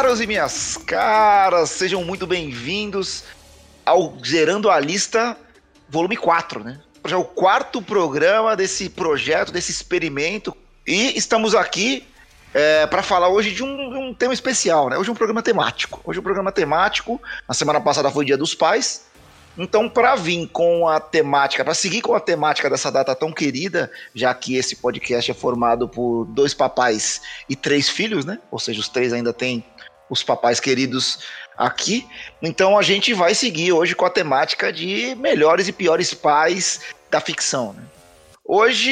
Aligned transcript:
caros 0.00 0.18
e 0.22 0.26
minhas 0.26 0.78
caras, 0.78 1.68
sejam 1.68 2.02
muito 2.02 2.26
bem-vindos 2.26 3.22
ao 3.84 4.16
Gerando 4.22 4.70
a 4.70 4.80
Lista, 4.80 5.36
volume 5.90 6.16
4, 6.16 6.64
né? 6.64 6.80
Já 7.04 7.18
o 7.18 7.24
quarto 7.24 7.82
programa 7.82 8.56
desse 8.56 8.88
projeto, 8.88 9.52
desse 9.52 9.70
experimento. 9.70 10.56
E 10.86 11.18
estamos 11.18 11.54
aqui 11.54 12.06
é, 12.54 12.86
para 12.86 13.02
falar 13.02 13.28
hoje 13.28 13.52
de 13.52 13.62
um, 13.62 14.08
um, 14.08 14.14
tema 14.14 14.32
especial, 14.32 14.88
né? 14.88 14.96
Hoje 14.96 15.10
é 15.10 15.12
um 15.12 15.16
programa 15.16 15.42
temático. 15.42 16.00
Hoje 16.02 16.18
é 16.18 16.20
um 16.20 16.24
programa 16.24 16.50
temático. 16.50 17.20
Na 17.46 17.52
semana 17.52 17.78
passada 17.78 18.10
foi 18.10 18.24
o 18.24 18.26
Dia 18.26 18.38
dos 18.38 18.54
Pais. 18.54 19.04
Então, 19.58 19.86
para 19.86 20.16
vir 20.16 20.48
com 20.48 20.88
a 20.88 20.98
temática, 20.98 21.62
para 21.62 21.74
seguir 21.74 22.00
com 22.00 22.14
a 22.14 22.20
temática 22.20 22.70
dessa 22.70 22.90
data 22.90 23.14
tão 23.14 23.30
querida, 23.30 23.92
já 24.14 24.32
que 24.32 24.56
esse 24.56 24.76
podcast 24.76 25.30
é 25.30 25.34
formado 25.34 25.86
por 25.86 26.24
dois 26.24 26.54
papais 26.54 27.20
e 27.50 27.54
três 27.54 27.86
filhos, 27.86 28.24
né? 28.24 28.38
Ou 28.50 28.58
seja, 28.58 28.80
os 28.80 28.88
três 28.88 29.12
ainda 29.12 29.34
têm 29.34 29.62
os 30.10 30.22
papais 30.22 30.60
queridos 30.60 31.20
aqui. 31.56 32.06
Então, 32.42 32.76
a 32.76 32.82
gente 32.82 33.14
vai 33.14 33.34
seguir 33.34 33.72
hoje 33.72 33.94
com 33.94 34.04
a 34.04 34.10
temática 34.10 34.72
de 34.72 35.14
melhores 35.14 35.68
e 35.68 35.72
piores 35.72 36.12
pais 36.12 36.80
da 37.10 37.20
ficção, 37.20 37.72
né? 37.72 37.82
Hoje 38.52 38.90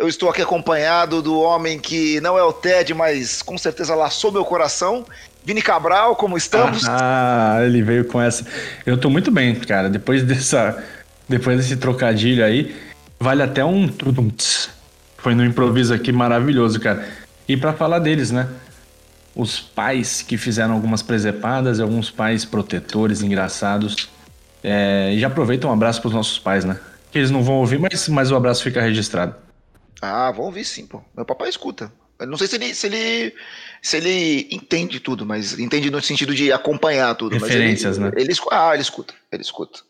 eu 0.00 0.08
estou 0.08 0.28
aqui 0.28 0.42
acompanhado 0.42 1.22
do 1.22 1.38
homem 1.38 1.78
que 1.78 2.20
não 2.20 2.36
é 2.36 2.42
o 2.42 2.52
Ted, 2.52 2.92
mas 2.94 3.40
com 3.40 3.56
certeza 3.56 3.94
laçou 3.94 4.32
meu 4.32 4.44
coração, 4.44 5.06
Vini 5.44 5.62
Cabral, 5.62 6.16
como 6.16 6.36
estamos? 6.36 6.82
Ah, 6.88 7.58
ele 7.62 7.80
veio 7.80 8.04
com 8.06 8.20
essa. 8.20 8.44
Eu 8.84 8.96
tô 8.96 9.08
muito 9.08 9.30
bem, 9.30 9.54
cara. 9.54 9.88
Depois 9.88 10.24
dessa, 10.24 10.82
depois 11.28 11.58
desse 11.58 11.76
trocadilho 11.76 12.44
aí, 12.44 12.74
vale 13.20 13.44
até 13.44 13.64
um 13.64 13.88
Foi 15.16 15.34
no 15.34 15.44
improviso 15.44 15.94
aqui 15.94 16.10
maravilhoso, 16.10 16.80
cara. 16.80 17.08
E 17.48 17.56
para 17.56 17.72
falar 17.72 18.00
deles, 18.00 18.32
né? 18.32 18.48
Os 19.34 19.60
pais 19.60 20.22
que 20.22 20.36
fizeram 20.36 20.74
algumas 20.74 21.02
presepadas, 21.02 21.80
alguns 21.80 22.10
pais 22.10 22.44
protetores, 22.44 23.22
engraçados. 23.22 24.08
É, 24.62 25.12
e 25.14 25.18
já 25.18 25.26
aproveita 25.26 25.66
um 25.66 25.72
abraço 25.72 26.00
pros 26.00 26.12
nossos 26.12 26.38
pais, 26.38 26.64
né? 26.64 26.78
Que 27.10 27.18
eles 27.18 27.30
não 27.30 27.42
vão 27.42 27.56
ouvir, 27.56 27.78
mas, 27.78 28.08
mas 28.08 28.30
o 28.30 28.36
abraço 28.36 28.62
fica 28.62 28.80
registrado. 28.80 29.34
Ah, 30.00 30.30
vão 30.30 30.46
ouvir 30.46 30.64
sim, 30.64 30.86
pô. 30.86 31.02
Meu 31.16 31.24
papai 31.24 31.48
escuta. 31.48 31.92
Eu 32.18 32.26
não 32.26 32.36
sei 32.36 32.46
se 32.46 32.56
ele, 32.56 32.74
se 32.74 32.86
ele 32.86 33.34
se 33.82 33.96
ele 33.96 34.48
entende 34.50 35.00
tudo, 35.00 35.26
mas 35.26 35.58
entende 35.58 35.90
no 35.90 36.00
sentido 36.00 36.34
de 36.34 36.52
acompanhar 36.52 37.14
tudo. 37.16 37.32
Referências, 37.32 37.96
ele, 37.96 38.06
né? 38.06 38.12
Ele, 38.16 38.32
ah, 38.52 38.72
ele 38.72 38.82
escuta, 38.82 39.12
ele 39.30 39.42
escuta. 39.42 39.80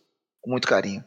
Com 0.41 0.51
muito 0.51 0.67
carinho. 0.67 1.05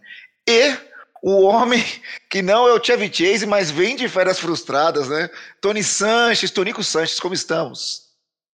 E 0.48 0.78
o 1.24 1.42
homem 1.42 1.84
que 2.30 2.44
não 2.44 2.68
é 2.68 2.74
o 2.74 2.84
Chevy 2.84 3.12
Chase, 3.12 3.48
mas 3.48 3.72
vem 3.72 3.96
de 3.96 4.08
férias 4.08 4.40
frustradas, 4.40 5.10
né? 5.10 5.30
Tony 5.60 5.84
Sanches, 5.84 6.52
Tonico 6.52 6.84
Sanches, 6.84 7.20
como 7.20 7.34
estamos? 7.34 8.05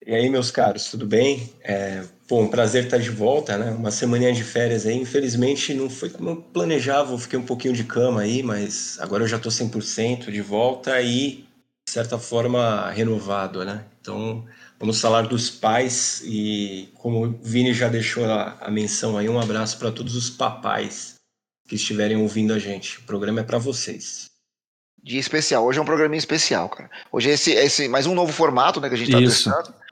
E 0.06 0.14
aí, 0.14 0.30
meus 0.30 0.52
caros, 0.52 0.88
tudo 0.88 1.04
bem? 1.04 1.52
É, 1.64 2.04
um 2.30 2.46
prazer 2.46 2.84
estar 2.84 2.98
de 2.98 3.10
volta, 3.10 3.58
né? 3.58 3.72
Uma 3.72 3.90
semaninha 3.90 4.32
de 4.32 4.44
férias 4.44 4.86
aí. 4.86 4.94
Infelizmente, 4.94 5.74
não 5.74 5.90
foi 5.90 6.08
como 6.08 6.30
eu 6.30 6.36
planejava, 6.36 7.12
eu 7.12 7.18
fiquei 7.18 7.36
um 7.36 7.44
pouquinho 7.44 7.74
de 7.74 7.82
cama 7.82 8.20
aí, 8.20 8.40
mas 8.40 8.98
agora 9.00 9.24
eu 9.24 9.28
já 9.28 9.36
tô 9.36 9.48
100% 9.48 10.30
de 10.30 10.40
volta 10.40 11.02
e 11.02 11.44
de 11.88 11.92
certa 11.92 12.18
forma, 12.18 12.90
renovado, 12.90 13.64
né? 13.64 13.84
Então, 14.00 14.44
vamos 14.78 15.00
falar 15.00 15.22
dos 15.22 15.50
pais 15.50 16.20
e, 16.24 16.88
como 16.94 17.24
o 17.24 17.38
Vini 17.42 17.72
já 17.72 17.88
deixou 17.88 18.24
a, 18.26 18.56
a 18.60 18.70
menção 18.70 19.16
aí, 19.16 19.28
um 19.28 19.40
abraço 19.40 19.78
para 19.78 19.92
todos 19.92 20.14
os 20.14 20.30
papais 20.30 21.14
que 21.68 21.76
estiverem 21.76 22.16
ouvindo 22.16 22.52
a 22.52 22.58
gente. 22.58 22.98
O 22.98 23.02
programa 23.02 23.40
é 23.40 23.44
para 23.44 23.58
vocês. 23.58 24.30
Dia 25.02 25.20
especial. 25.20 25.64
Hoje 25.64 25.78
é 25.78 25.82
um 25.82 25.86
programinha 25.86 26.18
especial, 26.18 26.68
cara. 26.68 26.90
Hoje 27.10 27.30
é 27.30 27.34
esse, 27.34 27.52
esse 27.52 27.88
mais 27.88 28.06
um 28.06 28.14
novo 28.14 28.32
formato, 28.32 28.80
né, 28.80 28.88
que 28.88 28.94
a 28.94 28.98
gente 28.98 29.12
tá 29.12 29.20
Isso. 29.20 29.50
testando. 29.50 29.85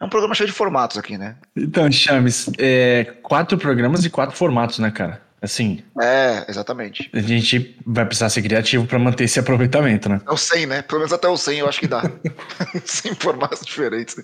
É 0.00 0.04
um 0.04 0.08
programa 0.08 0.34
cheio 0.34 0.48
de 0.48 0.54
formatos 0.54 0.96
aqui, 0.96 1.18
né? 1.18 1.36
Então, 1.54 1.90
Chames, 1.92 2.50
é, 2.58 3.04
quatro 3.22 3.58
programas 3.58 4.02
e 4.04 4.08
quatro 4.08 4.34
formatos, 4.34 4.78
né, 4.78 4.90
cara? 4.90 5.20
Assim. 5.42 5.82
É, 6.00 6.44
exatamente. 6.48 7.10
A 7.12 7.20
gente 7.20 7.78
vai 7.86 8.06
precisar 8.06 8.30
ser 8.30 8.42
criativo 8.42 8.86
para 8.86 8.98
manter 8.98 9.24
esse 9.24 9.38
aproveitamento, 9.38 10.08
né? 10.08 10.20
É 10.26 10.32
o 10.32 10.36
100, 10.36 10.66
né? 10.66 10.82
Pelo 10.82 11.00
menos 11.00 11.12
até 11.12 11.28
o 11.28 11.36
100 11.36 11.58
eu 11.58 11.68
acho 11.68 11.80
que 11.80 11.86
dá. 11.86 12.02
100 12.84 13.14
formatos 13.14 13.64
diferentes. 13.64 14.16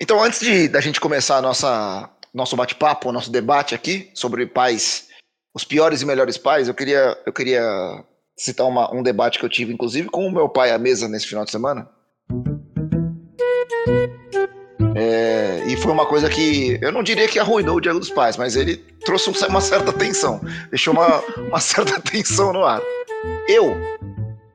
Então, 0.00 0.22
antes 0.22 0.40
de 0.40 0.68
da 0.68 0.80
gente 0.80 1.00
começar 1.00 1.38
a 1.38 1.42
nossa 1.42 2.10
nosso 2.34 2.56
bate-papo, 2.56 3.12
nosso 3.12 3.30
debate 3.30 3.74
aqui 3.74 4.10
sobre 4.14 4.46
pais, 4.46 5.08
os 5.54 5.64
piores 5.64 6.00
e 6.00 6.06
melhores 6.06 6.38
pais, 6.38 6.68
eu 6.68 6.74
queria 6.74 7.16
eu 7.26 7.32
queria 7.32 7.62
citar 8.38 8.66
uma, 8.66 8.94
um 8.94 9.02
debate 9.02 9.38
que 9.38 9.44
eu 9.44 9.50
tive 9.50 9.72
inclusive 9.72 10.08
com 10.08 10.26
o 10.26 10.32
meu 10.32 10.48
pai 10.48 10.70
à 10.70 10.78
mesa 10.78 11.08
nesse 11.08 11.26
final 11.26 11.44
de 11.44 11.50
semana. 11.50 11.88
É, 14.94 15.62
e 15.66 15.76
foi 15.76 15.92
uma 15.92 16.06
coisa 16.06 16.28
que 16.28 16.78
eu 16.80 16.92
não 16.92 17.02
diria 17.02 17.28
que 17.28 17.38
arruinou 17.38 17.76
o 17.76 17.80
Dia 17.80 17.92
dos 17.92 18.10
Pais, 18.10 18.36
mas 18.36 18.56
ele 18.56 18.76
trouxe 19.04 19.30
uma 19.48 19.60
certa 19.60 19.92
tensão, 19.92 20.40
deixou 20.70 20.92
uma, 20.92 21.20
uma 21.48 21.60
certa 21.60 22.00
tensão 22.02 22.52
no 22.52 22.64
ar. 22.64 22.80
Eu, 23.48 23.76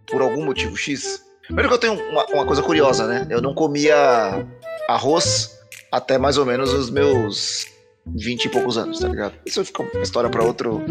por 0.05 0.21
algum 0.21 0.45
motivo 0.45 0.75
X, 0.75 1.23
primeiro 1.45 1.69
que 1.69 1.75
eu 1.75 1.79
tenho 1.79 1.93
uma, 2.09 2.25
uma 2.27 2.45
coisa 2.45 2.61
curiosa, 2.61 3.07
né? 3.07 3.25
Eu 3.29 3.41
não 3.41 3.53
comia 3.53 4.45
arroz 4.87 5.57
até 5.91 6.17
mais 6.17 6.37
ou 6.37 6.45
menos 6.45 6.71
os 6.73 6.89
meus 6.89 7.67
vinte 8.05 8.45
e 8.45 8.49
poucos 8.49 8.77
anos, 8.77 8.99
tá 8.99 9.07
ligado? 9.07 9.33
Isso 9.45 9.63
fica 9.65 9.83
uma 9.83 10.03
história 10.03 10.29
para 10.29 10.43
outro 10.43 10.81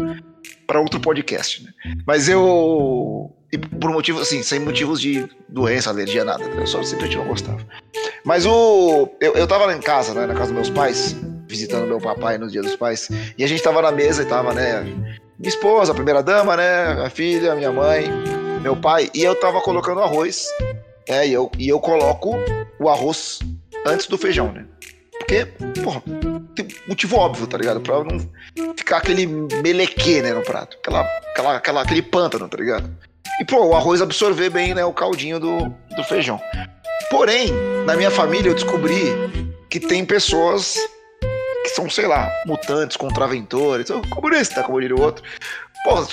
para 0.65 0.81
outro 0.81 0.99
podcast, 0.99 1.63
né? 1.63 1.71
Mas 2.05 2.27
eu 2.27 3.33
e 3.51 3.57
por 3.57 3.91
motivos 3.91 4.21
assim, 4.21 4.43
sem 4.43 4.59
motivos 4.59 4.99
de 4.99 5.27
doença, 5.47 5.89
alergia, 5.89 6.25
nada. 6.25 6.43
Eu 6.43 6.67
só 6.67 6.83
simplesmente 6.83 7.17
não 7.17 7.27
gostava. 7.27 7.59
Mas 8.25 8.45
o. 8.45 9.09
Eu, 9.21 9.33
eu 9.33 9.47
tava 9.47 9.65
lá 9.65 9.73
em 9.73 9.79
casa, 9.79 10.13
né? 10.13 10.25
Na 10.25 10.33
casa 10.33 10.47
dos 10.47 10.53
meus 10.53 10.69
pais, 10.69 11.15
visitando 11.47 11.87
meu 11.87 11.99
papai 11.99 12.37
no 12.37 12.49
dia 12.49 12.61
dos 12.61 12.75
pais. 12.75 13.09
E 13.37 13.43
a 13.43 13.47
gente 13.47 13.63
tava 13.63 13.81
na 13.81 13.91
mesa 13.91 14.23
e 14.23 14.25
tava, 14.25 14.53
né? 14.53 14.83
Minha 15.39 15.49
esposa, 15.49 15.91
a 15.91 15.95
primeira 15.95 16.21
dama, 16.21 16.57
né? 16.57 17.05
A 17.05 17.09
filha, 17.09 17.55
minha 17.55 17.71
mãe, 17.71 18.05
meu 18.61 18.75
pai. 18.75 19.09
E 19.13 19.23
eu 19.23 19.33
tava 19.35 19.61
colocando 19.61 20.01
arroz. 20.01 20.47
É, 21.07 21.25
e 21.25 21.31
eu, 21.31 21.49
e 21.57 21.69
eu 21.69 21.79
coloco 21.79 22.35
o 22.79 22.89
arroz 22.89 23.39
antes 23.85 24.07
do 24.07 24.17
feijão, 24.17 24.51
né? 24.51 24.65
Porque, 25.19 25.45
porra, 25.81 26.03
tem 26.53 26.67
motivo 26.87 27.15
óbvio, 27.17 27.47
tá 27.47 27.57
ligado? 27.57 27.79
Pra 27.79 28.03
não 28.03 28.19
ficar 28.75 28.97
aquele 28.97 29.25
meleque, 29.25 30.21
né, 30.21 30.33
no 30.33 30.41
prato. 30.41 30.77
Aquela, 30.77 31.01
aquela, 31.01 31.55
aquela, 31.55 31.81
aquele 31.81 32.01
pântano, 32.01 32.47
tá 32.49 32.57
ligado? 32.57 32.89
E, 33.39 33.45
pô, 33.45 33.65
o 33.65 33.75
arroz 33.75 34.01
absorver 34.01 34.49
bem, 34.49 34.73
né, 34.73 34.83
o 34.83 34.93
caldinho 34.93 35.39
do, 35.39 35.69
do 35.95 36.03
feijão. 36.03 36.41
Porém, 37.09 37.51
na 37.85 37.95
minha 37.95 38.11
família 38.11 38.49
eu 38.49 38.55
descobri 38.55 39.13
que 39.69 39.79
tem 39.79 40.03
pessoas 40.03 40.75
que 41.63 41.69
são, 41.69 41.89
sei 41.89 42.07
lá, 42.07 42.29
mutantes, 42.45 42.97
contraventores, 42.97 43.89
comunista, 44.09 44.63
como 44.63 44.81
diria 44.81 44.95
o 44.95 45.01
outro. 45.01 45.23
Pô, 45.83 46.05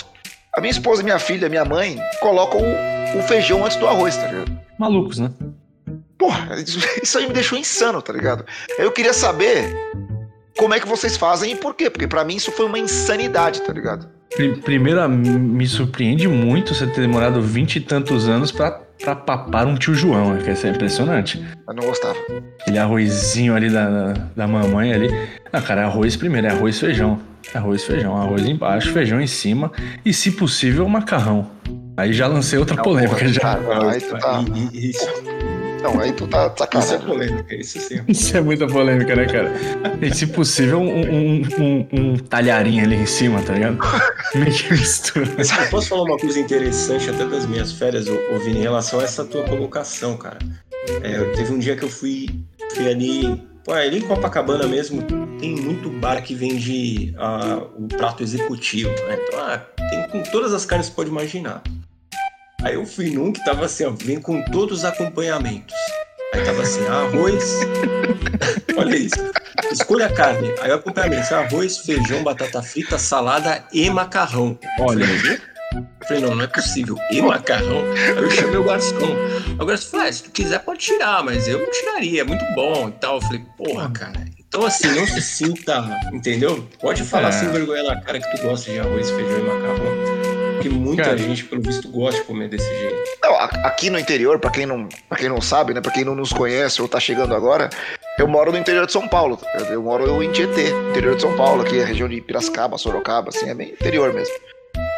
a 0.55 0.61
minha 0.61 0.71
esposa, 0.71 1.03
minha 1.03 1.19
filha, 1.19 1.49
minha 1.49 1.65
mãe 1.65 1.99
colocam 2.21 2.61
o, 2.61 3.19
o 3.19 3.23
feijão 3.23 3.65
antes 3.65 3.77
do 3.77 3.87
arroz, 3.87 4.17
tá 4.17 4.27
ligado? 4.27 4.59
Malucos, 4.79 5.19
né? 5.19 5.31
Porra, 6.19 6.61
isso 7.03 7.19
aí 7.19 7.27
me 7.27 7.35
deixou 7.35 7.59
insano, 7.59 8.01
tá 8.01 8.13
ligado? 8.13 8.45
Eu 8.79 8.93
queria 8.93 9.13
saber 9.13 9.75
como 10.57 10.75
é 10.75 10.81
que 10.81 10.87
vocês 10.87 11.17
fazem 11.17 11.53
e 11.53 11.57
por 11.57 11.75
quê, 11.75 11.91
porque 11.91 12.07
para 12.07 12.25
mim 12.25 12.37
isso 12.37 12.53
foi 12.53 12.67
uma 12.67 12.79
insanidade, 12.79 13.63
tá 13.63 13.73
ligado? 13.73 14.09
Primeiro, 14.65 15.09
me 15.09 15.67
surpreende 15.67 16.27
muito 16.27 16.75
você 16.75 16.87
ter 16.87 17.03
demorado 17.03 17.41
vinte 17.41 17.77
e 17.77 17.81
tantos 17.81 18.29
anos 18.29 18.51
pra, 18.51 18.81
pra 19.01 19.15
papar 19.15 19.67
um 19.67 19.77
tio 19.77 19.95
João, 19.95 20.37
que 20.39 20.51
é 20.51 20.71
impressionante. 20.71 21.45
Eu 21.69 21.75
não 21.75 21.85
gostava. 21.85 22.17
Aquele 22.61 22.79
arrozinho 22.79 23.55
ali 23.55 23.71
da, 23.71 24.13
da 24.35 24.47
mamãe 24.47 24.93
ali. 24.93 25.09
Não, 25.53 25.63
cara, 25.63 25.83
é 25.83 25.85
arroz 25.85 26.17
primeiro, 26.17 26.47
é 26.49 26.51
arroz 26.51 26.79
feijão. 26.79 27.21
É 27.53 27.59
arroz 27.59 27.85
feijão, 27.85 28.17
arroz 28.17 28.45
embaixo, 28.47 28.93
feijão 28.93 29.21
em 29.21 29.27
cima 29.27 29.71
e, 30.05 30.13
se 30.13 30.33
possível, 30.33 30.89
macarrão. 30.89 31.51
Aí 31.97 32.13
já 32.13 32.27
lancei 32.27 32.59
outra 32.59 32.75
não, 32.75 32.83
polêmica 32.83 33.17
porra, 33.17 33.29
já. 33.29 33.41
Cara, 33.41 33.91
aí 33.93 34.01
tu 34.01 34.19
tá... 34.19 34.45
Isso. 34.73 35.07
Não, 35.85 36.01
aí 36.01 36.15
tu 36.15 36.27
tá 36.27 36.51
sacanagem. 36.57 36.97
Isso 36.97 37.05
é 37.05 37.07
polêmica, 37.07 37.55
isso 37.55 37.79
sim. 37.79 38.01
Isso 38.09 38.35
é 38.35 38.41
muita 38.41 38.67
polêmica, 38.67 39.15
né, 39.15 39.27
cara? 39.27 39.53
E 40.01 40.15
se 40.15 40.27
possível, 40.29 40.81
um, 40.81 40.89
um, 40.89 41.43
um, 41.59 41.89
um 41.93 42.17
talharinho 42.17 42.83
ali 42.83 42.97
em 42.97 43.05
cima, 43.05 43.43
tá 43.43 43.53
ligado? 43.53 43.79
Meio 44.35 44.51
que 44.51 44.73
mistura. 44.73 45.29
Eu 45.39 45.71
posso 45.71 45.89
falar 45.91 46.05
uma 46.05 46.19
coisa 46.19 46.41
interessante 46.41 47.11
até 47.11 47.27
das 47.27 47.45
minhas 47.45 47.71
férias, 47.73 48.09
ô, 48.09 48.39
Vini, 48.39 48.61
em 48.61 48.63
relação 48.63 48.99
a 48.99 49.05
essa 49.05 49.27
tua 49.27 49.45
colocação, 49.45 50.17
cara. 50.17 50.39
É, 51.03 51.23
teve 51.37 51.53
um 51.53 51.59
dia 51.59 51.77
que 51.77 51.85
eu 51.85 51.91
fui, 51.91 52.31
fui 52.75 52.89
ali 52.89 53.45
Pô, 53.63 53.73
ali 53.73 53.99
em 53.99 54.03
Copacabana 54.03 54.67
mesmo 54.67 55.03
tem 55.39 55.57
muito 55.57 55.89
bar 55.89 56.23
que 56.23 56.35
vende 56.35 57.15
uh, 57.17 57.83
o 57.83 57.89
prato 57.89 58.23
executivo, 58.23 58.91
né? 58.91 59.19
Então, 59.27 59.41
ah, 59.41 59.59
tem 59.59 60.09
com 60.09 60.23
todas 60.31 60.53
as 60.53 60.67
carnes 60.67 60.89
que 60.89 60.93
você 60.93 60.97
pode 60.97 61.09
imaginar. 61.09 61.63
Aí 62.65 62.75
eu 62.75 62.87
fui 62.87 63.11
num 63.11 63.31
que 63.31 63.45
tava 63.45 63.67
assim, 63.67 63.85
ó, 63.85 63.91
vem 63.91 64.19
com 64.19 64.43
todos 64.47 64.79
os 64.79 64.85
acompanhamentos. 64.87 65.75
Aí 66.33 66.43
tava 66.43 66.63
assim, 66.63 66.85
arroz. 66.87 67.61
Olha 68.77 68.97
isso. 68.97 69.33
Escolha 69.71 70.07
a 70.07 70.13
carne. 70.13 70.53
Aí 70.63 70.71
o 70.71 70.77
acompanhamento: 70.77 71.35
arroz, 71.35 71.79
feijão, 71.79 72.25
batata 72.25 72.63
frita, 72.63 72.99
salada 72.99 73.63
e 73.73 73.89
macarrão. 73.91 74.59
Olha. 74.81 75.05
Eu 75.75 75.83
falei, 76.07 76.23
não, 76.23 76.35
não 76.37 76.45
é 76.45 76.47
possível. 76.47 76.97
E 77.11 77.21
macarrão? 77.21 77.83
Aí 78.17 78.23
eu 78.23 78.31
chamei 78.31 78.57
o 78.57 78.65
garçom. 78.65 79.17
O 79.61 79.67
garçom 79.67 79.91
falou, 79.91 80.07
ah, 80.07 80.13
se 80.13 80.23
tu 80.23 80.31
quiser 80.31 80.61
pode 80.61 80.79
tirar, 80.79 81.23
mas 81.23 81.47
eu 81.49 81.59
não 81.59 81.71
tiraria, 81.71 82.21
é 82.23 82.25
muito 82.25 82.45
bom 82.55 82.89
e 82.89 82.93
tal. 82.93 83.17
Eu 83.17 83.23
falei, 83.23 83.43
porra, 83.59 83.91
cara. 83.91 84.25
Então 84.39 84.65
assim, 84.65 84.89
não 84.89 85.07
se 85.07 85.21
sinta, 85.21 85.85
entendeu? 86.13 86.67
Pode 86.81 87.03
falar 87.03 87.29
é. 87.29 87.33
sem 87.33 87.51
vergonha 87.51 87.83
na 87.83 88.01
cara 88.01 88.21
que 88.21 88.37
tu 88.37 88.43
gosta 88.43 88.71
de 88.71 88.79
arroz, 88.79 89.11
feijão 89.11 89.39
e 89.39 89.43
macarrão. 89.43 90.44
Porque 90.65 90.69
muita 90.69 91.05
cara. 91.05 91.19
gente, 91.19 91.45
pelo 91.45 91.61
visto, 91.61 91.89
gosta 91.91 92.21
de 92.21 92.27
comer 92.27 92.49
desse 92.49 92.67
jeito. 92.67 92.97
Não, 93.23 93.35
aqui 93.39 93.91
no 93.91 93.99
interior, 93.99 94.39
para 94.39 94.51
quem 94.51 94.65
não, 94.65 94.89
para 95.09 95.19
quem 95.19 95.29
não 95.29 95.41
sabe, 95.41 95.75
né, 95.75 95.81
para 95.81 95.93
quem 95.93 96.05
não 96.05 96.15
nos 96.15 96.33
conhece 96.33 96.81
ou 96.81 96.89
tá 96.89 96.99
chegando 96.99 97.35
agora, 97.35 97.69
eu 98.19 98.27
moro 98.27 98.51
no 98.51 98.57
interior 98.57 98.87
de 98.87 98.93
São 98.93 99.07
Paulo. 99.07 99.39
Eu 99.69 99.83
moro 99.83 100.23
em 100.23 100.33
Tietê, 100.33 100.71
interior 100.91 101.17
de 101.17 101.23
São 101.23 101.37
Paulo, 101.37 101.63
aqui 101.63 101.83
a 101.83 101.85
região 101.85 102.09
de 102.09 102.19
Piracicaba, 102.21 102.79
Sorocaba, 102.79 103.29
assim, 103.29 103.51
é 103.51 103.55
bem 103.55 103.73
interior 103.73 104.13
mesmo. 104.15 104.35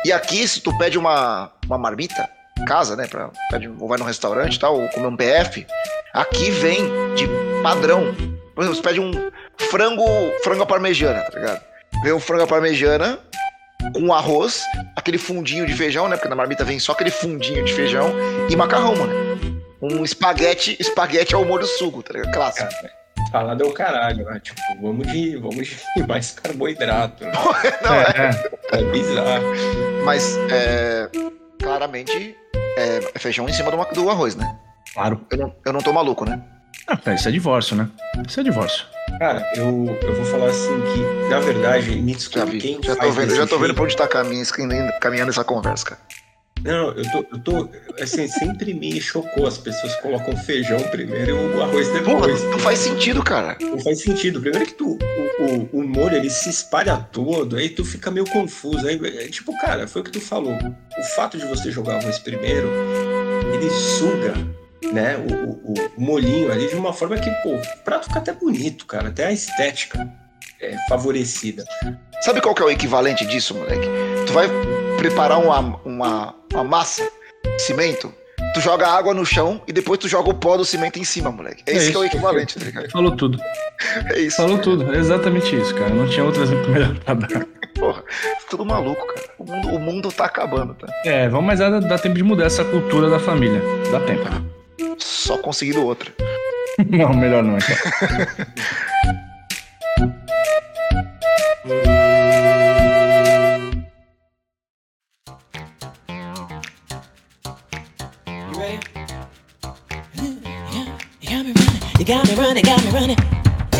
E 0.04 0.12
aqui, 0.12 0.46
se 0.46 0.60
tu 0.60 0.76
pede 0.78 0.96
uma, 0.96 1.50
uma 1.66 1.78
marmita, 1.78 2.28
casa, 2.68 2.94
né, 2.94 3.08
pra, 3.08 3.30
pede, 3.50 3.68
ou 3.68 3.88
vai 3.88 3.98
no 3.98 4.04
restaurante 4.04 4.54
e 4.54 4.60
tal, 4.60 4.80
ou 4.80 4.88
comer 4.90 5.08
um 5.08 5.16
PF, 5.16 5.66
aqui 6.14 6.50
vem 6.52 6.84
de 7.16 7.28
padrão. 7.62 8.14
Por 8.54 8.62
exemplo, 8.62 8.76
você 8.76 8.82
pede 8.82 9.00
um 9.00 9.10
frango, 9.68 10.04
frango 10.44 10.62
à 10.62 10.66
parmegiana, 10.66 11.22
tá 11.22 11.38
ligado? 11.38 11.60
Vem 12.04 12.12
um 12.12 12.20
frango 12.20 12.44
à 12.44 12.46
parmegiana 12.46 13.18
com 13.92 14.12
arroz, 14.12 14.62
aquele 14.94 15.18
fundinho 15.18 15.66
de 15.66 15.74
feijão, 15.74 16.08
né? 16.08 16.16
Porque 16.16 16.28
na 16.28 16.36
marmita 16.36 16.64
vem 16.64 16.78
só 16.78 16.92
aquele 16.92 17.10
fundinho 17.10 17.64
de 17.64 17.72
feijão 17.72 18.12
e 18.48 18.56
macarrão, 18.56 18.96
mano. 18.96 19.12
Um 19.80 20.04
espaguete, 20.04 20.76
espaguete 20.80 21.34
ao 21.34 21.44
molho 21.44 21.66
sugo, 21.66 22.02
tá 22.02 22.14
ligado? 22.14 22.32
Clássico. 22.32 22.68
Salada 23.30 23.64
é 23.64 23.66
o 23.66 23.72
caralho, 23.72 24.24
né? 24.24 24.40
Tipo, 24.40 24.60
vamos 24.80 25.06
de, 25.08 25.36
vamos 25.36 25.68
de 25.96 26.06
mais 26.06 26.32
carboidrato. 26.32 27.24
Né? 27.24 27.32
Não, 27.82 27.94
é, 27.94 28.30
é. 28.72 28.78
é 28.78 28.90
bizarro. 28.90 29.44
Mas, 30.04 30.36
é, 30.50 31.10
claramente, 31.60 32.36
é, 32.76 33.00
é 33.14 33.18
feijão 33.18 33.48
em 33.48 33.52
cima 33.52 33.70
do, 33.70 33.94
do 33.94 34.10
arroz, 34.10 34.36
né? 34.36 34.58
Claro. 34.94 35.26
Eu 35.30 35.38
não, 35.38 35.56
eu 35.66 35.72
não 35.74 35.80
tô 35.80 35.92
maluco, 35.92 36.24
né? 36.24 36.42
Ah, 36.88 37.14
isso 37.14 37.28
é 37.28 37.32
divórcio, 37.32 37.76
né? 37.76 37.88
Isso 38.26 38.40
é 38.40 38.42
divórcio. 38.42 38.86
Cara, 39.18 39.44
eu, 39.56 39.98
eu 40.02 40.14
vou 40.14 40.24
falar 40.24 40.50
assim 40.50 40.80
que, 40.92 41.28
na 41.30 41.40
verdade, 41.40 41.96
me 41.96 42.14
desculpe 42.14 42.46
já 42.46 42.52
vi, 42.52 42.58
quem 42.58 42.82
já 42.82 42.94
tô 42.94 43.10
vendo, 43.10 43.34
Já 43.34 43.46
tô 43.46 43.58
vendo 43.58 43.74
pra 43.74 43.84
onde 43.84 43.96
tá 43.96 44.06
caminhando, 44.06 44.92
caminhando 45.00 45.30
essa 45.30 45.42
conversa, 45.42 45.86
cara. 45.86 46.00
Não, 46.62 46.88
eu 46.92 47.10
tô, 47.10 47.18
eu 47.32 47.38
tô. 47.38 47.68
Assim, 48.00 48.26
sempre 48.26 48.74
me 48.74 49.00
chocou. 49.00 49.46
As 49.46 49.56
pessoas 49.56 49.94
colocam 50.00 50.36
feijão 50.36 50.80
primeiro 50.90 51.30
e 51.30 51.56
o 51.56 51.62
arroz 51.62 51.88
depois. 51.88 52.40
Porra, 52.40 52.50
não 52.50 52.58
faz 52.58 52.78
sentido, 52.80 53.22
cara. 53.22 53.56
Não 53.60 53.78
faz 53.78 54.00
sentido. 54.00 54.40
Primeiro 54.40 54.66
que 54.66 54.74
tu, 54.74 54.98
o, 55.38 55.44
o, 55.44 55.80
o 55.80 55.88
molho 55.88 56.16
ele 56.16 56.30
se 56.30 56.50
espalha 56.50 56.96
todo, 56.96 57.56
aí 57.56 57.68
tu 57.68 57.84
fica 57.84 58.10
meio 58.10 58.26
confuso. 58.26 58.86
Aí, 58.86 58.98
é, 59.04 59.28
tipo, 59.28 59.56
cara, 59.60 59.86
foi 59.86 60.02
o 60.02 60.04
que 60.04 60.10
tu 60.10 60.20
falou. 60.20 60.54
O 60.98 61.02
fato 61.14 61.38
de 61.38 61.46
você 61.46 61.70
jogar 61.70 61.98
arroz 61.98 62.18
primeiro, 62.18 62.68
ele 63.54 63.70
suga 63.70 64.34
né, 64.92 65.16
o, 65.16 65.50
o, 65.50 65.74
o, 65.74 66.00
molhinho 66.00 66.50
ali 66.50 66.68
de 66.68 66.74
uma 66.74 66.92
forma 66.92 67.16
que, 67.16 67.30
pô, 67.42 67.54
o 67.54 67.84
prato 67.84 68.06
fica 68.06 68.18
até 68.18 68.32
bonito, 68.32 68.86
cara, 68.86 69.08
até 69.08 69.26
a 69.26 69.32
estética 69.32 70.08
é 70.60 70.76
favorecida. 70.88 71.64
Sabe 72.22 72.40
qual 72.40 72.54
que 72.54 72.62
é 72.62 72.64
o 72.64 72.70
equivalente 72.70 73.26
disso, 73.26 73.54
moleque? 73.54 73.86
Tu 74.26 74.32
vai 74.32 74.48
preparar 74.96 75.38
uma, 75.38 75.80
uma, 75.84 76.34
uma 76.52 76.64
massa 76.64 77.08
de 77.44 77.62
cimento, 77.62 78.12
tu 78.54 78.60
joga 78.60 78.88
água 78.88 79.12
no 79.12 79.24
chão 79.24 79.60
e 79.66 79.72
depois 79.72 79.98
tu 79.98 80.08
joga 80.08 80.30
o 80.30 80.34
pó 80.34 80.56
do 80.56 80.64
cimento 80.64 80.98
em 80.98 81.04
cima, 81.04 81.30
moleque. 81.30 81.62
É, 81.66 81.72
é 81.72 81.76
isso 81.76 81.90
que 81.90 81.96
é 81.96 82.00
o 82.00 82.04
equivalente, 82.04 82.58
tá 82.58 82.64
ligado? 82.64 82.90
Falou 82.90 83.14
tudo. 83.14 83.38
É 84.10 84.18
isso. 84.18 84.36
Falou 84.36 84.58
tudo. 84.58 84.94
É 84.94 84.98
exatamente 84.98 85.54
isso, 85.54 85.74
cara. 85.74 85.90
Não 85.90 86.08
tinha 86.08 86.24
outro 86.24 86.42
exemplo 86.42 86.68
melhor 86.72 86.98
pra 86.98 87.14
dar. 87.14 87.46
Porra, 87.74 88.02
tudo 88.48 88.64
maluco, 88.64 89.06
cara. 89.06 89.26
O 89.38 89.44
mundo, 89.44 89.68
o 89.68 89.78
mundo 89.78 90.08
tá 90.10 90.24
acabando, 90.24 90.74
tá? 90.74 90.86
É, 91.04 91.28
vamos, 91.28 91.46
mas 91.46 91.58
dá, 91.58 91.80
dá 91.80 91.98
tempo 91.98 92.14
de 92.14 92.22
mudar 92.22 92.46
essa 92.46 92.64
cultura 92.64 93.10
da 93.10 93.18
família. 93.18 93.60
Dá 93.90 94.00
tempo. 94.00 94.55
Só 94.98 95.38
conseguindo 95.38 95.84
outra. 95.84 96.12
não, 96.88 97.14
melhor 97.14 97.42
não, 97.42 97.56
então. 97.56 97.76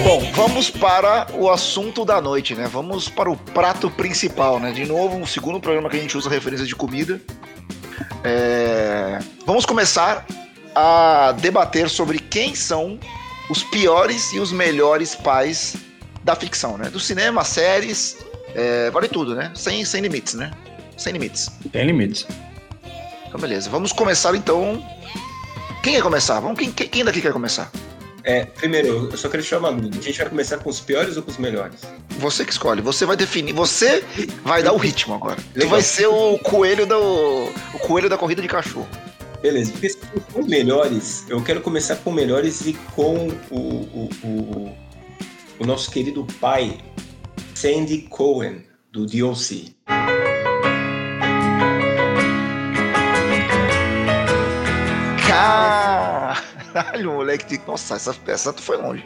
Bom, 0.03 0.33
vamos 0.35 0.71
para 0.71 1.27
o 1.35 1.51
assunto 1.51 2.05
da 2.05 2.21
noite, 2.21 2.55
né? 2.55 2.67
Vamos 2.67 3.09
para 3.09 3.31
o 3.31 3.37
prato 3.37 3.91
principal, 3.91 4.59
né? 4.59 4.73
De 4.73 4.85
novo, 4.85 5.17
um 5.17 5.27
segundo 5.27 5.61
programa 5.61 5.91
que 5.91 5.97
a 5.97 6.01
gente 6.01 6.17
usa 6.17 6.31
referência 6.31 6.67
de 6.67 6.75
comida. 6.75 7.21
É... 8.25 9.19
Vamos 9.45 9.67
começar 9.67 10.25
a 10.77 11.33
debater 11.33 11.89
sobre 11.89 12.19
quem 12.19 12.55
são 12.55 13.01
os 13.49 13.65
piores 13.65 14.33
e 14.35 14.39
os 14.39 14.53
melhores 14.53 15.15
pais 15.15 15.75
da 16.23 16.37
ficção, 16.37 16.77
né? 16.77 16.91
Do 16.91 17.01
cinema, 17.01 17.43
séries, 17.45 18.19
é, 18.55 18.91
vale 18.91 19.09
tudo, 19.09 19.35
né? 19.35 19.51
Sem, 19.55 19.85
sem 19.87 20.03
limites, 20.03 20.35
né? 20.35 20.51
Sem 20.97 21.15
limites. 21.15 21.51
Sem 21.73 21.87
limites. 21.87 22.27
Então, 23.27 23.41
beleza. 23.41 23.71
Vamos 23.71 23.91
começar 23.93 24.35
então. 24.35 24.85
Quem 25.83 25.95
quer 25.95 26.03
começar? 26.03 26.41
Vamos, 26.41 26.59
quem, 26.59 26.71
quem 26.71 27.05
daqui 27.05 27.23
quer 27.23 27.33
começar? 27.33 27.71
É, 28.25 28.45
primeiro, 28.45 29.09
eu 29.11 29.17
só 29.17 29.29
queria 29.29 29.47
chamar 29.47 29.71
dúvida. 29.71 29.99
A 29.99 30.03
gente 30.03 30.19
vai 30.19 30.29
começar 30.29 30.59
com 30.59 30.69
os 30.69 30.81
piores 30.81 31.17
ou 31.17 31.23
com 31.23 31.31
os 31.31 31.39
melhores? 31.39 31.81
Você 32.19 32.45
que 32.45 32.51
escolhe. 32.51 32.83
Você 32.83 33.07
vai 33.07 33.17
definir. 33.17 33.53
Você 33.53 34.05
vai 34.43 34.63
dar 34.63 34.73
o 34.73 34.77
ritmo 34.77 35.15
agora. 35.15 35.39
Legal. 35.55 35.69
Tu 35.69 35.71
vai 35.71 35.81
ser 35.81 36.09
o 36.09 36.37
coelho 36.39 36.85
do. 36.87 37.45
O 37.73 37.79
coelho 37.79 38.09
da 38.09 38.19
corrida 38.19 38.43
de 38.43 38.49
cachorro. 38.49 38.89
Beleza, 39.41 39.73
porque 39.73 39.91
for 40.31 40.47
melhores, 40.49 41.29
eu 41.29 41.43
quero 41.43 41.61
começar 41.61 41.97
com 41.97 42.11
melhores 42.11 42.63
e 42.63 42.73
com 42.95 43.29
o, 43.51 43.59
o, 43.59 44.09
o, 44.25 44.77
o 45.61 45.67
nosso 45.67 45.91
querido 45.91 46.27
pai, 46.41 46.79
Sandy 47.55 48.03
Cohen, 48.03 48.65
do 48.91 49.05
DOC. 49.07 49.77
Caralho, 55.29 57.13
moleque. 57.13 57.61
Nossa, 57.67 57.97
essa 57.97 58.15
peça 58.15 58.53
foi 58.55 58.79
longe. 58.79 59.05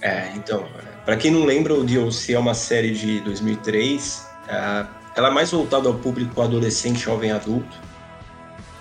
É, 0.00 0.32
então, 0.36 0.66
para 1.04 1.16
quem 1.16 1.30
não 1.30 1.44
lembra, 1.44 1.74
o 1.74 1.84
DOC 1.84 2.30
é 2.30 2.38
uma 2.38 2.54
série 2.54 2.92
de 2.92 3.20
2003. 3.20 4.26
É, 4.48 4.86
ela 5.16 5.28
é 5.28 5.30
mais 5.30 5.50
voltada 5.50 5.88
ao 5.88 5.94
público 5.94 6.40
adolescente, 6.40 7.00
jovem 7.00 7.30
adulto 7.30 7.85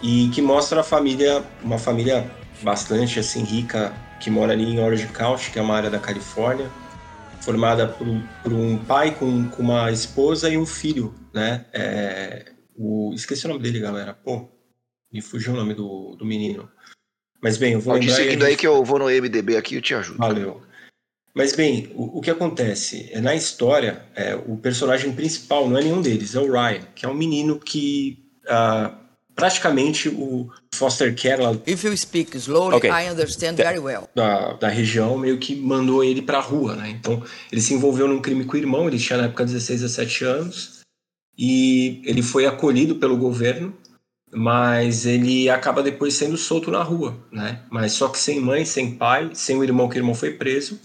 e 0.05 0.29
que 0.29 0.39
mostra 0.39 0.81
a 0.81 0.83
família, 0.83 1.43
uma 1.63 1.79
família 1.79 2.29
bastante 2.61 3.19
assim 3.19 3.43
rica 3.43 3.91
que 4.19 4.29
mora 4.29 4.53
ali 4.53 4.63
em 4.63 4.79
Orange 4.79 5.07
County, 5.07 5.49
que 5.49 5.57
é 5.57 5.61
uma 5.61 5.75
área 5.75 5.89
da 5.89 5.97
Califórnia, 5.97 6.69
formada 7.41 7.87
por, 7.87 8.05
por 8.43 8.53
um 8.53 8.77
pai 8.77 9.15
com, 9.15 9.49
com, 9.49 9.63
uma 9.63 9.91
esposa 9.91 10.47
e 10.47 10.57
um 10.57 10.65
filho, 10.65 11.13
né? 11.33 11.65
É, 11.73 12.51
o, 12.75 13.13
esqueci 13.15 13.45
o 13.45 13.49
nome 13.49 13.63
dele, 13.63 13.79
galera. 13.79 14.13
Pô, 14.13 14.47
me 15.11 15.21
fugiu 15.21 15.53
o 15.53 15.55
nome 15.55 15.73
do, 15.73 16.15
do 16.15 16.23
menino. 16.23 16.69
Mas 17.41 17.57
bem, 17.57 17.73
eu 17.73 17.79
vou 17.79 17.95
Pode 17.95 18.11
seguindo 18.11 18.45
aí 18.45 18.55
que 18.55 18.67
eu 18.67 18.83
vou 18.83 18.99
no 18.99 19.05
MDB 19.05 19.57
aqui 19.57 19.77
e 19.77 19.81
te 19.81 19.95
ajudo. 19.95 20.19
Valeu. 20.19 20.61
Mas 21.33 21.55
bem, 21.55 21.91
o, 21.95 22.19
o 22.19 22.21
que 22.21 22.29
acontece? 22.29 23.09
É, 23.11 23.19
na 23.19 23.33
história, 23.33 24.05
é, 24.15 24.35
o 24.35 24.55
personagem 24.55 25.11
principal 25.13 25.67
não 25.67 25.79
é 25.79 25.83
nenhum 25.83 26.01
deles, 26.01 26.35
é 26.35 26.39
o 26.39 26.51
Ryan, 26.51 26.83
que 26.93 27.07
é 27.07 27.09
um 27.09 27.13
menino 27.15 27.59
que 27.59 28.23
uh, 28.45 29.04
praticamente 29.35 30.09
o 30.09 30.49
foster 30.73 31.13
care 31.15 31.41
lá, 31.41 31.51
If 31.67 31.83
you 31.83 31.95
speak 31.97 32.35
slowly, 32.37 32.77
okay. 32.77 32.89
I 32.89 33.09
understand 33.09 33.57
very 33.57 33.79
well. 33.79 34.09
Da, 34.15 34.53
da 34.53 34.69
região 34.69 35.17
meio 35.17 35.37
que 35.37 35.55
mandou 35.55 36.03
ele 36.03 36.21
pra 36.21 36.39
rua, 36.39 36.75
né? 36.75 36.89
Então, 36.89 37.21
ele 37.51 37.61
se 37.61 37.73
envolveu 37.73 38.07
num 38.07 38.21
crime 38.21 38.45
com 38.45 38.53
o 38.53 38.59
irmão, 38.59 38.87
ele 38.87 38.97
tinha 38.97 39.17
na 39.17 39.25
época 39.25 39.45
16, 39.45 39.81
17 39.81 40.23
anos, 40.23 40.79
e 41.37 42.01
ele 42.05 42.21
foi 42.21 42.45
acolhido 42.45 42.95
pelo 42.95 43.17
governo, 43.17 43.75
mas 44.31 45.05
ele 45.05 45.49
acaba 45.49 45.83
depois 45.83 46.13
sendo 46.13 46.37
solto 46.37 46.71
na 46.71 46.81
rua, 46.81 47.17
né? 47.31 47.61
Mas 47.69 47.91
só 47.93 48.07
que 48.07 48.17
sem 48.17 48.39
mãe, 48.39 48.65
sem 48.65 48.95
pai, 48.95 49.31
sem 49.33 49.57
o 49.57 49.63
irmão 49.63 49.89
que 49.89 49.95
o 49.95 49.99
irmão 49.99 50.15
foi 50.15 50.31
preso, 50.31 50.79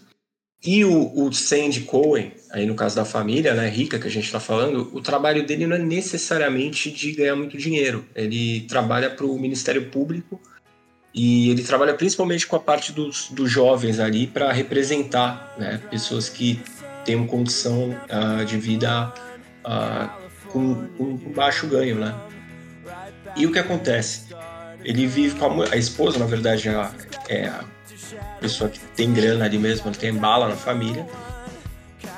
e 0.62 0.84
o, 0.84 1.24
o 1.24 1.32
Sandy 1.32 1.82
Cohen, 1.82 2.32
aí 2.50 2.66
no 2.66 2.74
caso 2.74 2.94
da 2.94 3.04
família, 3.04 3.54
né, 3.54 3.68
rica 3.68 3.98
que 3.98 4.06
a 4.06 4.10
gente 4.10 4.26
está 4.26 4.38
falando, 4.38 4.90
o 4.92 5.00
trabalho 5.00 5.46
dele 5.46 5.66
não 5.66 5.76
é 5.76 5.78
necessariamente 5.78 6.90
de 6.90 7.12
ganhar 7.12 7.34
muito 7.34 7.56
dinheiro. 7.56 8.04
Ele 8.14 8.60
trabalha 8.68 9.08
para 9.08 9.24
o 9.24 9.38
Ministério 9.38 9.86
Público 9.86 10.38
e 11.14 11.48
ele 11.50 11.62
trabalha 11.62 11.94
principalmente 11.94 12.46
com 12.46 12.56
a 12.56 12.60
parte 12.60 12.92
dos, 12.92 13.30
dos 13.30 13.50
jovens 13.50 13.98
ali 13.98 14.26
para 14.26 14.52
representar 14.52 15.54
né, 15.58 15.80
pessoas 15.90 16.28
que 16.28 16.60
têm 17.06 17.16
uma 17.16 17.26
condição 17.26 17.98
uh, 18.10 18.44
de 18.44 18.58
vida 18.58 19.14
uh, 19.64 20.50
com, 20.50 20.86
com, 20.98 21.16
baixo 21.32 21.66
ganho, 21.66 21.96
né? 21.96 22.14
E 23.34 23.46
o 23.46 23.52
que 23.52 23.58
acontece? 23.58 24.34
Ele 24.84 25.06
vive 25.06 25.38
com 25.38 25.62
a, 25.62 25.72
a 25.72 25.76
esposa, 25.76 26.18
na 26.18 26.26
verdade, 26.26 26.68
é, 26.68 26.90
é 27.28 27.52
pessoa 28.40 28.70
que 28.70 28.80
tem 28.96 29.12
grana 29.12 29.44
ali 29.44 29.58
mesmo, 29.58 29.90
tem 29.92 30.14
bala 30.14 30.48
na 30.48 30.56
família. 30.56 31.06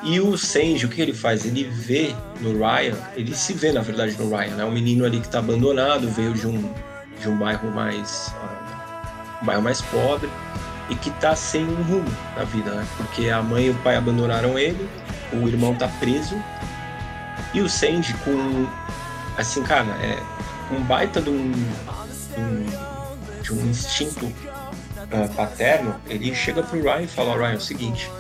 E 0.02 0.20
o 0.20 0.36
Sanji, 0.36 0.86
o 0.86 0.88
que 0.88 1.00
ele 1.00 1.14
faz? 1.14 1.44
Ele 1.44 1.64
vê 1.64 2.14
no 2.40 2.58
Ryan, 2.58 2.96
ele 3.14 3.34
se 3.34 3.52
vê 3.52 3.72
na 3.72 3.80
verdade 3.80 4.16
no 4.18 4.28
Ryan, 4.28 4.56
né? 4.56 4.64
Um 4.64 4.72
menino 4.72 5.04
ali 5.04 5.20
que 5.20 5.26
está 5.26 5.38
abandonado, 5.38 6.08
veio 6.08 6.34
de 6.34 6.46
um, 6.46 6.72
de 7.20 7.28
um 7.28 7.36
bairro 7.36 7.70
mais. 7.70 8.34
Um 9.40 9.46
bairro 9.46 9.62
mais 9.62 9.80
pobre 9.80 10.28
e 10.90 10.96
que 10.96 11.10
tá 11.12 11.34
sem 11.34 11.64
um 11.64 11.82
rumo 11.82 12.16
na 12.36 12.44
vida, 12.44 12.70
né? 12.72 12.86
Porque 12.96 13.28
a 13.30 13.42
mãe 13.42 13.66
e 13.66 13.70
o 13.70 13.74
pai 13.76 13.96
abandonaram 13.96 14.58
ele, 14.58 14.88
o 15.32 15.48
irmão 15.48 15.74
tá 15.74 15.88
preso 16.00 16.36
e 17.54 17.60
o 17.60 17.68
Sandy 17.68 18.14
com. 18.24 18.66
Assim, 19.36 19.62
cara, 19.62 19.90
é 20.02 20.18
um 20.74 20.82
baita 20.82 21.20
de 21.20 21.30
um. 21.30 21.52
Um, 22.38 22.92
de 23.42 23.52
um 23.52 23.66
instinto 23.66 24.32
uh, 25.12 25.28
paterno, 25.34 25.94
ele 26.08 26.34
chega 26.34 26.62
pro 26.62 26.80
Ryan 26.80 27.02
e 27.02 27.06
fala: 27.06 27.36
Ryan, 27.36 27.52
é 27.52 27.56
o 27.56 27.60
seguinte, 27.60 28.10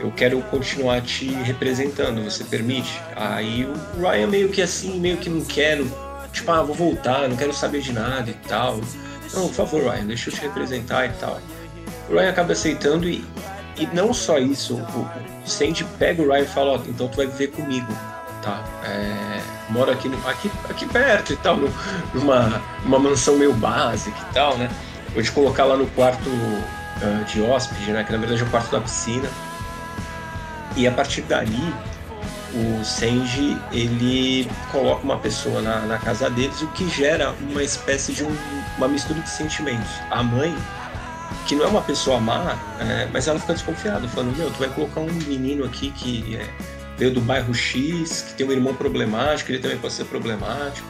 eu 0.00 0.10
quero 0.12 0.40
continuar 0.42 1.00
te 1.02 1.28
representando, 1.30 2.22
você 2.22 2.44
permite? 2.44 3.00
Aí 3.16 3.64
o 3.64 4.00
Ryan 4.00 4.26
meio 4.26 4.48
que 4.48 4.62
assim, 4.62 4.98
meio 4.98 5.16
que 5.16 5.28
não 5.28 5.44
quero, 5.44 5.90
tipo, 6.32 6.50
ah, 6.50 6.62
vou 6.62 6.74
voltar, 6.74 7.28
não 7.28 7.36
quero 7.36 7.52
saber 7.52 7.80
de 7.80 7.92
nada 7.92 8.30
e 8.30 8.34
tal. 8.48 8.80
Não, 9.34 9.48
por 9.48 9.54
favor, 9.54 9.82
Ryan, 9.90 10.06
deixa 10.06 10.30
eu 10.30 10.34
te 10.34 10.40
representar 10.40 11.06
e 11.06 11.12
tal. 11.20 11.40
O 12.08 12.14
Ryan 12.14 12.30
acaba 12.30 12.52
aceitando 12.52 13.08
e, 13.08 13.24
e 13.76 13.86
não 13.92 14.14
só 14.14 14.38
isso, 14.38 14.74
o, 14.74 15.48
Sandy 15.48 15.84
pega 15.98 16.22
o 16.22 16.28
Ryan 16.30 16.42
e 16.42 16.46
fala, 16.46 16.70
ó, 16.72 16.76
oh, 16.76 16.88
então 16.88 17.08
tu 17.08 17.16
vai 17.16 17.26
viver 17.26 17.48
comigo 17.48 17.92
tá? 18.42 18.64
É, 18.84 19.40
moro 19.70 19.90
aqui, 19.90 20.10
aqui, 20.26 20.50
aqui 20.68 20.86
perto 20.86 21.32
e 21.32 21.36
tal, 21.36 21.58
numa, 22.14 22.62
numa 22.84 22.98
mansão 22.98 23.36
meio 23.36 23.52
básica 23.52 24.16
e 24.30 24.34
tal, 24.34 24.56
né? 24.56 24.70
Vou 25.18 25.22
te 25.24 25.32
colocar 25.32 25.64
lá 25.64 25.76
no 25.76 25.88
quarto 25.88 26.30
uh, 26.30 27.24
de 27.24 27.42
hóspede, 27.42 27.90
né? 27.90 28.04
Que 28.04 28.12
na 28.12 28.18
verdade 28.18 28.40
é 28.40 28.44
o 28.44 28.50
quarto 28.50 28.70
da 28.70 28.80
piscina. 28.80 29.28
E 30.76 30.86
a 30.86 30.92
partir 30.92 31.22
dali, 31.22 31.74
o 32.54 32.84
Senji 32.84 33.60
ele 33.72 34.48
coloca 34.70 35.02
uma 35.02 35.18
pessoa 35.18 35.60
na, 35.60 35.80
na 35.80 35.98
casa 35.98 36.30
deles, 36.30 36.62
o 36.62 36.68
que 36.68 36.88
gera 36.88 37.34
uma 37.50 37.64
espécie 37.64 38.12
de 38.12 38.22
um, 38.22 38.30
uma 38.76 38.86
mistura 38.86 39.18
de 39.18 39.28
sentimentos. 39.28 39.90
A 40.08 40.22
mãe, 40.22 40.56
que 41.48 41.56
não 41.56 41.64
é 41.64 41.66
uma 41.66 41.82
pessoa 41.82 42.20
má, 42.20 42.56
é, 42.78 43.08
mas 43.12 43.26
ela 43.26 43.40
fica 43.40 43.54
desconfiada, 43.54 44.06
falando: 44.06 44.36
Meu, 44.36 44.52
tu 44.52 44.60
vai 44.60 44.68
colocar 44.68 45.00
um 45.00 45.12
menino 45.12 45.64
aqui 45.64 45.90
que 45.90 46.36
é, 46.36 46.48
veio 46.96 47.12
do 47.12 47.20
bairro 47.20 47.52
X, 47.52 48.22
que 48.22 48.34
tem 48.34 48.46
um 48.46 48.52
irmão 48.52 48.72
problemático, 48.72 49.50
ele 49.50 49.58
também 49.58 49.78
pode 49.78 49.94
ser 49.94 50.04
problemático. 50.04 50.86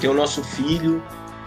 Tem 0.00 0.08
o 0.08 0.14
nosso 0.14 0.42
filho, 0.42 1.02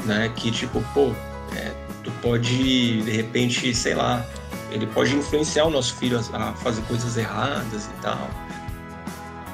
né, 0.06 0.32
que 0.36 0.52
tipo, 0.52 0.82
pô, 0.94 1.12
é, 1.56 1.72
tu 2.04 2.12
pode, 2.22 3.02
de 3.02 3.12
repente, 3.12 3.74
sei 3.74 3.94
lá, 3.94 4.26
ele 4.72 4.88
pode 4.88 5.16
influenciar 5.16 5.66
o 5.66 5.70
nosso 5.70 5.96
filho 5.96 6.20
a, 6.34 6.54
fazer 6.54 6.82
coisas 6.84 7.18
erradas 7.18 7.86
e 7.86 8.02
tal. 8.02 8.30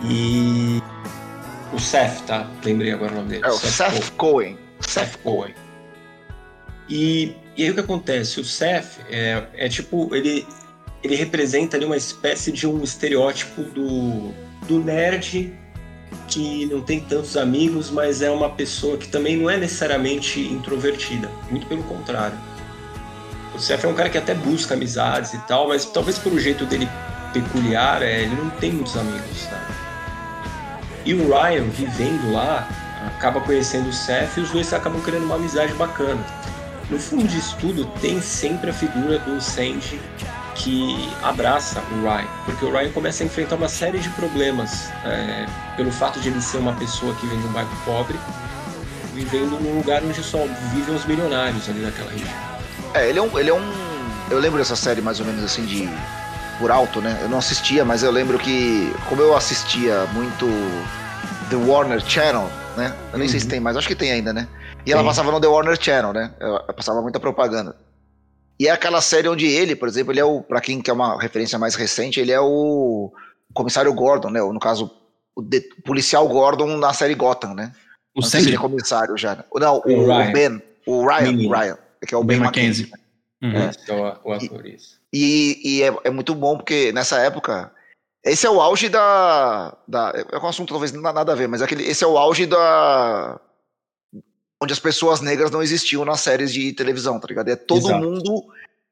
E 0.04 0.82
o 1.74 1.80
Seth, 1.80 2.22
tá? 2.25 2.48
Lembrei 2.63 2.92
agora 2.92 3.12
o 3.13 3.16
nome 3.16 3.30
dele. 3.30 3.46
É 3.46 3.50
o 3.50 3.58
Seth, 3.58 3.94
Seth 3.94 4.12
Cohen. 4.16 4.58
Seth 4.80 5.18
Cohen. 5.24 5.54
E, 6.89 7.36
e 7.56 7.63
aí 7.63 7.72
o 7.72 7.74
que 7.74 7.80
acontece? 7.80 8.39
O 8.39 8.46
Seth 8.46 9.00
é, 9.10 9.44
é 9.54 9.68
tipo, 9.68 10.13
ele, 10.16 10.48
ele 11.04 11.16
representa 11.16 11.75
ali 11.75 11.86
uma 11.86 11.98
espécie 11.98 12.51
de 12.51 12.68
um 12.68 12.84
estereótipo 12.84 13.63
do, 13.63 14.32
do 14.68 14.80
nerd 14.80 15.54
que 16.28 16.66
não 16.66 16.82
tem 16.82 17.00
tantos 17.00 17.38
amigos, 17.38 17.90
mas 17.90 18.22
é 18.22 18.30
uma 18.30 18.50
pessoa 18.50 18.98
que 18.98 19.08
também 19.08 19.38
não 19.38 19.50
é 19.50 19.58
necessariamente 19.58 20.40
introvertida, 20.42 21.30
muito 21.50 21.68
pelo 21.68 21.84
contrário. 21.84 22.38
O 23.56 23.60
Seth 23.60 23.84
é 23.84 23.88
um 23.88 23.94
cara 23.94 24.10
que 24.10 24.18
até 24.18 24.34
busca 24.34 24.74
amizades 24.74 25.34
e 25.34 25.38
tal, 25.40 25.70
mas 25.70 25.86
talvez 25.86 26.18
pelo 26.18 26.40
jeito 26.40 26.66
dele 26.66 26.88
peculiar, 27.34 28.02
é, 28.02 28.24
ele 28.24 28.36
não 28.36 28.50
tem 28.52 28.72
muitos 28.72 28.96
amigos. 28.96 29.44
Né? 29.46 29.68
E 31.06 31.14
o 31.14 31.30
Ryan, 31.30 31.64
vivendo 31.70 32.32
lá, 32.34 32.68
acaba 33.08 33.40
conhecendo 33.42 33.90
o 33.90 33.94
Seth 33.94 34.38
e 34.38 34.42
os 34.42 34.52
dois 34.52 34.72
acabam 34.74 35.02
criando 35.02 35.24
uma 35.24 35.36
amizade 35.36 35.74
bacana. 35.74 36.24
No 36.90 37.00
fundo 37.00 37.28
disso 37.28 37.56
tudo, 37.60 37.86
tem 38.02 38.22
sempre 38.22 38.70
a 38.70 38.74
figura 38.74 39.20
do 39.20 39.42
Sandy 39.42 40.00
que 40.58 41.10
abraça 41.24 41.82
o 41.92 42.02
Ryan, 42.02 42.28
porque 42.46 42.66
o 42.66 42.72
Ryan 42.72 42.92
começa 42.92 43.24
a 43.24 43.26
enfrentar 43.26 43.56
uma 43.56 43.70
série 43.70 44.00
de 44.00 44.10
problemas 44.10 44.90
é, 45.06 45.46
pelo 45.76 45.92
fato 45.92 46.20
de 46.20 46.30
ele 46.30 46.42
ser 46.42 46.58
uma 46.58 46.74
pessoa 46.74 47.14
que 47.16 47.26
vem 47.28 47.40
de 47.40 47.48
um 47.48 47.52
bairro 47.52 47.70
pobre, 47.86 48.18
vivendo 49.14 49.60
num 49.60 49.78
lugar 49.78 50.04
onde 50.04 50.22
só 50.24 50.40
vivem 50.74 50.96
os 50.96 51.06
milionários 51.06 51.70
ali 51.70 51.80
naquela 51.80 52.10
região. 52.12 52.30
É, 52.94 53.10
ele 53.10 53.20
é 53.20 53.22
um, 53.22 53.40
ele 53.40 53.50
é 53.50 53.54
um, 53.54 53.72
eu 54.30 54.40
lembro 54.40 54.58
dessa 54.58 54.76
série 54.76 55.02
mais 55.02 55.20
ou 55.20 55.26
menos 55.26 55.44
assim 55.44 55.66
de 55.66 55.90
por 56.60 56.72
alto, 56.72 57.02
né? 57.02 57.20
Eu 57.22 57.30
não 57.30 57.38
assistia, 57.38 57.86
mas 57.86 58.02
eu 58.02 58.12
lembro 58.12 58.40
que 58.40 58.94
como 59.08 59.22
eu 59.22 59.36
assistia 59.36 60.06
muito 60.14 60.48
The 61.50 61.56
Warner 61.56 62.02
Channel, 62.02 62.50
né? 62.76 62.94
Eu 63.14 63.20
nem 63.20 63.28
uhum. 63.28 63.32
sei 63.32 63.40
se 63.40 63.46
uhum. 63.46 63.52
tem, 63.52 63.60
mas 63.60 63.78
acho 63.78 63.88
que 63.88 63.96
tem 63.96 64.12
ainda, 64.12 64.34
né? 64.34 64.48
E 64.86 64.92
ela 64.92 65.04
passava 65.04 65.32
no 65.32 65.40
The 65.40 65.48
Warner 65.48 65.78
Channel, 65.80 66.14
né? 66.14 66.32
Eu 66.40 66.74
passava 66.74 67.02
muita 67.02 67.20
propaganda. 67.20 67.76
E 68.60 68.68
é 68.68 68.72
aquela 68.72 69.02
série 69.02 69.30
onde 69.30 69.46
ele, 69.46 69.76
por 69.76 69.88
exemplo, 69.88 70.12
ele 70.12 70.20
é 70.20 70.26
o, 70.26 70.42
para 70.42 70.62
quem 70.62 70.82
quer 70.82 70.94
uma 70.94 71.20
referência 71.22 71.60
mais 71.60 71.76
recente, 71.76 72.20
ele 72.20 72.32
é 72.32 72.40
o 72.40 73.12
comissário 73.54 73.94
Gordon, 73.94 74.30
né? 74.30 74.40
no 74.40 74.60
caso, 74.60 74.92
o, 75.36 75.42
de, 75.42 75.62
policial 75.86 76.28
Gordon 76.28 76.78
na 76.78 76.94
série 76.94 77.14
Gotham, 77.14 77.54
né? 77.54 77.72
O 78.16 78.22
Sandy? 78.24 78.56
É 78.56 78.58
comissário 78.58 79.16
já. 79.16 79.44
Não, 79.54 79.82
o, 79.86 79.92
o, 79.92 80.10
o 80.10 80.32
Ben, 80.32 80.62
o 80.88 81.08
Ryan, 81.08 81.48
o 81.48 81.52
Ryan, 81.52 81.78
que 82.08 82.16
é 82.16 82.18
o 82.18 82.24
Ben, 82.24 82.40
ben 82.40 82.48
McKenzie. 82.48 82.92
Uhum. 83.42 83.56
É. 83.56 83.72
é 83.88 83.94
o, 83.94 84.30
o 84.30 84.34
ator, 84.34 84.66
isso. 84.66 85.00
E, 85.14 85.62
e 85.64 85.84
é, 85.84 85.96
é, 86.06 86.10
muito 86.10 86.34
bom 86.34 86.58
porque 86.58 86.92
nessa 86.92 87.20
época, 87.20 87.72
esse 88.26 88.48
é 88.48 88.50
o 88.50 88.60
auge 88.60 88.90
da. 88.90 89.78
da 89.88 90.14
é 90.32 90.38
um 90.38 90.48
assunto 90.48 90.70
talvez 90.70 90.92
não 90.92 91.02
nada 91.02 91.32
a 91.32 91.36
ver, 91.36 91.48
mas 91.48 91.62
aquele, 91.62 91.84
esse 91.84 92.04
é 92.04 92.08
o 92.08 92.18
auge 92.18 92.48
da 92.48 93.40
onde 94.62 94.74
as 94.74 94.80
pessoas 94.80 95.22
negras 95.22 95.52
não 95.52 95.62
existiam 95.62 96.04
nas 96.04 96.22
séries 96.22 96.52
de 96.52 96.74
televisão, 96.74 97.20
tá 97.20 97.28
ligado? 97.28 97.50
É 97.50 97.56
todo 97.56 97.88
Exato. 97.88 98.00
mundo 98.00 98.46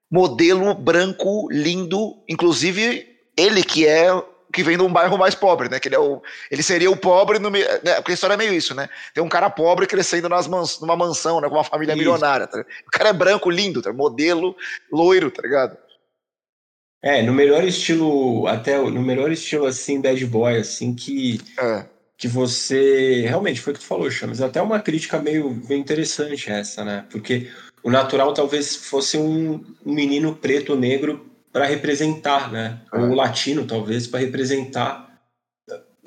modelo 0.10 0.74
branco, 0.74 1.48
lindo, 1.52 2.16
inclusive 2.30 3.08
ele 3.36 3.64
que 3.64 3.88
é 3.88 4.10
que 4.54 4.64
vem 4.64 4.78
de 4.78 4.84
um 4.84 4.92
bairro 4.92 5.18
mais 5.18 5.36
pobre, 5.36 5.68
né? 5.68 5.82
Que 5.82 5.90
ele, 5.90 5.96
é 5.96 6.00
o, 6.00 6.22
ele 6.50 6.64
seria 6.64 6.90
o 6.90 6.96
pobre 6.96 7.40
no 7.40 7.50
né? 7.50 7.66
Porque 7.98 8.12
a 8.12 8.14
história 8.14 8.36
é 8.36 8.38
meio 8.38 8.54
isso, 8.54 8.74
né? 8.74 8.88
Tem 9.14 9.22
um 9.22 9.28
cara 9.28 9.50
pobre 9.50 9.86
crescendo 9.86 10.30
nas 10.30 10.48
mans, 10.48 10.80
numa 10.80 10.96
mansão, 10.96 11.42
né? 11.42 11.50
Com 11.50 11.56
uma 11.56 11.64
família 11.64 11.92
isso. 11.92 11.98
milionária. 11.98 12.48
Tá 12.48 12.60
o 12.62 12.92
cara 12.92 13.10
é 13.10 13.14
branco, 13.14 13.50
lindo, 13.50 13.82
tá? 13.82 13.92
modelo, 13.92 14.56
loiro, 14.90 15.30
tá 15.30 15.42
ligado? 15.42 15.78
É, 17.04 17.22
no 17.22 17.34
melhor 17.34 17.66
estilo, 17.66 18.48
até 18.48 18.78
no 18.78 19.02
melhor 19.02 19.30
estilo 19.30 19.66
assim, 19.66 20.00
bad 20.00 20.26
boy, 20.26 20.56
assim, 20.56 20.96
que 20.96 21.42
é 21.60 21.86
que 22.18 22.28
você. 22.28 23.22
Realmente, 23.28 23.62
foi 23.62 23.74
o 23.74 23.76
que 23.76 23.82
tu 23.82 23.88
falou, 23.88 24.10
Chamas. 24.10 24.42
Até 24.42 24.62
uma 24.62 24.80
crítica 24.80 25.20
meio, 25.20 25.50
meio 25.68 25.80
interessante 25.80 26.50
essa, 26.50 26.84
né? 26.84 27.06
Porque 27.10 27.52
o 27.84 27.92
natural 27.92 28.34
talvez 28.34 28.76
fosse 28.76 29.18
um, 29.18 29.64
um 29.86 29.94
menino 29.94 30.36
preto 30.36 30.74
ou 30.74 30.80
negro 30.80 31.30
para 31.52 31.66
representar, 31.66 32.52
né? 32.52 32.82
Ou 32.92 33.02
um 33.02 33.14
latino, 33.14 33.66
talvez, 33.66 34.08
para 34.08 34.20
representar. 34.20 35.06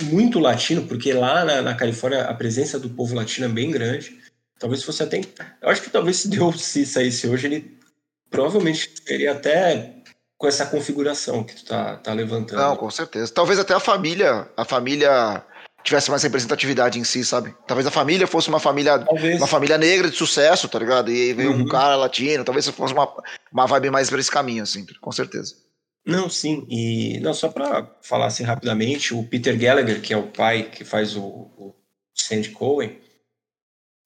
Muito 0.02 0.38
latino, 0.38 0.86
porque 0.86 1.12
lá 1.12 1.44
na, 1.44 1.60
na, 1.60 1.74
Califórnia 1.74 2.22
a 2.22 2.34
presença 2.34 2.78
do 2.78 2.88
povo 2.88 3.16
latino 3.16 3.46
é 3.46 3.50
bem 3.50 3.70
grande. 3.70 4.16
Talvez 4.58 4.82
fosse 4.82 5.02
até. 5.02 5.20
Eu 5.60 5.68
acho 5.68 5.82
que 5.82 5.90
talvez 5.90 6.18
se 6.18 6.28
Deus 6.28 6.62
se 6.64 6.86
saísse 6.86 7.26
hoje, 7.26 7.46
ele 7.46 7.78
provavelmente 8.30 8.92
seria 9.04 9.32
até 9.32 9.94
com 10.36 10.46
essa 10.46 10.66
configuração 10.66 11.42
que 11.42 11.56
tu 11.56 11.64
tá, 11.64 11.96
tá 11.96 12.12
levantando. 12.12 12.60
Não, 12.60 12.76
com 12.76 12.90
certeza. 12.90 13.32
Talvez 13.32 13.58
até 13.58 13.74
a 13.74 13.80
família, 13.80 14.48
a 14.56 14.64
família 14.64 15.44
tivesse 15.88 16.10
mais 16.10 16.22
representatividade 16.22 16.98
em 16.98 17.04
si, 17.04 17.24
sabe? 17.24 17.54
Talvez 17.66 17.86
a 17.86 17.90
família 17.90 18.26
fosse 18.26 18.48
uma 18.48 18.60
família 18.60 18.98
talvez. 18.98 19.38
uma 19.38 19.46
família 19.46 19.76
negra 19.76 20.10
de 20.10 20.16
sucesso, 20.16 20.68
tá 20.68 20.78
ligado? 20.78 21.10
E 21.10 21.32
veio 21.32 21.52
uhum. 21.52 21.62
um 21.62 21.66
cara 21.66 21.96
latino, 21.96 22.44
talvez 22.44 22.68
fosse 22.68 22.92
uma, 22.92 23.10
uma 23.52 23.66
vibe 23.66 23.90
mais 23.90 24.08
para 24.08 24.20
esse 24.20 24.30
caminho, 24.30 24.62
assim, 24.62 24.86
com 25.00 25.12
certeza. 25.12 25.54
Não, 26.06 26.30
sim, 26.30 26.66
e 26.70 27.20
não, 27.20 27.34
só 27.34 27.48
para 27.48 27.90
falar 28.02 28.26
assim 28.26 28.42
rapidamente, 28.42 29.12
o 29.12 29.22
Peter 29.24 29.58
Gallagher, 29.58 30.00
que 30.00 30.14
é 30.14 30.16
o 30.16 30.28
pai 30.28 30.70
que 30.70 30.84
faz 30.84 31.16
o, 31.16 31.22
o 31.22 31.74
Sandy 32.14 32.50
Cohen, 32.50 32.98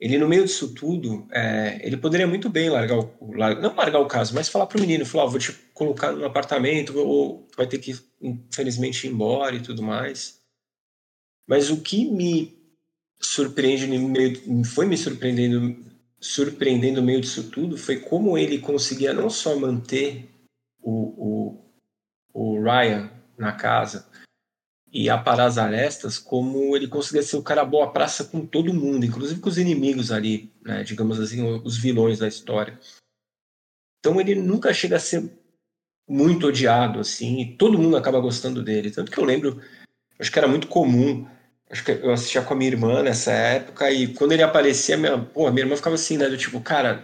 ele 0.01 0.19
no 0.19 0.29
meio 0.29 0.45
disso 0.45 0.75
tudo, 0.75 1.29
é, 1.31 1.81
ele 1.81 1.97
poderia 1.97 2.27
muito 2.27 2.49
bem 2.49 2.69
largar 2.69 2.99
o, 2.99 3.15
não 3.61 3.75
largar 3.77 4.01
o 4.01 4.07
caso, 4.07 4.35
mas 4.35 4.49
falar 4.49 4.67
pro 4.67 4.81
menino, 4.81 5.07
falar, 5.07 5.27
oh, 5.27 5.31
vou 5.31 5.39
te 5.39 5.53
colocar 5.73 6.11
num 6.11 6.25
apartamento, 6.25 6.99
ou 6.99 7.47
vai 7.57 7.69
ter 7.69 7.79
que, 7.79 7.97
infelizmente, 8.21 9.07
ir 9.07 9.11
embora 9.11 9.55
e 9.55 9.61
tudo 9.61 9.81
mais. 9.81 10.42
Mas 11.53 11.69
o 11.69 11.83
que 11.83 12.07
me 12.07 12.57
surpreende 13.21 13.87
no 13.87 14.09
meio, 14.09 14.65
foi 14.65 14.87
me 14.87 14.97
surpreendendo, 14.97 15.85
surpreendendo 16.19 17.03
no 17.03 17.07
meio 17.07 17.21
disso 17.21 17.51
tudo 17.51 17.77
foi 17.77 18.01
como 18.01 18.39
ele 18.39 18.59
conseguia 18.59 19.13
não 19.13 19.29
só 19.29 19.55
manter 19.55 20.31
o, 20.81 21.61
o, 22.33 22.55
o 22.57 22.63
Ryan 22.63 23.11
na 23.37 23.53
casa 23.53 24.09
e 24.91 25.11
aparar 25.11 25.45
as 25.45 25.59
arestas, 25.59 26.19
como 26.19 26.75
ele 26.75 26.89
conseguia 26.89 27.23
ser 27.23 27.37
o 27.37 27.43
cara 27.43 27.67
boa 27.67 27.93
praça 27.93 28.25
com 28.25 28.47
todo 28.47 28.73
mundo, 28.73 29.05
inclusive 29.05 29.39
com 29.39 29.51
os 29.51 29.59
inimigos 29.59 30.11
ali, 30.11 30.51
né, 30.63 30.83
digamos 30.83 31.21
assim, 31.21 31.43
os 31.63 31.77
vilões 31.77 32.19
da 32.19 32.29
história. 32.29 32.81
Então 34.01 34.19
ele 34.19 34.37
nunca 34.37 34.73
chega 34.73 34.97
a 34.97 34.99
ser 34.99 35.31
muito 36.09 36.47
odiado, 36.47 36.99
assim, 36.99 37.43
e 37.43 37.57
todo 37.59 37.79
mundo 37.79 37.99
acaba 37.99 38.21
gostando 38.21 38.65
dele. 38.65 38.91
Tanto 38.91 39.13
que 39.13 39.19
eu 39.19 39.25
lembro, 39.25 39.61
acho 40.19 40.33
que 40.33 40.39
era 40.39 40.49
muito 40.49 40.67
comum, 40.67 41.29
acho 41.73 41.85
que 41.85 41.93
eu 41.93 42.13
assistia 42.13 42.43
com 42.43 42.53
a 42.53 42.57
minha 42.57 42.71
irmã 42.71 43.03
nessa 43.03 43.33
época, 43.33 43.91
e 43.91 44.09
quando 44.09 44.33
ele 44.33 44.43
aparecia, 44.43 44.97
minha, 44.97 45.19
pô, 45.19 45.51
minha 45.51 45.65
irmã 45.65 45.75
ficava 45.75 45.95
assim, 45.95 46.19
né, 46.19 46.29
do 46.29 46.37
tipo, 46.37 46.61
cara, 46.61 47.03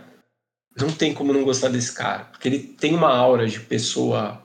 não 0.79 0.93
tem 0.93 1.15
como 1.15 1.33
não 1.33 1.43
gostar 1.43 1.71
desse 1.71 1.93
cara, 1.93 2.25
porque 2.27 2.47
ele 2.47 2.59
tem 2.59 2.95
uma 2.95 3.09
aura 3.09 3.49
de 3.49 3.59
pessoa 3.61 4.43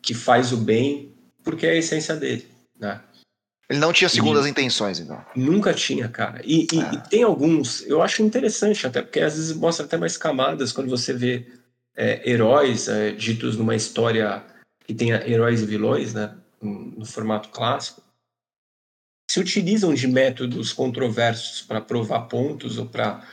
que 0.00 0.14
faz 0.14 0.52
o 0.52 0.56
bem, 0.56 1.12
porque 1.42 1.66
é 1.66 1.70
a 1.70 1.76
essência 1.76 2.14
dele, 2.14 2.46
né? 2.78 3.00
Ele 3.68 3.80
não 3.80 3.92
tinha 3.92 4.08
segundas 4.08 4.44
e 4.46 4.50
intenções, 4.50 5.00
então. 5.00 5.24
Nunca 5.34 5.72
tinha, 5.72 6.06
cara. 6.08 6.42
E, 6.44 6.66
e, 6.70 6.78
e, 6.78 7.08
tem 7.08 7.22
alguns, 7.22 7.80
eu 7.86 8.02
acho 8.02 8.22
interessante, 8.22 8.86
até 8.86 9.00
porque 9.00 9.20
às 9.20 9.34
vezes 9.34 9.56
mostra 9.56 9.86
até 9.86 9.96
mais 9.96 10.16
camadas 10.16 10.72
quando 10.72 10.90
você 10.90 11.12
vê 11.12 11.46
é, 11.96 12.30
heróis 12.30 12.86
é, 12.86 13.12
ditos 13.12 13.56
numa 13.56 13.74
história 13.74 14.44
que 14.86 14.92
tenha 14.92 15.26
heróis 15.26 15.62
e 15.62 15.66
vilões, 15.66 16.12
né, 16.12 16.34
no 16.60 17.04
formato 17.06 17.48
clássico, 17.48 18.02
se 19.32 19.40
utilizam 19.40 19.94
de 19.94 20.06
métodos 20.06 20.74
controversos 20.74 21.62
para 21.62 21.80
provar 21.80 22.28
pontos 22.28 22.76
ou 22.76 22.84
para 22.84 23.26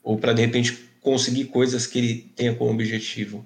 ou 0.00 0.16
para 0.16 0.32
de 0.32 0.42
repente 0.42 0.72
conseguir 1.00 1.46
coisas 1.46 1.88
que 1.88 1.98
ele 1.98 2.32
tenha 2.36 2.54
como 2.54 2.70
objetivo. 2.70 3.44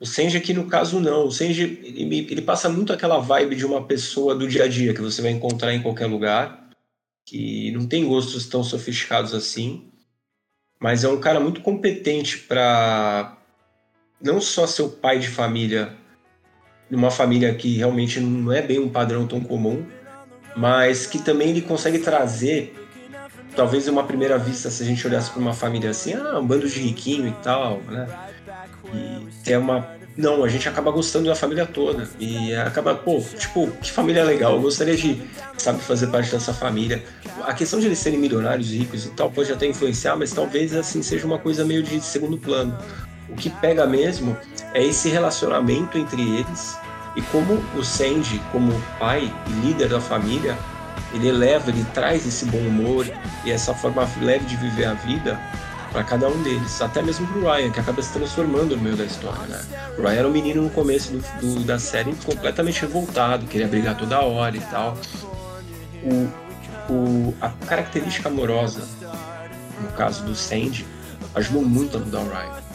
O 0.00 0.04
Senji 0.04 0.36
aqui 0.36 0.52
no 0.52 0.66
caso 0.66 0.98
não. 0.98 1.28
O 1.28 1.30
Senji 1.30 1.62
ele, 1.84 2.26
ele 2.28 2.42
passa 2.42 2.68
muito 2.68 2.92
aquela 2.92 3.20
vibe 3.20 3.54
de 3.54 3.64
uma 3.64 3.86
pessoa 3.86 4.34
do 4.34 4.48
dia 4.48 4.64
a 4.64 4.68
dia 4.68 4.92
que 4.92 5.00
você 5.00 5.22
vai 5.22 5.30
encontrar 5.30 5.72
em 5.72 5.80
qualquer 5.80 6.06
lugar, 6.06 6.68
que 7.24 7.70
não 7.70 7.86
tem 7.86 8.04
gostos 8.04 8.48
tão 8.48 8.64
sofisticados 8.64 9.32
assim, 9.32 9.88
mas 10.80 11.04
é 11.04 11.08
um 11.08 11.20
cara 11.20 11.38
muito 11.38 11.60
competente 11.60 12.38
para 12.38 13.38
não 14.20 14.40
só 14.40 14.66
ser 14.66 14.82
o 14.82 14.88
pai 14.88 15.20
de 15.20 15.28
família, 15.28 15.96
numa 16.90 17.12
família 17.12 17.54
que 17.54 17.76
realmente 17.76 18.18
não 18.18 18.52
é 18.52 18.60
bem 18.60 18.80
um 18.80 18.88
padrão 18.88 19.28
tão 19.28 19.40
comum, 19.40 19.86
mas 20.56 21.06
que 21.06 21.18
também 21.18 21.50
ele 21.50 21.62
consegue 21.62 21.98
trazer, 21.98 22.74
talvez 23.54 23.88
uma 23.88 24.04
primeira 24.04 24.38
vista, 24.38 24.70
se 24.70 24.82
a 24.82 24.86
gente 24.86 25.06
olhasse 25.06 25.30
para 25.30 25.40
uma 25.40 25.52
família 25.54 25.90
assim, 25.90 26.14
ah, 26.14 26.38
um 26.38 26.46
bando 26.46 26.68
de 26.68 26.80
riquinho 26.80 27.28
e 27.28 27.34
tal, 27.42 27.80
né? 27.88 28.06
E 28.92 29.52
é 29.52 29.58
uma. 29.58 29.98
Não, 30.16 30.44
a 30.44 30.48
gente 30.48 30.68
acaba 30.68 30.90
gostando 30.90 31.28
da 31.28 31.34
família 31.34 31.64
toda. 31.64 32.08
E 32.18 32.54
acaba, 32.54 32.94
pô, 32.94 33.22
tipo, 33.38 33.70
que 33.80 33.90
família 33.90 34.24
legal. 34.24 34.54
Eu 34.54 34.60
gostaria 34.60 34.96
de, 34.96 35.22
sabe, 35.56 35.80
fazer 35.80 36.08
parte 36.08 36.30
dessa 36.30 36.52
família. 36.52 37.02
A 37.44 37.54
questão 37.54 37.80
de 37.80 37.86
eles 37.86 37.98
serem 37.98 38.18
milionários, 38.18 38.70
ricos 38.70 39.06
e 39.06 39.10
tal, 39.10 39.30
pode 39.30 39.50
até 39.52 39.66
influenciar, 39.66 40.16
mas 40.16 40.32
talvez 40.32 40.74
assim 40.74 41.02
seja 41.02 41.26
uma 41.26 41.38
coisa 41.38 41.64
meio 41.64 41.82
de 41.82 42.00
segundo 42.00 42.36
plano. 42.36 42.76
O 43.28 43.36
que 43.36 43.48
pega 43.48 43.86
mesmo 43.86 44.36
é 44.74 44.84
esse 44.84 45.08
relacionamento 45.08 45.96
entre 45.96 46.20
eles 46.20 46.76
e 47.16 47.22
como 47.22 47.54
o 47.74 47.84
Sandy, 47.84 48.40
como 48.52 48.72
pai 48.98 49.32
e 49.46 49.50
líder 49.66 49.88
da 49.88 50.00
família, 50.00 50.56
ele 51.12 51.28
eleva, 51.28 51.70
ele 51.70 51.84
traz 51.92 52.26
esse 52.26 52.44
bom 52.44 52.58
humor 52.58 53.06
e 53.44 53.50
essa 53.50 53.74
forma 53.74 54.08
leve 54.20 54.44
de 54.44 54.56
viver 54.56 54.84
a 54.84 54.94
vida 54.94 55.40
para 55.90 56.04
cada 56.04 56.28
um 56.28 56.42
deles, 56.42 56.80
até 56.80 57.02
mesmo 57.02 57.26
pro 57.26 57.40
Ryan, 57.40 57.70
que 57.70 57.80
acaba 57.80 58.00
se 58.00 58.12
transformando 58.12 58.76
no 58.76 58.82
meio 58.82 58.96
da 58.96 59.04
história, 59.04 59.44
né? 59.46 59.60
O 59.98 60.02
Ryan 60.02 60.12
era 60.12 60.28
um 60.28 60.30
menino 60.30 60.62
no 60.62 60.70
começo 60.70 61.10
do, 61.12 61.18
do, 61.40 61.64
da 61.64 61.80
série 61.80 62.14
completamente 62.24 62.80
revoltado, 62.82 63.46
queria 63.46 63.66
brigar 63.66 63.96
toda 63.96 64.20
hora 64.20 64.56
e 64.56 64.60
tal. 64.60 64.96
O, 66.04 66.92
o, 66.92 67.34
a 67.40 67.48
característica 67.66 68.28
amorosa, 68.28 68.86
no 69.80 69.88
caso 69.96 70.24
do 70.24 70.34
Sandy, 70.34 70.86
ajudou 71.34 71.62
muito 71.62 71.96
a 71.96 72.00
mudar 72.00 72.20
o 72.20 72.28
Ryan. 72.28 72.69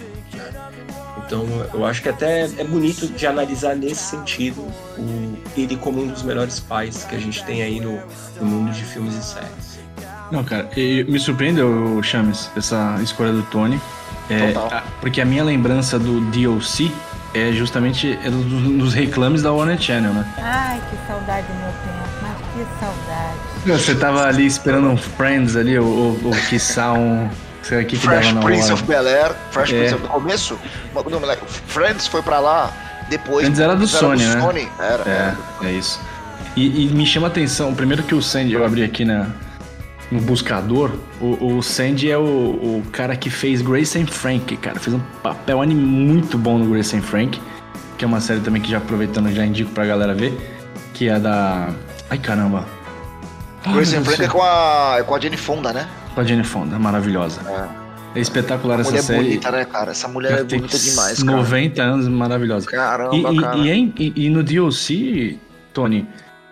Então 1.26 1.46
eu 1.74 1.86
acho 1.86 2.02
que 2.02 2.10
até 2.10 2.44
é 2.44 2.64
bonito 2.64 3.08
de 3.08 3.26
analisar 3.26 3.76
nesse 3.76 4.12
sentido 4.12 4.62
o, 4.98 5.38
ele 5.58 5.76
como 5.76 6.04
um 6.04 6.08
dos 6.08 6.24
melhores 6.24 6.60
pais 6.60 7.04
que 7.04 7.16
a 7.16 7.20
gente 7.20 7.44
tem 7.46 7.64
aí 7.64 7.80
no, 7.80 8.00
no 8.40 8.46
mundo 8.46 8.72
de 8.72 8.84
filmes 8.84 9.16
e 9.16 9.24
séries. 9.24 9.80
Não, 10.32 10.44
cara, 10.44 10.70
me 10.76 11.20
surpreendeu, 11.20 12.02
Chames, 12.02 12.50
essa 12.56 12.98
escolha 13.02 13.32
do 13.32 13.44
Tony. 13.44 13.80
É, 14.30 14.54
porque 15.02 15.22
a 15.22 15.26
minha 15.26 15.44
lembrança 15.44 16.00
do 16.00 16.20
DLC 16.32 16.92
é 17.34 17.52
justamente 17.52 18.18
é 18.24 18.30
dos, 18.30 18.46
dos 18.46 18.94
reclames 18.94 19.44
da 19.44 19.52
Warner 19.52 19.80
Channel, 19.80 20.14
né? 20.14 20.26
Ai, 20.38 20.82
que 20.90 20.98
saudade 21.08 21.46
do 21.48 21.54
meu 21.54 21.68
tempo, 21.68 22.10
mas 22.22 22.38
que 22.54 22.80
saudade. 22.80 23.38
Você 23.66 23.96
tava 23.96 24.26
ali 24.26 24.46
esperando 24.46 24.90
um 24.90 24.98
Friends 24.98 25.56
ali, 25.56 25.78
ou, 25.78 25.88
ou, 25.88 26.20
ou 26.24 26.32
quiçá 26.50 26.94
um 26.94 27.30
Sei 27.68 27.84
que 27.84 27.98
Fresh 27.98 28.32
que 28.32 28.40
Prince 28.40 28.72
of 28.72 28.84
Bel 28.84 29.08
Air, 29.08 29.36
Fresh 29.50 29.74
é. 29.74 29.80
Prince 29.80 29.96
of 29.96 30.08
começo, 30.08 30.60
Friends 31.66 32.06
foi 32.06 32.22
pra 32.22 32.40
lá, 32.40 32.72
depois. 33.10 33.40
Friends 33.40 33.60
era 33.60 33.76
do 33.76 33.88
Sony, 33.88 34.22
era 34.22 34.34
do 34.34 34.38
né? 34.38 34.42
Sony. 34.46 34.72
Era, 34.80 35.04
é, 35.10 35.10
era. 35.10 35.38
é 35.64 35.72
isso. 35.72 36.00
E, 36.56 36.86
e, 36.86 36.94
me 36.94 37.08
chama 37.08 37.26
a 37.26 37.30
atenção, 37.30 37.74
primeiro 37.74 38.04
que 38.04 38.14
o 38.14 38.22
Sandy, 38.22 38.54
eu 38.54 38.64
abri 38.64 38.84
aqui 38.84 39.04
na, 39.04 39.30
no 40.12 40.22
buscador, 40.22 40.92
o, 41.20 41.58
o 41.58 41.64
Sandy 41.64 42.12
é 42.12 42.18
o, 42.18 42.22
o 42.22 42.84
cara 42.92 43.16
que 43.16 43.32
fez 43.32 43.64
Grace 43.64 44.00
and 44.00 44.08
Frank, 44.08 44.56
cara. 44.58 44.80
Fez 44.80 44.96
um 44.96 45.02
papel 45.24 45.58
muito 45.66 46.38
bom 46.38 46.60
no 46.60 46.70
Grace 46.72 46.96
and 46.96 47.02
Frank, 47.02 47.42
que 47.98 48.06
é 48.06 48.08
uma 48.08 48.22
série 48.22 48.42
também 48.42 48.62
que 48.62 48.70
já 48.70 48.78
aproveitando 48.78 49.32
já 49.34 49.44
indico 49.44 49.72
pra 49.72 49.88
galera 49.88 50.14
ver, 50.14 50.38
que 50.94 51.10
é 51.10 51.20
da. 51.20 51.70
Ai 52.12 52.20
caramba. 52.20 52.64
Grace 53.74 53.96
and 53.96 54.04
Frank 54.04 54.24
é 54.24 54.28
com 54.28 54.44
a, 54.44 54.98
é 55.00 55.04
com 55.04 55.16
a 55.16 55.20
Jenny 55.20 55.38
Fonda, 55.38 55.74
né? 55.74 55.88
Com 56.16 56.22
a 56.22 56.24
Jane 56.24 56.46
Fonda, 56.46 56.80
maravilhosa. 56.80 57.42
É, 58.16 58.20
é 58.20 58.22
espetacular 58.22 58.80
essa, 58.80 59.02
série. 59.02 59.20
Mulher 59.20 59.30
bonita, 59.30 59.52
né, 59.52 59.66
cara? 59.66 59.92
Essa 59.92 60.08
mulher 60.08 60.40
é 60.40 60.44
bonita 60.46 60.80
demais, 60.80 61.22
cara. 61.22 61.38
90 61.38 61.84
anos, 61.84 62.08
maravilhosa. 62.08 62.68
Caramba, 62.68 63.16
e, 63.34 63.42
cara. 63.42 63.58
E, 63.58 63.94
e, 64.00 64.26
e, 64.26 64.30
no 64.30 64.42
DLC, 64.42 65.38
Tony, 65.74 66.08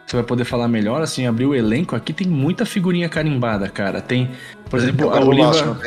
você 0.06 0.18
vai 0.18 0.26
poder 0.26 0.44
falar 0.44 0.68
melhor, 0.68 1.02
assim, 1.02 1.26
abrir 1.26 1.46
o 1.46 1.56
elenco. 1.56 1.96
Aqui 1.96 2.12
tem 2.12 2.28
muita 2.28 2.66
figurinha 2.66 3.08
carimbada, 3.08 3.70
cara. 3.70 4.02
Tem, 4.02 4.30
por 4.70 4.80
exemplo, 4.80 5.10
a 5.10 5.24
Oliva... 5.24 5.80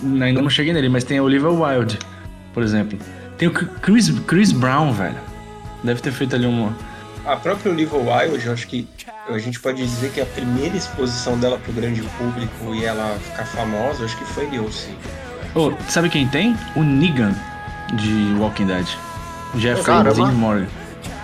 Não 0.00 0.24
Ainda 0.24 0.40
não 0.40 0.48
cheguei 0.48 0.72
nele, 0.72 0.88
mas 0.88 1.04
tem 1.04 1.18
a 1.18 1.22
Oliva 1.22 1.50
Wilde, 1.50 1.98
por 2.54 2.62
exemplo. 2.62 2.98
Tem 3.36 3.48
o 3.48 3.52
Chris, 3.52 4.08
Chris 4.20 4.52
Brown, 4.52 4.92
velho. 4.92 5.18
Deve 5.82 6.00
ter 6.00 6.12
feito 6.12 6.36
ali 6.36 6.46
uma 6.46 6.74
a 7.24 7.36
própria 7.36 7.72
Olivia 7.72 7.98
Wilde, 7.98 8.46
eu 8.46 8.52
acho 8.52 8.66
que 8.66 8.86
a 9.28 9.38
gente 9.38 9.60
pode 9.60 9.82
dizer 9.82 10.10
que 10.10 10.20
a 10.20 10.26
primeira 10.26 10.76
exposição 10.76 11.38
dela 11.38 11.58
para 11.58 11.70
o 11.70 11.74
grande 11.74 12.02
público 12.18 12.74
e 12.74 12.84
ela 12.84 13.18
ficar 13.22 13.44
famosa, 13.44 14.04
acho 14.04 14.16
que 14.16 14.24
foi 14.24 14.46
Nilce. 14.46 14.88
Oh, 15.54 15.72
sabe 15.88 16.08
quem 16.08 16.26
tem? 16.28 16.56
O 16.76 16.82
Negan 16.82 17.34
de 17.94 18.34
Walking 18.38 18.66
Dead. 18.66 18.86
Jeffrey 19.56 20.14
Dean 20.14 20.32
Morgan. 20.32 20.66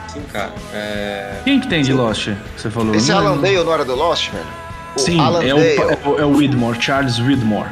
Sim, 0.08 0.22
cara. 0.32 0.52
É... 0.72 1.40
Quem 1.44 1.60
que 1.60 1.68
tem 1.68 1.82
de 1.82 1.92
Lost? 1.92 2.30
Você 2.56 2.70
falou. 2.70 2.94
Esse 2.94 3.10
não 3.10 3.18
Alan 3.18 3.38
Dale 3.38 3.62
não 3.62 3.72
era 3.72 3.84
do 3.84 3.94
Lost, 3.94 4.30
velho? 4.30 4.44
O 4.96 4.98
Sim, 4.98 5.20
Alan 5.20 5.44
é, 5.44 5.54
o, 5.54 5.58
é, 5.58 5.98
o, 6.04 6.18
é 6.20 6.24
o 6.24 6.30
Widmore, 6.36 6.80
Charles 6.80 7.18
Widmore. 7.18 7.68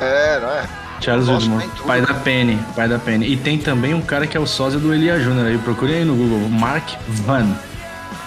É, 0.00 0.38
não 0.40 0.50
é? 0.50 0.64
Charles 1.00 1.28
Widmore, 1.28 1.66
pai 1.86 2.00
da 2.02 2.14
Penny, 2.14 2.58
pai 2.74 2.88
da 2.88 2.98
Penny. 2.98 3.26
E 3.32 3.36
tem 3.36 3.58
também 3.58 3.94
um 3.94 4.02
cara 4.02 4.26
que 4.26 4.36
é 4.36 4.40
o 4.40 4.46
sósia 4.46 4.78
do 4.78 4.92
Elia 4.94 5.18
Júnior 5.18 5.46
aí, 5.46 5.58
procurem 5.58 5.96
aí 5.96 6.04
no 6.04 6.14
Google, 6.14 6.48
Mark 6.48 6.88
Van. 7.08 7.56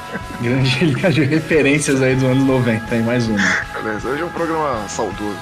Grande 0.42 0.86
liga 0.86 1.12
de 1.12 1.24
referências 1.24 2.02
aí 2.02 2.16
do 2.16 2.28
ano 2.28 2.46
90, 2.46 2.86
tem 2.88 3.02
mais 3.02 3.28
uma. 3.28 3.38
Beleza, 3.74 4.08
hoje 4.08 4.22
é 4.22 4.26
um 4.26 4.30
programa 4.30 4.88
saudoso. 4.88 5.38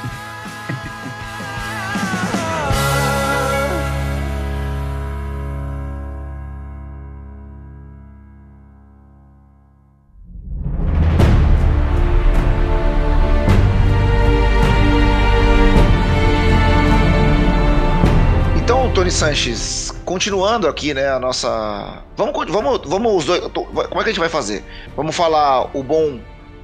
Então, 18.57 18.91
Sanches, 19.11 19.86
continuando 20.07 20.69
aqui, 20.69 20.93
né, 20.93 21.09
a 21.09 21.19
nossa. 21.19 22.01
Vamos, 22.15 22.49
vamos, 22.49 22.79
vamos 22.85 23.15
os 23.17 23.25
dois. 23.25 23.41
Como 23.51 23.81
é 23.81 23.87
que 23.89 23.99
a 23.99 24.07
gente 24.07 24.19
vai 24.19 24.29
fazer? 24.29 24.63
Vamos 24.95 25.13
falar 25.13 25.69
o 25.77 25.83
bom, 25.83 26.17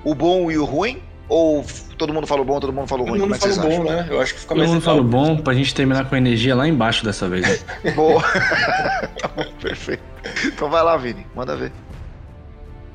o 0.05 0.15
bom 0.15 0.49
e 0.49 0.57
o 0.57 0.63
ruim? 0.63 1.03
Ou 1.27 1.65
todo 1.97 2.13
mundo 2.13 2.25
fala 2.25 2.41
o 2.41 2.45
bom, 2.45 2.59
todo 2.61 2.71
mundo 2.71 2.87
fala 2.87 3.01
o 3.01 3.05
ruim? 3.05 3.19
Todo 3.19 3.29
mundo 3.29 3.39
fala 3.39 3.53
o 3.53 3.77
bom, 3.77 3.83
né? 3.83 4.07
Eu 4.09 4.21
acho 4.21 4.33
que 4.33 4.39
fica 4.39 4.55
mais 4.55 4.65
Todo 4.65 4.73
mundo 4.75 4.83
fala 4.83 5.01
o 5.01 5.03
bom 5.03 5.37
pra 5.37 5.53
gente 5.53 5.75
terminar 5.75 6.07
com 6.07 6.15
a 6.15 6.17
energia 6.17 6.55
lá 6.55 6.65
embaixo 6.65 7.03
dessa 7.03 7.27
vez. 7.27 7.65
Né? 7.83 7.91
Boa. 7.91 8.21
tá 9.19 9.27
bom, 9.35 9.45
perfeito. 9.61 10.03
Então 10.45 10.69
vai 10.69 10.81
lá, 10.81 10.95
Vini, 10.95 11.27
manda 11.35 11.57
ver. 11.57 11.73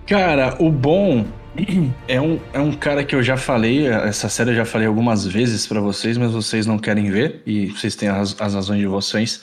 Cara, 0.06 0.56
o 0.58 0.70
bom 0.70 1.26
é 2.06 2.18
um, 2.18 2.40
é 2.54 2.58
um 2.58 2.72
cara 2.72 3.04
que 3.04 3.14
eu 3.14 3.22
já 3.22 3.36
falei, 3.36 3.86
essa 3.86 4.30
série 4.30 4.52
eu 4.52 4.56
já 4.56 4.64
falei 4.64 4.86
algumas 4.86 5.26
vezes 5.26 5.66
para 5.66 5.80
vocês, 5.80 6.16
mas 6.16 6.32
vocês 6.32 6.66
não 6.66 6.78
querem 6.78 7.10
ver, 7.10 7.42
e 7.44 7.66
vocês 7.66 7.94
têm 7.94 8.08
as, 8.08 8.34
as 8.40 8.54
razões 8.54 8.80
de 8.80 8.86
vocês 8.86 9.42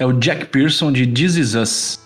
é 0.00 0.06
o 0.06 0.14
Jack 0.14 0.46
Pearson 0.46 0.90
de 0.90 1.06
This 1.06 1.36
Is 1.36 1.54
Us. 1.54 2.00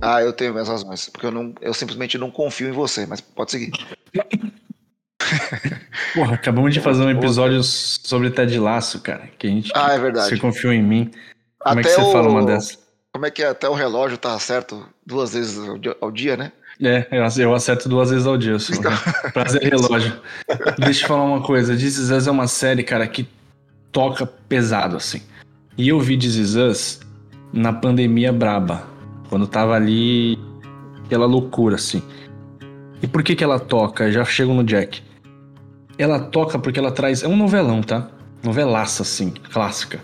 Ah, 0.00 0.22
eu 0.22 0.32
tenho 0.32 0.52
minhas 0.52 0.68
razões, 0.68 1.08
porque 1.08 1.26
eu, 1.26 1.30
não, 1.30 1.52
eu 1.60 1.74
simplesmente 1.74 2.16
não 2.16 2.30
confio 2.30 2.68
em 2.68 2.72
você, 2.72 3.04
mas 3.04 3.20
pode 3.20 3.50
seguir. 3.50 3.72
Porra, 6.14 6.34
acabamos 6.34 6.72
de 6.72 6.80
fazer 6.80 7.02
um 7.02 7.10
episódio 7.10 7.62
sobre 7.62 8.30
Ted 8.30 8.58
Laço, 8.58 9.00
cara. 9.00 9.28
Que 9.38 9.46
a 9.46 9.50
gente. 9.50 9.70
Ah, 9.74 9.92
é 9.92 9.98
verdade. 9.98 10.30
Você 10.30 10.38
confiou 10.38 10.72
em 10.72 10.82
mim. 10.82 11.10
Como 11.58 11.80
Até 11.80 11.90
é 11.90 11.94
que 11.94 12.00
você 12.00 12.08
o- 12.08 12.12
fala 12.12 12.28
uma 12.28 12.46
dessa? 12.46 12.78
Como 13.12 13.26
é 13.26 13.30
que 13.30 13.42
é? 13.42 13.48
Até 13.48 13.68
o 13.68 13.74
relógio 13.74 14.16
tá 14.16 14.38
certo 14.38 14.88
duas 15.04 15.34
vezes 15.34 15.58
ao 16.00 16.10
dia, 16.10 16.36
né? 16.36 16.52
É, 16.80 17.06
eu 17.10 17.24
ac- 17.24 17.40
eu 17.40 17.54
acerto 17.54 17.88
duas 17.88 18.10
vezes 18.10 18.26
ao 18.26 18.36
dia. 18.38 18.58
Só. 18.58 18.72
Então. 18.74 18.92
Prazer 19.32 19.62
relógio. 19.62 20.12
Deixa 20.78 21.04
eu 21.04 21.08
falar 21.08 21.24
uma 21.24 21.42
coisa. 21.42 21.74
This 21.76 21.98
Is 21.98 22.10
Us 22.10 22.26
é 22.26 22.30
uma 22.30 22.46
série, 22.46 22.82
cara, 22.84 23.06
que 23.06 23.28
toca 23.90 24.26
pesado, 24.26 24.96
assim. 24.96 25.20
E 25.76 25.88
eu 25.88 25.98
vi 26.00 26.16
This 26.16 26.36
Is 26.36 26.54
Us 26.54 27.00
na 27.52 27.72
pandemia 27.72 28.32
braba. 28.32 28.84
Quando 29.28 29.46
tava 29.46 29.74
ali 29.74 30.38
aquela 31.04 31.26
loucura, 31.26 31.74
assim. 31.74 32.02
E 33.02 33.06
por 33.06 33.22
que 33.22 33.34
que 33.34 33.44
ela 33.44 33.58
toca? 33.58 34.10
Já 34.10 34.24
chego 34.24 34.54
no 34.54 34.62
Jack. 34.64 35.02
Ela 35.98 36.20
toca 36.20 36.58
porque 36.58 36.78
ela 36.78 36.92
traz... 36.92 37.22
É 37.24 37.28
um 37.28 37.36
novelão, 37.36 37.82
tá? 37.82 38.08
Novelaça, 38.42 39.02
assim, 39.02 39.30
clássica. 39.52 40.00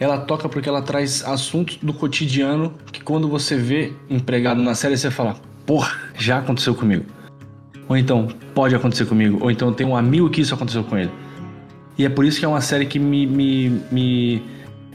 Ela 0.00 0.18
toca 0.18 0.48
porque 0.48 0.68
ela 0.68 0.82
traz 0.82 1.24
assuntos 1.24 1.76
do 1.76 1.92
cotidiano 1.92 2.74
que 2.90 3.00
quando 3.00 3.28
você 3.28 3.56
vê 3.56 3.92
empregado 4.08 4.60
na 4.62 4.74
série, 4.74 4.96
você 4.96 5.10
fala, 5.10 5.36
porra, 5.70 5.92
já 6.16 6.38
aconteceu 6.38 6.74
comigo. 6.74 7.04
Ou 7.88 7.96
então, 7.96 8.26
pode 8.56 8.74
acontecer 8.74 9.06
comigo. 9.06 9.38
Ou 9.40 9.52
então, 9.52 9.72
tem 9.72 9.86
um 9.86 9.94
amigo 9.96 10.28
que 10.28 10.40
isso 10.40 10.52
aconteceu 10.52 10.82
com 10.82 10.98
ele. 10.98 11.12
E 11.96 12.04
é 12.04 12.08
por 12.08 12.24
isso 12.24 12.40
que 12.40 12.44
é 12.44 12.48
uma 12.48 12.60
série 12.60 12.86
que 12.86 12.98
me, 12.98 13.24
me, 13.24 13.80
me, 13.88 14.42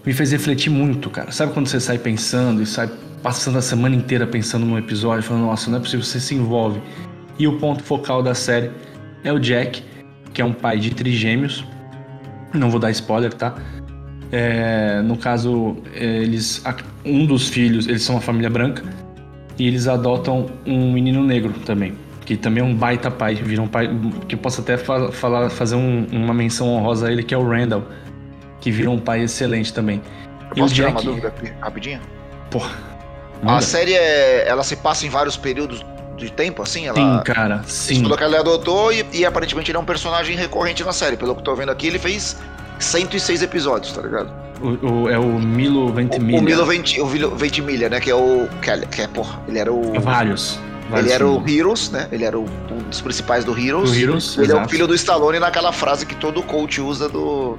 me 0.06 0.12
fez 0.12 0.34
refletir 0.34 0.70
muito, 0.70 1.10
cara. 1.10 1.32
Sabe 1.32 1.54
quando 1.54 1.68
você 1.68 1.80
sai 1.80 1.98
pensando 1.98 2.62
e 2.62 2.66
sai 2.66 2.90
passando 3.24 3.58
a 3.58 3.62
semana 3.62 3.96
inteira 3.96 4.28
pensando 4.28 4.66
num 4.66 4.78
episódio, 4.78 5.24
falando, 5.24 5.46
nossa, 5.46 5.72
não 5.72 5.78
é 5.78 5.80
possível, 5.80 6.04
você 6.04 6.20
se 6.20 6.36
envolve. 6.36 6.82
E 7.40 7.48
o 7.48 7.58
ponto 7.58 7.82
focal 7.82 8.22
da 8.22 8.36
série 8.36 8.70
é 9.24 9.32
o 9.32 9.40
Jack, 9.40 9.82
que 10.34 10.42
é 10.42 10.46
um 10.46 10.52
pai 10.52 10.78
de 10.78 10.94
trigêmeos. 10.94 11.64
Não 12.54 12.70
vou 12.70 12.82
dar 12.82 12.92
spoiler, 12.92 13.34
tá? 13.34 13.56
É, 14.30 15.02
no 15.02 15.16
caso, 15.16 15.78
eles. 15.94 16.62
Um 17.06 17.26
dos 17.26 17.48
filhos, 17.48 17.88
eles 17.88 18.04
são 18.04 18.16
uma 18.16 18.22
família 18.22 18.50
branca. 18.50 19.05
E 19.58 19.68
eles 19.68 19.88
adotam 19.88 20.48
um 20.66 20.92
menino 20.92 21.24
negro 21.24 21.54
também. 21.66 21.94
Que 22.26 22.36
também 22.36 22.62
é 22.64 22.66
um 22.66 22.76
baita 22.76 23.10
pai. 23.12 23.36
Vira 23.36 23.62
um 23.62 23.68
pai. 23.68 23.90
Que 24.28 24.36
eu 24.36 24.40
posso 24.40 24.62
até 24.62 24.78
fa- 24.78 25.12
falar, 25.12 25.50
fazer 25.50 25.76
um- 25.76 26.08
uma 26.12 26.34
menção 26.34 26.68
honrosa 26.70 27.08
a 27.08 27.12
ele, 27.12 27.24
que 27.24 27.34
é 27.34 27.38
o 27.38 27.48
Randall. 27.48 27.84
Que 28.60 28.72
vira 28.72 28.90
um 28.90 29.00
pai 29.00 29.22
excelente 29.24 29.72
também. 29.74 30.02
Eu 30.42 30.58
E 30.58 30.60
o 30.60 30.64
posso 30.64 30.74
tirar 30.74 30.88
uma 30.90 30.96
Jack- 30.96 31.06
dúvida 31.08 31.28
aqui, 31.30 31.52
rapidinho? 31.62 32.00
Porra. 32.50 32.72
A 33.42 33.46
manda. 33.46 33.62
série, 33.62 33.94
é, 33.94 34.48
ela 34.48 34.64
se 34.64 34.76
passa 34.78 35.06
em 35.06 35.10
vários 35.10 35.38
períodos 35.38 35.86
de 36.18 36.32
tempo, 36.32 36.64
assim? 36.64 36.88
Ela... 36.88 36.96
Sim, 37.18 37.24
cara, 37.24 37.62
sim. 37.68 38.02
falou 38.02 38.18
que 38.18 38.24
ele 38.24 38.38
adotou 38.38 38.92
e, 38.92 39.06
e 39.14 39.26
aparentemente 39.26 39.70
ele 39.70 39.78
é 39.78 39.80
um 39.82 39.86
personagem 39.86 40.36
recorrente 40.36 40.84
na 40.84 40.94
série. 40.94 41.16
Pelo 41.18 41.34
que 41.36 41.42
eu 41.42 41.44
tô 41.44 41.56
vendo 41.56 41.70
aqui, 41.72 41.88
ele 41.88 42.00
fez 42.00 42.38
106 42.80 43.42
episódios, 43.44 43.94
tá 43.94 44.02
ligado? 44.02 44.32
O, 44.62 44.88
o- 45.04 45.10
é 45.10 45.18
o 45.20 45.40
Milo 45.40 45.92
Ventimiglia. 45.94 46.40
O 46.40 46.44
Milo 46.44 46.66
Venti, 46.66 47.02
o 47.02 47.06
Milo 47.08 47.36
Ventimiglia, 47.36 47.90
né? 47.90 48.00
Que 48.00 48.10
é 48.12 48.16
o. 48.16 48.48
Que 48.62 48.70
é, 48.72 48.78
que 48.80 49.02
é, 49.02 49.08
porra, 49.08 49.40
ele 49.48 49.60
era 49.60 49.72
o. 49.72 50.00
Vários. 50.00 50.60
vários 50.90 51.08
Ele 51.08 51.14
era 51.16 51.28
o 51.28 51.34
filmes. 51.36 51.56
Heroes, 51.58 51.90
né? 51.92 52.08
Ele 52.12 52.24
era 52.24 52.40
o, 52.40 52.46
um 52.72 52.78
dos 52.90 53.02
principais 53.02 53.44
do 53.44 53.58
Heroes. 53.58 53.92
Do 53.92 53.98
Heroes, 53.98 54.38
ele 54.38 54.52
é 54.52 54.56
o 54.56 54.58
exato. 54.60 54.70
filho 54.70 54.88
do 54.88 54.96
Stallone 54.96 55.40
naquela 55.40 55.72
frase 55.72 56.06
que 56.06 56.16
todo 56.16 56.42
coach 56.44 56.80
usa 56.82 57.10
do. 57.10 57.58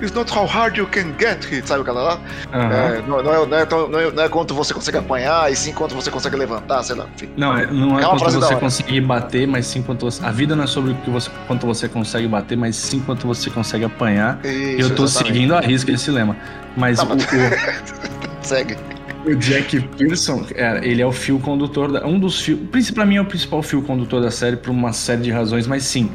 It's 0.00 0.12
not 0.12 0.30
how 0.30 0.44
hard 0.46 0.76
you 0.76 0.86
can 0.86 1.14
get 1.18 1.42
hit, 1.44 1.66
sabe 1.66 1.80
aquela 1.80 2.02
lá? 2.02 2.20
É, 2.52 3.00
não, 3.08 3.22
não, 3.22 3.32
é, 3.32 3.46
não, 3.46 3.56
é 3.58 3.66
não, 3.66 3.98
é, 3.98 4.10
não 4.12 4.22
é 4.24 4.28
quanto 4.28 4.54
você 4.54 4.74
consegue 4.74 4.98
apanhar, 4.98 5.50
e 5.50 5.56
sim 5.56 5.72
quanto 5.72 5.94
você 5.94 6.10
consegue 6.10 6.36
levantar, 6.36 6.82
sei 6.82 6.96
lá. 6.96 7.06
Enfim. 7.14 7.30
Não, 7.34 7.54
não 7.72 7.98
é, 7.98 8.04
quanto 8.04 8.24
você 8.24 8.56
conseguir 8.56 9.00
bater, 9.00 9.46
mas 9.48 9.66
sim 9.66 9.82
quanto 9.82 10.04
você... 10.04 10.22
A 10.22 10.30
vida 10.30 10.54
não 10.54 10.64
é 10.64 10.66
sobre 10.66 10.92
o 10.92 10.94
que 10.96 11.08
você, 11.08 11.30
quanto 11.46 11.66
você 11.66 11.88
consegue 11.88 12.28
bater, 12.28 12.58
mas 12.58 12.76
sim 12.76 13.00
quanto 13.00 13.26
você 13.26 13.48
consegue 13.48 13.86
apanhar. 13.86 14.38
Isso, 14.44 14.82
eu 14.90 14.94
tô 14.94 15.04
exatamente. 15.04 15.34
seguindo 15.34 15.54
a 15.54 15.60
risca 15.60 15.90
esse 15.90 16.10
lema. 16.10 16.36
Mas 16.76 16.98
Tá, 16.98 17.04
o, 17.04 17.14
o- 17.14 17.16
Segue. 18.44 18.76
o 19.24 19.34
Jack 19.34 19.80
Pearson, 19.96 20.44
ele 20.82 21.00
é 21.00 21.06
o 21.06 21.12
fio 21.12 21.38
condutor, 21.40 21.90
da, 21.90 22.06
um 22.06 22.18
dos 22.18 22.38
fios... 22.42 22.90
Pra 22.90 23.06
mim 23.06 23.16
é 23.16 23.20
o 23.22 23.24
principal 23.24 23.62
fio 23.62 23.80
condutor 23.80 24.20
da 24.20 24.30
série 24.30 24.56
por 24.58 24.70
uma 24.70 24.92
série 24.92 25.22
de 25.22 25.30
razões, 25.30 25.66
mas 25.66 25.84
sim, 25.84 26.10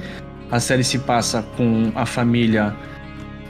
a 0.52 0.60
série 0.60 0.84
se 0.84 1.00
passa 1.00 1.44
com 1.58 1.92
a 1.96 2.06
família... 2.06 2.76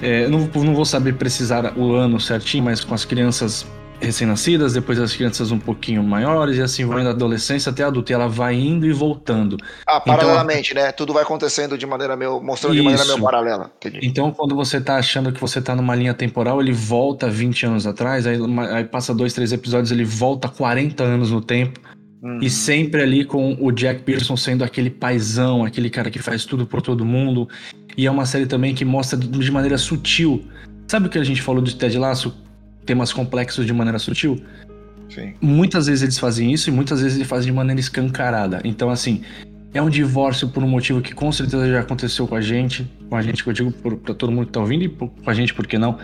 é, 0.01 0.27
não, 0.27 0.39
não 0.39 0.73
vou 0.73 0.85
saber 0.85 1.13
precisar 1.13 1.77
o 1.77 1.93
ano 1.93 2.19
certinho, 2.19 2.63
mas 2.63 2.83
com 2.83 2.93
as 2.93 3.05
crianças 3.05 3.65
recém-nascidas, 4.01 4.73
depois 4.73 4.99
as 4.99 5.15
crianças 5.15 5.51
um 5.51 5.59
pouquinho 5.59 6.03
maiores, 6.03 6.57
e 6.57 6.61
assim 6.61 6.85
vai 6.85 7.03
da 7.03 7.11
adolescência 7.11 7.69
até 7.69 7.83
adulta. 7.83 8.11
E 8.11 8.15
ela 8.15 8.27
vai 8.27 8.55
indo 8.55 8.85
e 8.85 8.91
voltando. 8.91 9.57
Ah, 9.85 9.99
paralelamente, 9.99 10.73
né? 10.73 10.91
Tudo 10.91 11.13
vai 11.13 11.23
acontecendo 11.23 11.77
de 11.77 11.85
maneira 11.85 12.15
meio. 12.15 12.41
mostrando 12.41 12.73
de 12.73 12.81
maneira 12.81 13.03
Isso. 13.03 13.13
meio 13.13 13.23
paralela. 13.23 13.71
Entendi. 13.77 13.99
Então, 14.01 14.31
quando 14.31 14.55
você 14.55 14.81
tá 14.81 14.97
achando 14.97 15.31
que 15.31 15.39
você 15.39 15.61
tá 15.61 15.75
numa 15.75 15.95
linha 15.95 16.13
temporal, 16.13 16.59
ele 16.59 16.73
volta 16.73 17.29
20 17.29 17.67
anos 17.67 17.87
atrás, 17.87 18.25
aí, 18.25 18.37
aí 18.71 18.83
passa 18.83 19.13
dois, 19.13 19.33
três 19.33 19.51
episódios, 19.53 19.91
ele 19.91 20.03
volta 20.03 20.49
40 20.49 21.03
anos 21.03 21.31
no 21.31 21.41
tempo. 21.41 21.79
Uhum. 22.21 22.39
E 22.39 22.49
sempre 22.51 23.01
ali 23.01 23.25
com 23.25 23.57
o 23.59 23.71
Jack 23.71 24.03
Pearson 24.03 24.37
sendo 24.37 24.63
aquele 24.63 24.91
paizão, 24.91 25.65
aquele 25.65 25.89
cara 25.89 26.11
que 26.11 26.19
faz 26.19 26.45
tudo 26.45 26.67
por 26.67 26.81
todo 26.81 27.03
mundo. 27.03 27.49
E 27.97 28.05
é 28.05 28.11
uma 28.11 28.25
série 28.25 28.45
também 28.45 28.73
que 28.73 28.85
mostra 28.85 29.17
de 29.17 29.51
maneira 29.51 29.77
sutil. 29.77 30.45
Sabe 30.87 31.07
o 31.07 31.09
que 31.09 31.17
a 31.17 31.23
gente 31.23 31.41
falou 31.41 31.61
de 31.61 31.75
Ted 31.75 31.97
Lasso? 31.97 32.35
Temas 32.85 33.13
complexos 33.13 33.65
de 33.65 33.73
maneira 33.73 33.99
sutil? 33.99 34.41
Sim. 35.09 35.33
Muitas 35.41 35.87
vezes 35.87 36.03
eles 36.03 36.17
fazem 36.17 36.51
isso 36.51 36.69
e 36.69 36.73
muitas 36.73 37.01
vezes 37.01 37.17
eles 37.17 37.27
fazem 37.27 37.47
de 37.47 37.55
maneira 37.55 37.79
escancarada. 37.79 38.61
Então, 38.63 38.89
assim, 38.89 39.21
é 39.73 39.81
um 39.81 39.89
divórcio 39.89 40.49
por 40.49 40.63
um 40.63 40.67
motivo 40.67 41.01
que 41.01 41.13
com 41.13 41.31
certeza 41.31 41.69
já 41.69 41.81
aconteceu 41.81 42.27
com 42.27 42.35
a 42.35 42.41
gente, 42.41 42.89
com 43.09 43.15
a 43.15 43.21
gente 43.21 43.43
que 43.43 43.49
eu 43.49 43.53
digo 43.53 43.71
pra 43.71 44.13
todo 44.13 44.31
mundo 44.31 44.47
que 44.47 44.51
tá 44.51 44.59
ouvindo 44.59 44.83
e 44.83 44.89
com 44.89 45.11
a 45.25 45.33
gente, 45.33 45.53
por 45.53 45.67
que 45.67 45.77
não? 45.77 45.97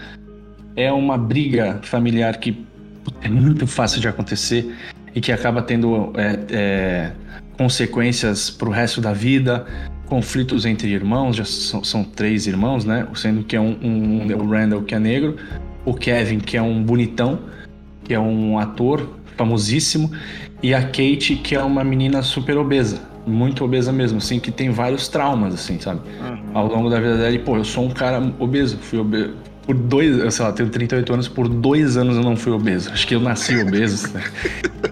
É 0.75 0.91
uma 0.91 1.17
briga 1.17 1.79
familiar 1.83 2.37
que 2.37 2.65
é 3.21 3.29
muito 3.29 3.65
fácil 3.65 3.99
de 3.99 4.07
acontecer 4.07 4.73
e 5.15 5.21
que 5.21 5.31
acaba 5.31 5.61
tendo 5.61 6.13
é, 6.15 6.39
é, 6.49 7.11
consequências 7.57 8.49
pro 8.49 8.69
resto 8.69 9.01
da 9.01 9.13
vida, 9.13 9.65
conflitos 10.07 10.65
entre 10.65 10.89
irmãos, 10.89 11.35
já 11.35 11.45
são, 11.45 11.83
são 11.83 12.03
três 12.03 12.47
irmãos, 12.47 12.85
né? 12.85 13.07
Sendo 13.15 13.43
que 13.43 13.55
é 13.55 13.61
um, 13.61 13.77
um, 13.81 14.35
o 14.35 14.49
Randall 14.49 14.81
que 14.81 14.95
é 14.95 14.99
negro, 14.99 15.35
o 15.85 15.93
Kevin 15.93 16.39
que 16.39 16.57
é 16.57 16.61
um 16.61 16.81
bonitão, 16.81 17.39
que 18.03 18.13
é 18.13 18.19
um 18.19 18.57
ator 18.57 19.07
famosíssimo, 19.35 20.11
e 20.63 20.73
a 20.73 20.81
Kate, 20.81 21.35
que 21.35 21.55
é 21.55 21.61
uma 21.61 21.83
menina 21.83 22.23
super 22.23 22.57
obesa, 22.57 22.99
muito 23.25 23.63
obesa 23.63 23.91
mesmo, 23.91 24.17
assim, 24.17 24.39
que 24.39 24.49
tem 24.49 24.71
vários 24.71 25.07
traumas, 25.07 25.53
assim, 25.53 25.79
sabe? 25.79 26.01
Uhum. 26.19 26.37
Ao 26.53 26.67
longo 26.67 26.89
da 26.89 26.99
vida 26.99 27.17
dela, 27.17 27.31
e, 27.31 27.39
pô, 27.39 27.57
eu 27.57 27.63
sou 27.63 27.85
um 27.85 27.89
cara 27.91 28.33
obeso, 28.39 28.77
fui 28.77 28.97
obeso. 28.97 29.33
Por 29.63 29.75
dois, 29.75 30.33
sei 30.33 30.45
lá, 30.45 30.51
tenho 30.53 30.69
38 30.69 31.13
anos, 31.13 31.27
por 31.27 31.49
dois 31.49 31.97
anos 31.97 32.15
eu 32.15 32.23
não 32.23 32.37
fui 32.37 32.53
obeso. 32.53 32.89
Acho 32.89 33.05
que 33.05 33.13
eu 33.13 33.19
nasci 33.19 33.57
obeso. 33.57 34.11
né? 34.15 34.23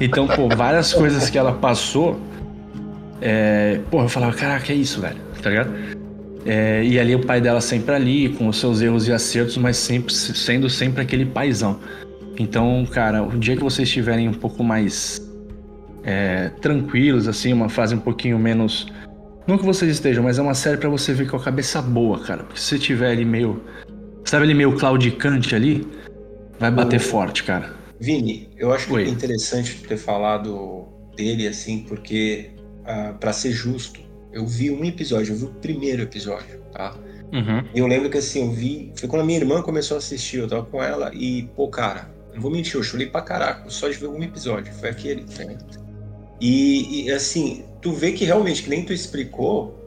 Então, 0.02 0.28
pô, 0.28 0.50
várias 0.50 0.94
coisas 0.94 1.30
que 1.30 1.38
ela 1.38 1.54
passou, 1.54 2.20
é, 3.28 3.80
pô, 3.90 4.02
eu 4.04 4.08
falava, 4.10 4.36
caraca, 4.36 4.72
é 4.72 4.76
isso, 4.76 5.02
velho, 5.02 5.18
tá 5.42 5.50
ligado? 5.50 5.74
É, 6.46 6.84
e 6.84 7.00
ali 7.00 7.16
o 7.16 7.26
pai 7.26 7.42
dela 7.42 7.60
sempre 7.60 7.96
ali, 7.96 8.30
com 8.30 8.48
os 8.48 8.60
seus 8.60 8.80
erros 8.80 9.08
e 9.08 9.12
acertos, 9.12 9.58
mas 9.58 9.78
sempre 9.78 10.14
sendo 10.14 10.70
sempre 10.70 11.02
aquele 11.02 11.26
paizão. 11.26 11.80
Então, 12.38 12.86
cara, 12.86 13.24
o 13.24 13.38
dia 13.38 13.56
que 13.58 13.64
vocês 13.64 13.88
estiverem 13.88 14.30
um 14.30 14.34
pouco 14.34 14.64
mais 14.64 15.20
é, 16.04 16.50
tranquilos, 16.62 17.28
assim, 17.28 17.52
uma 17.52 17.68
fase 17.68 17.96
um 17.96 18.00
pouquinho 18.00 18.38
menos. 18.38 18.86
Não 19.48 19.58
que 19.58 19.66
vocês 19.66 19.90
estejam, 19.92 20.24
mas 20.24 20.38
é 20.38 20.42
uma 20.42 20.54
série 20.54 20.78
pra 20.78 20.90
você 20.90 21.14
ver 21.14 21.28
com 21.30 21.38
a 21.38 21.40
cabeça 21.40 21.82
boa, 21.82 22.20
cara. 22.20 22.44
Porque 22.44 22.60
se 22.60 22.68
você 22.68 22.80
tiver 22.80 23.12
ali 23.12 23.26
meio. 23.26 23.62
Sabe 24.24 24.46
ele 24.46 24.54
meio 24.54 24.76
claudicante 24.78 25.56
ali? 25.56 25.88
Vai 26.60 26.70
bater 26.72 26.98
O- 26.98 27.04
forte, 27.04 27.44
cara. 27.44 27.74
Vini, 28.00 28.50
eu 28.58 28.72
acho 28.74 28.88
que 28.88 28.96
é 28.98 29.08
interessante 29.08 29.76
ter 29.88 29.98
falado 29.98 30.88
dele 31.16 31.48
assim, 31.48 31.86
porque, 31.88 32.50
ah, 32.86 33.14
pra 33.20 33.34
ser 33.34 33.52
justo, 33.52 34.00
eu 34.32 34.46
vi 34.46 34.70
um 34.72 34.84
episódio, 34.84 35.34
eu 35.34 35.38
vi 35.38 35.46
o 35.46 35.50
primeiro 35.50 36.02
episódio, 36.04 36.62
tá? 36.72 36.96
Uhum. 37.34 37.64
E 37.74 37.80
eu 37.80 37.88
lembro 37.88 38.10
que 38.10 38.18
assim, 38.18 38.48
eu 38.48 38.52
vi. 38.52 38.92
Foi 38.96 39.10
quando 39.10 39.22
a 39.24 39.26
minha 39.26 39.40
irmã 39.40 39.62
começou 39.62 39.96
a 39.96 39.98
assistir, 39.98 40.38
eu 40.38 40.48
tava 40.48 40.64
com 40.64 40.82
ela 40.84 41.12
e, 41.14 41.44
pô, 41.56 41.68
cara, 41.68 42.10
não 42.34 42.42
vou 42.42 42.52
mentir, 42.52 42.76
eu 42.76 42.84
chorei 42.84 43.08
pra 43.08 43.22
caraca, 43.22 43.70
só 43.70 43.88
de 43.90 43.96
ver 43.98 44.08
um 44.08 44.22
episódio. 44.24 44.74
Foi 44.74 44.90
aquele, 44.90 45.24
tá 45.24 45.44
ligado? 45.44 45.84
E, 46.40 47.06
e, 47.06 47.12
assim, 47.12 47.66
tu 47.82 47.94
vê 47.94 48.12
que 48.12 48.26
realmente, 48.26 48.64
que 48.64 48.70
nem 48.70 48.84
tu 48.84 48.92
explicou, 48.94 49.82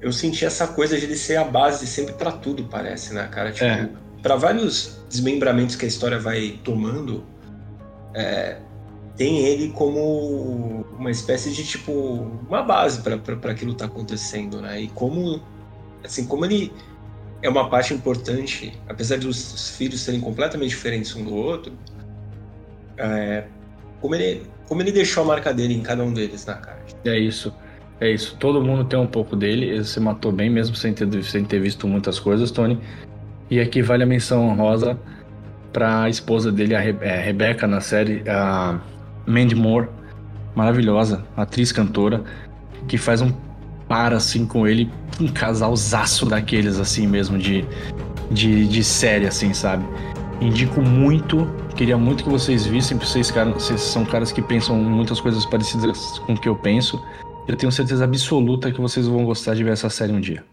eu 0.00 0.12
senti 0.12 0.44
essa 0.44 0.66
coisa 0.68 0.96
de 0.98 1.04
ele 1.04 1.16
ser 1.16 1.36
a 1.36 1.44
base 1.44 1.86
sempre 1.86 2.14
pra 2.14 2.30
tudo, 2.30 2.64
parece, 2.64 3.12
né, 3.12 3.28
cara? 3.30 3.50
Tipo, 3.52 3.64
É. 3.64 3.88
pra 4.22 4.36
vários 4.36 4.98
desmembramentos 5.08 5.74
que 5.76 5.84
a 5.84 5.88
história 5.88 6.18
vai 6.18 6.60
tomando, 6.62 7.24
é, 8.14 8.56
tem 9.16 9.38
ele 9.38 9.68
como 9.70 10.84
uma 10.98 11.10
espécie 11.10 11.52
de, 11.52 11.64
tipo, 11.64 11.92
uma 12.48 12.62
base 12.62 13.02
pra 13.02 13.50
aquilo 13.50 13.74
tá 13.74 13.84
acontecendo, 13.84 14.60
né? 14.60 14.80
E 14.80 14.88
como, 14.88 15.40
assim, 16.02 16.26
como 16.26 16.44
ele 16.44 16.72
é 17.42 17.48
uma 17.48 17.68
parte 17.68 17.94
importante, 17.94 18.72
apesar 18.88 19.18
dos 19.18 19.76
filhos 19.76 20.00
serem 20.00 20.20
completamente 20.20 20.70
diferentes 20.70 21.14
um 21.14 21.24
do 21.24 21.34
outro, 21.34 21.72
é, 22.96 23.44
como, 24.00 24.14
ele, 24.14 24.42
como 24.66 24.82
ele 24.82 24.90
deixou 24.90 25.22
a 25.22 25.26
marca 25.26 25.52
dele 25.52 25.74
em 25.74 25.82
cada 25.82 26.02
um 26.02 26.12
deles, 26.12 26.44
né, 26.46 26.54
cara? 26.54 26.78
É 27.04 27.18
isso. 27.18 27.54
É 28.00 28.10
isso. 28.10 28.36
Todo 28.40 28.60
mundo 28.60 28.84
tem 28.84 28.98
um 28.98 29.06
pouco 29.06 29.36
dele. 29.36 29.78
Você 29.82 30.00
matou 30.00 30.32
bem 30.32 30.50
mesmo 30.50 30.74
sem 30.74 30.92
ter, 30.92 31.22
sem 31.22 31.44
ter 31.44 31.60
visto 31.60 31.86
muitas 31.86 32.18
coisas, 32.18 32.50
Tony. 32.50 32.80
E 33.48 33.60
aqui 33.60 33.80
vale 33.82 34.02
a 34.02 34.06
menção 34.06 34.48
honrosa 34.48 34.98
para 35.72 36.02
a 36.02 36.08
esposa 36.08 36.50
dele, 36.50 36.74
a 36.74 36.82
é, 36.82 37.20
Rebecca, 37.20 37.66
na 37.66 37.80
série, 37.80 38.22
a 38.28 38.80
Mandy 39.26 39.54
Moore. 39.54 39.88
Maravilhosa, 40.54 41.24
atriz 41.36 41.72
cantora, 41.72 42.22
que 42.86 42.96
faz 42.96 43.20
um 43.20 43.32
par 43.88 44.12
assim 44.12 44.46
com 44.46 44.66
ele, 44.66 44.90
um 45.20 45.28
casalzaço 45.28 46.26
daqueles 46.26 46.78
assim 46.78 47.06
mesmo, 47.06 47.36
de, 47.36 47.64
de, 48.30 48.66
de 48.68 48.84
série, 48.84 49.26
assim, 49.26 49.52
sabe? 49.52 49.84
Indico 50.40 50.80
muito, 50.80 51.46
queria 51.76 51.96
muito 51.96 52.22
que 52.24 52.30
vocês 52.30 52.66
vissem, 52.66 52.96
vocês, 52.98 53.30
vocês 53.30 53.80
são 53.80 54.04
caras 54.04 54.30
que 54.30 54.40
pensam 54.40 54.76
muitas 54.76 55.20
coisas 55.20 55.44
parecidas 55.44 56.18
com 56.20 56.34
o 56.34 56.40
que 56.40 56.48
eu 56.48 56.56
penso. 56.56 57.02
Eu 57.46 57.56
tenho 57.56 57.72
certeza 57.72 58.04
absoluta 58.04 58.70
que 58.70 58.80
vocês 58.80 59.06
vão 59.06 59.24
gostar 59.24 59.54
de 59.54 59.64
ver 59.64 59.72
essa 59.72 59.90
série 59.90 60.12
um 60.12 60.20
dia. 60.20 60.44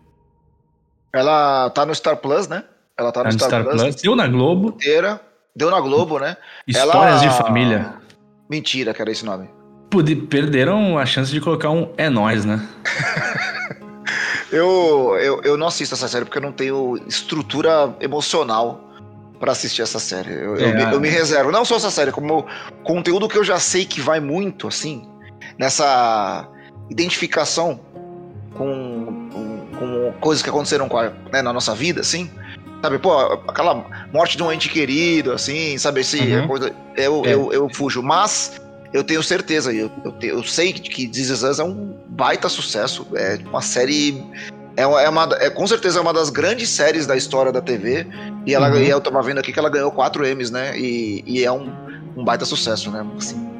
Ela 1.13 1.69
tá 1.69 1.85
no 1.85 1.93
Star 1.93 2.17
Plus, 2.17 2.47
né? 2.47 2.63
Ela 2.97 3.11
tá 3.11 3.23
no, 3.23 3.25
tá 3.25 3.31
Star, 3.31 3.49
Star 3.49 3.63
Plus. 3.63 3.81
Plus. 3.81 3.95
Deu 3.95 4.15
na 4.15 4.27
Globo. 4.27 4.69
Inteira. 4.69 5.21
Deu 5.55 5.69
na 5.69 5.79
Globo, 5.81 6.19
né? 6.19 6.37
Histórias 6.65 7.21
Ela... 7.21 7.31
de 7.31 7.37
família. 7.37 7.93
Mentira, 8.51 8.93
era 8.99 9.09
esse 9.09 9.23
nome. 9.23 9.49
Perderam 10.29 10.97
a 10.97 11.05
chance 11.05 11.31
de 11.31 11.39
colocar 11.39 11.69
um 11.69 11.93
É 11.95 12.09
Nós, 12.09 12.43
né? 12.43 12.67
eu, 14.51 15.17
eu, 15.21 15.41
eu 15.41 15.55
não 15.55 15.67
assisto 15.67 15.95
essa 15.95 16.05
série 16.09 16.25
porque 16.25 16.37
eu 16.37 16.41
não 16.41 16.51
tenho 16.51 17.01
estrutura 17.07 17.95
emocional 18.01 18.89
para 19.39 19.53
assistir 19.53 19.81
essa 19.81 19.99
série. 19.99 20.33
Eu, 20.33 20.57
é, 20.57 20.63
eu, 20.63 20.75
me, 20.75 20.93
eu, 20.95 20.99
me, 20.99 21.07
reservo. 21.07 21.49
Não 21.49 21.63
só 21.63 21.77
essa 21.77 21.89
série, 21.89 22.11
como 22.11 22.45
conteúdo 22.83 23.29
que 23.29 23.37
eu 23.37 23.43
já 23.43 23.57
sei 23.57 23.85
que 23.85 24.01
vai 24.01 24.19
muito, 24.19 24.67
assim, 24.67 25.07
nessa 25.57 26.45
identificação 26.89 27.79
com, 28.53 29.29
com, 29.31 29.77
com 29.79 30.13
coisas 30.19 30.43
que 30.43 30.49
aconteceram 30.49 30.89
a, 30.97 31.03
né, 31.31 31.41
na 31.41 31.53
nossa 31.53 31.73
vida, 31.73 32.01
assim. 32.01 32.29
Sabe, 32.81 32.97
pô, 32.97 33.15
aquela 33.47 34.07
morte 34.11 34.35
de 34.35 34.43
um 34.43 34.51
ente 34.51 34.67
querido, 34.67 35.31
assim, 35.33 35.77
sabe, 35.77 36.01
esse, 36.01 36.19
uhum. 36.19 36.47
coisa, 36.47 36.73
eu, 36.97 37.23
é. 37.25 37.33
eu, 37.33 37.53
eu 37.53 37.69
fujo. 37.69 38.01
Mas 38.01 38.59
eu 38.91 39.03
tenho 39.03 39.21
certeza, 39.21 39.71
eu, 39.71 39.91
eu, 40.03 40.15
eu 40.21 40.43
sei 40.43 40.73
que 40.73 41.07
This 41.07 41.29
Is 41.29 41.43
Us 41.43 41.59
é 41.59 41.63
um 41.63 41.95
baita 42.07 42.49
sucesso. 42.49 43.07
É 43.15 43.39
uma 43.45 43.61
série. 43.61 44.23
É, 44.75 44.87
uma, 44.87 45.01
é, 45.01 45.09
uma, 45.09 45.29
é 45.39 45.49
com 45.49 45.67
certeza 45.67 45.99
é 45.99 46.01
uma 46.01 46.13
das 46.13 46.29
grandes 46.29 46.69
séries 46.69 47.05
da 47.05 47.15
história 47.15 47.51
da 47.51 47.61
TV. 47.61 48.07
E 48.45 48.55
ela 48.55 48.69
uhum. 48.69 48.81
e 48.81 48.89
eu 48.89 48.99
tava 48.99 49.21
vendo 49.21 49.39
aqui 49.39 49.53
que 49.53 49.59
ela 49.59 49.69
ganhou 49.69 49.91
4 49.91 50.25
M's, 50.35 50.49
né? 50.49 50.77
E, 50.77 51.23
e 51.27 51.43
é 51.43 51.51
um, 51.51 51.71
um 52.17 52.23
baita 52.23 52.45
sucesso, 52.45 52.89
né? 52.89 53.05
Assim, 53.17 53.51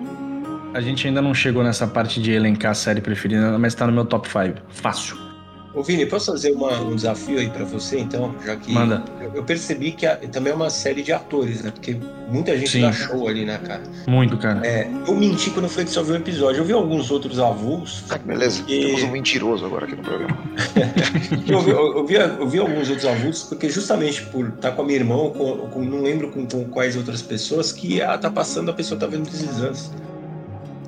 a 0.73 0.79
gente 0.79 1.05
ainda 1.05 1.21
não 1.21 1.33
chegou 1.33 1.63
nessa 1.63 1.85
parte 1.85 2.21
de 2.21 2.31
elencar 2.31 2.71
a 2.71 2.75
série 2.75 3.01
preferida, 3.01 3.57
mas 3.59 3.75
tá 3.75 3.85
no 3.85 3.93
meu 3.93 4.05
top 4.05 4.27
5. 4.27 4.57
Fácil. 4.69 5.30
Ô 5.73 5.81
Vini, 5.81 6.05
posso 6.05 6.31
fazer 6.31 6.51
uma, 6.51 6.81
um 6.81 6.95
desafio 6.95 7.39
aí 7.39 7.49
para 7.49 7.63
você, 7.63 7.99
então? 7.99 8.35
Já 8.45 8.57
que 8.57 8.73
Manda. 8.73 9.03
Eu, 9.21 9.35
eu 9.35 9.43
percebi 9.43 9.93
que 9.93 10.05
a, 10.05 10.17
também 10.17 10.51
é 10.51 10.55
uma 10.55 10.69
série 10.69 11.01
de 11.01 11.13
atores, 11.13 11.63
né? 11.63 11.71
Porque 11.71 11.97
muita 12.29 12.57
gente 12.57 12.71
Sim. 12.71 12.81
dá 12.81 12.91
show 12.91 13.27
ali, 13.27 13.45
né, 13.45 13.57
cara? 13.57 13.81
Muito, 14.05 14.37
cara. 14.37 14.65
É, 14.67 14.89
eu 15.07 15.15
menti 15.15 15.49
quando 15.49 15.65
eu 15.65 15.69
falei 15.69 15.85
que 15.85 15.91
só 15.91 16.03
vi 16.03 16.11
um 16.11 16.15
episódio. 16.15 16.59
Eu 16.59 16.65
vi 16.65 16.73
alguns 16.73 17.09
outros 17.09 17.39
avulsos. 17.39 18.03
Ah, 18.09 18.17
beleza. 18.17 18.63
E... 18.67 18.87
Temos 18.87 19.03
um 19.03 19.11
mentiroso 19.11 19.65
agora 19.65 19.85
aqui 19.85 19.95
no 19.95 20.03
programa. 20.03 20.37
eu, 21.47 21.61
vi, 21.61 21.71
eu, 21.71 21.97
eu, 21.97 22.05
vi, 22.05 22.15
eu, 22.15 22.47
vi, 22.47 22.59
alguns 22.59 22.89
outros 22.89 23.05
avulsos, 23.05 23.43
porque 23.43 23.69
justamente 23.69 24.23
por 24.23 24.49
estar 24.49 24.71
tá 24.71 24.71
com 24.71 24.81
a 24.81 24.85
minha 24.85 24.97
irmã, 24.97 25.29
com, 25.29 25.69
com, 25.69 25.81
não 25.83 26.01
lembro 26.01 26.31
com, 26.31 26.45
com, 26.45 26.65
quais 26.65 26.97
outras 26.97 27.21
pessoas, 27.21 27.71
que 27.71 28.01
ela 28.01 28.17
tá 28.17 28.29
passando, 28.29 28.71
a 28.71 28.73
pessoa 28.73 28.99
tá 28.99 29.07
vendo 29.07 29.29
deslizantes. 29.29 29.89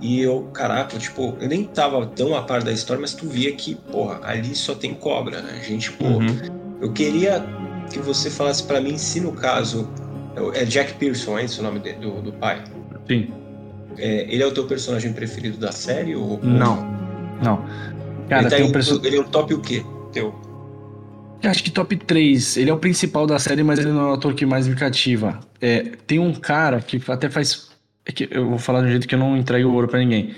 E 0.04 0.20
eu, 0.20 0.50
caraca, 0.54 0.98
tipo, 0.98 1.34
eu 1.39 1.48
nem 1.48 1.63
tava 1.63 2.06
tão 2.06 2.36
a 2.36 2.42
par 2.42 2.62
da 2.62 2.74
história, 2.74 3.00
mas 3.00 3.13
tu 3.13 3.26
via 3.26 3.54
que, 3.54 3.74
porra, 3.74 4.20
ali 4.22 4.54
só 4.54 4.76
tem 4.76 4.94
cobra, 4.94 5.42
né? 5.42 5.58
A 5.62 5.63
gente, 5.63 5.94
pô, 5.94 6.04
uhum. 6.04 6.28
eu 6.82 6.92
queria 6.92 7.42
que 7.89 8.00
você 8.00 8.30
falasse 8.30 8.63
para 8.63 8.82
mim 8.82 8.98
se 8.98 9.22
no 9.22 9.32
caso. 9.32 9.89
É 10.56 10.66
Jack 10.66 10.96
Pearson, 10.96 11.38
é 11.38 11.46
esse 11.46 11.62
o 11.62 11.63
nome 11.63 11.80
do, 11.80 12.22
do 12.22 12.34
pai? 12.34 12.62
Sim. 13.08 13.30
É, 13.98 14.26
ele 14.28 14.44
é 14.44 14.46
o 14.46 14.52
teu 14.52 14.66
personagem 14.66 15.13
preferido 15.13 15.58
da 15.58 15.72
série? 15.72 16.18
Ou, 16.18 16.38
não. 16.44 16.84
Não. 17.42 17.63
Cara, 18.28 18.42
ele, 18.42 18.50
tá 18.50 18.56
tem 18.58 18.66
um 18.66 18.72
perso... 18.74 19.00
ele 19.06 19.16
é 19.16 19.20
o 19.22 19.24
top 19.24 19.54
o 19.54 19.62
quê? 19.62 19.86
Teu? 20.12 20.36
Eu 21.42 21.50
acho 21.50 21.63
que 21.63 21.72
top 21.72 21.96
3. 21.96 22.58
Ele 22.58 22.70
é 22.70 22.74
o 22.74 22.78
principal 22.78 23.26
da 23.26 23.39
série, 23.39 23.63
mas 23.63 23.80
ele 23.80 23.92
não 23.92 24.08
é 24.08 24.12
o 24.12 24.13
ator 24.16 24.34
que 24.34 24.46
mais 24.46 24.68
me 24.68 24.76
cativa. 24.76 25.39
É, 25.62 25.92
tem 26.06 26.20
um 26.20 26.34
cara 26.34 26.82
que 26.82 27.02
até 27.08 27.30
faz 27.30 27.72
é 28.06 28.12
que 28.12 28.28
eu 28.32 28.50
vou 28.50 28.60
falar 28.60 28.82
de 28.82 28.88
um 28.88 28.92
jeito 28.92 29.08
que 29.08 29.16
eu 29.16 29.20
não 29.20 29.38
entrego 29.38 29.72
ouro 29.72 29.88
para 29.88 30.00
ninguém. 30.00 30.36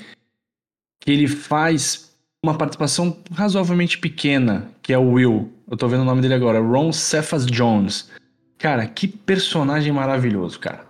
Que 0.99 1.11
ele 1.11 1.27
faz 1.27 2.15
uma 2.43 2.55
participação 2.55 3.17
razoavelmente 3.31 3.97
pequena, 3.97 4.69
que 4.81 4.93
é 4.93 4.97
o 4.97 5.11
Will. 5.11 5.51
Eu 5.69 5.75
tô 5.75 5.87
vendo 5.87 6.01
o 6.01 6.05
nome 6.05 6.21
dele 6.21 6.35
agora, 6.35 6.59
Ron 6.59 6.91
Cephas 6.91 7.45
Jones. 7.45 8.11
Cara, 8.57 8.85
que 8.85 9.07
personagem 9.07 9.91
maravilhoso, 9.91 10.59
cara. 10.59 10.85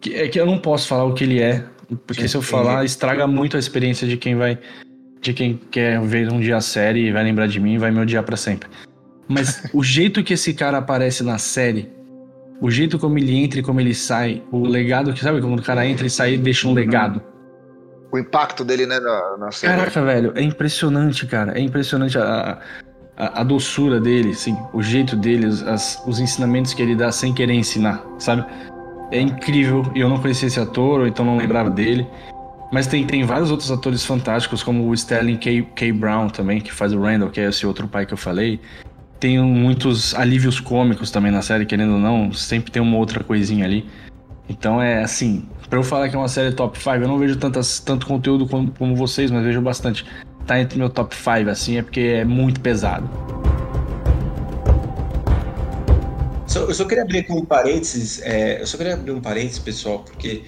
Que, 0.00 0.14
é 0.14 0.28
que 0.28 0.38
eu 0.38 0.46
não 0.46 0.58
posso 0.58 0.88
falar 0.88 1.04
o 1.04 1.14
que 1.14 1.22
ele 1.22 1.40
é, 1.40 1.64
porque 2.06 2.22
Sim, 2.22 2.28
se 2.28 2.36
eu 2.36 2.42
falar, 2.42 2.84
estraga 2.84 3.26
muito 3.26 3.56
a 3.56 3.60
experiência 3.60 4.06
de 4.06 4.16
quem 4.16 4.34
vai. 4.34 4.58
De 5.20 5.32
quem 5.32 5.56
quer 5.70 6.00
ver 6.00 6.32
um 6.32 6.40
dia 6.40 6.56
a 6.56 6.60
série 6.60 7.06
e 7.06 7.12
vai 7.12 7.22
lembrar 7.22 7.46
de 7.46 7.60
mim 7.60 7.74
e 7.74 7.78
vai 7.78 7.92
me 7.92 8.00
odiar 8.00 8.24
para 8.24 8.36
sempre. 8.36 8.68
Mas 9.28 9.62
o 9.72 9.84
jeito 9.84 10.22
que 10.24 10.34
esse 10.34 10.52
cara 10.52 10.78
aparece 10.78 11.22
na 11.22 11.38
série 11.38 11.88
o 12.62 12.70
jeito 12.70 12.96
como 12.96 13.18
ele 13.18 13.36
entra 13.36 13.58
e 13.58 13.62
como 13.62 13.80
ele 13.80 13.92
sai, 13.92 14.40
o 14.52 14.64
legado 14.64 15.12
que 15.12 15.20
sabe 15.20 15.40
quando 15.40 15.58
o 15.58 15.62
cara 15.62 15.84
entra 15.84 16.06
e 16.06 16.10
sai 16.10 16.34
e 16.34 16.38
deixa 16.38 16.68
um 16.68 16.72
legado. 16.72 17.20
O 18.12 18.16
impacto 18.16 18.64
dele, 18.64 18.86
né, 18.86 19.00
na, 19.00 19.36
na 19.36 19.50
série. 19.50 19.74
Caraca, 19.74 20.00
velho, 20.04 20.32
é 20.36 20.42
impressionante, 20.42 21.26
cara. 21.26 21.58
É 21.58 21.60
impressionante 21.60 22.16
a, 22.16 22.60
a, 23.16 23.40
a 23.40 23.42
doçura 23.42 24.00
dele, 24.00 24.30
assim, 24.30 24.56
o 24.72 24.80
jeito 24.80 25.16
dele, 25.16 25.46
as, 25.46 26.00
os 26.06 26.20
ensinamentos 26.20 26.72
que 26.72 26.80
ele 26.80 26.94
dá 26.94 27.10
sem 27.10 27.34
querer 27.34 27.54
ensinar, 27.54 28.00
sabe? 28.16 28.46
É 29.10 29.20
incrível. 29.20 29.84
Eu 29.92 30.08
não 30.08 30.18
conhecia 30.18 30.46
esse 30.46 30.60
ator, 30.60 31.00
ou 31.00 31.06
então 31.08 31.24
não 31.24 31.38
lembrava 31.38 31.68
dele. 31.68 32.06
Mas 32.72 32.86
tem, 32.86 33.04
tem 33.04 33.24
vários 33.24 33.50
outros 33.50 33.72
atores 33.72 34.04
fantásticos, 34.04 34.62
como 34.62 34.88
o 34.88 34.94
Sterling 34.94 35.36
K. 35.36 35.62
K. 35.74 35.90
Brown 35.90 36.28
também, 36.28 36.60
que 36.60 36.72
faz 36.72 36.92
o 36.92 37.00
Randall, 37.00 37.28
que 37.28 37.40
é 37.40 37.48
esse 37.48 37.66
outro 37.66 37.88
pai 37.88 38.06
que 38.06 38.14
eu 38.14 38.18
falei 38.18 38.60
tem 39.22 39.38
muitos 39.38 40.16
alívios 40.16 40.58
cômicos 40.58 41.12
também 41.12 41.30
na 41.30 41.42
série, 41.42 41.64
querendo 41.64 41.92
ou 41.92 41.98
não, 42.00 42.32
sempre 42.32 42.72
tem 42.72 42.82
uma 42.82 42.96
outra 42.96 43.22
coisinha 43.22 43.64
ali. 43.64 43.88
Então 44.48 44.82
é 44.82 45.00
assim, 45.00 45.46
para 45.70 45.78
eu 45.78 45.84
falar 45.84 46.08
que 46.08 46.16
é 46.16 46.18
uma 46.18 46.26
série 46.26 46.52
top 46.52 46.76
5, 46.76 46.96
eu 46.96 47.06
não 47.06 47.20
vejo 47.20 47.36
tantas, 47.36 47.78
tanto 47.78 48.04
conteúdo 48.04 48.48
como, 48.48 48.72
como 48.72 48.96
vocês, 48.96 49.30
mas 49.30 49.44
vejo 49.44 49.60
bastante. 49.60 50.04
Tá 50.44 50.58
entre 50.58 50.76
meu 50.76 50.90
top 50.90 51.14
5, 51.14 51.48
assim, 51.48 51.78
é 51.78 51.82
porque 51.82 52.00
é 52.00 52.24
muito 52.24 52.60
pesado. 52.60 53.08
eu 56.56 56.74
só 56.74 56.84
queria 56.84 57.04
abrir 57.04 57.24
um 57.30 57.44
parênteses, 57.44 58.20
é, 58.22 58.60
eu 58.60 58.66
só 58.66 58.76
queria 58.76 58.94
abrir 58.94 59.12
um 59.12 59.20
parênteses, 59.20 59.60
pessoal, 59.60 60.00
porque 60.00 60.42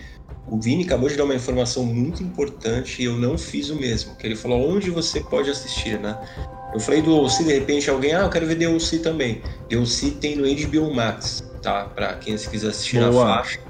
o 0.49 0.61
Vini 0.61 0.83
acabou 0.83 1.09
de 1.09 1.17
dar 1.17 1.25
uma 1.25 1.35
informação 1.37 1.87
muito 1.87 2.25
importante 2.25 3.01
e 3.01 3.05
eu 3.05 3.17
não 3.17 3.39
fiz 3.39 3.71
o 3.71 3.77
mesmo, 3.77 4.17
que 4.17 4.27
ele 4.27 4.35
falou 4.35 4.69
onde 4.69 4.91
você 4.91 5.21
pode 5.21 5.49
assistir, 5.49 6.01
né? 6.01 6.19
Eu 6.75 6.81
falei 6.81 7.01
do 7.01 7.17
OC, 7.17 7.45
de 7.45 7.53
repente 7.53 7.89
alguém, 7.89 8.15
ah, 8.15 8.23
eu 8.23 8.29
quero 8.29 8.47
ver 8.47 8.67
OC 8.67 8.99
também. 8.99 9.41
OC 9.73 10.11
tem 10.21 10.35
no 10.35 10.45
HBO 10.45 10.93
Max, 10.93 11.45
tá? 11.63 11.85
Pra 11.85 12.15
quem 12.15 12.37
quiser 12.37 12.69
assistir 12.69 12.99
Boa. 12.99 13.25
na 13.25 13.37
faixa. 13.37 13.61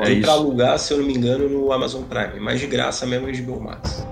É 0.00 0.04
tem 0.04 0.22
pra 0.22 0.32
alugar, 0.32 0.78
se 0.78 0.92
eu 0.92 0.98
não 0.98 1.04
me 1.04 1.12
engano, 1.12 1.48
no 1.48 1.72
Amazon 1.72 2.04
Prime. 2.04 2.40
Mas 2.40 2.60
de 2.60 2.68
graça 2.68 3.04
mesmo 3.04 3.26
HBO 3.26 3.60
Max. 3.60 4.06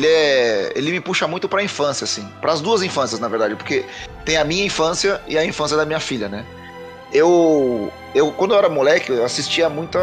Ele 0.00 0.06
é. 0.06 0.72
Ele 0.74 0.90
me 0.90 1.00
puxa 1.00 1.28
muito 1.28 1.48
pra 1.48 1.62
infância, 1.62 2.04
assim. 2.04 2.26
Para 2.40 2.52
as 2.52 2.60
duas 2.60 2.82
infâncias, 2.82 3.20
na 3.20 3.28
verdade, 3.28 3.54
porque 3.54 3.84
tem 4.24 4.36
a 4.36 4.44
minha 4.44 4.64
infância 4.64 5.20
e 5.28 5.36
a 5.36 5.44
infância 5.44 5.76
da 5.76 5.84
minha 5.84 6.00
filha, 6.00 6.28
né? 6.28 6.44
Eu. 7.12 7.92
Eu, 8.14 8.32
quando 8.32 8.54
eu 8.54 8.58
era 8.58 8.68
moleque, 8.68 9.12
eu 9.12 9.24
assistia 9.24 9.68
muita. 9.68 9.98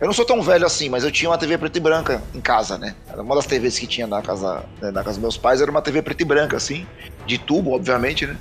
Eu 0.00 0.06
não 0.06 0.12
sou 0.12 0.24
tão 0.24 0.42
velho 0.42 0.66
assim, 0.66 0.88
mas 0.88 1.04
eu 1.04 1.10
tinha 1.10 1.30
uma 1.30 1.38
TV 1.38 1.56
preta 1.56 1.78
e 1.78 1.80
branca 1.80 2.22
em 2.34 2.40
casa, 2.40 2.76
né? 2.76 2.94
Uma 3.16 3.34
das 3.34 3.46
TVs 3.46 3.78
que 3.78 3.86
tinha 3.86 4.06
na 4.06 4.20
casa, 4.20 4.62
né, 4.80 4.90
na 4.90 5.02
casa 5.02 5.12
dos 5.12 5.18
meus 5.18 5.36
pais, 5.38 5.60
era 5.60 5.70
uma 5.70 5.80
TV 5.80 6.02
preta 6.02 6.22
e 6.22 6.26
branca, 6.26 6.56
assim, 6.56 6.86
de 7.24 7.38
tubo, 7.38 7.74
obviamente, 7.74 8.26
né? 8.26 8.36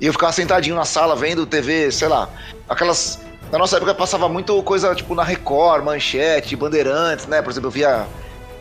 E 0.00 0.06
eu 0.06 0.12
ficava 0.12 0.32
sentadinho 0.32 0.76
na 0.76 0.84
sala 0.84 1.16
vendo 1.16 1.46
TV, 1.46 1.90
sei 1.90 2.08
lá, 2.08 2.28
aquelas. 2.68 3.20
Na 3.50 3.58
nossa 3.58 3.76
época 3.76 3.94
passava 3.94 4.28
muito 4.28 4.60
coisa 4.62 4.94
tipo 4.94 5.14
na 5.14 5.22
Record, 5.22 5.84
Manchete, 5.84 6.56
Bandeirantes, 6.56 7.26
né? 7.26 7.42
Por 7.42 7.50
exemplo, 7.50 7.68
eu 7.68 7.72
via 7.72 8.06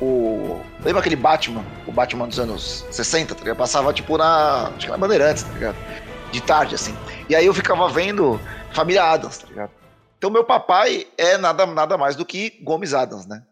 o. 0.01 0.61
Lembra 0.83 0.99
aquele 0.99 1.15
Batman? 1.15 1.63
O 1.87 1.91
Batman 1.91 2.27
dos 2.27 2.39
anos 2.39 2.85
60, 2.91 3.35
tá 3.35 3.41
ligado? 3.41 3.57
Passava 3.57 3.93
tipo 3.93 4.17
na. 4.17 4.71
Acho 4.75 4.85
que 4.85 4.91
na 4.91 4.97
Bandeirantes, 4.97 5.43
tá 5.43 5.53
ligado? 5.53 5.75
de 6.33 6.41
tarde, 6.41 6.73
assim. 6.75 6.97
E 7.29 7.35
aí 7.35 7.45
eu 7.45 7.53
ficava 7.53 7.87
vendo 7.87 8.41
Família 8.73 9.03
Adams, 9.03 9.37
tá 9.37 9.47
ligado? 9.47 9.71
Então 10.17 10.31
meu 10.31 10.43
papai 10.43 11.05
é 11.17 11.37
nada, 11.37 11.65
nada 11.65 11.97
mais 11.97 12.15
do 12.15 12.25
que 12.25 12.59
Gomes 12.63 12.93
Adams, 12.93 13.27
né? 13.27 13.43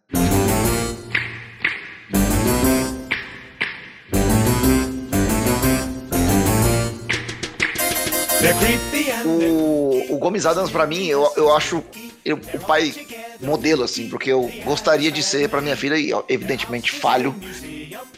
O, 9.23 10.15
o 10.15 10.17
Gomes 10.17 10.47
Adams, 10.47 10.71
pra 10.71 10.87
mim, 10.87 11.05
eu, 11.05 11.31
eu 11.37 11.55
acho 11.55 11.83
eu, 12.23 12.37
o 12.53 12.59
pai 12.59 12.93
modelo, 13.41 13.83
assim, 13.83 14.09
porque 14.09 14.31
eu 14.31 14.51
gostaria 14.63 15.11
de 15.11 15.23
ser 15.23 15.49
pra 15.49 15.61
minha 15.61 15.75
filha, 15.75 15.97
e 15.97 16.11
evidentemente 16.29 16.91
falho 16.91 17.35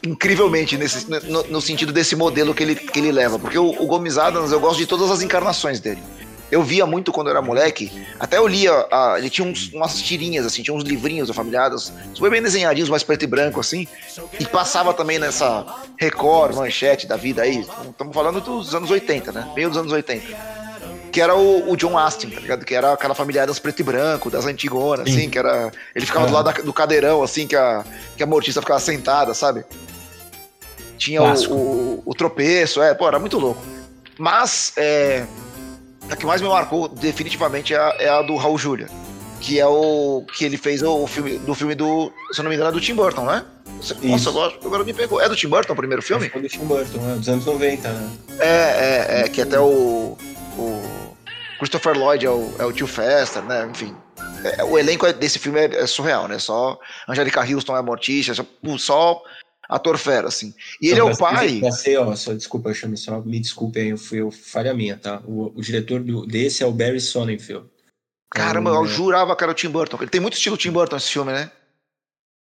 incrivelmente 0.06 0.78
nesse, 0.78 1.10
no, 1.10 1.44
no, 1.44 1.62
sentido 1.62 1.94
desse 1.94 2.16
modelo 2.16 2.54
que 2.54 2.64
ele, 2.64 2.76
que 2.76 3.00
ele 3.00 3.12
leva. 3.12 3.40
Porque 3.40 3.58
o, 3.58 3.70
o 3.70 3.88
Gomes 3.88 4.18
Adams, 4.18 4.52
eu 4.52 4.60
gosto 4.60 4.78
de 4.78 4.86
todas 4.86 5.10
as 5.10 5.22
encarnações 5.22 5.80
dele. 5.80 6.02
Eu 6.52 6.62
via 6.62 6.86
muito 6.86 7.12
quando 7.12 7.28
eu 7.28 7.32
era 7.32 7.42
moleque, 7.42 7.92
até 8.20 8.38
eu 8.38 8.46
lia, 8.46 8.72
a, 8.92 9.16
ele 9.18 9.30
tinha 9.30 9.48
uns, 9.48 9.74
umas 9.74 10.00
tirinhas, 10.00 10.46
assim, 10.46 10.62
tinha 10.62 10.76
uns 10.76 10.84
livrinhos 10.84 11.30
da 11.30 11.34
Familiadas, 11.34 11.92
super 12.14 12.30
bem 12.30 12.44
desenhadinhos, 12.44 12.90
mais 12.90 13.02
preto 13.02 13.24
e 13.24 13.28
branco, 13.28 13.60
assim, 13.60 13.88
e 14.40 14.46
passava 14.46 14.94
também 14.94 15.18
nessa 15.18 15.66
Record, 15.98 16.56
manchete 16.56 17.08
da 17.08 17.16
vida 17.16 17.42
aí, 17.42 17.62
estamos 17.90 18.14
falando 18.14 18.40
dos 18.40 18.76
anos 18.76 18.92
80, 18.92 19.32
né, 19.32 19.52
meio 19.56 19.70
dos 19.70 19.80
anos 19.80 19.92
80 19.92 20.63
que 21.14 21.22
era 21.22 21.36
o, 21.36 21.72
o, 21.72 21.78
John 21.78 21.96
Astin, 21.96 22.32
tá 22.32 22.40
ligado? 22.40 22.66
Que 22.66 22.74
era 22.74 22.92
aquela 22.92 23.14
família 23.14 23.46
das 23.46 23.60
preto 23.60 23.82
e 23.82 23.84
branco, 23.84 24.32
das 24.32 24.48
antigonas, 24.48 25.08
assim, 25.08 25.30
que 25.30 25.38
era. 25.38 25.72
Ele 25.94 26.08
ficava 26.08 26.26
do 26.26 26.34
lado 26.34 26.46
da, 26.46 26.52
do 26.54 26.74
cadeirão, 26.74 27.22
assim, 27.22 27.46
que 27.46 27.56
a, 27.56 27.86
que 28.18 28.24
a 28.24 28.26
mortista 28.26 28.62
ficava 28.62 28.80
sentada, 28.80 29.32
sabe? 29.36 29.64
Tinha 30.98 31.22
o, 31.22 31.54
o, 31.54 32.04
o, 32.04 32.16
tropeço, 32.16 32.82
é, 32.82 32.96
pô, 32.96 33.08
era 33.08 33.20
muito 33.20 33.38
louco. 33.38 33.62
Mas, 34.18 34.74
é, 34.76 35.24
a 36.10 36.16
que 36.16 36.26
mais 36.26 36.42
me 36.42 36.48
marcou, 36.48 36.88
definitivamente, 36.88 37.76
é 37.76 37.78
a, 37.78 37.96
é 38.00 38.10
a 38.10 38.24
do 38.24 38.36
Raul 38.36 38.58
Julia. 38.58 38.88
Que 39.40 39.60
é 39.60 39.68
o. 39.68 40.26
que 40.36 40.44
ele 40.44 40.58
fez 40.58 40.82
o, 40.82 41.06
filme 41.06 41.38
do 41.38 41.54
filme 41.54 41.76
do. 41.76 42.12
Se 42.32 42.40
eu 42.40 42.44
não 42.44 42.50
me 42.50 42.56
engano, 42.56 42.72
é 42.72 42.74
do 42.74 42.82
Tim 42.82 42.96
Burton, 42.96 43.26
né? 43.26 43.46
Nossa, 44.02 44.30
agora, 44.30 44.54
agora 44.66 44.84
me 44.84 44.94
pegou. 44.94 45.22
É 45.22 45.30
do 45.30 45.36
Tim 45.36 45.50
Burton 45.50 45.74
o 45.74 45.76
primeiro 45.76 46.02
filme? 46.02 46.32
É 46.34 46.40
do 46.40 46.50
Tim 46.50 46.66
Burton, 46.66 46.98
né? 46.98 47.16
Dos 47.18 47.30
anos 47.30 47.46
90, 47.46 47.88
né? 47.88 48.10
É, 48.40 48.48
é, 48.48 49.22
é, 49.22 49.30
que 49.30 49.42
até 49.42 49.60
o. 49.60 50.18
o 50.58 51.16
Christopher 51.58 51.98
Lloyd 51.98 52.26
é 52.26 52.30
o, 52.30 52.56
é 52.60 52.66
o 52.66 52.74
tio 52.74 52.88
Fester, 52.88 53.44
né? 53.44 53.68
Enfim. 53.70 53.96
É, 54.44 54.64
o 54.64 54.78
elenco 54.78 55.12
desse 55.14 55.40
filme 55.40 55.60
é, 55.60 55.84
é, 55.84 55.88
surreal, 55.88 56.28
né? 56.28 56.38
Só 56.38 56.80
Angelica 57.08 57.42
Houston 57.42 57.78
é 57.78 57.82
Morticia, 57.82 58.34
só, 58.34 58.46
só 58.78 59.24
ator 59.70 59.98
fera, 59.98 60.28
assim. 60.28 60.54
E 60.82 60.90
ele 60.90 61.00
é 61.00 61.04
o 61.04 61.18
pai. 61.18 61.60
Passei, 61.62 61.98
ó, 61.98 62.14
só, 62.16 62.34
desculpa, 62.34 62.70
eu 62.70 62.74
chamei 62.74 62.98
só, 62.98 63.20
me 63.22 63.40
desculpe 63.40 63.80
aí, 63.80 63.98
foi 63.98 64.20
eu, 64.20 64.32
falha 64.32 64.74
minha, 64.74 64.98
tá? 64.98 65.22
O, 65.26 65.54
o 65.56 65.62
diretor 65.62 66.02
do, 66.02 66.26
desse 66.26 66.64
é 66.64 66.66
o 66.66 66.72
Barry 66.72 67.00
Sonnenfeld. 67.00 67.68
Caramba, 68.30 68.72
eu 68.72 68.86
jurava 68.86 69.36
que 69.36 69.44
era 69.44 69.52
o 69.52 69.56
Tim 69.56 69.70
Burton. 69.70 69.98
Ele 70.02 70.10
tem 70.10 70.20
muito 70.20 70.34
estilo 70.34 70.58
Tim 70.58 70.72
Burton 70.72 70.98
esse 70.98 71.10
filme, 71.10 71.32
né? 71.32 71.52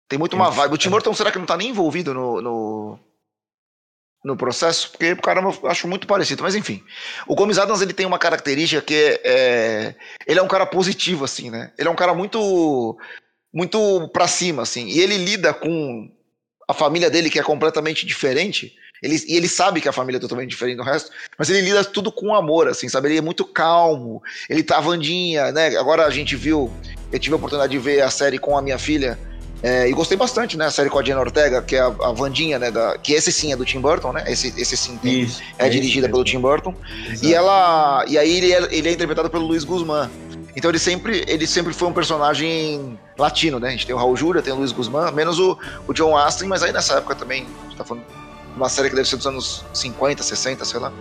Tem 0.08 0.18
muito 0.18 0.34
uma 0.34 0.50
vibe. 0.50 0.74
O 0.74 0.78
Tim 0.78 0.88
Burton, 0.88 1.12
será 1.14 1.30
que 1.30 1.38
não 1.38 1.46
tá 1.46 1.56
nem 1.56 1.68
envolvido 1.68 2.14
no, 2.14 2.40
no, 2.40 2.98
no 4.26 4.36
processo? 4.36 4.90
Porque, 4.90 5.14
caramba, 5.16 5.56
eu 5.62 5.68
acho 5.70 5.88
muito 5.88 6.06
parecido. 6.06 6.42
Mas, 6.42 6.54
enfim. 6.54 6.82
O 7.26 7.34
Gomes 7.34 7.58
Adams, 7.58 7.80
ele 7.80 7.92
tem 7.92 8.04
uma 8.04 8.18
característica 8.18 8.82
que 8.82 8.94
é, 8.94 9.20
é... 9.24 9.94
Ele 10.26 10.38
é 10.38 10.42
um 10.42 10.48
cara 10.48 10.66
positivo, 10.66 11.24
assim, 11.24 11.50
né? 11.50 11.72
Ele 11.78 11.88
é 11.88 11.90
um 11.90 11.96
cara 11.96 12.12
muito... 12.12 12.98
Muito 13.54 14.08
pra 14.12 14.28
cima, 14.28 14.62
assim. 14.62 14.86
E 14.88 15.00
ele 15.00 15.16
lida 15.16 15.54
com 15.54 16.10
a 16.68 16.74
família 16.74 17.08
dele, 17.08 17.30
que 17.30 17.38
é 17.38 17.42
completamente 17.42 18.04
diferente, 18.04 18.74
ele, 19.02 19.22
e 19.28 19.36
ele 19.36 19.48
sabe 19.48 19.80
que 19.80 19.88
a 19.88 19.92
família 19.92 20.18
é 20.18 20.20
totalmente 20.20 20.50
diferente 20.50 20.78
do 20.78 20.82
resto, 20.82 21.10
mas 21.38 21.48
ele 21.48 21.60
lida 21.60 21.84
tudo 21.84 22.10
com 22.10 22.34
amor, 22.34 22.66
assim, 22.66 22.88
sabe? 22.88 23.08
Ele 23.08 23.18
é 23.18 23.22
muito 23.22 23.44
calmo, 23.44 24.22
ele 24.48 24.62
tá 24.62 24.80
Vandinha, 24.80 25.52
né? 25.52 25.76
Agora 25.76 26.06
a 26.06 26.10
gente 26.10 26.34
viu, 26.34 26.72
eu 27.12 27.18
tive 27.18 27.34
a 27.34 27.36
oportunidade 27.36 27.70
de 27.70 27.78
ver 27.78 28.00
a 28.00 28.10
série 28.10 28.38
com 28.38 28.56
a 28.58 28.62
minha 28.62 28.78
filha, 28.78 29.18
é, 29.62 29.88
e 29.88 29.92
gostei 29.92 30.16
bastante, 30.16 30.56
né? 30.56 30.66
A 30.66 30.70
série 30.70 30.90
com 30.90 30.98
a 30.98 31.02
Jenna 31.02 31.20
Ortega, 31.20 31.62
que 31.62 31.76
é 31.76 31.80
a, 31.80 31.86
a 31.86 32.12
Vandinha, 32.12 32.58
né? 32.58 32.70
Da, 32.70 32.98
que 32.98 33.12
esse 33.12 33.32
sim 33.32 33.52
é 33.52 33.56
do 33.56 33.64
Tim 33.64 33.80
Burton, 33.80 34.12
né? 34.12 34.24
Esse, 34.26 34.48
esse 34.56 34.76
sim 34.76 34.96
tem, 34.98 35.22
isso, 35.22 35.42
é, 35.58 35.66
é 35.66 35.68
dirigida 35.68 36.08
pelo 36.08 36.22
Tim 36.24 36.40
Burton. 36.40 36.74
E 37.22 37.34
ela. 37.34 38.04
E 38.06 38.18
aí 38.18 38.36
ele 38.36 38.52
é, 38.52 38.68
ele 38.70 38.88
é 38.88 38.92
interpretado 38.92 39.30
pelo 39.30 39.46
Luiz 39.46 39.64
Guzmán. 39.64 40.10
Então 40.54 40.70
ele 40.70 40.78
sempre, 40.78 41.24
ele 41.26 41.46
sempre 41.46 41.72
foi 41.72 41.88
um 41.88 41.92
personagem 41.92 42.98
latino, 43.18 43.58
né? 43.58 43.68
A 43.68 43.70
gente 43.72 43.86
tem 43.86 43.94
o 43.94 43.98
Raul 43.98 44.16
Júlia, 44.16 44.42
tem 44.42 44.52
o 44.52 44.56
Luiz 44.56 44.72
Guzmán, 44.72 45.10
menos 45.10 45.38
o, 45.38 45.58
o 45.86 45.92
John 45.92 46.16
Astin, 46.16 46.46
mas 46.46 46.62
aí 46.62 46.72
nessa 46.72 46.94
época 46.94 47.14
também, 47.14 47.46
a 47.60 47.64
gente 47.64 47.76
tá 47.76 47.84
falando 47.84 48.04
de 48.04 48.56
uma 48.56 48.68
série 48.68 48.88
que 48.88 48.96
deve 48.96 49.08
ser 49.08 49.16
dos 49.16 49.26
anos 49.26 49.64
50, 49.74 50.22
60, 50.22 50.64
sei 50.64 50.80
lá. 50.80 50.92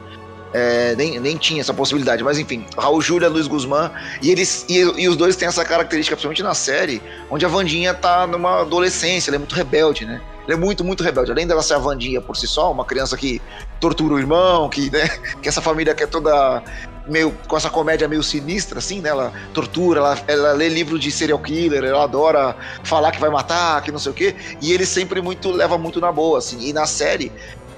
É, 0.57 0.95
nem, 0.95 1.19
nem 1.19 1.35
tinha 1.35 1.59
essa 1.59 1.73
possibilidade, 1.73 2.23
mas 2.23 2.39
enfim, 2.39 2.65
Raul 2.77 3.01
Júlia, 3.01 3.27
Luiz 3.27 3.45
Guzmán, 3.45 3.91
e 4.21 4.31
eles 4.31 4.65
e, 4.69 4.77
e, 4.77 5.09
os 5.09 5.17
dois 5.17 5.35
têm 5.35 5.49
essa 5.49 5.65
característica, 5.65 6.15
principalmente 6.15 6.41
na 6.41 6.53
série, 6.53 7.01
onde 7.29 7.45
a 7.45 7.49
Vandinha 7.49 7.93
tá 7.93 8.25
numa 8.25 8.61
adolescência, 8.61 9.29
ela 9.29 9.35
é 9.35 9.39
muito 9.39 9.53
rebelde, 9.53 10.05
né? 10.05 10.21
Ela 10.47 10.53
é 10.53 10.55
muito, 10.55 10.81
muito 10.81 11.03
rebelde. 11.03 11.29
Além 11.29 11.45
dela 11.45 11.61
ser 11.61 11.73
a 11.73 11.77
Vandinha 11.77 12.21
por 12.21 12.37
si 12.37 12.47
só, 12.47 12.71
uma 12.71 12.85
criança 12.85 13.17
que 13.17 13.41
tortura 13.81 14.13
o 14.13 14.17
irmão, 14.17 14.69
que, 14.69 14.89
né, 14.89 15.09
que 15.43 15.49
essa 15.49 15.61
família 15.61 15.93
que 15.93 16.03
é 16.03 16.07
toda 16.07 16.63
meio 17.05 17.31
com 17.49 17.57
essa 17.57 17.69
comédia 17.69 18.07
meio 18.07 18.23
sinistra, 18.23 18.79
assim, 18.79 19.01
né? 19.01 19.09
Ela 19.09 19.33
tortura, 19.53 19.99
ela, 19.99 20.17
ela 20.25 20.53
lê 20.53 20.69
livro 20.69 20.97
de 20.97 21.11
serial 21.11 21.39
killer, 21.39 21.83
ela 21.83 22.05
adora 22.05 22.55
falar 22.81 23.11
que 23.11 23.19
vai 23.19 23.29
matar, 23.29 23.81
que 23.81 23.91
não 23.91 23.99
sei 23.99 24.11
o 24.13 24.15
quê. 24.15 24.33
E 24.61 24.71
ele 24.71 24.85
sempre 24.85 25.21
muito 25.21 25.51
leva 25.51 25.77
muito 25.77 25.99
na 25.99 26.13
boa, 26.13 26.37
assim. 26.37 26.61
E 26.61 26.71
na 26.71 26.85
série, 26.85 27.29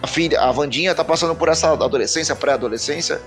a 0.02 0.08
filha, 0.08 0.40
a 0.40 0.52
Vandinha 0.52 0.94
tá 0.94 1.04
passando 1.04 1.36
por 1.36 1.50
essa 1.50 1.72
adolescência, 1.72 2.36
pré-adolescência. 2.36 3.22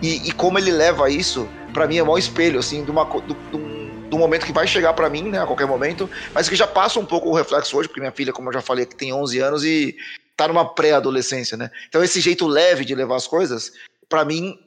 E, 0.00 0.28
e, 0.28 0.32
como 0.32 0.58
ele 0.58 0.70
leva 0.70 1.10
isso, 1.10 1.48
para 1.72 1.86
mim 1.86 1.98
é 1.98 2.02
maior 2.02 2.18
espelho, 2.18 2.58
assim, 2.58 2.84
de 2.84 2.90
uma. 2.90 3.08
Momento 4.12 4.44
que 4.44 4.52
vai 4.52 4.66
chegar 4.66 4.92
para 4.92 5.08
mim, 5.08 5.22
né, 5.30 5.40
a 5.42 5.46
qualquer 5.46 5.66
momento, 5.66 6.08
mas 6.34 6.46
que 6.46 6.54
já 6.54 6.66
passa 6.66 7.00
um 7.00 7.04
pouco 7.04 7.30
o 7.30 7.34
reflexo 7.34 7.76
hoje, 7.76 7.88
porque 7.88 8.00
minha 8.00 8.12
filha, 8.12 8.30
como 8.30 8.50
eu 8.50 8.52
já 8.52 8.60
falei, 8.60 8.84
que 8.84 8.94
tem 8.94 9.10
11 9.10 9.38
anos 9.40 9.64
e 9.64 9.96
tá 10.36 10.46
numa 10.46 10.66
pré-adolescência, 10.66 11.56
né? 11.56 11.70
Então 11.88 12.04
esse 12.04 12.20
jeito 12.20 12.46
leve 12.46 12.84
de 12.84 12.94
levar 12.94 13.16
as 13.16 13.26
coisas, 13.26 13.72
para 14.10 14.22
mim 14.22 14.58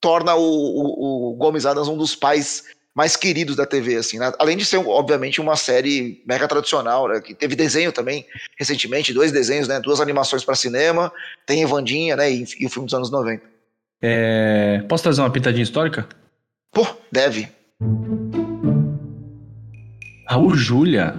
torna 0.00 0.34
o, 0.34 0.42
o, 0.42 1.30
o, 1.30 1.34
Gomes 1.34 1.64
Adams 1.64 1.88
um 1.88 1.96
dos 1.96 2.14
pais 2.14 2.64
mais 2.94 3.16
queridos 3.16 3.56
da 3.56 3.64
TV, 3.64 3.96
assim, 3.96 4.18
né? 4.18 4.32
Além 4.38 4.56
de 4.56 4.64
ser, 4.64 4.78
obviamente, 4.78 5.40
uma 5.40 5.56
série 5.56 6.22
mega 6.26 6.48
tradicional, 6.48 7.08
né? 7.08 7.20
Que 7.20 7.34
teve 7.34 7.54
desenho 7.54 7.92
também, 7.92 8.26
recentemente, 8.58 9.12
dois 9.12 9.30
desenhos, 9.30 9.68
né? 9.68 9.80
Duas 9.80 10.00
animações 10.00 10.44
para 10.44 10.54
cinema, 10.54 11.12
tem 11.46 11.62
Evandinha, 11.62 12.16
né? 12.16 12.30
E, 12.30 12.44
e, 12.58 12.66
o 12.66 12.70
filme 12.70 12.86
dos 12.86 12.94
anos 12.94 13.10
90. 13.10 13.42
É... 14.02 14.82
Posso 14.88 15.02
trazer 15.02 15.20
uma 15.20 15.30
pitadinha 15.30 15.62
histórica? 15.62 16.08
Pô, 16.72 16.86
deve. 17.12 17.48
Raul 20.26 20.54
Júlia 20.54 21.16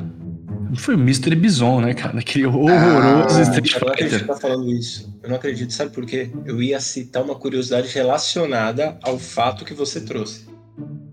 foi 0.75 0.95
o 0.95 0.99
Mr. 0.99 1.35
Bison, 1.35 1.81
né, 1.81 1.93
cara? 1.93 2.19
Aquele 2.19 2.45
horroroso 2.45 3.39
ah, 3.39 3.41
Street 3.41 3.73
Fighter. 3.73 3.81
Eu 3.81 3.85
não 3.85 3.91
acredito 3.91 4.19
que 4.19 4.27
tá 4.27 4.35
falando 4.35 4.71
isso. 4.71 5.19
Eu 5.21 5.29
não 5.29 5.35
acredito. 5.35 5.73
Sabe 5.73 5.91
por 5.91 6.05
quê? 6.05 6.29
Eu 6.45 6.61
ia 6.61 6.79
citar 6.79 7.23
uma 7.23 7.35
curiosidade 7.35 7.87
relacionada 7.89 8.97
ao 9.03 9.19
fato 9.19 9.65
que 9.65 9.73
você 9.73 10.01
trouxe. 10.01 10.50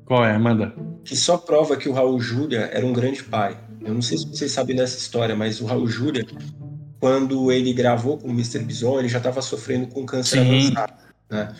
Qual 0.08 0.24
é, 0.24 0.36
manda? 0.38 0.74
Que 1.04 1.14
só 1.14 1.36
prova 1.36 1.76
que 1.76 1.86
o 1.86 1.92
Raul 1.92 2.18
Júlia 2.18 2.70
era 2.72 2.84
um 2.84 2.94
grande 2.94 3.22
pai. 3.22 3.58
Eu 3.84 3.92
não 3.92 4.00
sei 4.00 4.16
se 4.16 4.26
vocês 4.26 4.50
sabem 4.50 4.74
dessa 4.74 4.96
história, 4.96 5.36
mas 5.36 5.60
o 5.60 5.66
Raul 5.66 5.86
Júlia, 5.86 6.26
quando 6.98 7.52
ele 7.52 7.74
gravou 7.74 8.16
com 8.16 8.28
o 8.28 8.30
Mr. 8.30 8.60
Bison, 8.60 8.98
ele 8.98 9.08
já 9.08 9.18
estava 9.18 9.42
sofrendo 9.42 9.86
com 9.88 10.06
câncer 10.06 10.40
Sim. 10.40 10.68
avançado, 10.68 10.94
né? 11.30 11.54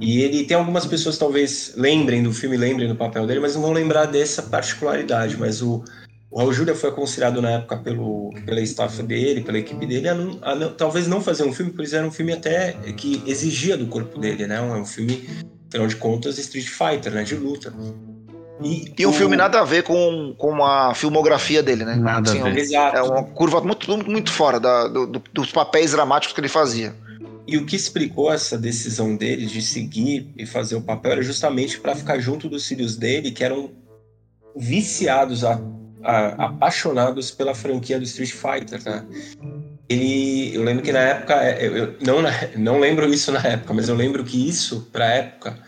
E 0.00 0.22
ele 0.22 0.44
tem 0.44 0.56
algumas 0.56 0.86
pessoas 0.86 1.18
talvez 1.18 1.74
lembrem 1.76 2.22
do 2.22 2.32
filme, 2.32 2.56
lembrem 2.56 2.88
do 2.88 2.96
papel 2.96 3.26
dele, 3.26 3.40
mas 3.40 3.54
não 3.54 3.62
vão 3.62 3.72
lembrar 3.72 4.06
dessa 4.06 4.42
particularidade. 4.42 5.36
Mas 5.36 5.60
o, 5.60 5.84
o 6.30 6.38
Raul 6.38 6.52
Júlia 6.52 6.74
foi 6.74 6.88
aconselhado 6.88 7.42
na 7.42 7.50
época 7.50 7.76
pelo, 7.76 8.30
pela 8.46 8.62
staff 8.62 9.02
dele, 9.02 9.42
pela 9.42 9.58
equipe 9.58 9.84
dele, 9.84 10.08
a, 10.08 10.14
não, 10.14 10.38
a 10.40 10.54
não, 10.54 10.72
talvez 10.72 11.06
não 11.06 11.20
fazer 11.20 11.44
um 11.44 11.52
filme, 11.52 11.70
pois 11.70 11.92
era 11.92 12.06
um 12.06 12.10
filme 12.10 12.32
até 12.32 12.72
que 12.96 13.22
exigia 13.26 13.76
do 13.76 13.86
corpo 13.86 14.18
dele, 14.18 14.46
né? 14.46 14.62
Um, 14.62 14.80
um 14.80 14.86
filme, 14.86 15.28
afinal 15.72 15.86
de 15.86 15.96
contas, 15.96 16.38
Street 16.38 16.68
Fighter, 16.68 17.12
né? 17.12 17.24
De 17.24 17.34
luta. 17.34 17.72
E, 18.62 18.92
e 18.96 19.06
um 19.06 19.10
o... 19.10 19.12
filme 19.12 19.36
nada 19.36 19.60
a 19.60 19.64
ver 19.64 19.82
com, 19.82 20.34
com 20.36 20.64
a 20.64 20.94
filmografia 20.94 21.62
dele, 21.62 21.84
né? 21.84 21.96
Nada 21.96 22.30
assim, 22.30 22.40
a 22.40 22.44
ver. 22.44 22.58
Exato. 22.58 22.96
É 22.96 23.02
uma 23.02 23.24
curva 23.24 23.60
muito, 23.62 24.10
muito 24.10 24.30
fora 24.30 24.60
da, 24.60 24.86
do, 24.86 25.22
dos 25.32 25.50
papéis 25.50 25.92
dramáticos 25.92 26.34
que 26.34 26.40
ele 26.40 26.48
fazia. 26.48 26.94
E 27.46 27.56
o 27.56 27.66
que 27.66 27.74
explicou 27.74 28.32
essa 28.32 28.56
decisão 28.56 29.16
dele 29.16 29.46
de 29.46 29.62
seguir 29.62 30.30
e 30.36 30.46
fazer 30.46 30.76
o 30.76 30.82
papel 30.82 31.12
era 31.12 31.22
justamente 31.22 31.80
para 31.80 31.96
ficar 31.96 32.20
junto 32.20 32.48
dos 32.48 32.66
filhos 32.68 32.96
dele, 32.96 33.32
que 33.32 33.42
eram 33.42 33.70
viciados 34.54 35.42
a 35.42 35.60
a, 36.02 36.46
apaixonados 36.46 37.30
pela 37.30 37.54
franquia 37.54 37.98
do 37.98 38.04
Street 38.04 38.32
Fighter, 38.32 38.82
né? 38.84 39.06
Ele, 39.88 40.54
eu 40.54 40.62
lembro 40.62 40.82
que 40.82 40.92
na 40.92 41.00
época, 41.00 41.34
é, 41.34 41.66
eu 41.66 41.96
não, 42.00 42.18
não 42.56 42.80
lembro 42.80 43.12
isso 43.12 43.32
na 43.32 43.40
época, 43.40 43.74
mas 43.74 43.88
eu 43.88 43.94
lembro 43.94 44.24
que 44.24 44.48
isso, 44.48 44.88
pra 44.92 45.06
época, 45.06 45.58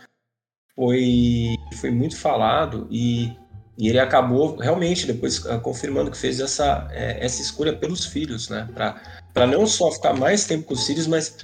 foi, 0.74 1.54
foi 1.80 1.90
muito 1.90 2.16
falado 2.16 2.86
e, 2.90 3.32
e 3.78 3.88
ele 3.88 3.98
acabou 3.98 4.56
realmente 4.56 5.06
depois 5.06 5.44
ah, 5.46 5.58
confirmando 5.58 6.10
que 6.10 6.16
fez 6.16 6.40
essa, 6.40 6.88
é, 6.90 7.24
essa 7.24 7.40
escolha 7.40 7.72
pelos 7.72 8.04
filhos, 8.06 8.48
né? 8.48 8.68
Para 8.74 9.46
não 9.46 9.66
só 9.66 9.90
ficar 9.90 10.14
mais 10.14 10.44
tempo 10.46 10.64
com 10.64 10.74
os 10.74 10.86
filhos, 10.86 11.06
mas 11.06 11.36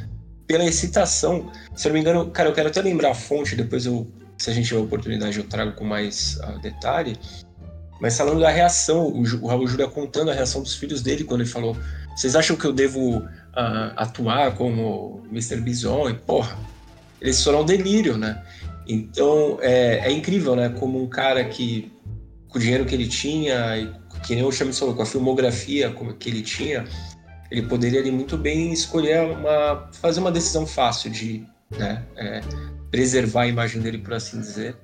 pela 0.46 0.64
excitação. 0.64 1.50
Se 1.76 1.86
eu 1.86 1.90
não 1.90 1.94
me 1.94 2.00
engano, 2.00 2.30
cara, 2.30 2.48
eu 2.48 2.52
quero 2.52 2.68
até 2.68 2.82
lembrar 2.82 3.12
a 3.12 3.14
fonte, 3.14 3.54
depois 3.54 3.86
eu, 3.86 4.10
se 4.36 4.50
a 4.50 4.52
gente 4.52 4.66
tiver 4.66 4.80
oportunidade, 4.80 5.38
eu 5.38 5.44
trago 5.44 5.72
com 5.72 5.84
mais 5.84 6.38
uh, 6.42 6.58
detalhe. 6.60 7.16
Mas 8.00 8.16
falando 8.16 8.40
da 8.40 8.50
reação, 8.50 9.06
o, 9.06 9.22
o 9.42 9.46
Raul 9.46 9.66
Júlia 9.68 9.86
contando 9.86 10.30
a 10.30 10.34
reação 10.34 10.62
dos 10.62 10.74
filhos 10.74 11.02
dele 11.02 11.22
quando 11.22 11.42
ele 11.42 11.50
falou: 11.50 11.76
Vocês 12.20 12.36
acham 12.36 12.54
que 12.54 12.66
eu 12.66 12.72
devo 12.74 13.16
uh, 13.16 13.92
atuar 13.96 14.54
como 14.54 15.22
Mr. 15.32 15.56
Bison? 15.56 16.10
E 16.10 16.12
porra, 16.12 16.54
eles 17.18 17.42
foram 17.42 17.62
um 17.62 17.64
delírio, 17.64 18.18
né? 18.18 18.44
Então 18.86 19.58
é, 19.62 20.00
é, 20.06 20.12
incrível, 20.12 20.54
né? 20.54 20.68
Como 20.68 21.02
um 21.02 21.08
cara 21.08 21.42
que, 21.46 21.90
com 22.46 22.58
o 22.58 22.60
dinheiro 22.60 22.84
que 22.84 22.94
ele 22.94 23.08
tinha, 23.08 23.74
e 23.78 23.90
que 24.22 24.34
nem 24.34 24.44
o 24.44 24.52
Chames 24.52 24.78
falou, 24.78 24.94
com 24.94 25.00
a 25.00 25.06
filmografia 25.06 25.90
que 26.18 26.28
ele 26.28 26.42
tinha, 26.42 26.84
ele 27.50 27.62
poderia 27.62 28.00
ali, 28.00 28.10
muito 28.10 28.36
bem 28.36 28.70
escolher 28.70 29.22
uma. 29.22 29.88
fazer 29.90 30.20
uma 30.20 30.30
decisão 30.30 30.66
fácil 30.66 31.10
de 31.10 31.42
né, 31.70 32.04
é, 32.18 32.42
preservar 32.90 33.44
a 33.44 33.46
imagem 33.46 33.80
dele, 33.80 33.96
por 33.96 34.12
assim 34.12 34.38
dizer. 34.38 34.76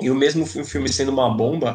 E 0.00 0.08
o 0.08 0.14
mesmo 0.14 0.46
filme 0.46 0.88
sendo 0.88 1.10
uma 1.10 1.28
bomba, 1.36 1.74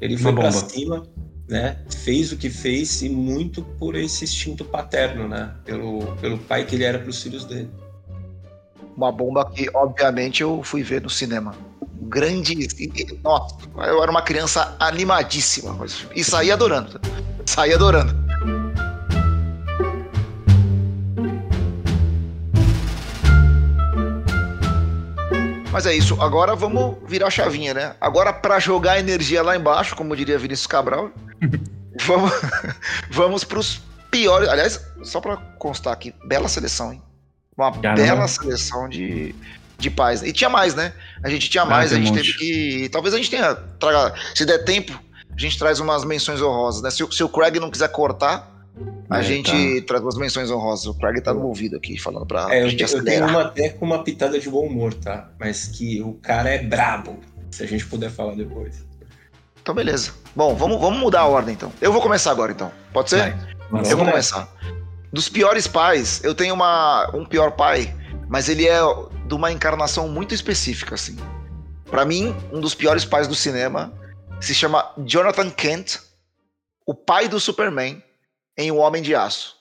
ele 0.00 0.16
foi 0.16 0.32
para 0.32 0.52
cima, 0.52 1.02
né? 1.48 1.76
Fez 2.04 2.32
o 2.32 2.36
que 2.36 2.50
fez 2.50 3.02
e 3.02 3.08
muito 3.08 3.62
por 3.62 3.94
esse 3.94 4.24
instinto 4.24 4.64
paterno, 4.64 5.28
né? 5.28 5.52
Pelo, 5.64 6.16
pelo 6.16 6.38
pai 6.38 6.64
que 6.64 6.74
ele 6.74 6.84
era 6.84 6.98
para 6.98 7.08
os 7.08 7.22
filhos 7.22 7.44
dele. 7.44 7.70
Uma 8.96 9.12
bomba 9.12 9.48
que, 9.50 9.68
obviamente, 9.74 10.42
eu 10.42 10.62
fui 10.62 10.82
ver 10.82 11.02
no 11.02 11.10
cinema. 11.10 11.54
Grande. 12.02 12.66
Nossa, 13.22 13.56
eu 13.76 14.02
era 14.02 14.10
uma 14.10 14.22
criança 14.22 14.74
animadíssima. 14.78 15.76
E 16.14 16.24
saí 16.24 16.50
adorando. 16.50 17.00
Saí 17.44 17.72
adorando. 17.74 18.26
Mas 25.70 25.84
é 25.84 25.94
isso. 25.94 26.18
Agora 26.22 26.54
vamos 26.56 26.96
virar 27.06 27.26
a 27.26 27.30
chavinha, 27.30 27.74
né? 27.74 27.94
Agora, 28.00 28.32
para 28.32 28.58
jogar 28.58 28.98
energia 28.98 29.42
lá 29.42 29.54
embaixo, 29.54 29.94
como 29.94 30.16
diria 30.16 30.38
Vinícius 30.38 30.66
Cabral, 30.66 31.10
vamos, 32.04 32.32
vamos 33.10 33.44
para 33.44 33.58
os 33.58 33.80
piores. 34.10 34.48
Aliás, 34.48 34.80
só 35.02 35.20
para 35.20 35.36
constar 35.36 35.92
aqui, 35.92 36.14
bela 36.26 36.48
seleção, 36.48 36.92
hein? 36.92 37.02
Uma 37.56 37.72
Caramba. 37.72 38.02
bela 38.02 38.28
seleção 38.28 38.88
de, 38.88 39.34
de 39.78 39.90
pais. 39.90 40.22
E 40.22 40.32
tinha 40.32 40.50
mais, 40.50 40.74
né? 40.74 40.92
A 41.22 41.28
gente 41.28 41.48
tinha 41.48 41.62
ah, 41.62 41.66
mais, 41.66 41.92
ah, 41.92 41.96
a 41.96 41.98
gente 41.98 42.10
um 42.10 42.14
teve 42.14 42.32
que. 42.34 42.88
Talvez 42.90 43.14
a 43.14 43.18
gente 43.18 43.30
tenha. 43.30 43.54
Traga, 43.54 44.14
se 44.34 44.44
der 44.44 44.64
tempo, 44.64 44.98
a 45.30 45.40
gente 45.40 45.58
traz 45.58 45.80
umas 45.80 46.04
menções 46.04 46.40
honrosas, 46.40 46.82
né? 46.82 46.90
Se, 46.90 47.06
se 47.10 47.24
o 47.24 47.28
Craig 47.28 47.58
não 47.58 47.70
quiser 47.70 47.88
cortar, 47.88 48.52
a 49.08 49.20
é, 49.20 49.22
gente 49.22 49.80
tá. 49.80 49.86
traz 49.86 50.02
umas 50.02 50.16
menções 50.16 50.50
honrosas. 50.50 50.86
O 50.86 50.94
Craig 50.94 51.20
tá 51.20 51.32
no 51.32 51.46
ouvido 51.46 51.76
aqui, 51.76 51.98
falando 51.98 52.26
pra, 52.26 52.42
é, 52.54 52.60
pra 52.60 52.68
gente 52.68 52.82
eu, 52.82 52.98
eu 52.98 53.04
tenho 53.04 53.26
uma 53.26 53.42
até 53.42 53.70
com 53.70 53.84
uma 53.86 54.02
pitada 54.02 54.38
de 54.38 54.50
bom 54.50 54.66
humor, 54.66 54.92
tá? 54.94 55.30
Mas 55.38 55.66
que 55.66 56.02
o 56.02 56.14
cara 56.14 56.50
é 56.50 56.62
brabo, 56.62 57.18
se 57.50 57.62
a 57.62 57.66
gente 57.66 57.86
puder 57.86 58.10
falar 58.10 58.34
depois. 58.34 58.84
Então, 59.66 59.74
beleza. 59.74 60.12
Bom, 60.36 60.54
vamos, 60.54 60.80
vamos 60.80 61.00
mudar 61.00 61.22
a 61.22 61.26
ordem, 61.26 61.52
então. 61.52 61.72
Eu 61.80 61.92
vou 61.92 62.00
começar 62.00 62.30
agora, 62.30 62.52
então. 62.52 62.70
Pode 62.92 63.10
ser? 63.10 63.34
Vai. 63.68 63.82
Eu 63.90 63.96
vou 63.96 64.06
começar. 64.06 64.48
Dos 65.12 65.28
piores 65.28 65.66
pais, 65.66 66.22
eu 66.22 66.36
tenho 66.36 66.54
uma, 66.54 67.10
um 67.12 67.26
pior 67.26 67.50
pai, 67.50 67.92
mas 68.28 68.48
ele 68.48 68.68
é 68.68 68.78
de 69.26 69.34
uma 69.34 69.50
encarnação 69.50 70.08
muito 70.08 70.32
específica, 70.32 70.94
assim. 70.94 71.16
Para 71.90 72.04
mim, 72.04 72.32
um 72.52 72.60
dos 72.60 72.76
piores 72.76 73.04
pais 73.04 73.26
do 73.26 73.34
cinema 73.34 73.92
se 74.40 74.54
chama 74.54 74.88
Jonathan 74.98 75.50
Kent, 75.50 75.98
o 76.86 76.94
pai 76.94 77.26
do 77.26 77.40
Superman, 77.40 78.00
em 78.56 78.70
O 78.70 78.76
Homem 78.76 79.02
de 79.02 79.16
Aço. 79.16 79.55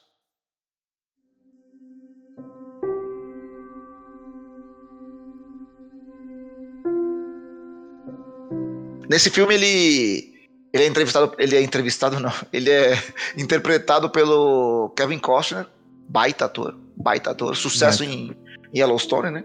Nesse 9.09 9.29
filme 9.29 9.53
ele 9.53 10.33
ele 10.73 10.83
é 10.83 10.87
entrevistado, 10.87 11.33
ele 11.39 11.55
é 11.55 11.61
entrevistado 11.61 12.19
não, 12.19 12.33
ele 12.51 12.69
é 12.69 13.01
interpretado 13.37 14.09
pelo 14.09 14.89
Kevin 14.95 15.19
Costner, 15.19 15.65
baita 16.09 16.45
ator, 16.45 16.75
baita 16.97 17.31
ator, 17.31 17.55
sucesso 17.55 18.03
em, 18.03 18.35
em 18.73 18.79
Yellowstone, 18.79 19.31
né? 19.31 19.43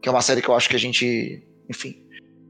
Que 0.00 0.08
é 0.08 0.12
uma 0.12 0.22
série 0.22 0.40
que 0.40 0.48
eu 0.48 0.54
acho 0.54 0.68
que 0.68 0.76
a 0.76 0.78
gente, 0.78 1.42
enfim, 1.68 2.02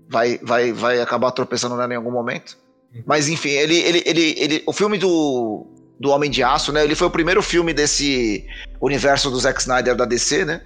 vai 0.08 0.38
vai 0.42 0.72
vai 0.72 1.00
acabar 1.00 1.30
tropeçando 1.32 1.76
nela 1.76 1.92
em 1.92 1.96
algum 1.96 2.12
momento. 2.12 2.56
Uhum. 2.94 3.02
Mas 3.06 3.28
enfim, 3.28 3.50
ele 3.50 3.76
ele 3.76 4.02
ele, 4.06 4.34
ele 4.38 4.62
o 4.66 4.72
filme 4.72 4.98
do 4.98 5.66
do 5.98 6.10
Homem 6.10 6.30
de 6.30 6.42
Aço, 6.42 6.72
né? 6.72 6.82
Ele 6.82 6.94
foi 6.94 7.08
o 7.08 7.10
primeiro 7.10 7.42
filme 7.42 7.74
desse 7.74 8.46
universo 8.80 9.30
do 9.30 9.38
Zack 9.38 9.60
Snyder 9.60 9.94
da 9.94 10.06
DC, 10.06 10.44
né? 10.46 10.62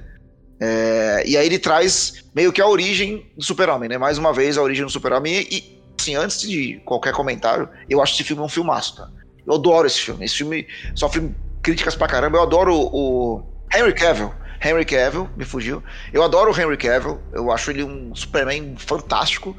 É, 0.61 1.25
e 1.27 1.37
aí 1.37 1.47
ele 1.47 1.59
traz 1.59 2.25
meio 2.35 2.53
que 2.53 2.61
a 2.61 2.67
origem 2.67 3.27
do 3.37 3.45
Super-Homem, 3.45 3.89
né? 3.89 3.99
Mais 3.99 4.17
uma 4.17 4.33
vez 4.33 4.57
a 4.57 4.63
origem 4.63 4.85
do 4.85 4.91
Super-Homem. 4.91 5.47
E, 5.51 5.83
assim, 5.99 6.15
antes 6.17 6.41
de 6.41 6.81
qualquer 6.85 7.13
comentário, 7.13 7.69
eu 7.89 8.03
acho 8.03 8.15
esse 8.15 8.25
filme 8.25 8.43
um 8.43 8.49
filmaço, 8.49 8.97
tá? 8.97 9.09
Eu 9.47 9.55
adoro 9.55 9.87
esse 9.87 10.01
filme. 10.01 10.25
Esse 10.25 10.37
filme 10.37 10.67
sofre 10.95 11.35
críticas 11.63 11.95
pra 11.95 12.09
caramba. 12.09 12.39
Eu 12.39 12.43
adoro 12.43 12.75
o 12.75 13.43
Henry 13.75 13.95
Cavill. 13.95 14.33
Henry 14.65 14.85
Cavill, 14.87 15.29
me 15.37 15.45
fugiu. 15.45 15.83
Eu 16.13 16.23
adoro 16.23 16.51
o 16.51 16.59
Henry 16.59 16.77
Cavill, 16.79 17.21
eu 17.33 17.53
acho 17.53 17.71
ele 17.71 17.85
um 17.85 18.15
Superman 18.15 18.75
fantástico. 18.79 19.55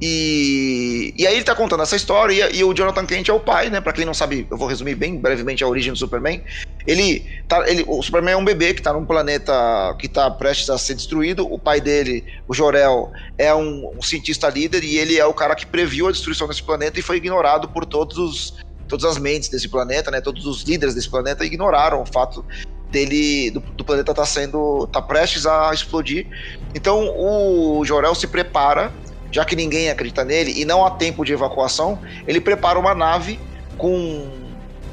E, 0.00 1.14
e 1.16 1.26
aí 1.26 1.34
ele 1.34 1.44
tá 1.44 1.54
contando 1.54 1.82
essa 1.82 1.96
história, 1.96 2.50
e, 2.50 2.58
e 2.58 2.64
o 2.64 2.74
Jonathan 2.74 3.06
Kent 3.06 3.28
é 3.28 3.32
o 3.32 3.40
pai, 3.40 3.70
né? 3.70 3.80
Pra 3.80 3.92
quem 3.92 4.04
não 4.04 4.12
sabe, 4.12 4.46
eu 4.50 4.58
vou 4.58 4.68
resumir 4.68 4.94
bem 4.94 5.16
brevemente 5.16 5.64
a 5.64 5.66
origem 5.66 5.92
do 5.92 5.98
Superman. 5.98 6.42
Ele 6.86 7.24
tá, 7.48 7.68
ele, 7.68 7.84
o 7.88 8.02
Superman 8.02 8.34
é 8.34 8.36
um 8.36 8.44
bebê 8.44 8.74
que 8.74 8.82
tá 8.82 8.92
num 8.92 9.06
planeta 9.06 9.52
que 9.98 10.08
tá 10.08 10.30
prestes 10.30 10.68
a 10.68 10.76
ser 10.76 10.94
destruído. 10.94 11.50
O 11.50 11.58
pai 11.58 11.80
dele, 11.80 12.24
o 12.46 12.52
Jor-El, 12.52 13.10
é 13.38 13.54
um, 13.54 13.92
um 13.96 14.02
cientista 14.02 14.48
líder 14.50 14.84
e 14.84 14.98
ele 14.98 15.18
é 15.18 15.24
o 15.24 15.32
cara 15.32 15.54
que 15.54 15.64
previu 15.64 16.08
a 16.08 16.12
destruição 16.12 16.46
desse 16.46 16.62
planeta 16.62 16.98
e 16.98 17.02
foi 17.02 17.16
ignorado 17.16 17.68
por 17.68 17.86
todos 17.86 18.18
os 18.18 18.60
todas 18.88 19.04
as 19.04 19.18
mentes 19.18 19.48
desse 19.48 19.68
planeta, 19.68 20.10
né? 20.10 20.20
Todos 20.20 20.44
os 20.46 20.64
líderes 20.64 20.96
desse 20.96 21.08
planeta 21.08 21.44
ignoraram 21.44 22.02
o 22.02 22.06
fato 22.06 22.44
dele 22.90 23.50
do, 23.50 23.60
do 23.60 23.84
planeta 23.84 24.12
tá 24.12 24.24
sendo 24.24 24.86
tá 24.88 25.00
prestes 25.00 25.46
a 25.46 25.72
explodir. 25.72 26.26
Então 26.74 27.12
o 27.16 27.84
Jorel 27.84 28.14
se 28.14 28.26
prepara, 28.26 28.92
já 29.30 29.44
que 29.44 29.56
ninguém 29.56 29.90
acredita 29.90 30.24
nele 30.24 30.60
e 30.60 30.64
não 30.64 30.84
há 30.84 30.90
tempo 30.90 31.24
de 31.24 31.32
evacuação, 31.32 31.98
ele 32.26 32.40
prepara 32.40 32.78
uma 32.78 32.94
nave 32.94 33.38
com 33.78 34.28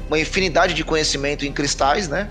uma 0.06 0.18
infinidade 0.18 0.74
de 0.74 0.84
conhecimento 0.84 1.44
em 1.44 1.52
cristais, 1.52 2.08
né? 2.08 2.30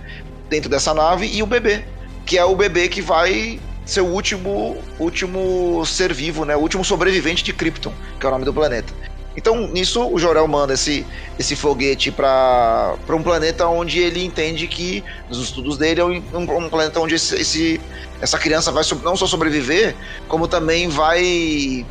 Dentro 0.49 0.69
dessa 0.69 0.93
nave 0.93 1.27
e 1.27 1.43
o 1.43 1.45
bebê, 1.45 1.85
que 2.25 2.37
é 2.37 2.43
o 2.43 2.55
bebê 2.55 2.87
que 2.87 3.01
vai 3.01 3.59
ser 3.85 4.01
o 4.01 4.07
último 4.07 4.77
último 4.99 5.85
ser 5.85 6.13
vivo, 6.13 6.43
né? 6.45 6.55
O 6.55 6.59
último 6.59 6.83
sobrevivente 6.83 7.43
de 7.43 7.53
Krypton, 7.53 7.93
que 8.19 8.25
é 8.25 8.29
o 8.29 8.31
nome 8.31 8.45
do 8.45 8.53
planeta. 8.53 8.93
Então, 9.37 9.67
nisso, 9.67 10.03
o 10.11 10.17
Jorel 10.17 10.47
manda 10.47 10.73
esse, 10.73 11.05
esse 11.37 11.55
foguete 11.55 12.11
para 12.11 12.97
um 13.07 13.21
planeta 13.21 13.67
onde 13.67 13.99
ele 13.99 14.25
entende 14.25 14.67
que, 14.67 15.03
nos 15.29 15.37
estudos 15.37 15.77
dele, 15.77 16.01
é 16.01 16.03
um, 16.03 16.23
um 16.33 16.69
planeta 16.69 16.99
onde 16.99 17.13
esse, 17.13 17.35
esse, 17.35 17.79
essa 18.19 18.39
criança 18.39 18.71
vai 18.71 18.83
não 19.03 19.15
só 19.15 19.27
sobreviver, 19.27 19.95
como 20.27 20.47
também 20.47 20.89
vai 20.89 21.85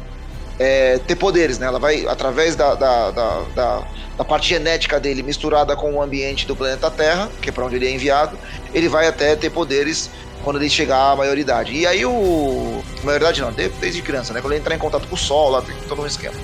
é, 0.58 0.98
ter 1.06 1.14
poderes, 1.14 1.60
né? 1.60 1.68
Ela 1.68 1.78
vai, 1.78 2.04
através 2.08 2.56
da, 2.56 2.74
da, 2.74 3.12
da, 3.12 3.40
da, 3.54 3.88
da 4.18 4.24
parte 4.24 4.48
genética 4.48 4.98
dele 4.98 5.22
misturada 5.22 5.76
com 5.76 5.94
o 5.94 6.02
ambiente 6.02 6.48
do 6.48 6.56
planeta 6.56 6.90
Terra, 6.90 7.30
que 7.40 7.50
é 7.50 7.52
para 7.52 7.64
onde 7.64 7.76
ele 7.76 7.86
é 7.86 7.92
enviado, 7.92 8.36
ele 8.74 8.88
vai 8.88 9.06
até 9.06 9.36
ter 9.36 9.50
poderes 9.50 10.10
quando 10.42 10.56
ele 10.56 10.68
chegar 10.68 11.12
à 11.12 11.16
maioridade. 11.16 11.72
E 11.72 11.86
aí 11.86 12.04
o. 12.04 12.82
Maioridade 13.04 13.40
não, 13.40 13.52
desde 13.52 14.02
criança, 14.02 14.32
né? 14.32 14.40
Quando 14.40 14.52
ele 14.52 14.60
entrar 14.60 14.74
em 14.74 14.78
contato 14.78 15.06
com 15.06 15.14
o 15.14 15.18
Sol, 15.18 15.50
lá 15.50 15.62
tem 15.62 15.76
todo 15.88 16.02
um 16.02 16.06
esquema. 16.06 16.34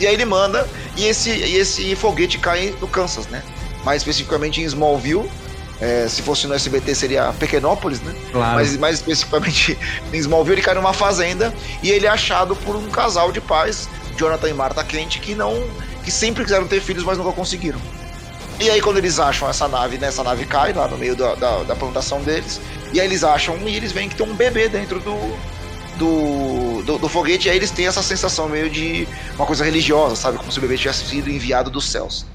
E 0.00 0.06
aí 0.06 0.14
ele 0.14 0.24
manda, 0.24 0.66
e 0.96 1.06
esse, 1.06 1.30
e 1.30 1.56
esse 1.56 1.94
foguete 1.94 2.38
cai 2.38 2.74
no 2.80 2.88
Kansas, 2.88 3.26
né? 3.26 3.42
Mais 3.84 4.00
especificamente 4.00 4.60
em 4.60 4.64
Smallville. 4.64 5.30
É, 5.78 6.06
se 6.08 6.20
fosse 6.20 6.46
no 6.46 6.52
SBT 6.52 6.94
seria 6.94 7.32
Pequenópolis, 7.38 8.02
né? 8.02 8.14
Claro. 8.32 8.54
Mas 8.54 8.76
mais 8.76 8.96
especificamente 8.96 9.78
em 10.12 10.16
Smallville 10.16 10.56
ele 10.56 10.62
cai 10.62 10.74
numa 10.74 10.92
fazenda 10.92 11.54
e 11.82 11.90
ele 11.90 12.06
é 12.06 12.08
achado 12.08 12.54
por 12.54 12.76
um 12.76 12.90
casal 12.90 13.32
de 13.32 13.40
pais, 13.40 13.88
Jonathan 14.16 14.48
e 14.48 14.54
Martha 14.54 14.84
Kent, 14.84 15.20
que 15.20 15.34
não. 15.34 15.54
que 16.02 16.10
sempre 16.10 16.44
quiseram 16.44 16.66
ter 16.66 16.80
filhos, 16.80 17.04
mas 17.04 17.16
nunca 17.16 17.32
conseguiram. 17.32 17.80
E 18.58 18.70
aí 18.70 18.80
quando 18.82 18.98
eles 18.98 19.18
acham 19.18 19.48
essa 19.48 19.66
nave, 19.68 19.96
né, 19.96 20.08
essa 20.08 20.22
nave 20.22 20.44
cai 20.44 20.74
lá 20.74 20.86
no 20.86 20.98
meio 20.98 21.16
da, 21.16 21.34
da, 21.34 21.62
da 21.62 21.74
plantação 21.74 22.20
deles, 22.20 22.60
e 22.92 23.00
aí 23.00 23.06
eles 23.06 23.24
acham 23.24 23.56
e 23.66 23.74
eles 23.74 23.90
veem 23.90 24.08
que 24.08 24.14
tem 24.14 24.26
um 24.26 24.34
bebê 24.34 24.68
dentro 24.68 25.00
do, 25.00 25.16
do, 26.00 26.82
do, 26.82 26.98
do, 26.98 27.08
foguete, 27.10 27.50
aí 27.50 27.56
eles 27.56 27.70
têm 27.70 27.86
essa 27.86 28.02
sensação 28.02 28.48
meio 28.48 28.70
de 28.70 29.06
uma 29.34 29.44
coisa 29.44 29.62
religiosa, 29.62 30.16
sabe? 30.16 30.38
Como 30.38 30.50
se 30.50 30.58
o 30.58 30.62
bebê 30.62 30.78
tivesse 30.78 31.04
sido 31.04 31.28
enviado 31.28 31.70
dos 31.70 31.90
céus. 31.90 32.26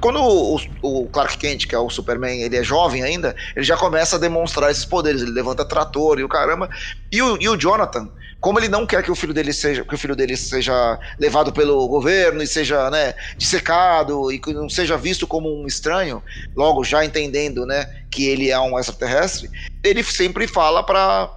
quando 0.00 0.18
o, 0.20 0.60
o, 0.82 1.06
Clark 1.06 1.38
Kent, 1.38 1.68
que 1.68 1.74
é 1.74 1.78
o 1.78 1.88
Superman, 1.88 2.42
ele 2.42 2.56
é 2.56 2.64
jovem 2.64 3.04
ainda, 3.04 3.36
ele 3.54 3.64
já 3.64 3.76
começa 3.76 4.16
a 4.16 4.18
demonstrar 4.18 4.72
esses 4.72 4.84
poderes. 4.84 5.22
Ele 5.22 5.30
levanta 5.30 5.64
trator 5.64 6.18
e 6.18 6.24
o 6.24 6.28
caramba. 6.28 6.68
E 7.12 7.22
o, 7.22 7.40
e 7.40 7.48
o 7.48 7.56
Jonathan, 7.56 8.10
como 8.40 8.58
ele 8.58 8.68
não 8.68 8.84
quer 8.84 9.04
que 9.04 9.10
o 9.10 9.14
filho 9.14 9.32
dele 9.32 9.52
seja 9.52 9.84
que 9.84 9.94
o 9.94 9.98
filho 9.98 10.16
dele 10.16 10.36
seja 10.36 10.98
levado 11.16 11.52
pelo 11.52 11.86
governo 11.86 12.42
e 12.42 12.46
seja 12.46 12.90
né 12.90 13.14
dissecado 13.36 14.32
e 14.32 14.38
que 14.40 14.52
não 14.52 14.68
seja 14.68 14.96
visto 14.96 15.28
como 15.28 15.48
um 15.48 15.64
estranho 15.64 16.20
logo 16.56 16.82
já 16.82 17.04
entendendo 17.04 17.64
né 17.64 17.86
que 18.10 18.26
ele 18.26 18.50
é 18.50 18.58
um 18.58 18.76
extraterrestre 18.76 19.48
ele 19.84 20.02
sempre 20.02 20.48
fala 20.48 20.82
para 20.82 21.30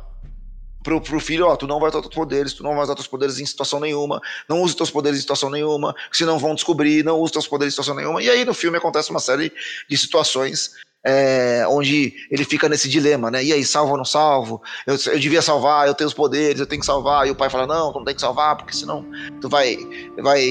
pro, 0.86 1.02
pro 1.02 1.20
filho, 1.20 1.48
ó, 1.48 1.56
tu 1.56 1.66
não 1.66 1.80
vai 1.80 1.90
usar 1.90 2.00
teus 2.02 2.14
poderes, 2.14 2.54
tu 2.54 2.64
não 2.64 2.76
vai 2.76 2.84
usar 2.84 2.94
teus 2.94 3.08
poderes 3.08 3.40
em 3.40 3.46
situação 3.46 3.80
nenhuma, 3.80 4.22
não 4.48 4.62
use 4.62 4.76
teus 4.76 4.92
poderes 4.92 5.18
em 5.18 5.22
situação 5.22 5.50
nenhuma, 5.50 5.96
senão 6.12 6.38
vão 6.38 6.54
descobrir, 6.54 7.04
não 7.04 7.20
use 7.20 7.34
teus 7.34 7.48
poderes 7.48 7.74
em 7.74 7.76
situação 7.76 7.96
nenhuma. 7.96 8.22
E 8.22 8.30
aí 8.30 8.46
no 8.46 8.54
filme 8.54 8.78
acontece 8.78 9.10
uma 9.10 9.20
série 9.20 9.52
de 9.90 9.98
situações 9.98 10.72
é, 11.04 11.66
onde 11.68 12.14
ele 12.30 12.46
fica 12.46 12.70
nesse 12.70 12.88
dilema, 12.88 13.32
né? 13.32 13.44
E 13.44 13.52
aí, 13.52 13.66
salvo 13.66 13.92
ou 13.92 13.98
não 13.98 14.06
salvo? 14.06 14.62
Eu, 14.86 14.96
eu 15.08 15.20
devia 15.20 15.42
salvar, 15.42 15.88
eu 15.88 15.96
tenho 15.96 16.08
os 16.08 16.14
poderes, 16.14 16.60
eu 16.60 16.68
tenho 16.68 16.80
que 16.80 16.86
salvar. 16.86 17.28
E 17.28 17.32
o 17.32 17.36
pai 17.36 17.50
fala, 17.50 17.68
não, 17.68 17.92
tu 17.92 18.00
não 18.00 18.06
tem 18.06 18.16
que 18.16 18.22
salvar, 18.22 18.56
porque 18.56 18.76
senão 18.76 19.06
tu 19.40 19.50
vai, 19.50 19.78
vai, 20.18 20.44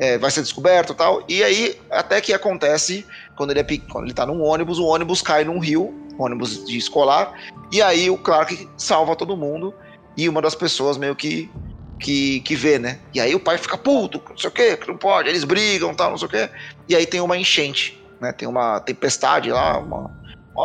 é, 0.00 0.18
vai 0.18 0.30
ser 0.30 0.42
descoberto 0.42 0.92
e 0.92 0.96
tal. 0.96 1.24
E 1.28 1.42
aí, 1.42 1.78
até 1.90 2.20
que 2.20 2.32
acontece, 2.32 3.04
quando 3.36 3.50
ele, 3.52 3.60
é, 3.60 3.64
quando 3.90 4.04
ele 4.04 4.14
tá 4.14 4.26
num 4.26 4.42
ônibus, 4.42 4.78
o 4.78 4.86
ônibus 4.86 5.22
cai 5.22 5.44
num 5.44 5.60
rio, 5.60 6.05
ônibus 6.18 6.64
de 6.64 6.76
escolar, 6.76 7.32
e 7.70 7.82
aí 7.82 8.08
o 8.10 8.18
Clark 8.18 8.68
salva 8.76 9.16
todo 9.16 9.36
mundo, 9.36 9.74
e 10.16 10.28
uma 10.28 10.40
das 10.42 10.54
pessoas 10.54 10.96
meio 10.96 11.14
que 11.14 11.50
que, 11.98 12.40
que 12.40 12.54
vê, 12.54 12.78
né? 12.78 13.00
E 13.14 13.20
aí 13.20 13.34
o 13.34 13.40
pai 13.40 13.56
fica 13.56 13.78
puto, 13.78 14.20
não 14.28 14.36
sei 14.36 14.50
o 14.50 14.52
que, 14.52 14.76
que 14.76 14.88
não 14.88 14.98
pode, 14.98 15.30
eles 15.30 15.44
brigam 15.44 15.94
tal, 15.94 16.10
não 16.10 16.18
sei 16.18 16.26
o 16.26 16.30
que. 16.30 16.50
E 16.86 16.94
aí 16.94 17.06
tem 17.06 17.22
uma 17.22 17.38
enchente 17.38 17.98
né? 18.20 18.32
Tem 18.32 18.48
uma 18.48 18.80
tempestade 18.80 19.50
lá, 19.50 19.78
uma, 19.78 20.10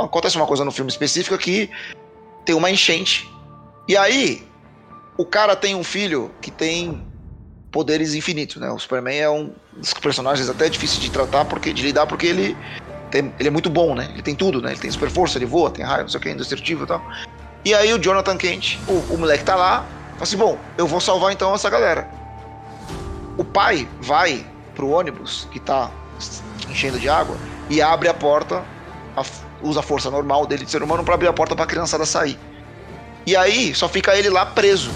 acontece 0.03 0.37
uma 0.37 0.47
coisa 0.47 0.65
no 0.65 0.71
filme 0.71 0.89
específica 0.89 1.37
que 1.37 1.69
tem 2.45 2.55
uma 2.55 2.69
enchente. 2.69 3.29
E 3.87 3.97
aí, 3.97 4.47
o 5.17 5.25
cara 5.25 5.55
tem 5.55 5.75
um 5.75 5.83
filho 5.83 6.31
que 6.41 6.51
tem 6.51 7.05
poderes 7.71 8.13
infinitos, 8.13 8.57
né? 8.57 8.69
O 8.69 8.79
Superman 8.79 9.17
é 9.17 9.29
um 9.29 9.53
dos 9.73 9.93
personagens 9.93 10.49
até 10.49 10.69
difícil 10.69 10.99
de 11.01 11.09
tratar, 11.09 11.45
porque 11.45 11.73
de 11.73 11.83
lidar, 11.83 12.07
porque 12.07 12.27
ele, 12.27 12.57
tem, 13.11 13.33
ele 13.37 13.49
é 13.49 13.51
muito 13.51 13.69
bom, 13.69 13.93
né? 13.93 14.09
Ele 14.13 14.21
tem 14.21 14.33
tudo, 14.33 14.61
né? 14.61 14.71
Ele 14.71 14.79
tem 14.79 14.89
super 14.89 15.09
força, 15.09 15.37
ele 15.37 15.45
voa, 15.45 15.69
tem 15.69 15.85
raio, 15.85 16.03
não 16.03 16.09
sei 16.09 16.19
o 16.19 16.23
que, 16.23 16.29
indestrutível 16.29 16.85
e 16.85 16.87
tal. 16.87 17.01
E 17.63 17.73
aí 17.73 17.93
o 17.93 17.99
Jonathan 17.99 18.37
Kent, 18.37 18.79
o, 18.87 19.13
o 19.13 19.17
moleque 19.17 19.43
tá 19.43 19.55
lá, 19.55 19.85
fala 20.13 20.23
assim, 20.23 20.37
bom, 20.37 20.57
eu 20.77 20.87
vou 20.87 20.99
salvar 20.99 21.31
então 21.31 21.53
essa 21.53 21.69
galera. 21.69 22.09
O 23.37 23.43
pai 23.43 23.87
vai 23.99 24.45
pro 24.73 24.89
ônibus 24.89 25.47
que 25.51 25.59
tá 25.59 25.91
enchendo 26.69 26.99
de 26.99 27.07
água 27.07 27.37
e 27.69 27.81
abre 27.81 28.07
a 28.07 28.13
porta, 28.13 28.63
a, 29.15 29.23
usa 29.61 29.79
a 29.79 29.83
força 29.83 30.09
normal 30.09 30.45
dele 30.47 30.65
de 30.65 30.71
ser 30.71 30.81
humano 30.81 31.03
para 31.03 31.13
abrir 31.13 31.27
a 31.27 31.33
porta 31.33 31.55
para 31.55 31.65
a 31.65 31.67
criançada 31.67 32.05
sair. 32.05 32.39
E 33.25 33.35
aí 33.35 33.75
só 33.75 33.87
fica 33.87 34.15
ele 34.15 34.29
lá 34.29 34.45
preso 34.45 34.91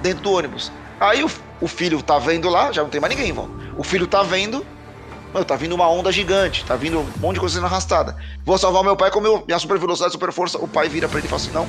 dentro 0.00 0.22
do 0.22 0.32
ônibus. 0.32 0.70
Aí 1.00 1.24
o, 1.24 1.30
o 1.60 1.66
filho 1.66 2.00
tá 2.02 2.18
vendo 2.18 2.48
lá, 2.48 2.70
já 2.70 2.82
não 2.82 2.90
tem 2.90 3.00
mais 3.00 3.14
ninguém 3.14 3.32
volta. 3.32 3.52
O 3.76 3.82
filho 3.82 4.06
tá 4.06 4.22
vendo, 4.22 4.64
mano, 5.32 5.44
tá 5.44 5.56
vindo 5.56 5.74
uma 5.74 5.88
onda 5.88 6.12
gigante, 6.12 6.64
tá 6.64 6.76
vindo 6.76 7.00
um 7.00 7.20
monte 7.20 7.34
de 7.34 7.40
coisa 7.40 7.54
sendo 7.54 7.66
arrastada. 7.66 8.16
Vou 8.44 8.58
salvar 8.58 8.82
meu 8.82 8.96
pai 8.96 9.10
com 9.10 9.20
meu, 9.20 9.42
minha 9.46 9.58
super 9.58 9.78
velocidade, 9.78 10.12
super 10.12 10.32
força. 10.32 10.58
O 10.58 10.68
pai 10.68 10.88
vira 10.88 11.08
para 11.08 11.18
ele 11.18 11.26
e 11.26 11.30
fala 11.30 11.42
assim: 11.42 11.52
não, 11.52 11.66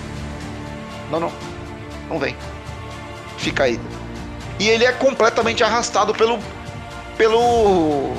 não, 1.10 1.20
não, 1.20 1.32
não 2.10 2.20
vem, 2.20 2.36
fica 3.38 3.64
aí. 3.64 3.80
E 4.60 4.68
ele 4.68 4.86
é 4.86 4.92
completamente 4.92 5.64
arrastado 5.64 6.14
pelo, 6.14 6.40
pelo 7.18 8.14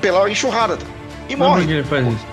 pela 0.00 0.28
enxurrada. 0.28 0.76
Tá? 0.76 0.86
E 1.28 1.36
morre. 1.36 1.60
Por 1.60 1.66
que 1.66 1.72
ele 1.72 1.84
faz 1.84 2.06
isso? 2.06 2.32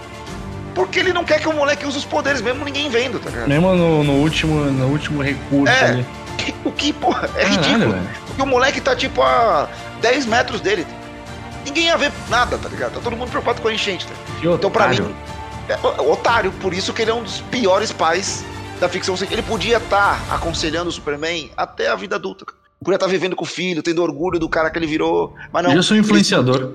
Porque 0.75 0.99
ele 0.99 1.13
não 1.13 1.23
quer 1.23 1.39
que 1.39 1.47
o 1.47 1.53
moleque 1.53 1.85
use 1.85 1.97
os 1.97 2.05
poderes, 2.05 2.41
mesmo 2.41 2.63
ninguém 2.65 2.89
vendo, 2.89 3.19
tá 3.19 3.29
ligado? 3.29 3.47
Mesmo 3.47 3.75
no, 3.75 4.03
no 4.03 4.13
último, 4.13 4.65
no 4.65 4.87
último 4.87 5.21
recurso 5.21 5.71
é, 5.73 5.85
ali. 5.85 6.05
O 6.63 6.71
que, 6.71 6.93
porra, 6.93 7.29
é 7.35 7.43
Caralho, 7.43 7.61
ridículo. 7.61 7.91
Velho. 7.91 8.09
Porque 8.27 8.41
o 8.41 8.45
moleque 8.45 8.81
tá 8.81 8.95
tipo 8.95 9.21
a 9.21 9.67
10 10.01 10.25
metros 10.25 10.61
dele. 10.61 10.87
Ninguém 11.69 11.85
ia 11.85 11.97
ver 11.97 12.11
nada, 12.29 12.57
tá 12.57 12.67
ligado? 12.67 12.93
Tá 12.93 12.99
todo 12.99 13.15
mundo 13.15 13.29
preocupado 13.29 13.61
com 13.61 13.67
a 13.67 13.73
enchente. 13.73 14.07
Tá? 14.07 14.13
Então, 14.43 14.71
pra 14.71 14.87
mim, 14.87 14.97
é, 15.67 16.01
otário, 16.01 16.51
por 16.53 16.73
isso 16.73 16.91
que 16.91 17.03
ele 17.03 17.11
é 17.11 17.13
um 17.13 17.21
dos 17.21 17.41
piores 17.41 17.91
pais 17.91 18.43
da 18.79 18.89
ficção. 18.89 19.15
Ele 19.29 19.43
podia 19.43 19.77
estar 19.77 20.19
tá 20.27 20.35
aconselhando 20.35 20.89
o 20.89 20.91
Superman 20.91 21.51
até 21.55 21.87
a 21.87 21.95
vida 21.95 22.15
adulta. 22.15 22.45
Podia 22.79 22.95
estar 22.95 23.05
tá 23.05 23.11
vivendo 23.11 23.35
com 23.35 23.43
o 23.43 23.47
filho, 23.47 23.83
tendo 23.83 24.01
orgulho 24.01 24.39
do 24.39 24.49
cara 24.49 24.71
que 24.71 24.79
ele 24.79 24.87
virou. 24.87 25.35
Mas 25.53 25.63
não. 25.63 25.71
Eu 25.71 25.83
sou 25.83 25.95
influenciador. 25.95 26.71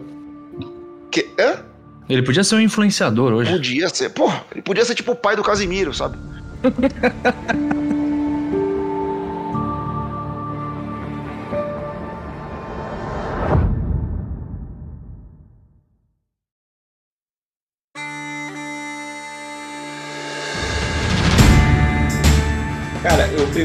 Ele 0.61 0.69
que, 1.11 1.29
hã? 1.39 1.65
Ele 2.09 2.23
podia 2.23 2.45
ser 2.45 2.55
um 2.55 2.61
influenciador 2.61 3.33
hoje. 3.33 3.51
Podia 3.51 3.89
ser. 3.89 4.11
Porra, 4.11 4.45
ele 4.53 4.63
podia 4.63 4.85
ser 4.85 4.95
tipo 4.95 5.11
o 5.11 5.17
pai 5.17 5.35
do 5.35 5.43
Casimiro, 5.43 5.93
sabe? 5.93 6.17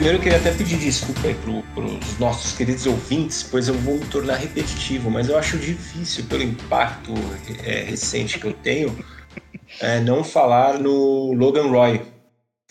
Cara, 0.09 0.17
eu 0.17 0.21
primeiro 0.21 0.41
queria 0.41 0.51
até 0.51 0.51
pedir 0.57 0.83
desculpa 0.83 1.27
aí 1.27 1.35
para 1.35 1.83
os 1.83 2.17
nossos 2.17 2.57
queridos 2.57 2.87
ouvintes, 2.87 3.43
pois 3.43 3.67
eu 3.67 3.75
vou 3.75 3.93
me 3.93 4.05
tornar 4.07 4.37
repetitivo, 4.37 5.11
mas 5.11 5.29
eu 5.29 5.37
acho 5.37 5.55
difícil, 5.59 6.23
pelo 6.23 6.41
impacto 6.41 7.13
é, 7.63 7.83
recente 7.83 8.39
que 8.39 8.47
eu 8.47 8.53
tenho, 8.53 8.97
é, 9.79 9.99
não 9.99 10.23
falar 10.23 10.79
no 10.79 11.31
Logan 11.33 11.67
Roy, 11.67 12.01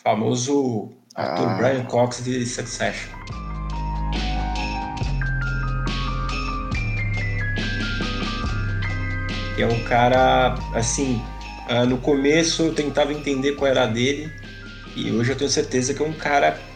famoso 0.02 0.90
ator 1.14 1.48
ah. 1.48 1.54
Brian 1.54 1.84
Cox 1.84 2.24
de 2.24 2.44
Succession. 2.44 3.12
É 9.56 9.64
um 9.64 9.84
cara, 9.84 10.56
assim, 10.74 11.22
ah, 11.68 11.84
no 11.84 11.98
começo 11.98 12.64
eu 12.64 12.74
tentava 12.74 13.12
entender 13.12 13.52
qual 13.52 13.70
era 13.70 13.84
a 13.84 13.86
dele, 13.86 14.28
e 14.96 15.12
hoje 15.12 15.30
eu 15.30 15.36
tenho 15.36 15.50
certeza 15.50 15.94
que 15.94 16.02
é 16.02 16.04
um 16.04 16.12
cara. 16.12 16.66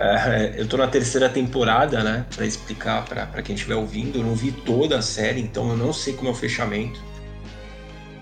É, 0.00 0.54
eu 0.56 0.66
tô 0.66 0.78
na 0.78 0.86
terceira 0.86 1.28
temporada, 1.28 2.02
né? 2.02 2.24
Pra 2.34 2.46
explicar 2.46 3.04
para 3.04 3.42
quem 3.42 3.54
estiver 3.54 3.74
ouvindo. 3.74 4.18
Eu 4.18 4.24
não 4.24 4.34
vi 4.34 4.50
toda 4.50 4.98
a 4.98 5.02
série, 5.02 5.42
então 5.42 5.68
eu 5.68 5.76
não 5.76 5.92
sei 5.92 6.14
como 6.14 6.30
é 6.30 6.32
o 6.32 6.34
fechamento. 6.34 6.98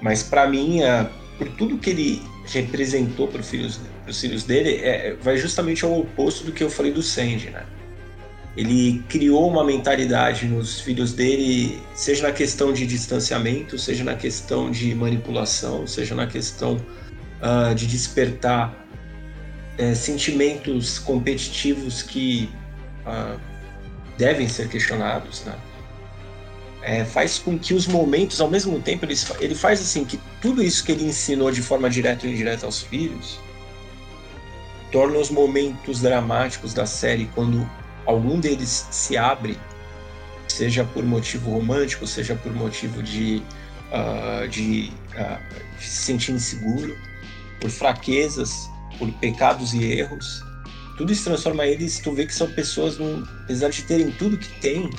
Mas 0.03 0.21
para 0.25 0.49
mim, 0.49 0.83
é, 0.83 1.09
por 1.39 1.49
tudo 1.51 1.79
que 1.79 1.91
ele 1.91 2.23
representou 2.47 3.29
para 3.29 3.41
os 3.41 3.49
filhos, 3.49 3.81
filhos 4.13 4.43
dele, 4.43 4.81
é, 4.83 5.15
vai 5.23 5.37
justamente 5.37 5.85
ao 5.85 6.01
oposto 6.01 6.45
do 6.45 6.51
que 6.51 6.65
eu 6.65 6.71
falei 6.71 6.91
do 6.91 7.03
Sandy, 7.03 7.51
né? 7.51 7.65
Ele 8.57 9.05
criou 9.09 9.49
uma 9.49 9.63
mentalidade 9.63 10.49
nos 10.49 10.81
filhos 10.81 11.13
dele, 11.13 11.81
seja 11.95 12.27
na 12.27 12.33
questão 12.33 12.73
de 12.73 12.85
distanciamento, 12.89 13.79
seja 13.79 14.03
na 14.03 14.17
questão 14.17 14.69
de 14.69 14.93
manipulação, 14.97 15.87
seja 15.87 16.13
na 16.17 16.27
questão 16.27 16.75
uh, 17.41 17.73
de 17.73 17.87
despertar 17.87 18.88
é, 19.79 19.95
sentimentos 19.95 20.99
competitivos 20.99 22.03
que 22.03 22.51
uh, 23.07 23.41
devem 24.19 24.49
ser 24.49 24.69
questionados, 24.69 25.45
né? 25.45 25.57
É, 26.83 27.05
faz 27.05 27.39
com 27.39 27.59
que 27.59 27.75
os 27.75 27.87
momentos, 27.87 28.41
ao 28.41 28.49
mesmo 28.49 28.81
tempo, 28.81 29.05
ele, 29.05 29.15
ele 29.41 29.55
faz 29.55 29.81
assim 29.81 30.05
que 30.05 30.19
tudo 30.41 30.63
isso 30.63 30.85
que 30.85 30.93
ele 30.93 31.05
ensinou 31.05 31.51
de 31.51 31.63
forma 31.63 31.89
direta 31.89 32.27
ou 32.27 32.33
indireta 32.33 32.67
aos 32.67 32.83
filhos 32.83 33.39
torna 34.91 35.19
os 35.19 35.31
momentos 35.31 36.01
dramáticos 36.01 36.73
da 36.73 36.87
série 36.87 37.27
quando 37.35 37.69
algum 38.07 38.41
deles 38.41 38.87
se 38.91 39.17
abre, 39.17 39.59
seja 40.47 40.83
por 40.83 41.05
motivo 41.05 41.51
romântico, 41.51 42.07
seja 42.07 42.35
por 42.35 42.55
motivo 42.55 43.03
de, 43.03 43.43
uh, 43.93 44.49
de, 44.49 44.91
uh, 45.15 45.79
de 45.79 45.85
se 45.85 46.05
sentir 46.05 46.33
inseguro, 46.33 46.97
por 47.61 47.71
fraquezas 47.71 48.71
por 48.99 49.11
pecados 49.15 49.75
e 49.75 49.85
erros. 49.85 50.43
Tudo 50.97 51.13
isso 51.13 51.25
transforma 51.25 51.65
eles, 51.67 52.01
tu 52.01 52.13
vê 52.13 52.27
que 52.27 52.35
são 52.35 52.51
pessoas, 52.51 52.99
num, 52.99 53.23
apesar 53.45 53.71
de 53.71 53.83
terem 53.83 54.11
tudo 54.11 54.37
que 54.37 54.49
têm, 54.61 54.91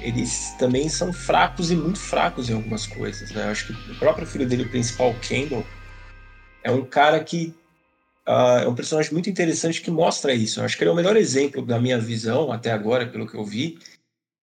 eles 0.00 0.54
também 0.58 0.88
são 0.88 1.12
fracos 1.12 1.70
e 1.70 1.76
muito 1.76 1.98
fracos 1.98 2.50
em 2.50 2.54
algumas 2.54 2.86
coisas, 2.86 3.30
né? 3.30 3.44
Eu 3.44 3.50
acho 3.50 3.66
que 3.66 3.92
o 3.92 3.98
próprio 3.98 4.26
filho 4.26 4.46
dele, 4.46 4.64
o 4.64 4.68
principal, 4.68 5.14
Kendall, 5.20 5.64
é 6.62 6.70
um 6.70 6.84
cara 6.84 7.22
que 7.22 7.54
uh, 8.26 8.62
é 8.64 8.68
um 8.68 8.74
personagem 8.74 9.12
muito 9.12 9.30
interessante 9.30 9.80
que 9.80 9.90
mostra 9.90 10.34
isso. 10.34 10.60
Eu 10.60 10.64
acho 10.64 10.76
que 10.76 10.82
ele 10.82 10.90
é 10.90 10.92
o 10.92 10.96
melhor 10.96 11.16
exemplo 11.16 11.64
da 11.64 11.78
minha 11.78 11.98
visão 11.98 12.52
até 12.52 12.72
agora, 12.72 13.06
pelo 13.06 13.26
que 13.26 13.36
eu 13.36 13.44
vi, 13.44 13.78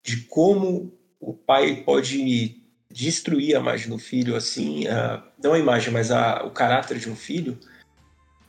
de 0.03 0.17
como 0.21 0.93
o 1.19 1.33
pai 1.33 1.77
pode 1.77 2.61
destruir 2.91 3.55
a 3.55 3.59
imagem 3.59 3.89
do 3.89 3.97
filho, 3.97 4.35
assim, 4.35 4.85
uh, 4.87 5.21
não 5.41 5.53
a 5.53 5.59
imagem, 5.59 5.91
mas 5.91 6.11
a, 6.11 6.43
o 6.43 6.51
caráter 6.51 6.99
de 6.99 7.09
um 7.09 7.15
filho, 7.15 7.57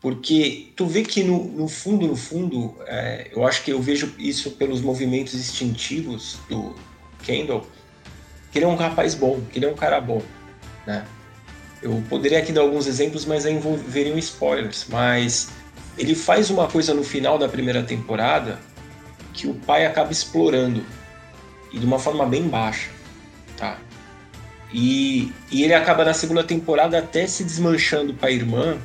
porque 0.05 0.67
tu 0.77 0.85
vê 0.85 1.03
que 1.03 1.25
no, 1.25 1.45
no 1.45 1.67
fundo, 1.67 2.07
no 2.07 2.15
fundo, 2.15 2.77
é, 2.87 3.31
eu 3.35 3.47
acho 3.47 3.65
que 3.65 3.71
eu 3.71 3.81
vejo 3.81 4.13
isso 4.19 4.51
pelos 4.51 4.83
movimentos 4.83 5.33
instintivos 5.33 6.37
do 6.47 6.77
Kendall, 7.23 7.67
que 8.53 8.59
ele 8.59 8.67
é 8.67 8.69
um 8.69 8.75
rapaz 8.75 9.15
bom, 9.15 9.41
que 9.51 9.59
ele 9.59 9.65
é 9.65 9.69
um 9.71 9.75
cara 9.75 10.03
bom. 10.03 10.21
né? 10.87 11.07
Eu 11.81 12.05
poderia 12.07 12.39
aqui 12.39 12.53
dar 12.53 12.61
alguns 12.61 12.87
exemplos, 12.87 13.25
mas 13.25 13.47
aí 13.47 13.55
envolveriam 13.55 14.19
spoilers. 14.19 14.85
Mas 14.91 15.49
ele 15.97 16.15
faz 16.15 16.51
uma 16.51 16.69
coisa 16.69 16.93
no 16.93 17.03
final 17.03 17.39
da 17.39 17.49
primeira 17.49 17.83
temporada 17.83 18.61
que 19.33 19.47
o 19.47 19.55
pai 19.55 19.87
acaba 19.87 20.13
explorando 20.13 20.85
e 21.73 21.79
de 21.79 21.87
uma 21.87 21.99
forma 21.99 22.27
bem 22.27 22.47
baixa, 22.47 22.91
tá? 23.57 23.79
E, 24.71 25.33
e 25.51 25.65
ele 25.65 25.73
acaba 25.73 26.05
na 26.05 26.13
segunda 26.13 26.45
temporada 26.45 26.99
até 26.99 27.27
se 27.27 27.43
desmanchando 27.43 28.13
para 28.13 28.29
a 28.29 28.33
irmã, 28.33 28.77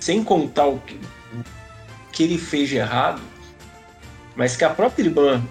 sem 0.00 0.24
contar 0.24 0.66
o 0.66 0.78
que, 0.80 0.94
o 0.94 1.44
que 2.12 2.22
ele 2.22 2.38
fez 2.38 2.68
de 2.68 2.76
errado, 2.76 3.22
mas 4.34 4.56
que 4.56 4.64
a 4.64 4.70
própria 4.70 5.04
irmã 5.04 5.42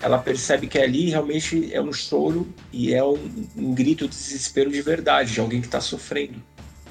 ela 0.00 0.18
percebe 0.18 0.66
que 0.66 0.78
ali 0.78 1.10
realmente 1.10 1.74
é 1.74 1.82
um 1.82 1.92
choro 1.92 2.48
e 2.72 2.94
é 2.94 3.02
um, 3.02 3.18
um 3.56 3.74
grito 3.74 4.06
de 4.06 4.16
desespero 4.16 4.70
de 4.70 4.80
verdade, 4.80 5.32
de 5.32 5.40
alguém 5.40 5.60
que 5.60 5.66
está 5.66 5.80
sofrendo, 5.80 6.40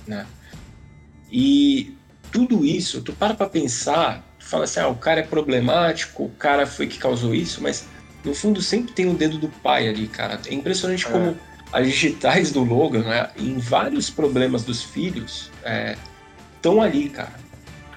né? 0.06 0.28
E 1.32 1.96
tudo 2.32 2.66
isso, 2.66 3.02
tu 3.02 3.14
para 3.14 3.34
para 3.34 3.48
pensar, 3.48 4.24
tu 4.38 4.46
fala 4.46 4.66
assim, 4.66 4.80
ah, 4.80 4.90
o 4.90 4.96
cara 4.96 5.22
é 5.22 5.24
problemático, 5.24 6.26
o 6.26 6.30
cara 6.30 6.68
foi 6.68 6.88
que 6.88 6.98
causou 6.98 7.34
isso, 7.34 7.62
mas 7.62 7.88
no 8.24 8.34
fundo 8.34 8.62
sempre 8.62 8.94
tem 8.94 9.10
o 9.10 9.14
dedo 9.14 9.38
do 9.38 9.48
pai 9.48 9.88
ali, 9.88 10.08
cara. 10.08 10.40
É 10.46 10.54
impressionante 10.54 11.06
é. 11.08 11.10
como 11.10 11.38
as 11.72 11.86
digitais 11.86 12.52
do 12.52 12.64
Logan, 12.64 13.04
né, 13.04 13.30
em 13.38 13.58
vários 13.58 14.10
problemas 14.10 14.64
dos 14.64 14.84
filhos, 14.84 15.50
estão 16.58 16.84
é, 16.84 16.88
ali, 16.88 17.10
cara. 17.10 17.34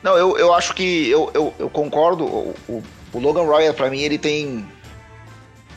Não, 0.03 0.17
eu, 0.17 0.39
eu 0.39 0.55
acho 0.55 0.75
que 0.75 1.11
eu, 1.11 1.31
eu, 1.35 1.55
eu 1.59 1.69
concordo. 1.69 2.25
O, 2.25 2.55
o, 2.69 2.83
o 3.13 3.19
Logan 3.19 3.43
Roy, 3.43 3.73
para 3.73 3.91
mim, 3.91 4.01
ele 4.01 4.19
tem 4.19 4.65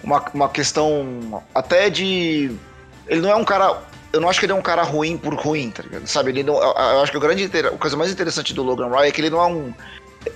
uma, 0.03 0.23
uma 0.33 0.49
questão 0.49 1.43
até 1.53 1.89
de. 1.89 2.51
Ele 3.07 3.21
não 3.21 3.29
é 3.29 3.35
um 3.35 3.45
cara. 3.45 3.81
Eu 4.11 4.21
não 4.21 4.29
acho 4.29 4.39
que 4.39 4.45
ele 4.45 4.53
é 4.53 4.55
um 4.55 4.61
cara 4.61 4.83
ruim 4.83 5.17
por 5.17 5.33
ruim, 5.33 5.71
tá 5.71 5.81
ligado? 5.81 6.05
Sabe? 6.05 6.29
Ele 6.29 6.43
não, 6.43 6.55
eu 6.55 7.01
acho 7.01 7.11
que 7.11 7.17
o 7.17 7.21
grande, 7.21 7.45
a 7.45 7.71
coisa 7.71 7.97
mais 7.97 8.11
interessante 8.11 8.53
do 8.53 8.61
Logan 8.61 8.87
Roy 8.87 9.07
é 9.07 9.11
que 9.11 9.19
ele 9.19 9.31
não 9.31 9.41
é 9.41 9.47
um. 9.47 9.73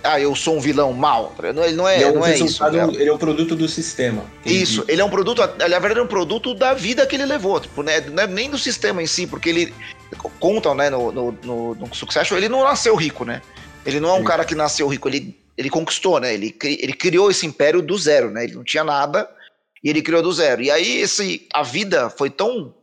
Ah, 0.03 0.19
eu 0.19 0.35
sou 0.35 0.57
um 0.57 0.59
vilão 0.59 0.91
mal. 0.91 1.33
Tá 1.37 1.47
ele 1.47 1.53
não 1.73 1.87
é, 1.87 1.95
ele 1.95 2.03
é, 2.03 2.09
um 2.09 2.15
não 2.15 2.25
é 2.25 2.37
isso. 2.37 2.63
Né? 2.71 2.87
Ele 2.93 3.09
é 3.09 3.13
um 3.13 3.17
produto 3.17 3.55
do 3.55 3.69
sistema. 3.69 4.25
Isso, 4.43 4.83
ele 4.87 4.99
é 4.99 5.05
um 5.05 5.09
produto. 5.09 5.39
Na 5.39 5.79
verdade, 5.79 5.99
é 5.99 6.03
um 6.03 6.07
produto 6.07 6.53
da 6.53 6.73
vida 6.73 7.05
que 7.05 7.15
ele 7.15 7.25
levou. 7.25 7.59
Tipo, 7.59 7.83
né? 7.83 8.01
Não 8.01 8.23
é 8.23 8.27
nem 8.27 8.49
do 8.49 8.57
sistema 8.57 9.01
em 9.01 9.07
si, 9.07 9.27
porque 9.27 9.49
ele. 9.49 9.73
Contam, 10.39 10.73
né, 10.73 10.89
no, 10.89 11.11
no, 11.11 11.31
no, 11.43 11.75
no 11.75 11.95
Succession, 11.95 12.37
ele 12.37 12.49
não 12.49 12.63
nasceu 12.63 12.95
rico, 12.95 13.25
né? 13.25 13.41
Ele 13.85 13.99
não 13.99 14.09
é 14.09 14.13
um 14.13 14.19
Sim. 14.19 14.25
cara 14.25 14.45
que 14.45 14.55
nasceu 14.55 14.87
rico, 14.87 15.07
ele, 15.07 15.37
ele 15.57 15.69
conquistou, 15.69 16.19
né? 16.19 16.33
Ele, 16.33 16.55
ele 16.61 16.93
criou 16.93 17.29
esse 17.29 17.45
império 17.45 17.81
do 17.81 17.97
zero, 17.97 18.31
né? 18.31 18.43
Ele 18.43 18.55
não 18.55 18.63
tinha 18.63 18.83
nada 18.83 19.29
e 19.83 19.89
ele 19.89 20.01
criou 20.01 20.21
do 20.21 20.31
zero. 20.31 20.61
E 20.61 20.71
aí 20.71 21.01
esse, 21.01 21.47
a 21.53 21.63
vida 21.63 22.09
foi 22.09 22.29
tão, 22.29 22.73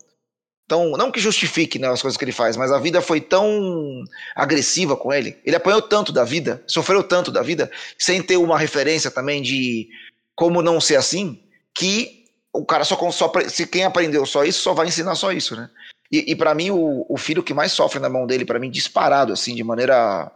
tão 0.67 0.93
não 0.93 1.11
que 1.11 1.21
justifique 1.21 1.79
né, 1.79 1.89
as 1.89 2.01
coisas 2.01 2.17
que 2.17 2.25
ele 2.25 2.33
faz, 2.33 2.57
mas 2.57 2.73
a 2.73 2.79
vida 2.79 3.01
foi 3.01 3.21
tão 3.21 4.05
agressiva 4.35 4.97
com 4.97 5.13
ele. 5.13 5.37
Ele 5.45 5.57
apanhou 5.57 5.83
tanto 5.83 6.13
da 6.13 6.25
vida, 6.25 6.63
sofreu 6.67 7.03
tanto 7.03 7.31
da 7.31 7.43
vida, 7.43 7.71
sem 7.99 8.23
ter 8.23 8.37
uma 8.37 8.59
referência 8.59 9.11
também 9.11 9.43
de 9.43 9.89
como 10.35 10.63
não 10.63 10.81
ser 10.81 10.97
assim, 10.97 11.41
que 11.75 12.25
o 12.53 12.65
cara 12.65 12.85
só, 12.85 12.97
só 13.11 13.33
se 13.49 13.67
quem 13.67 13.85
aprendeu 13.85 14.25
só 14.25 14.45
isso 14.45 14.63
só 14.63 14.73
vai 14.73 14.87
ensinar 14.87 15.15
só 15.17 15.33
isso, 15.33 15.57
né? 15.57 15.69
E, 16.15 16.31
e 16.31 16.37
para 16.37 16.55
mim 16.55 16.71
o, 16.71 17.05
o, 17.09 17.17
filho 17.17 17.43
que 17.43 17.53
mais 17.53 17.73
sofre 17.73 17.99
na 17.99 18.09
mão 18.09 18.25
dele, 18.25 18.45
para 18.45 18.61
mim 18.61 18.71
disparado 18.71 19.33
assim, 19.33 19.55
de 19.55 19.65
maneira 19.65 20.31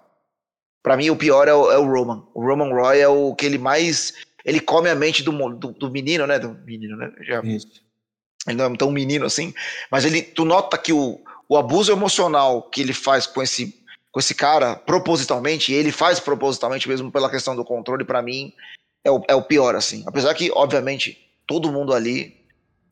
para 0.82 0.96
mim 0.96 1.10
o 1.10 1.16
pior 1.16 1.46
é 1.46 1.54
o, 1.54 1.70
é 1.70 1.78
o 1.78 1.84
Roman. 1.84 2.26
O 2.34 2.44
Roman 2.44 2.74
Roy 2.74 2.98
é 2.98 3.06
o 3.06 3.32
que 3.34 3.46
ele 3.46 3.58
mais 3.58 4.14
ele 4.44 4.58
come 4.58 4.90
a 4.90 4.94
mente 4.94 5.22
do, 5.22 5.30
do, 5.50 5.72
do 5.72 5.90
menino, 5.90 6.26
né? 6.26 6.38
Do 6.38 6.50
menino, 6.64 6.96
né? 6.96 7.12
Já, 7.20 7.40
ele 7.42 8.56
não 8.56 8.64
é 8.64 8.76
tão 8.76 8.90
menino 8.90 9.24
assim, 9.24 9.54
mas 9.90 10.04
ele, 10.04 10.22
tu 10.22 10.44
nota 10.44 10.76
que 10.76 10.92
o, 10.92 11.20
o 11.48 11.56
abuso 11.56 11.92
emocional 11.92 12.62
que 12.62 12.80
ele 12.80 12.92
faz 12.92 13.26
com 13.26 13.42
esse, 13.42 13.80
com 14.10 14.18
esse 14.18 14.34
cara, 14.34 14.74
propositalmente, 14.74 15.72
e 15.72 15.74
ele 15.76 15.92
faz 15.92 16.18
propositalmente 16.18 16.88
mesmo 16.88 17.12
pela 17.12 17.30
questão 17.30 17.54
do 17.54 17.64
controle, 17.64 18.04
para 18.04 18.22
mim, 18.22 18.52
é 19.04 19.10
o, 19.10 19.22
é 19.28 19.34
o 19.34 19.42
pior, 19.42 19.76
assim. 19.76 20.02
Apesar 20.06 20.34
que, 20.34 20.50
obviamente, 20.52 21.18
todo 21.46 21.70
mundo 21.70 21.92
ali. 21.92 22.36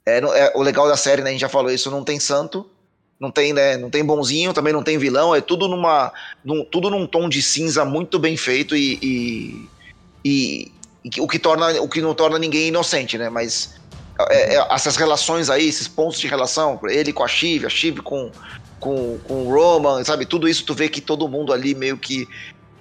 É, 0.05 0.19
é, 0.19 0.53
o 0.55 0.63
legal 0.63 0.87
da 0.87 0.97
série, 0.97 1.21
né? 1.21 1.31
A 1.31 1.33
gente 1.33 1.41
já 1.41 1.49
falou 1.49 1.71
isso, 1.71 1.91
não 1.91 2.05
tem 2.05 2.21
santo, 2.21 2.71
não 3.19 3.31
tem, 3.31 3.53
né, 3.53 3.77
não 3.77 3.91
tem 3.91 4.05
bonzinho, 4.05 4.53
também 4.53 4.73
não 4.73 4.83
tem 4.83 4.99
vilão, 4.99 5.35
é 5.35 5.41
tudo 5.41 5.69
numa, 5.69 6.13
num, 6.45 6.65
tudo 6.65 6.91
num 6.91 7.07
tom 7.07 7.29
de 7.29 7.43
cinza 7.43 7.85
muito 7.85 8.19
bem 8.19 8.37
feito 8.37 8.77
e, 8.77 8.99
e, 9.03 10.73
e, 11.05 11.21
o 11.21 11.27
que 11.27 11.39
torna 11.39 11.81
o 11.81 11.89
que 11.89 12.03
não 12.03 12.15
torna 12.15 12.39
ninguém 12.39 12.69
inocente, 12.69 13.17
né? 13.17 13.31
Mas 13.31 13.77
é, 14.31 14.57
é, 14.57 14.67
essas 14.71 14.97
relações 14.97 15.51
aí, 15.51 15.69
esses 15.69 15.89
pontos 15.89 16.19
de 16.19 16.27
relação, 16.27 16.79
ele 16.85 17.13
com 17.13 17.25
a 17.25 17.29
Shiv, 17.29 17.67
a 17.67 17.71
Shiv 17.71 18.01
com, 18.03 18.31
com, 18.81 19.19
com 19.27 19.35
o 19.47 19.55
Roman, 19.55 20.03
sabe? 20.05 20.27
Tudo 20.27 20.49
isso 20.49 20.65
tu 20.65 20.75
vê 20.75 20.89
que 20.89 21.01
todo 21.01 21.29
mundo 21.29 21.53
ali 21.53 21.75
meio 21.75 21.97
que 21.97 22.29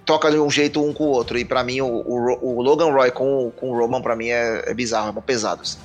toca 0.05 0.29
de 0.29 0.37
um 0.37 0.49
jeito 0.49 0.83
um 0.83 0.93
com 0.93 1.05
o 1.05 1.09
outro. 1.09 1.37
E 1.37 1.43
para 1.43 1.63
mim, 1.63 1.81
o, 1.81 1.87
o, 1.87 2.57
o, 2.57 2.61
Logan 2.61 2.91
Roy 2.91 3.11
com, 3.11 3.51
com 3.55 3.71
o 3.71 3.77
Roman, 3.77 4.01
para 4.01 4.15
mim, 4.15 4.29
é, 4.29 4.63
é, 4.67 4.73
bizarro, 4.73 5.17
é 5.17 5.21
pesado. 5.21 5.63
Assim. 5.63 5.77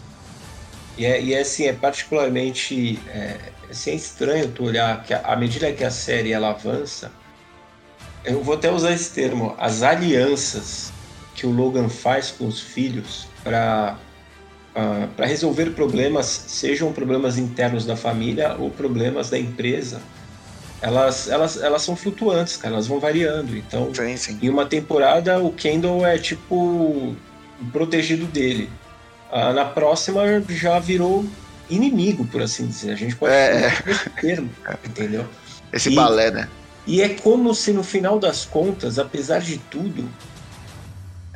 E, 0.99 1.07
é, 1.07 1.21
e 1.21 1.35
é 1.35 1.41
assim, 1.41 1.67
é 1.67 1.73
particularmente 1.73 2.99
é, 3.09 3.39
assim, 3.71 3.91
é 3.91 3.95
estranho 3.95 4.49
tu 4.49 4.65
olhar 4.65 5.03
que 5.05 5.15
à 5.15 5.37
medida 5.37 5.73
que 5.73 5.85
a 5.85 5.91
série 5.91 6.33
ela 6.33 6.51
avança, 6.51 7.11
eu 8.25 8.43
vou 8.43 8.55
até 8.55 8.71
usar 8.71 8.93
esse 8.93 9.13
termo, 9.13 9.55
as 9.59 9.83
alianças 9.83 10.93
que 11.35 11.47
o 11.47 11.51
Logan 11.51 11.89
faz 11.89 12.31
com 12.31 12.47
os 12.47 12.61
filhos 12.61 13.27
para 13.43 13.97
uh, 13.97 14.79
ah, 14.79 15.09
para 15.17 15.27
resolver 15.27 15.71
problemas, 15.71 16.27
sejam 16.27 16.93
problemas 16.93 17.39
internos 17.39 17.87
da 17.87 17.97
família 17.97 18.57
ou 18.59 18.71
problemas 18.71 19.31
da 19.31 19.39
empresa, 19.39 20.01
elas, 20.83 21.29
elas, 21.29 21.63
elas 21.63 21.83
são 21.83 21.95
flutuantes, 21.95 22.57
cara, 22.57 22.75
elas 22.75 22.87
vão 22.87 22.99
variando. 22.99 23.57
Então, 23.57 23.93
sim, 23.95 24.17
sim. 24.17 24.39
em 24.43 24.49
uma 24.49 24.65
temporada, 24.65 25.39
o 25.39 25.53
Kendall 25.53 26.07
é 26.07 26.19
tipo 26.19 26.55
o 26.55 27.17
protegido 27.73 28.27
dele. 28.27 28.71
Uh, 29.31 29.53
na 29.53 29.65
próxima 29.65 30.23
já 30.49 30.79
virou 30.79 31.25
inimigo, 31.71 32.27
por 32.27 32.43
assim 32.43 32.67
dizer. 32.67 32.93
A 32.93 32.97
gente 32.97 33.17
pode 33.17 33.33
é, 33.33 33.67
é. 33.67 33.91
esse 33.91 34.11
termo, 34.11 34.51
entendeu? 34.85 35.27
Esse 35.73 35.91
e, 35.91 35.95
balé, 35.95 36.31
né? 36.31 36.49
E 36.87 37.01
é 37.01 37.11
como 37.11 37.55
se 37.55 37.73
no 37.73 37.83
final 37.83 38.19
das 38.19 38.45
contas, 38.45 38.99
apesar 38.99 39.41
de 39.41 39.59
tudo, 39.59 40.09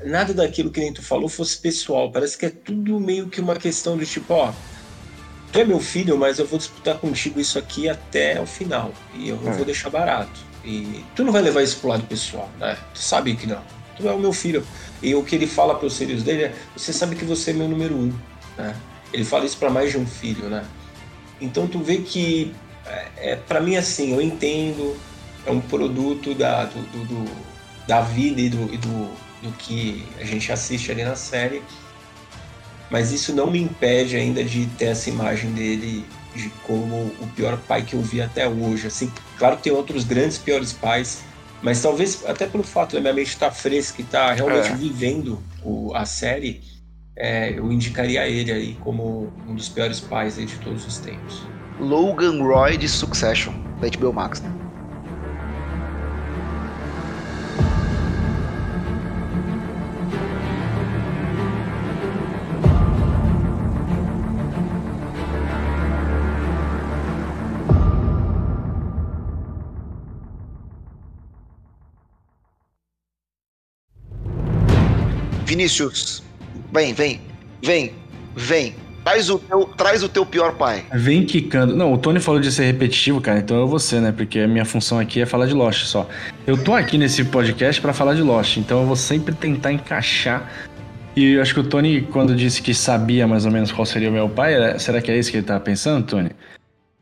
nada 0.05 0.35
daquilo 0.35 0.71
que 0.71 0.81
nem 0.81 0.93
tu 0.93 1.03
falou 1.03 1.29
fosse 1.29 1.59
pessoal. 1.59 2.11
Parece 2.11 2.37
que 2.37 2.47
é 2.47 2.51
tudo 2.51 2.99
meio 3.01 3.29
que 3.29 3.41
uma 3.41 3.57
questão 3.57 3.97
de 3.97 4.07
tipo, 4.07 4.35
ó, 4.35 4.53
tu 5.53 5.59
é 5.59 5.65
meu 5.65 5.81
filho, 5.81 6.19
mas 6.19 6.39
eu 6.39 6.47
vou 6.47 6.59
disputar 6.59 6.99
contigo 6.99 7.41
isso 7.41 7.59
aqui 7.59 7.89
até 7.89 8.41
o 8.41 8.47
final. 8.47 8.93
E 9.15 9.29
eu 9.29 9.37
é. 9.47 9.51
vou 9.53 9.65
deixar 9.65 9.91
barato. 9.91 10.41
E 10.65 11.05
tu 11.15 11.23
não 11.25 11.33
vai 11.33 11.43
levar 11.43 11.63
isso 11.63 11.79
pro 11.79 11.91
lado 11.91 12.05
pessoal, 12.05 12.51
né? 12.59 12.77
Tu 12.95 12.99
sabe 12.99 13.37
que 13.37 13.47
não. 13.47 13.63
Tu 13.97 14.09
é 14.09 14.13
o 14.13 14.19
meu 14.19 14.33
filho. 14.33 14.67
E 15.03 15.15
o 15.15 15.23
que 15.23 15.37
ele 15.37 15.47
fala 15.47 15.75
pros 15.75 15.97
filhos 15.97 16.23
dele 16.23 16.45
é: 16.45 16.55
você 16.75 16.93
sabe 16.93 17.15
que 17.15 17.25
você 17.25 17.51
é 17.51 17.55
meu 17.55 17.69
número 17.69 17.95
um, 17.95 18.13
né? 18.57 18.75
Ele 19.15 19.25
fala 19.25 19.47
isso 19.47 19.57
para 19.57 19.71
mais 19.71 19.91
de 19.91 19.99
um 19.99 20.07
filho, 20.07 20.49
né? 20.49 20.65
Então 21.41 21.67
tu 21.67 21.79
vê 21.79 21.99
que, 21.99 22.53
é, 22.87 23.09
é 23.17 23.37
para 23.37 23.61
mim 23.61 23.77
assim, 23.77 24.13
eu 24.13 24.21
entendo, 24.21 24.97
é 25.47 25.51
um 25.51 25.61
produto 25.61 26.35
da, 26.35 26.65
do, 26.65 26.81
do, 26.91 27.05
do 27.07 27.55
da 27.87 28.01
vida 28.01 28.41
e 28.41 28.49
do, 28.49 28.73
e 28.73 28.79
do 28.79 29.11
do 29.45 29.53
que 29.53 30.05
a 30.19 30.25
gente 30.25 30.51
assiste 30.51 30.91
ali 30.91 31.05
na 31.05 31.15
série. 31.15 31.63
Mas 32.91 33.13
isso 33.13 33.35
não 33.35 33.51
me 33.51 33.61
impede 33.61 34.17
ainda 34.17 34.43
de 34.43 34.67
ter 34.79 34.87
essa 34.87 35.09
imagem 35.11 35.53
dele 35.53 36.05
de 36.35 36.49
como 36.65 36.97
o 37.21 37.27
pior 37.37 37.57
pai 37.69 37.83
que 37.83 37.95
eu 37.95 38.01
vi 38.01 38.21
até 38.21 38.49
hoje. 38.49 38.87
Assim, 38.87 39.13
claro 39.39 39.57
que 39.57 39.65
tem 39.65 39.73
outros 39.73 40.05
grandes 40.05 40.39
piores 40.39 40.73
pais, 40.73 41.23
mas 41.63 41.81
talvez 41.81 42.25
até 42.27 42.47
pelo 42.47 42.65
fato 42.65 42.95
da 42.95 43.01
minha 43.01 43.13
mente 43.13 43.29
estar 43.29 43.51
tá 43.51 43.53
fresca 43.53 44.01
e 44.01 44.05
estar 44.05 44.29
tá 44.29 44.33
realmente 44.33 44.69
é. 44.69 44.75
vivendo 44.75 45.43
o, 45.63 45.95
a 45.95 46.05
série, 46.05 46.63
é, 47.17 47.57
eu 47.59 47.71
indicaria 47.71 48.27
ele 48.27 48.51
aí 48.51 48.75
como 48.81 49.33
um 49.49 49.55
dos 49.55 49.69
piores 49.69 50.01
pais 50.01 50.37
de 50.37 50.59
todos 50.59 50.87
os 50.87 50.99
tempos. 50.99 51.43
Logan 51.79 52.43
Roy 52.43 52.77
de 52.77 52.89
Succession, 52.89 53.55
da 53.81 53.89
HBO 53.89 54.13
Max, 54.13 54.41
né? 54.41 54.51
Vinícius, 75.47 76.25
vem, 76.75 76.93
vem, 76.93 77.21
vem, 77.63 77.93
vem. 78.35 78.75
Traz 79.05 79.29
o, 79.29 79.39
teu, 79.39 79.65
traz 79.77 80.03
o 80.03 80.09
teu 80.09 80.25
pior 80.25 80.55
pai. 80.55 80.83
Vem 80.95 81.27
quicando. 81.27 81.77
Não, 81.77 81.93
o 81.93 81.99
Tony 81.99 82.19
falou 82.19 82.41
de 82.41 82.51
ser 82.51 82.65
repetitivo, 82.65 83.21
cara, 83.21 83.39
então 83.39 83.59
eu 83.59 83.69
vou 83.69 83.79
ser, 83.79 84.01
né? 84.01 84.13
Porque 84.13 84.41
a 84.41 84.49
minha 84.49 84.65
função 84.65 84.99
aqui 84.99 85.21
é 85.21 85.27
falar 85.27 85.47
de 85.47 85.53
Lost 85.53 85.85
só. 85.85 86.09
Eu 86.47 86.57
tô 86.57 86.73
aqui 86.73 86.97
nesse 86.97 87.23
podcast 87.23 87.81
para 87.83 87.93
falar 87.93 88.15
de 88.15 88.23
Lost, 88.23 88.57
então 88.57 88.81
eu 88.81 88.87
vou 88.87 88.97
sempre 88.97 89.35
tentar 89.35 89.73
encaixar. 89.73 90.51
E 91.15 91.35
eu 91.35 91.43
acho 91.43 91.53
que 91.53 91.61
o 91.61 91.65
Tony, 91.65 92.01
quando 92.01 92.35
disse 92.35 92.63
que 92.63 92.73
sabia 92.75 93.27
mais 93.27 93.45
ou 93.45 93.53
menos 93.53 93.71
qual 93.71 93.85
seria 93.85 94.09
o 94.09 94.13
meu 94.13 94.29
pai, 94.29 94.79
será 94.79 95.03
que 95.03 95.11
é 95.11 95.19
isso 95.19 95.31
que 95.31 95.37
ele 95.37 95.47
tava 95.47 95.61
pensando, 95.61 96.05
Tony? 96.07 96.31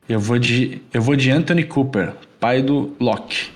Eu 0.09 0.19
vou 0.19 0.41
de, 0.41 0.83
eu 0.93 1.01
vou 1.01 1.15
de 1.15 1.31
Anthony 1.31 1.63
Cooper, 1.63 2.13
pai 2.41 2.61
do 2.61 2.95
Locke. 2.99 3.51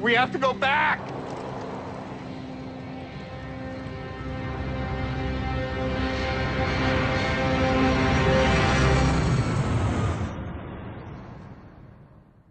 We 0.00 0.16
have 0.16 0.32
to 0.32 0.38
go 0.38 0.54
back. 0.54 1.00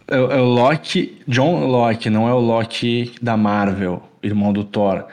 É, 0.08 0.16
é 0.16 0.20
o 0.20 0.44
Locke, 0.44 1.22
John 1.28 1.66
Locke, 1.66 2.10
não 2.10 2.28
é 2.28 2.34
o 2.34 2.40
Locke 2.40 3.16
da 3.20 3.36
Marvel, 3.36 4.04
irmão 4.22 4.54
do 4.54 4.64
Thor. 4.64 5.06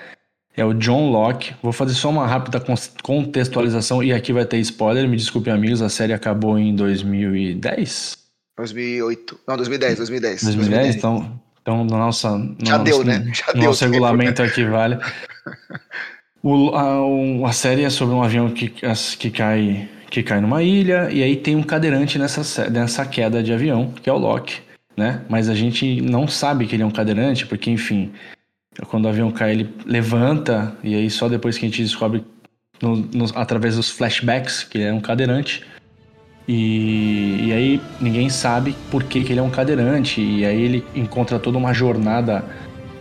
É 0.54 0.64
o 0.64 0.74
John 0.74 1.10
Locke. 1.10 1.54
Vou 1.62 1.72
fazer 1.72 1.94
só 1.94 2.10
uma 2.10 2.26
rápida 2.26 2.62
contextualização 3.02 4.02
e 4.02 4.12
aqui 4.12 4.32
vai 4.32 4.44
ter 4.44 4.58
spoiler. 4.58 5.08
Me 5.08 5.16
desculpem, 5.16 5.52
amigos, 5.52 5.80
a 5.80 5.88
série 5.88 6.12
acabou 6.12 6.58
em 6.58 6.74
2010? 6.74 8.18
2008. 8.56 9.40
Não, 9.48 9.56
2010, 9.56 9.96
2010. 9.98 10.42
2010, 10.44 10.44
2010. 10.44 10.96
então, 10.96 11.45
então 11.66 11.84
nossa, 11.84 12.36
no 12.36 12.56
Já 12.62 12.78
nosso, 12.78 12.84
deu, 12.84 13.04
né? 13.04 13.30
Já 13.32 13.46
no 13.48 13.60
deu. 13.60 13.64
nosso 13.64 13.84
regulamento 13.84 14.42
aqui 14.42 14.64
vale. 14.64 14.98
O, 16.42 16.70
a, 16.76 17.48
a, 17.48 17.52
série 17.52 17.82
é 17.82 17.90
sobre 17.90 18.14
um 18.14 18.22
avião 18.22 18.50
que, 18.50 18.68
que, 19.18 19.30
cai, 19.30 19.88
que 20.08 20.22
cai 20.22 20.40
numa 20.40 20.62
ilha 20.62 21.08
e 21.10 21.20
aí 21.22 21.34
tem 21.34 21.56
um 21.56 21.62
cadeirante 21.62 22.20
nessa, 22.20 22.70
nessa 22.70 23.04
queda 23.04 23.42
de 23.42 23.52
avião, 23.52 23.92
que 24.00 24.08
é 24.08 24.12
o 24.12 24.18
Locke 24.18 24.60
né? 24.96 25.22
Mas 25.28 25.48
a 25.48 25.54
gente 25.54 26.00
não 26.00 26.26
sabe 26.26 26.66
que 26.66 26.74
ele 26.74 26.82
é 26.82 26.86
um 26.86 26.90
cadeirante, 26.90 27.46
porque, 27.46 27.70
enfim, 27.70 28.12
quando 28.88 29.04
o 29.04 29.08
avião 29.08 29.30
cai, 29.30 29.52
ele 29.52 29.74
levanta, 29.84 30.74
e 30.82 30.94
aí 30.94 31.10
só 31.10 31.28
depois 31.28 31.58
que 31.58 31.66
a 31.66 31.68
gente 31.68 31.82
descobre, 31.82 32.24
no, 32.80 32.96
no, 32.96 33.26
através 33.34 33.76
dos 33.76 33.90
flashbacks, 33.90 34.64
que 34.64 34.78
ele 34.78 34.84
é 34.84 34.92
um 34.92 35.00
cadeirante. 35.00 35.64
E, 36.48 37.48
e 37.48 37.52
aí 37.52 37.80
ninguém 38.00 38.28
sabe 38.28 38.76
por 38.90 39.02
que, 39.02 39.24
que 39.24 39.32
ele 39.32 39.40
é 39.40 39.42
um 39.42 39.50
cadeirante, 39.50 40.20
e 40.20 40.44
aí 40.44 40.62
ele 40.62 40.84
encontra 40.94 41.38
toda 41.38 41.58
uma 41.58 41.72
jornada 41.72 42.44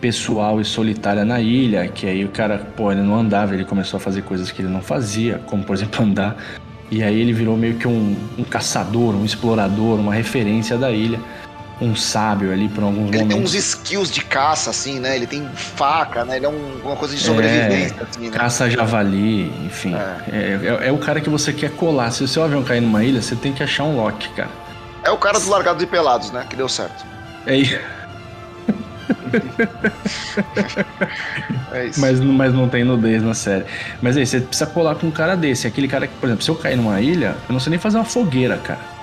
pessoal 0.01 0.59
e 0.59 0.65
solitária 0.65 1.23
na 1.23 1.39
ilha, 1.39 1.87
que 1.87 2.07
aí 2.07 2.25
o 2.25 2.29
cara, 2.29 2.59
pô, 2.75 2.91
ele 2.91 3.01
não 3.01 3.15
andava, 3.15 3.53
ele 3.53 3.65
começou 3.65 3.97
a 3.97 3.99
fazer 3.99 4.23
coisas 4.23 4.51
que 4.51 4.61
ele 4.61 4.69
não 4.69 4.81
fazia, 4.81 5.39
como 5.45 5.63
por 5.63 5.75
exemplo 5.75 6.03
andar. 6.03 6.35
E 6.91 7.01
aí 7.01 7.19
ele 7.19 7.33
virou 7.33 7.57
meio 7.57 7.75
que 7.75 7.87
um, 7.87 8.15
um 8.37 8.43
caçador, 8.43 9.15
um 9.15 9.25
explorador, 9.25 9.99
uma 9.99 10.13
referência 10.13 10.77
da 10.77 10.91
ilha 10.91 11.19
um 11.81 11.95
sábio 11.95 12.51
ali 12.51 12.69
por 12.69 12.83
alguns 12.83 13.09
ele 13.09 13.19
momentos. 13.19 13.31
Ele 13.31 13.33
tem 13.33 13.43
uns 13.43 13.53
skills 13.53 14.09
de 14.11 14.21
caça, 14.21 14.69
assim, 14.69 14.99
né? 14.99 15.15
Ele 15.15 15.27
tem 15.27 15.47
faca, 15.53 16.23
né? 16.23 16.37
Ele 16.37 16.45
é 16.45 16.49
um, 16.49 16.81
uma 16.83 16.95
coisa 16.95 17.15
de 17.15 17.21
sobrevivência, 17.21 17.97
é, 17.99 18.03
assim, 18.03 18.29
né? 18.29 18.37
Caça 18.37 18.69
javali, 18.69 19.51
enfim. 19.65 19.93
É. 19.93 20.17
É, 20.31 20.59
é. 20.83 20.87
é. 20.87 20.91
o 20.91 20.97
cara 20.97 21.19
que 21.19 21.29
você 21.29 21.51
quer 21.51 21.71
colar. 21.71 22.11
Se 22.11 22.23
o 22.23 22.27
seu 22.27 22.43
avião 22.43 22.63
cair 22.63 22.81
numa 22.81 23.03
ilha, 23.03 23.21
você 23.21 23.35
tem 23.35 23.51
que 23.53 23.61
achar 23.61 23.83
um 23.83 23.95
lock, 23.97 24.29
cara. 24.29 24.49
É 25.03 25.11
o 25.11 25.17
cara 25.17 25.37
dos 25.37 25.47
largados 25.47 25.83
e 25.83 25.85
pelados, 25.85 26.31
né? 26.31 26.45
Que 26.49 26.55
deu 26.55 26.69
certo. 26.69 27.05
É 27.45 27.57
isso. 27.57 27.77
é 31.73 31.85
isso. 31.87 31.99
Mas, 31.99 32.19
mas 32.19 32.53
não 32.53 32.69
tem 32.69 32.83
nudez 32.83 33.21
na 33.21 33.33
série. 33.33 33.65
Mas 34.01 34.15
aí, 34.17 34.25
você 34.25 34.39
precisa 34.39 34.65
colar 34.65 34.95
com 34.95 35.07
um 35.07 35.11
cara 35.11 35.35
desse. 35.35 35.67
Aquele 35.67 35.87
cara 35.87 36.07
que, 36.07 36.13
por 36.15 36.27
exemplo, 36.27 36.43
se 36.43 36.49
eu 36.49 36.55
cair 36.55 36.77
numa 36.77 37.01
ilha, 37.01 37.35
eu 37.47 37.53
não 37.53 37.59
sei 37.59 37.71
nem 37.71 37.79
fazer 37.79 37.97
uma 37.97 38.05
fogueira, 38.05 38.57
cara. 38.57 38.94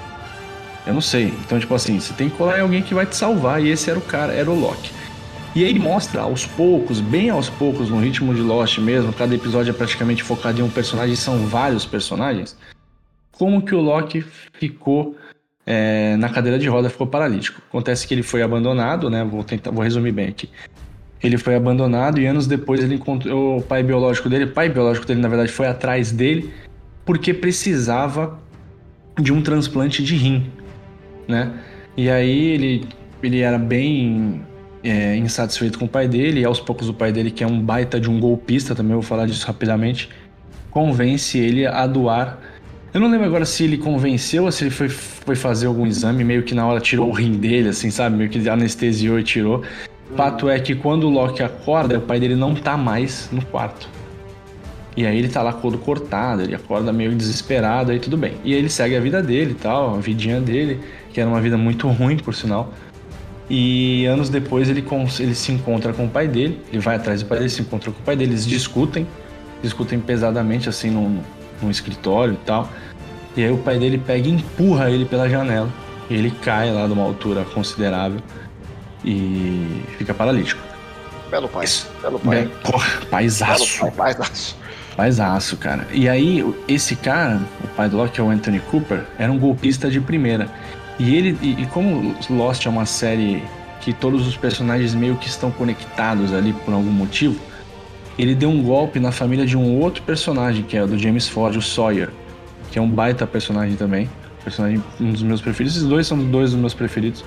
Eu 0.87 0.95
não 0.95 1.01
sei. 1.01 1.27
Então, 1.45 1.59
tipo 1.59 1.75
assim, 1.75 2.01
você 2.01 2.13
tem 2.13 2.29
que 2.29 2.37
colar 2.37 2.59
em 2.59 2.63
alguém 2.63 2.83
que 2.83 2.95
vai 2.95 3.07
te 3.07 3.17
salvar. 3.17 3.63
E 3.63 3.71
esse 3.71 3.89
era 3.89 3.99
o 3.99 4.03
cara, 4.03 4.33
era 4.33 4.51
o 4.51 4.59
Loki. 4.59 4.91
E 5.55 5.65
aí 5.65 5.79
mostra 5.79 6.23
aos 6.23 6.47
poucos, 6.47 6.99
bem 6.99 7.29
aos 7.29 7.51
poucos, 7.51 7.91
no 7.91 8.01
ritmo 8.01 8.35
de 8.35 8.41
Lost 8.41 8.79
mesmo, 8.79 9.13
cada 9.13 9.35
episódio 9.35 9.71
é 9.71 9.75
praticamente 9.75 10.23
focado 10.23 10.59
em 10.59 10.63
um 10.63 10.71
personagem, 10.71 11.15
são 11.15 11.47
vários 11.47 11.85
personagens, 11.85 12.57
como 13.33 13.61
que 13.61 13.75
o 13.75 13.81
Loki 13.83 14.25
ficou 14.55 15.15
é, 15.67 16.17
na 16.17 16.31
cadeira 16.31 16.59
de 16.59 16.67
roda, 16.69 16.89
ficou 16.89 17.07
paralítico. 17.07 17.61
Acontece 17.69 18.07
que 18.07 18.15
ele 18.15 18.23
foi 18.23 18.41
abandonado, 18.41 19.11
né? 19.11 19.23
Vou 19.25 19.45
tentar, 19.45 19.71
vou 19.71 19.85
resumir 19.85 20.13
bem 20.13 20.29
aqui. 20.29 20.49
Ele 21.23 21.37
foi 21.37 21.55
abandonado 21.55 22.19
e 22.19 22.27
anos 22.27 22.47
depois 22.47 22.83
ele 22.83 22.95
encontrou 22.95 23.59
o 23.59 23.63
pai 23.63 23.83
biológico 23.83 24.31
dele. 24.31 24.45
O 24.45 24.53
pai 24.53 24.71
biológico 24.71 25.07
dele, 25.07 25.21
na 25.21 25.29
verdade, 25.29 25.53
foi 25.53 25.67
atrás 25.67 26.11
dele 26.11 26.51
porque 27.05 27.35
precisava 27.35 28.41
de 29.21 29.33
um 29.33 29.43
transplante 29.43 30.03
de 30.03 30.17
rim 30.17 30.51
né? 31.29 31.53
E 31.97 32.09
aí 32.09 32.51
ele, 32.51 32.89
ele 33.23 33.41
era 33.41 33.59
bem 33.59 34.43
é, 34.83 35.17
insatisfeito 35.17 35.79
com 35.79 35.85
o 35.85 35.89
pai 35.89 36.09
dele, 36.09 36.41
e 36.41 36.45
aos 36.45 36.61
poucos 36.61 36.89
o 36.89 36.95
pai 36.95 37.13
dele, 37.13 37.31
que 37.31 37.45
é 37.45 37.47
um 37.47 37.61
baita 37.61 38.01
de 38.01 38.11
um 38.11 38.19
golpista, 38.19 38.75
também 38.75 38.95
vou 38.95 39.03
falar 39.03 39.27
disso 39.27 39.47
rapidamente, 39.47 40.09
convence 40.71 41.39
ele 41.39 41.67
a 41.67 41.87
doar. 41.87 42.39
Eu 42.93 43.01
não 43.01 43.11
lembro 43.11 43.27
agora 43.27 43.45
se 43.45 43.65
ele 43.65 43.79
convenceu 43.79 44.45
ou 44.45 44.53
se 44.53 44.65
ele 44.65 44.71
foi, 44.71 44.89
foi 44.89 45.35
fazer 45.35 45.67
algum 45.67 45.87
exame, 45.87 46.25
meio 46.25 46.43
que 46.43 46.55
na 46.55 46.67
hora 46.67 46.81
tirou 46.81 47.09
o 47.09 47.13
rim 47.13 47.33
dele, 47.33 47.71
assim, 47.71 47.91
sabe? 47.91 48.17
Meio 48.17 48.29
que 48.29 48.49
anestesiou 48.49 49.19
e 49.19 49.23
tirou. 49.23 49.63
Fato 50.15 50.49
é 50.49 50.61
que 50.61 50.75
quando 50.75 51.05
o 51.05 51.11
Loki 51.11 51.43
acorda, 51.43 51.97
o 51.97 52.03
pai 52.03 52.21
dele 52.21 52.37
não 52.37 52.55
tá 52.55 52.77
mais 52.77 53.31
no 53.33 53.43
quarto. 53.47 53.89
E 54.95 55.07
aí 55.07 55.19
ele 55.19 55.29
tá 55.29 55.43
lá 55.43 55.55
todo 55.55 55.79
cortado, 55.79 56.43
ele 56.43 56.55
acorda 56.55 56.93
meio 56.93 57.15
desesperado, 57.15 57.93
aí 57.93 57.99
tudo 57.99 58.19
bem. 58.19 58.35
E 58.45 58.53
aí 58.53 58.59
ele 58.59 58.69
segue 58.69 58.95
a 58.95 59.01
vida 59.01 59.23
dele 59.23 59.53
e 59.53 59.55
tal, 59.55 59.95
a 59.95 59.99
vidinha 59.99 60.39
dele 60.39 60.81
que 61.13 61.21
era 61.21 61.29
uma 61.29 61.41
vida 61.41 61.57
muito 61.57 61.89
ruim, 61.89 62.17
por 62.17 62.35
sinal. 62.35 62.73
E 63.49 64.07
anos 64.07 64.29
depois 64.29 64.69
ele, 64.69 64.85
ele 65.21 65.35
se 65.35 65.53
encontra 65.53 65.93
com 65.93 66.07
o 66.07 66.09
pai 66.09 66.27
dele, 66.27 66.61
ele 66.71 66.81
vai 66.81 66.97
atrás 66.97 67.23
do 67.23 67.29
pai 67.29 67.39
dele, 67.39 67.51
se 67.51 67.61
encontra 67.61 67.91
com 67.91 68.01
o 68.01 68.03
pai 68.03 68.17
dele, 68.17 68.33
eles 68.33 68.47
discutem, 68.47 69.07
discutem 69.63 70.01
pesadamente 70.01 70.69
assim 70.69 70.91
num, 70.91 71.21
num 71.61 71.71
escritório 71.71 72.35
e 72.35 72.47
tal. 72.47 72.69
E 73.37 73.45
aí 73.45 73.51
o 73.51 73.59
pai 73.59 73.79
dele 73.79 73.99
pega 73.99 74.29
e 74.29 74.31
empurra 74.31 74.91
ele 74.91 75.05
pela 75.05 75.29
janela. 75.29 75.69
E 76.09 76.15
ele 76.15 76.31
cai 76.31 76.73
lá 76.73 76.87
de 76.87 76.93
uma 76.93 77.03
altura 77.03 77.45
considerável 77.45 78.21
e 79.05 79.83
fica 79.99 80.13
paralítico. 80.15 80.61
Belo 81.31 81.49
pai. 81.49 81.67
Belo 82.03 82.19
pai. 82.19 82.51
porra, 82.63 82.89
paisaço. 83.11 83.81
Belo 83.81 83.93
pai, 83.93 84.15
paisaço. 84.15 84.57
Paisaço, 84.97 85.57
cara. 85.57 85.87
E 85.91 86.09
aí, 86.09 86.45
esse 86.69 86.95
cara, 86.95 87.41
o 87.65 87.69
pai 87.69 87.89
do 87.89 87.97
Loki, 87.97 88.21
é 88.21 88.23
o 88.23 88.29
Anthony 88.29 88.61
Cooper, 88.61 89.05
era 89.19 89.33
um 89.33 89.39
golpista 89.39 89.91
de 89.91 90.01
primeira. 90.01 90.49
E 91.03 91.17
ele 91.17 91.37
e, 91.43 91.63
e 91.63 91.67
como 91.67 92.15
Lost 92.31 92.65
é 92.65 92.71
uma 92.71 92.87
série 92.87 93.43
que 93.81 93.93
todos 93.93 94.25
os 94.25 94.37
personagens 94.37 94.95
meio 94.95 95.17
que 95.17 95.27
estão 95.27 95.51
conectados 95.51 96.33
ali 96.33 96.53
por 96.53 96.73
algum 96.73 96.93
motivo, 96.93 97.41
ele 98.17 98.37
deu 98.37 98.49
um 98.49 98.63
golpe 98.63 99.01
na 99.01 99.11
família 99.11 99.45
de 99.45 99.57
um 99.57 99.81
outro 99.81 100.01
personagem, 100.05 100.63
que 100.63 100.77
é 100.77 100.85
o 100.85 100.87
do 100.87 100.97
James 100.97 101.29
Ford, 101.29 101.57
o 101.57 101.61
Sawyer, 101.61 102.11
que 102.71 102.79
é 102.79 102.83
um 102.83 102.89
baita 102.89 103.27
personagem 103.27 103.75
também. 103.75 104.09
Personagem, 104.45 104.81
um 105.01 105.11
dos 105.11 105.25
meus 105.25 105.41
preferidos. 105.41 105.77
Esses 105.77 105.89
dois 105.89 106.07
são 106.07 106.19
dois 106.19 106.53
dos 106.53 106.61
meus 106.61 106.73
preferidos. 106.73 107.25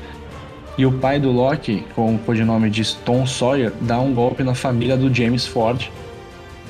E 0.78 0.86
o 0.86 0.92
pai 0.94 1.20
do 1.20 1.30
Loki, 1.30 1.86
com 1.94 2.16
o 2.16 2.20
codinome 2.20 2.70
de 2.70 2.96
Tom 2.98 3.26
Sawyer, 3.28 3.74
dá 3.82 4.00
um 4.00 4.14
golpe 4.14 4.42
na 4.42 4.56
família 4.56 4.96
do 4.96 5.14
James 5.14 5.46
Ford. 5.46 5.90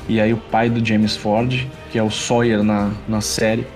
E 0.09 0.19
aí 0.19 0.33
o 0.33 0.37
pai 0.37 0.71
do 0.71 0.83
James 0.83 1.15
Ford, 1.15 1.67
que 1.91 1.99
é 1.99 2.03
o 2.03 2.09
Sawyer 2.09 2.63
na, 2.63 2.89
na 3.07 3.21
série, 3.21 3.67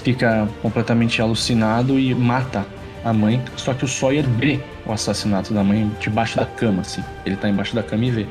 fica 0.00 0.48
completamente 0.62 1.20
alucinado 1.20 1.98
e 1.98 2.14
mata 2.14 2.66
a 3.04 3.12
mãe. 3.12 3.42
Só 3.56 3.74
que 3.74 3.84
o 3.84 3.88
Sawyer 3.88 4.24
vê 4.24 4.60
o 4.86 4.92
assassinato 4.92 5.52
da 5.52 5.62
mãe 5.62 5.90
debaixo 6.00 6.36
da 6.36 6.46
cama, 6.46 6.82
assim. 6.82 7.02
Ele 7.24 7.36
tá 7.36 7.48
embaixo 7.48 7.74
da 7.74 7.82
cama 7.82 8.04
e 8.04 8.10
vê. 8.10 8.26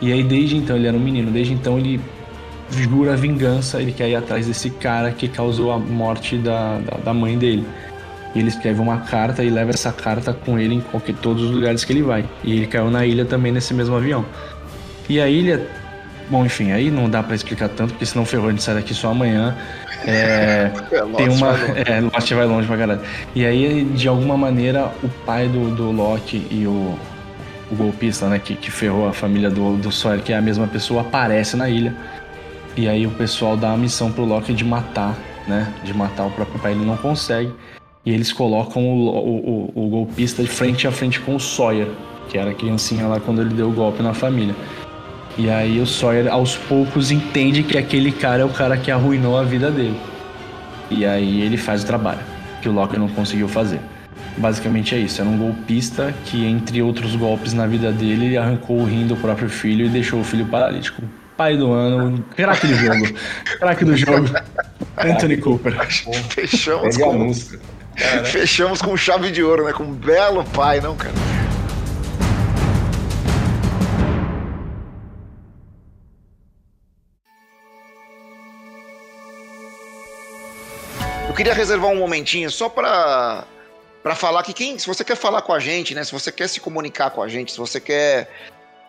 E 0.00 0.12
aí, 0.12 0.22
desde 0.22 0.56
então, 0.56 0.76
ele 0.76 0.86
era 0.86 0.96
um 0.96 1.00
menino, 1.00 1.30
desde 1.30 1.52
então 1.52 1.78
ele 1.78 2.00
jura 2.70 3.16
vingança, 3.16 3.80
ele 3.80 3.92
quer 3.92 4.08
ir 4.08 4.16
atrás 4.16 4.46
desse 4.46 4.70
cara 4.70 5.12
que 5.12 5.28
causou 5.28 5.72
a 5.72 5.78
morte 5.78 6.36
da, 6.36 6.78
da, 6.78 6.96
da 6.98 7.14
mãe 7.14 7.38
dele. 7.38 7.66
E 8.34 8.40
ele 8.40 8.48
escreve 8.48 8.80
uma 8.80 8.98
carta 8.98 9.44
e 9.44 9.50
leva 9.50 9.70
essa 9.70 9.92
carta 9.92 10.32
com 10.32 10.58
ele 10.58 10.74
em 10.74 10.80
qualquer, 10.80 11.14
todos 11.16 11.44
os 11.44 11.50
lugares 11.50 11.84
que 11.84 11.92
ele 11.92 12.02
vai. 12.02 12.24
E 12.42 12.52
ele 12.52 12.66
caiu 12.66 12.90
na 12.90 13.06
ilha 13.06 13.24
também 13.24 13.52
nesse 13.52 13.72
mesmo 13.72 13.94
avião. 13.94 14.24
E 15.08 15.20
a 15.20 15.28
ilha 15.28 15.64
Bom, 16.30 16.44
enfim, 16.44 16.72
aí 16.72 16.90
não 16.90 17.08
dá 17.08 17.22
para 17.22 17.34
explicar 17.34 17.68
tanto, 17.68 17.90
porque 17.90 18.06
senão 18.06 18.24
ferrou, 18.24 18.48
a 18.48 18.50
gente 18.50 18.62
sai 18.62 18.74
daqui 18.74 18.94
só 18.94 19.10
amanhã. 19.10 19.54
É, 20.06 20.70
é, 20.92 21.02
tem 21.16 21.28
uma. 21.28 21.54
É, 21.86 22.00
Lost 22.00 22.32
vai 22.32 22.46
longe 22.46 22.66
pra 22.66 22.76
caralho. 22.76 23.00
E 23.34 23.44
aí, 23.44 23.84
de 23.84 24.08
alguma 24.08 24.36
maneira, 24.36 24.90
o 25.02 25.08
pai 25.26 25.48
do, 25.48 25.74
do 25.74 25.90
Loki 25.90 26.46
e 26.50 26.66
o, 26.66 26.98
o 27.70 27.74
golpista, 27.74 28.28
né, 28.28 28.38
que, 28.38 28.54
que 28.54 28.70
ferrou 28.70 29.08
a 29.08 29.12
família 29.12 29.50
do, 29.50 29.76
do 29.76 29.92
Sawyer, 29.92 30.22
que 30.22 30.32
é 30.32 30.36
a 30.36 30.42
mesma 30.42 30.66
pessoa, 30.66 31.02
aparece 31.02 31.56
na 31.56 31.68
ilha. 31.68 31.94
E 32.76 32.88
aí 32.88 33.06
o 33.06 33.10
pessoal 33.10 33.56
dá 33.56 33.72
a 33.72 33.76
missão 33.76 34.10
pro 34.10 34.24
Loki 34.24 34.52
de 34.52 34.64
matar, 34.64 35.16
né? 35.46 35.72
De 35.84 35.94
matar 35.94 36.26
o 36.26 36.30
próprio 36.30 36.58
pai, 36.58 36.72
ele 36.72 36.84
não 36.84 36.96
consegue. 36.96 37.52
E 38.04 38.12
eles 38.12 38.32
colocam 38.32 38.82
o, 38.82 39.08
o, 39.08 39.72
o, 39.74 39.84
o 39.86 39.88
golpista 39.88 40.42
de 40.42 40.48
frente 40.48 40.86
a 40.86 40.92
frente 40.92 41.20
com 41.20 41.36
o 41.36 41.40
Sawyer, 41.40 41.88
que 42.28 42.36
era 42.36 42.50
a 42.50 42.54
criancinha 42.54 43.06
lá 43.06 43.20
quando 43.20 43.40
ele 43.40 43.54
deu 43.54 43.68
o 43.68 43.72
golpe 43.72 44.02
na 44.02 44.12
família. 44.12 44.54
E 45.36 45.50
aí 45.50 45.80
o 45.80 45.86
Sawyer 45.86 46.32
aos 46.32 46.56
poucos 46.56 47.10
entende 47.10 47.62
que 47.62 47.76
aquele 47.76 48.12
cara 48.12 48.42
é 48.42 48.44
o 48.44 48.50
cara 48.50 48.76
que 48.76 48.90
arruinou 48.90 49.38
a 49.38 49.42
vida 49.42 49.70
dele. 49.70 49.98
E 50.90 51.04
aí 51.04 51.42
ele 51.42 51.56
faz 51.56 51.82
o 51.82 51.86
trabalho 51.86 52.20
que 52.64 52.68
o 52.68 52.72
Loki 52.72 52.98
não 52.98 53.08
conseguiu 53.08 53.46
fazer. 53.46 53.80
Basicamente 54.36 54.94
é 54.94 54.98
isso, 54.98 55.20
era 55.20 55.28
um 55.28 55.36
golpista 55.36 56.14
que, 56.24 56.44
entre 56.44 56.80
outros 56.80 57.14
golpes 57.14 57.52
na 57.52 57.66
vida 57.66 57.92
dele, 57.92 58.36
arrancou 58.36 58.80
o 58.80 58.84
rim 58.84 59.06
do 59.06 59.16
próprio 59.16 59.48
filho 59.48 59.86
e 59.86 59.88
deixou 59.88 60.20
o 60.20 60.24
filho 60.24 60.46
paralítico. 60.46 61.02
pai 61.36 61.56
do 61.56 61.72
ano, 61.72 62.24
craque 62.34 62.66
do 62.66 62.74
jogo. 62.74 63.14
craque 63.60 63.84
do 63.84 63.96
jogo. 63.96 64.28
Anthony 64.96 65.36
Cooper. 65.36 65.74
Fechamos 66.30 66.96
com, 66.96 67.12
música. 67.12 67.60
Fechamos 68.24 68.80
com 68.80 68.96
chave 68.96 69.30
de 69.30 69.42
ouro, 69.42 69.64
né? 69.64 69.72
Com 69.72 69.84
um 69.84 69.92
belo 69.92 70.42
pai, 70.44 70.80
não, 70.80 70.96
cara? 70.96 71.14
Eu 81.34 81.36
queria 81.36 81.52
reservar 81.52 81.90
um 81.90 81.96
momentinho 81.96 82.48
só 82.48 82.68
para 82.68 83.44
para 84.04 84.14
falar 84.14 84.44
que 84.44 84.52
quem, 84.52 84.78
se 84.78 84.86
você 84.86 85.02
quer 85.02 85.16
falar 85.16 85.42
com 85.42 85.52
a 85.52 85.58
gente, 85.58 85.92
né, 85.92 86.04
se 86.04 86.12
você 86.12 86.30
quer 86.30 86.48
se 86.48 86.60
comunicar 86.60 87.10
com 87.10 87.20
a 87.20 87.26
gente, 87.26 87.50
se 87.50 87.58
você 87.58 87.80
quer 87.80 88.30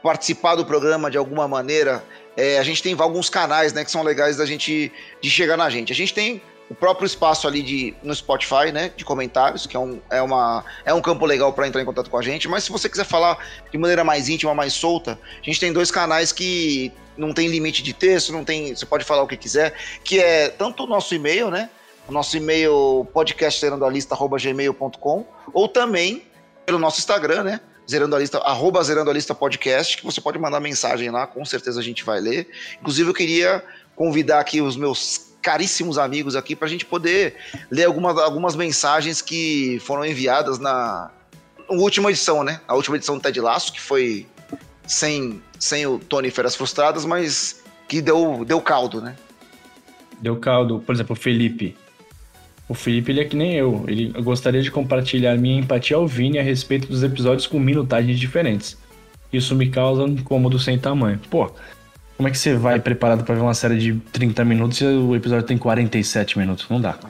participar 0.03 0.53
do 0.53 0.63
programa 0.63 1.09
de 1.09 1.17
alguma 1.17 1.47
maneira, 1.47 2.03
é, 2.37 2.59
a 2.59 2.63
gente 2.63 2.83
tem 2.83 2.95
alguns 2.99 3.31
canais, 3.31 3.73
né, 3.73 3.83
que 3.83 3.89
são 3.89 4.03
legais 4.03 4.37
da 4.37 4.45
gente 4.45 4.91
de 5.19 5.27
chegar 5.31 5.57
na 5.57 5.71
gente. 5.71 5.91
A 5.91 5.95
gente 5.95 6.13
tem 6.13 6.39
o 6.69 6.75
próprio 6.75 7.07
espaço 7.07 7.47
ali 7.47 7.63
de, 7.63 7.95
no 8.03 8.13
Spotify, 8.13 8.71
né, 8.71 8.91
de 8.95 9.03
comentários, 9.03 9.65
que 9.65 9.75
é 9.75 9.79
um, 9.79 9.99
é 10.11 10.21
uma, 10.21 10.63
é 10.85 10.93
um 10.93 11.01
campo 11.01 11.25
legal 11.25 11.51
para 11.51 11.67
entrar 11.67 11.81
em 11.81 11.85
contato 11.85 12.11
com 12.11 12.17
a 12.19 12.21
gente. 12.21 12.47
Mas 12.47 12.65
se 12.65 12.71
você 12.71 12.87
quiser 12.87 13.05
falar 13.05 13.39
de 13.71 13.77
maneira 13.79 14.03
mais 14.03 14.29
íntima, 14.29 14.53
mais 14.53 14.73
solta, 14.73 15.17
a 15.41 15.43
gente 15.43 15.59
tem 15.59 15.73
dois 15.73 15.89
canais 15.89 16.31
que 16.31 16.91
não 17.17 17.33
tem 17.33 17.47
limite 17.47 17.81
de 17.81 17.91
texto, 17.91 18.31
não 18.31 18.45
tem, 18.45 18.75
você 18.75 18.85
pode 18.85 19.03
falar 19.03 19.23
o 19.23 19.27
que 19.27 19.35
quiser, 19.35 19.73
que 20.03 20.19
é 20.19 20.47
tanto 20.49 20.83
o 20.83 20.85
nosso 20.87 21.15
e-mail, 21.15 21.49
né, 21.49 21.71
nosso 22.11 22.37
e-mail 22.37 23.07
podcastzerandoalista.gmail.com 23.13 25.25
ou 25.53 25.67
também 25.67 26.23
pelo 26.65 26.79
nosso 26.79 26.99
Instagram, 26.99 27.43
né? 27.43 27.59
Zerando 27.89 28.15
a 28.15 28.19
Lista, 28.19 28.37
arroba 28.39 28.83
Zerando 28.83 29.11
a 29.11 29.13
Lista 29.13 29.35
Podcast, 29.35 29.97
que 29.97 30.05
você 30.05 30.19
pode 30.19 30.39
mandar 30.39 30.59
mensagem 30.59 31.11
lá, 31.11 31.27
com 31.27 31.45
certeza 31.45 31.79
a 31.79 31.83
gente 31.83 32.03
vai 32.03 32.19
ler. 32.19 32.49
Inclusive, 32.79 33.07
eu 33.09 33.13
queria 33.13 33.63
convidar 33.95 34.39
aqui 34.39 34.59
os 34.61 34.75
meus 34.75 35.35
caríssimos 35.41 35.99
amigos 35.99 36.35
aqui 36.35 36.55
para 36.55 36.65
a 36.65 36.69
gente 36.69 36.85
poder 36.85 37.35
ler 37.69 37.85
algumas, 37.85 38.17
algumas 38.17 38.55
mensagens 38.55 39.21
que 39.21 39.77
foram 39.81 40.03
enviadas 40.03 40.57
na, 40.57 41.11
na 41.69 41.77
última 41.77 42.09
edição, 42.09 42.43
né? 42.43 42.59
A 42.67 42.73
última 42.73 42.97
edição 42.97 43.17
do 43.17 43.21
Ted 43.21 43.39
Laço, 43.39 43.71
que 43.71 43.79
foi 43.79 44.25
sem, 44.87 45.39
sem 45.59 45.85
o 45.85 45.99
Tony 45.99 46.31
Feras 46.31 46.55
Frustradas, 46.55 47.05
mas 47.05 47.63
que 47.87 48.01
deu, 48.01 48.43
deu 48.43 48.59
caldo, 48.59 48.99
né? 48.99 49.15
Deu 50.19 50.37
caldo. 50.37 50.79
Por 50.79 50.95
exemplo, 50.95 51.13
o 51.13 51.15
Felipe. 51.15 51.77
O 52.67 52.73
Felipe, 52.73 53.11
ele 53.11 53.21
é 53.21 53.25
que 53.25 53.35
nem 53.35 53.53
eu. 53.53 53.85
Ele 53.87 54.07
gostaria 54.21 54.61
de 54.61 54.71
compartilhar 54.71 55.37
minha 55.37 55.59
empatia 55.59 55.97
ao 55.97 56.07
Vini 56.07 56.39
a 56.39 56.43
respeito 56.43 56.87
dos 56.87 57.03
episódios 57.03 57.45
com 57.45 57.59
minutagens 57.59 58.19
diferentes. 58.19 58.77
Isso 59.31 59.55
me 59.55 59.69
causa 59.69 60.03
um 60.03 60.07
incômodo 60.07 60.57
sem 60.57 60.77
tamanho. 60.77 61.19
Pô, 61.29 61.51
como 62.17 62.27
é 62.27 62.31
que 62.31 62.37
você 62.37 62.55
vai 62.55 62.79
preparado 62.79 63.23
para 63.23 63.35
ver 63.35 63.41
uma 63.41 63.53
série 63.53 63.77
de 63.77 63.93
30 64.11 64.43
minutos 64.45 64.79
e 64.81 64.85
o 64.85 65.15
episódio 65.15 65.45
tem 65.45 65.57
47 65.57 66.39
minutos? 66.39 66.65
Não 66.69 66.81
dá. 66.81 66.97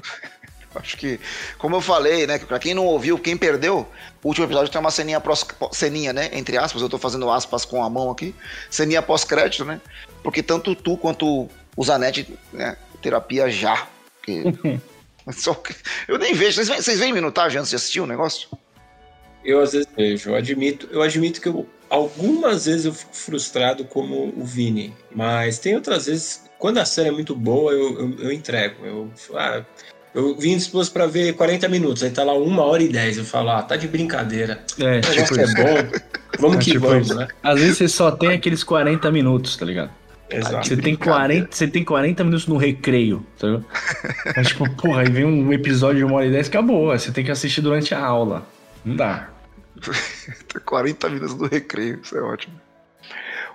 Acho 0.76 0.98
que, 0.98 1.20
como 1.58 1.78
eu 1.78 1.82
falei, 1.82 2.28
né? 2.28 2.38
Pra 2.38 2.60
quem 2.60 2.74
não 2.74 2.86
ouviu, 2.86 3.18
quem 3.18 3.38
perdeu, 3.38 3.88
o 4.22 4.28
último 4.28 4.46
episódio 4.46 4.70
tem 4.70 4.82
uma 4.82 4.92
ceninha, 4.92 5.22
pós, 5.22 5.46
ceninha, 5.72 6.12
né? 6.12 6.30
Entre 6.34 6.58
aspas, 6.58 6.82
eu 6.82 6.90
tô 6.90 6.98
fazendo 6.98 7.30
aspas 7.30 7.64
com 7.64 7.82
a 7.82 7.90
mão 7.90 8.12
aqui. 8.12 8.36
Ceninha 8.70 9.02
pós-crédito, 9.02 9.64
né? 9.64 9.80
Porque 10.22 10.44
tanto 10.44 10.76
tu 10.76 10.98
quanto 10.98 11.50
o 11.78 11.84
Zanetti, 11.84 12.28
né? 12.52 12.76
Terapia 13.02 13.50
já. 13.50 13.88
Porque 14.18 14.44
eu 16.08 16.18
nem 16.18 16.34
vejo. 16.34 16.64
Vocês, 16.64 16.84
vocês 16.84 17.00
veem 17.00 17.14
minutagem 17.14 17.60
antes 17.60 17.70
de 17.70 17.76
assistir 17.76 18.02
o 18.02 18.08
negócio? 18.08 18.50
Eu 19.44 19.62
às 19.62 19.74
vezes 19.74 19.88
vejo. 19.96 20.30
Eu 20.30 20.36
admito, 20.36 20.88
eu 20.92 21.02
admito 21.02 21.42
que 21.42 21.48
eu, 21.48 21.68
algumas 21.90 22.66
vezes 22.66 22.86
eu 22.86 22.94
fico 22.94 23.16
frustrado 23.16 23.86
como 23.86 24.34
o 24.36 24.44
Vini. 24.44 24.94
Mas 25.14 25.60
tem 25.60 25.76
outras 25.76 26.08
vezes, 26.08 26.44
quando 26.58 26.80
a 26.80 26.86
série 26.86 27.10
é 27.10 27.12
muito 27.12 27.36
boa, 27.36 27.72
eu, 27.72 28.00
eu, 28.00 28.20
eu 28.20 28.32
entrego. 28.32 28.86
Eu, 28.86 29.12
ah, 29.36 29.64
eu 30.14 30.36
vim 30.38 30.56
disposto 30.56 30.94
para 30.94 31.06
ver 31.06 31.34
40 31.34 31.68
minutos, 31.68 32.02
aí 32.02 32.10
tá 32.10 32.24
lá 32.24 32.34
uma 32.34 32.64
hora 32.64 32.82
e 32.82 32.88
10. 32.88 33.18
Eu 33.18 33.26
falo, 33.26 33.50
ah, 33.50 33.62
tá 33.62 33.76
de 33.76 33.88
brincadeira. 33.88 34.64
É, 34.80 35.02
tipo 35.02 35.40
é 35.40 35.48
bom. 35.48 36.00
Vamos 36.40 36.58
é, 36.58 36.60
que 36.60 36.72
tipo 36.72 36.88
vamos, 36.88 37.16
né? 37.16 37.30
Às 37.42 37.60
vezes 37.62 37.78
você 37.78 37.88
só 37.88 38.12
tem 38.12 38.34
aqueles 38.34 38.62
40 38.62 39.10
minutos, 39.10 39.56
tá 39.56 39.66
ligado? 39.66 39.90
Exato. 40.30 40.68
Você 40.68 40.78
tem, 40.78 40.96
40, 40.96 41.56
você 41.56 41.68
tem 41.68 41.84
40 41.84 42.24
minutos 42.24 42.48
no 42.48 42.58
recreio, 42.58 43.26
tá 43.38 43.62
Mas, 44.36 44.48
tipo, 44.48 44.70
porra, 44.76 45.02
aí 45.02 45.10
vem 45.10 45.24
um 45.24 45.54
episódio 45.54 46.00
de 46.00 46.04
uma 46.04 46.16
hora 46.16 46.26
e 46.26 46.32
dez, 46.32 46.48
acabou. 46.48 46.88
Você 46.88 47.12
tem 47.12 47.24
que 47.24 47.32
assistir 47.32 47.62
durante 47.62 47.94
a 47.94 48.04
aula. 48.04 48.46
Não 48.84 48.96
dá. 48.96 49.30
40 50.66 51.10
minutos 51.10 51.36
no 51.36 51.48
recreio, 51.48 52.00
isso 52.02 52.18
é 52.18 52.22
ótimo. 52.22 52.60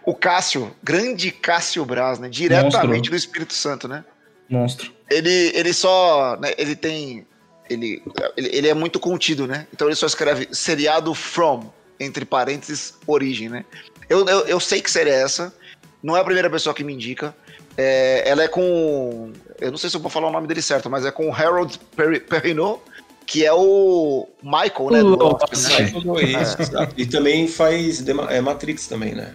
O 0.05 0.15
Cássio, 0.15 0.75
grande 0.83 1.31
Cássio 1.31 1.85
Braz, 1.85 2.19
né? 2.19 2.29
Diretamente 2.29 2.87
Monstro. 2.87 3.11
do 3.11 3.17
Espírito 3.17 3.53
Santo, 3.53 3.87
né? 3.87 4.05
Monstro. 4.49 4.93
Ele, 5.11 5.53
ele 5.55 5.73
só. 5.73 6.37
Né, 6.41 6.53
ele 6.57 6.75
tem. 6.75 7.27
Ele, 7.69 8.03
ele, 8.37 8.49
ele 8.53 8.69
é 8.69 8.75
muito 8.75 8.99
contido, 8.99 9.47
né? 9.47 9.67
Então 9.73 9.87
ele 9.87 9.95
só 9.95 10.07
escreve 10.07 10.49
seriado 10.53 11.15
from, 11.15 11.71
entre 12.01 12.25
parênteses, 12.25 12.95
origem, 13.07 13.49
né? 13.49 13.65
Eu, 14.09 14.27
eu, 14.27 14.41
eu 14.47 14.59
sei 14.59 14.81
que 14.81 14.91
série 14.91 15.11
é 15.11 15.23
essa. 15.23 15.55
Não 16.03 16.17
é 16.17 16.21
a 16.21 16.25
primeira 16.25 16.49
pessoa 16.49 16.75
que 16.75 16.83
me 16.83 16.93
indica. 16.93 17.35
É, 17.77 18.29
ela 18.29 18.43
é 18.43 18.49
com. 18.49 19.33
Eu 19.61 19.71
não 19.71 19.79
sei 19.79 19.91
se 19.91 19.97
eu 19.97 20.01
vou 20.01 20.11
falar 20.11 20.29
o 20.29 20.33
nome 20.33 20.47
dele 20.47 20.63
certo, 20.63 20.89
mas 20.89 21.05
é 21.05 21.11
com 21.11 21.33
Harold 21.35 21.79
Perrineau, 22.29 22.83
que 23.27 23.45
é 23.45 23.53
o 23.53 24.27
Michael, 24.43 24.91
né? 24.91 25.01
Do 25.01 25.25
Office, 25.25 25.69
né? 25.69 26.89
E 26.97 27.07
também 27.07 27.47
faz 27.47 28.05
é 28.07 28.41
Matrix 28.41 28.87
também, 28.87 29.15
né? 29.15 29.35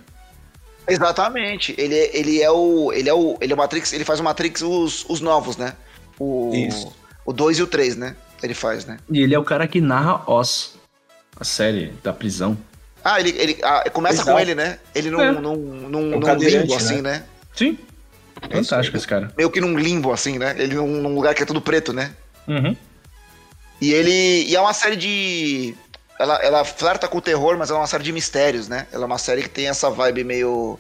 Exatamente. 0.88 1.74
Ele, 1.78 1.95
é, 1.95 2.18
ele 2.18 2.41
é 2.41 2.51
o. 2.51 2.91
Ele 2.91 3.09
é 3.09 3.13
o. 3.13 3.38
Ele 3.39 3.51
é 3.51 3.55
o 3.55 3.57
Matrix, 3.57 3.93
ele 3.93 4.05
faz 4.05 4.20
o 4.20 4.24
Matrix 4.24 4.61
os, 4.61 5.05
os 5.09 5.22
novos, 5.22 5.57
né? 5.57 5.74
O, 6.20 6.51
Isso. 6.53 6.93
o 7.26 7.34
2 7.34 7.59
e 7.59 7.63
o 7.63 7.68
3, 7.68 7.95
né? 7.95 8.16
Ele 8.41 8.53
faz, 8.53 8.86
né? 8.86 8.97
E 9.09 9.22
ele 9.22 9.34
é 9.34 9.39
o 9.39 9.43
cara 9.43 9.68
que 9.68 9.82
narra 9.82 10.24
Oz, 10.28 10.76
a 11.39 11.43
série 11.43 11.93
da 12.03 12.13
prisão. 12.13 12.57
Ah, 13.06 13.20
ele, 13.20 13.36
ele 13.38 13.60
ah, 13.62 13.88
começa 13.91 14.16
Exato. 14.16 14.32
com 14.32 14.39
ele, 14.39 14.56
né? 14.56 14.80
Ele 14.95 15.12
num, 15.12 15.22
é. 15.22 15.32
num, 15.32 15.56
num, 15.56 16.14
é 16.14 16.18
num 16.18 16.36
limbo, 16.39 16.68
né? 16.70 16.76
assim, 16.76 17.01
né? 17.03 17.24
Sim. 17.53 17.78
Fantástico 18.51 18.97
esse 18.97 19.08
cara. 19.08 19.32
Meio 19.38 19.51
que 19.51 19.62
num 19.62 19.78
limbo, 19.78 20.12
assim, 20.12 20.39
né? 20.39 20.56
Ele 20.58 20.74
num, 20.74 20.88
num 20.88 21.14
lugar 21.14 21.36
que 21.36 21.43
é 21.43 21.45
tudo 21.45 21.62
preto, 21.62 21.93
né? 21.93 22.12
Uhum. 22.47 22.76
E 23.80 23.93
ele. 23.93 24.45
E 24.49 24.56
é 24.56 24.60
uma 24.60 24.74
série 24.74 24.95
de. 24.95 25.76
Ela, 26.20 26.36
ela 26.38 26.66
flerta 26.66 27.08
com 27.08 27.20
o 27.20 27.22
terror, 27.22 27.56
mas 27.60 27.70
ela 27.70 27.78
é 27.78 27.82
uma 27.82 27.88
série 27.88 28.03
de 28.03 28.12
mistérios, 28.12 28.68
né? 28.68 28.88
Ela 28.91 29.03
é 29.03 29.06
uma 29.06 29.20
série 29.20 29.43
que 29.43 29.49
tem 29.49 29.68
essa 29.68 29.88
vibe 29.91 30.24
meio 30.24 30.80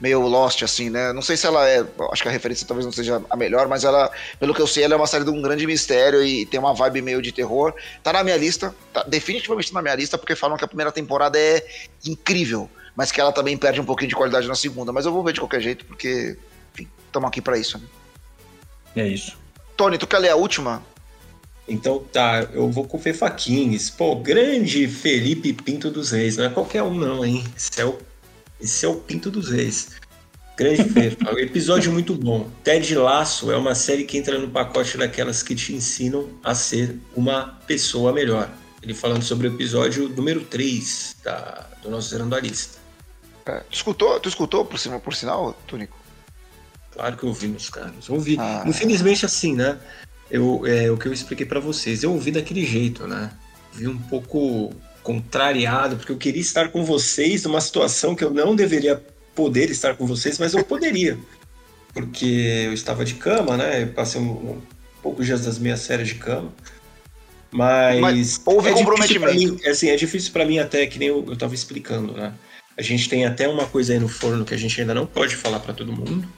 meio 0.00 0.20
Lost, 0.20 0.62
assim, 0.62 0.90
né? 0.90 1.12
Não 1.12 1.22
sei 1.22 1.36
se 1.36 1.46
ela 1.46 1.68
é. 1.68 1.84
Acho 2.12 2.22
que 2.22 2.28
a 2.28 2.32
referência 2.32 2.66
talvez 2.66 2.84
não 2.84 2.92
seja 2.92 3.22
a 3.28 3.36
melhor, 3.36 3.68
mas 3.68 3.84
ela, 3.84 4.10
pelo 4.38 4.54
que 4.54 4.60
eu 4.60 4.66
sei, 4.66 4.84
ela 4.84 4.94
é 4.94 4.96
uma 4.96 5.06
série 5.06 5.24
de 5.24 5.30
um 5.30 5.42
grande 5.42 5.66
mistério 5.66 6.24
e 6.24 6.46
tem 6.46 6.58
uma 6.58 6.74
vibe 6.74 7.02
meio 7.02 7.22
de 7.22 7.32
terror. 7.32 7.74
Tá 8.02 8.12
na 8.12 8.22
minha 8.22 8.36
lista, 8.36 8.74
tá 8.92 9.02
definitivamente 9.02 9.72
na 9.72 9.82
minha 9.82 9.94
lista, 9.94 10.16
porque 10.16 10.34
falam 10.36 10.56
que 10.56 10.64
a 10.64 10.68
primeira 10.68 10.92
temporada 10.92 11.38
é 11.38 11.66
incrível, 12.06 12.70
mas 12.94 13.10
que 13.10 13.20
ela 13.20 13.32
também 13.32 13.56
perde 13.56 13.80
um 13.80 13.84
pouquinho 13.84 14.08
de 14.08 14.16
qualidade 14.16 14.46
na 14.46 14.54
segunda. 14.54 14.92
Mas 14.92 15.06
eu 15.06 15.12
vou 15.12 15.24
ver 15.24 15.32
de 15.32 15.40
qualquer 15.40 15.60
jeito, 15.60 15.84
porque, 15.84 16.36
enfim, 16.72 16.88
estamos 17.06 17.28
aqui 17.28 17.40
para 17.40 17.58
isso. 17.58 17.78
Né? 17.78 17.84
É 18.96 19.06
isso. 19.06 19.36
Tony, 19.76 19.98
tu 19.98 20.06
quer 20.06 20.18
ler 20.18 20.30
a 20.30 20.36
última? 20.36 20.82
Então 21.68 21.98
tá, 21.98 22.48
eu 22.52 22.70
vou 22.70 22.84
com 22.84 22.96
o 22.96 23.00
Fefaquines. 23.00 23.90
Pô, 23.90 24.16
grande 24.16 24.88
Felipe 24.88 25.52
Pinto 25.52 25.90
dos 25.90 26.12
Reis. 26.12 26.36
Não 26.36 26.44
é 26.44 26.48
qualquer 26.48 26.82
um, 26.82 26.94
não, 26.94 27.24
hein? 27.24 27.44
Esse 27.54 27.80
é 27.80 27.84
o 27.84 27.98
esse 28.60 28.84
é 28.84 28.88
o 28.88 28.96
Pinto 28.96 29.30
dos 29.30 29.50
Reis. 29.50 29.90
Grande 30.56 30.84
feito. 30.84 31.24
Episódio 31.38 31.92
muito 31.92 32.14
bom. 32.14 32.50
Ted 32.64 32.94
Laço 32.96 33.52
é 33.52 33.56
uma 33.56 33.74
série 33.74 34.04
que 34.04 34.18
entra 34.18 34.38
no 34.38 34.48
pacote 34.48 34.98
daquelas 34.98 35.42
que 35.42 35.54
te 35.54 35.72
ensinam 35.72 36.28
a 36.42 36.54
ser 36.54 36.98
uma 37.14 37.58
pessoa 37.66 38.12
melhor. 38.12 38.50
Ele 38.82 38.92
falando 38.92 39.22
sobre 39.22 39.46
o 39.46 39.54
episódio 39.54 40.08
número 40.08 40.40
3 40.40 41.16
da, 41.22 41.66
do 41.82 41.90
nosso 41.90 42.08
Zerando 42.08 42.34
a 42.34 42.40
Lista. 42.40 42.78
É, 43.46 43.60
tu 43.60 43.74
escutou, 43.74 44.18
tu 44.18 44.28
escutou 44.28 44.64
por, 44.64 44.78
cima, 44.78 44.98
por 44.98 45.14
sinal, 45.14 45.56
Túnico? 45.66 45.96
Claro 46.90 47.16
que 47.16 47.22
eu 47.22 47.28
ouvi, 47.28 47.46
meus 47.46 47.70
caros. 47.70 48.10
Ouvi. 48.10 48.36
Ah. 48.38 48.64
Infelizmente, 48.66 49.24
assim, 49.24 49.54
né? 49.54 49.78
Eu, 50.28 50.66
é, 50.66 50.90
o 50.90 50.96
que 50.96 51.06
eu 51.06 51.12
expliquei 51.12 51.46
para 51.46 51.60
vocês, 51.60 52.02
eu 52.02 52.12
ouvi 52.12 52.32
daquele 52.32 52.66
jeito, 52.66 53.06
né? 53.06 53.30
Vi 53.72 53.86
um 53.86 53.96
pouco 53.96 54.74
contrariado, 55.02 55.96
porque 55.96 56.12
eu 56.12 56.16
queria 56.16 56.40
estar 56.40 56.68
com 56.68 56.84
vocês 56.84 57.44
numa 57.44 57.60
situação 57.60 58.14
que 58.14 58.24
eu 58.24 58.30
não 58.30 58.54
deveria 58.54 59.02
poder 59.34 59.70
estar 59.70 59.94
com 59.94 60.06
vocês, 60.06 60.38
mas 60.38 60.54
eu 60.54 60.64
poderia. 60.64 61.18
Porque 61.94 62.64
eu 62.66 62.72
estava 62.72 63.04
de 63.04 63.14
cama, 63.14 63.56
né? 63.56 63.82
Eu 63.82 63.88
passei 63.88 64.20
um, 64.20 64.30
um 64.30 64.62
poucos 65.02 65.26
dias 65.26 65.44
das 65.44 65.58
minhas 65.58 65.86
férias 65.86 66.08
de 66.08 66.16
cama. 66.16 66.52
Mas, 67.50 68.00
mas 68.00 68.40
houve 68.44 68.68
é 68.68 68.72
comprometimento. 68.72 69.34
Mim, 69.34 69.58
é 69.62 69.70
assim, 69.70 69.88
é 69.88 69.96
difícil 69.96 70.32
para 70.32 70.44
mim 70.44 70.58
até, 70.58 70.86
que 70.86 70.98
nem 70.98 71.08
eu, 71.08 71.32
estava 71.32 71.54
explicando, 71.54 72.12
né? 72.12 72.34
A 72.76 72.82
gente 72.82 73.08
tem 73.08 73.24
até 73.24 73.48
uma 73.48 73.66
coisa 73.66 73.92
aí 73.92 73.98
no 73.98 74.08
forno 74.08 74.44
que 74.44 74.54
a 74.54 74.56
gente 74.56 74.80
ainda 74.80 74.94
não 74.94 75.06
pode 75.06 75.34
falar 75.34 75.58
para 75.60 75.72
todo 75.72 75.92
mundo, 75.92 76.28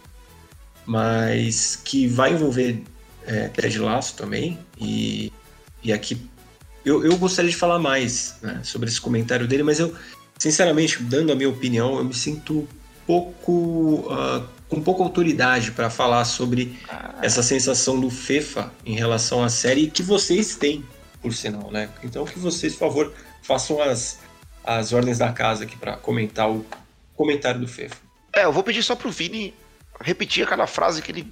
mas 0.86 1.76
que 1.84 2.06
vai 2.06 2.32
envolver 2.32 2.82
é, 3.26 3.48
pé 3.48 3.68
de 3.68 3.78
laço 3.78 4.14
também. 4.14 4.58
E, 4.80 5.32
e 5.82 5.92
aqui 5.92 6.20
eu, 6.84 7.04
eu 7.04 7.16
gostaria 7.16 7.50
de 7.50 7.56
falar 7.56 7.78
mais 7.78 8.36
né, 8.42 8.60
sobre 8.62 8.88
esse 8.88 9.00
comentário 9.00 9.46
dele, 9.46 9.62
mas 9.62 9.78
eu, 9.78 9.94
sinceramente, 10.38 11.02
dando 11.02 11.32
a 11.32 11.34
minha 11.34 11.48
opinião, 11.48 11.98
eu 11.98 12.04
me 12.04 12.14
sinto 12.14 12.68
pouco. 13.06 14.06
Uh, 14.06 14.60
com 14.70 14.80
pouca 14.80 15.02
autoridade 15.02 15.72
para 15.72 15.90
falar 15.90 16.24
sobre 16.24 16.78
ah. 16.88 17.16
essa 17.20 17.42
sensação 17.42 18.00
do 18.00 18.08
FEFA 18.08 18.72
em 18.86 18.94
relação 18.94 19.42
à 19.42 19.48
série 19.48 19.88
que 19.90 20.00
vocês 20.00 20.54
têm, 20.54 20.84
por 21.20 21.34
sinal, 21.34 21.72
né? 21.72 21.90
Então 22.04 22.24
que 22.24 22.38
vocês, 22.38 22.74
por 22.74 22.88
favor, 22.88 23.12
façam 23.42 23.82
as, 23.82 24.20
as 24.64 24.92
ordens 24.92 25.18
da 25.18 25.32
casa 25.32 25.64
aqui 25.64 25.76
para 25.76 25.96
comentar 25.96 26.48
o 26.48 26.64
comentário 27.16 27.60
do 27.60 27.66
FEFA. 27.66 27.96
É, 28.32 28.44
eu 28.44 28.52
vou 28.52 28.62
pedir 28.62 28.84
só 28.84 28.94
pro 28.94 29.10
Vini 29.10 29.52
repetir 30.00 30.44
aquela 30.44 30.68
frase 30.68 31.02
que 31.02 31.10
ele 31.10 31.26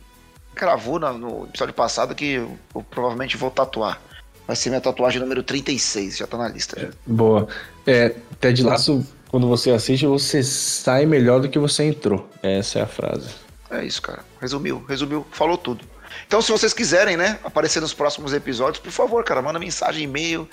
gravou 0.52 0.98
no 0.98 1.44
episódio 1.44 1.72
passado 1.72 2.16
que 2.16 2.32
eu 2.32 2.58
provavelmente 2.90 3.36
vou 3.36 3.52
tatuar. 3.52 4.02
Vai 4.48 4.56
ser 4.56 4.70
minha 4.70 4.80
tatuagem 4.80 5.20
número 5.20 5.42
36, 5.42 6.16
já 6.16 6.26
tá 6.26 6.38
na 6.38 6.48
lista. 6.48 6.80
É, 6.80 6.88
boa. 7.06 7.46
É, 7.86 8.14
Ted 8.40 8.62
Laço 8.62 9.06
quando 9.28 9.46
você 9.46 9.70
assiste, 9.70 10.06
você 10.06 10.42
sai 10.42 11.04
melhor 11.04 11.40
do 11.40 11.50
que 11.50 11.58
você 11.58 11.84
entrou. 11.84 12.28
Essa 12.42 12.78
é 12.78 12.82
a 12.82 12.86
frase. 12.86 13.28
É 13.70 13.84
isso, 13.84 14.00
cara. 14.00 14.24
Resumiu, 14.40 14.82
resumiu, 14.88 15.26
falou 15.30 15.58
tudo. 15.58 15.84
Então, 16.26 16.40
se 16.40 16.50
vocês 16.50 16.72
quiserem, 16.72 17.16
né, 17.16 17.38
aparecer 17.44 17.80
nos 17.80 17.92
próximos 17.92 18.32
episódios, 18.32 18.82
por 18.82 18.90
favor, 18.90 19.22
cara, 19.22 19.42
manda 19.42 19.58
mensagem, 19.58 20.04
e-mail. 20.04 20.48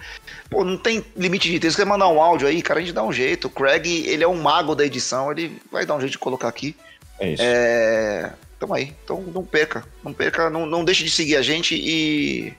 Pô, 0.49 0.65
não 0.65 0.77
tem 0.77 1.03
limite 1.15 1.49
de 1.49 1.57
tempo. 1.57 1.71
Se 1.71 1.77
você 1.77 1.85
mandar 1.85 2.09
um 2.09 2.21
áudio 2.21 2.47
aí, 2.47 2.61
cara, 2.61 2.81
a 2.81 2.83
gente 2.83 2.93
dá 2.93 3.03
um 3.03 3.13
jeito. 3.13 3.47
O 3.47 3.49
Craig, 3.49 3.87
ele 3.87 4.23
é 4.23 4.27
um 4.27 4.41
mago 4.41 4.75
da 4.75 4.85
edição, 4.85 5.31
ele 5.31 5.57
vai 5.71 5.85
dar 5.85 5.95
um 5.95 5.99
jeito 6.01 6.11
de 6.11 6.19
colocar 6.19 6.49
aqui. 6.49 6.75
É 7.17 7.31
isso. 7.31 7.43
É... 7.43 8.33
Tamo 8.59 8.73
aí. 8.73 8.93
Então, 9.03 9.21
não 9.33 9.43
perca. 9.45 9.85
Não 10.03 10.11
perca, 10.11 10.49
não, 10.49 10.65
não 10.65 10.83
deixe 10.83 11.03
de 11.03 11.09
seguir 11.09 11.37
a 11.37 11.41
gente 11.41 11.75
e 11.75 12.53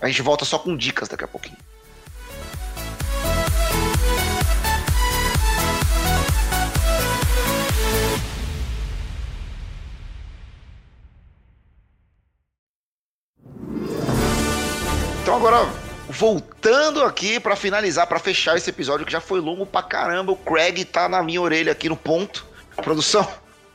a 0.00 0.06
gente 0.08 0.22
volta 0.22 0.44
só 0.44 0.58
com 0.58 0.76
dicas 0.76 1.08
daqui 1.08 1.24
a 1.24 1.28
pouquinho. 1.28 1.56
Então 15.22 15.34
agora, 15.34 15.68
voltando 16.08 17.02
aqui 17.02 17.40
para 17.40 17.56
finalizar, 17.56 18.06
para 18.06 18.20
fechar 18.20 18.56
esse 18.56 18.70
episódio 18.70 19.04
que 19.04 19.10
já 19.10 19.20
foi 19.20 19.40
longo 19.40 19.66
pra 19.66 19.82
caramba, 19.82 20.30
o 20.30 20.36
Craig 20.36 20.84
tá 20.84 21.08
na 21.08 21.20
minha 21.22 21.40
orelha 21.40 21.72
aqui 21.72 21.88
no 21.88 21.96
ponto. 21.96 22.46
Produção, 22.76 23.28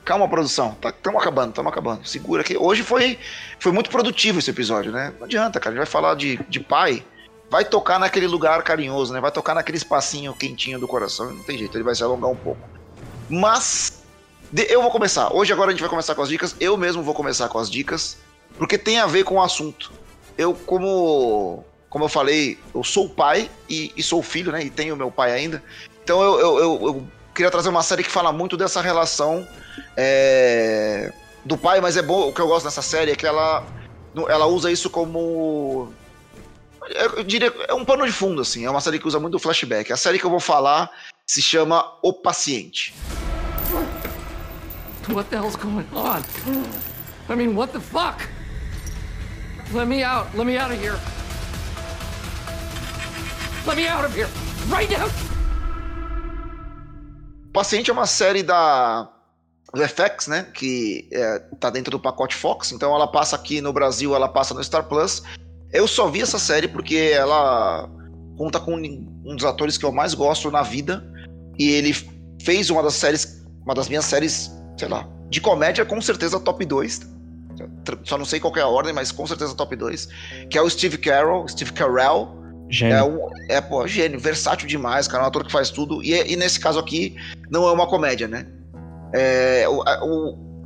calma 0.04 0.28
produção, 0.28 0.78
estamos 0.84 1.02
tá, 1.02 1.10
acabando, 1.20 1.50
estamos 1.50 1.72
acabando. 1.72 2.08
Segura 2.08 2.42
aqui. 2.42 2.58
Hoje 2.58 2.84
foi, 2.84 3.20
foi 3.60 3.72
muito 3.72 3.90
produtivo 3.90 4.40
esse 4.40 4.50
episódio, 4.50 4.92
né? 4.92 5.14
Não 5.18 5.26
adianta, 5.26 5.60
cara, 5.60 5.72
a 5.72 5.74
gente 5.74 5.86
vai 5.86 5.92
falar 5.92 6.16
de, 6.16 6.40
de 6.50 6.60
pai, 6.60 7.06
vai 7.50 7.66
tocar 7.66 8.00
naquele 8.00 8.28
lugar 8.28 8.62
carinhoso, 8.64 9.14
né? 9.14 9.20
Vai 9.20 9.32
tocar 9.32 9.54
naquele 9.54 9.78
espacinho 9.78 10.34
quentinho 10.34 10.80
do 10.80 10.88
coração, 10.88 11.32
não 11.32 11.44
tem 11.44 11.58
jeito, 11.58 11.78
ele 11.78 11.84
vai 11.84 11.96
se 11.96 12.04
alongar 12.04 12.30
um 12.30 12.36
pouco. 12.36 12.62
Mas 13.30 14.04
eu 14.54 14.82
vou 14.82 14.92
começar. 14.92 15.34
Hoje 15.34 15.54
agora 15.54 15.70
a 15.70 15.72
gente 15.72 15.82
vai 15.82 15.90
começar 15.90 16.16
com 16.16 16.22
as 16.22 16.30
dicas. 16.30 16.56
Eu 16.60 16.76
mesmo 16.76 17.02
vou 17.02 17.14
começar 17.14 17.48
com 17.48 17.58
as 17.58 17.70
dicas, 17.70 18.18
porque 18.58 18.78
tem 18.78 19.00
a 19.00 19.08
ver 19.08 19.24
com 19.24 19.36
o 19.36 19.42
assunto 19.42 19.92
eu, 20.38 20.54
como, 20.54 21.64
como 21.90 22.06
eu 22.06 22.10
falei, 22.10 22.58
eu 22.74 22.84
sou 22.84 23.10
pai 23.10 23.50
e, 23.70 23.92
e 23.96 24.04
sou 24.04 24.22
filho, 24.22 24.52
né? 24.52 24.64
E 24.64 24.70
tenho 24.70 24.96
meu 24.96 25.12
pai 25.12 25.32
ainda. 25.32 25.64
Então 26.04 26.22
eu, 26.22 26.40
eu, 26.40 26.60
eu, 26.60 26.80
eu, 26.82 27.08
queria 27.34 27.52
trazer 27.52 27.70
uma 27.70 27.84
série 27.84 28.04
que 28.04 28.12
fala 28.12 28.32
muito 28.32 28.58
dessa 28.58 28.82
relação 28.82 29.48
é, 29.96 31.12
do 31.46 31.58
pai, 31.58 31.82
mas 31.82 31.98
é 31.98 32.02
bom, 32.02 32.30
o 32.30 32.34
que 32.34 32.42
eu 32.42 32.48
gosto 32.48 32.66
dessa 32.66 32.82
série 32.82 33.12
é 33.12 33.16
que 33.16 33.26
ela, 33.26 33.66
ela 34.30 34.46
usa 34.46 34.72
isso 34.72 34.90
como. 34.90 35.94
Eu 37.16 37.24
diria, 37.24 37.54
é 37.68 37.74
um 37.74 37.86
pano 37.86 38.06
de 38.06 38.12
fundo, 38.12 38.42
assim. 38.42 38.66
É 38.66 38.70
uma 38.70 38.82
série 38.82 39.00
que 39.00 39.08
usa 39.08 39.20
muito 39.20 39.40
flashback. 39.40 39.94
A 39.94 39.98
série 39.98 40.20
que 40.20 40.26
eu 40.26 40.30
vou 40.30 40.40
falar 40.40 40.90
se 41.26 41.42
chama 41.42 41.98
O 42.02 42.12
Paciente. 42.12 42.94
What 45.10 45.30
the 45.30 45.38
hell's 45.38 45.56
going 45.56 45.88
on? 45.94 46.22
I 47.30 47.36
mean, 47.36 47.56
what 47.56 47.72
the 47.74 47.80
fuck? 47.80 48.28
Let 49.74 49.88
me 49.88 50.04
out. 50.04 50.28
Let 50.36 50.46
me 50.46 50.58
out 50.58 50.72
of 50.72 50.80
here. 50.80 51.00
Let 53.66 53.78
me 53.78 53.88
out 53.88 54.06
of 54.06 54.14
here. 54.14 54.28
Right 54.68 54.90
now. 54.90 55.31
Paciente 57.54 57.90
é 57.90 57.94
uma 57.94 58.06
série 58.06 58.44
da 58.44 59.10
do 59.74 59.82
FX, 59.88 60.28
né, 60.28 60.44
que 60.54 61.08
é, 61.14 61.40
tá 61.58 61.70
dentro 61.70 61.92
do 61.92 62.00
pacote 62.00 62.36
Fox, 62.36 62.74
então 62.74 62.94
ela 62.94 63.08
passa 63.08 63.38
aqui 63.38 63.62
no 63.62 63.72
Brasil, 63.72 64.14
ela 64.14 64.28
passa 64.28 64.54
no 64.54 64.62
Star 64.62 64.84
Plus. 64.84 65.24
Eu 65.72 65.88
só 65.88 66.10
vi 66.10 66.22
essa 66.22 66.38
série 66.38 66.68
porque 66.68 67.14
ela 67.14 67.90
conta 68.38 68.60
com 68.60 68.76
um 68.76 69.36
dos 69.36 69.46
atores 69.46 69.78
que 69.78 69.86
eu 69.86 69.92
mais 69.94 70.14
gosto 70.14 70.52
na 70.52 70.62
vida 70.62 71.02
e 71.58 71.70
ele 71.70 71.96
fez 72.42 72.70
uma 72.70 72.84
das 72.84 72.96
séries, 72.96 73.42
uma 73.64 73.74
das 73.74 73.88
minhas 73.88 74.04
séries, 74.04 74.52
sei 74.78 74.90
lá, 74.90 75.08
de 75.30 75.40
comédia 75.40 75.86
com 75.86 76.02
certeza 76.02 76.38
top 76.38 76.66
2 76.66 77.12
só 78.04 78.18
não 78.18 78.26
sei 78.26 78.40
qual 78.40 78.56
é 78.58 78.62
a 78.62 78.68
ordem, 78.68 78.94
mas 78.94 79.12
com 79.12 79.26
certeza 79.28 79.54
top 79.56 79.76
2, 79.76 80.08
que 80.50 80.58
é 80.58 80.62
o 80.62 80.70
Steve 80.70 80.98
Carell, 80.98 81.48
Steve 81.48 81.72
Carell. 81.74 82.41
Gênio. 82.72 82.96
É, 82.96 83.04
um, 83.04 83.30
é, 83.50 83.62
pô, 83.62 83.86
gênio, 83.86 84.18
versátil 84.18 84.66
demais, 84.66 85.08
cara, 85.08 85.24
um 85.24 85.28
ator 85.28 85.44
que 85.46 85.52
faz 85.52 85.70
tudo. 85.70 86.02
E, 86.02 86.14
e 86.32 86.36
nesse 86.38 86.60
caso 86.60 86.80
aqui, 86.80 87.16
não 87.50 87.68
é 87.68 87.72
uma 87.72 87.86
comédia, 87.86 88.28
né? 88.28 88.48
É, 89.14 89.68
o, 89.68 89.84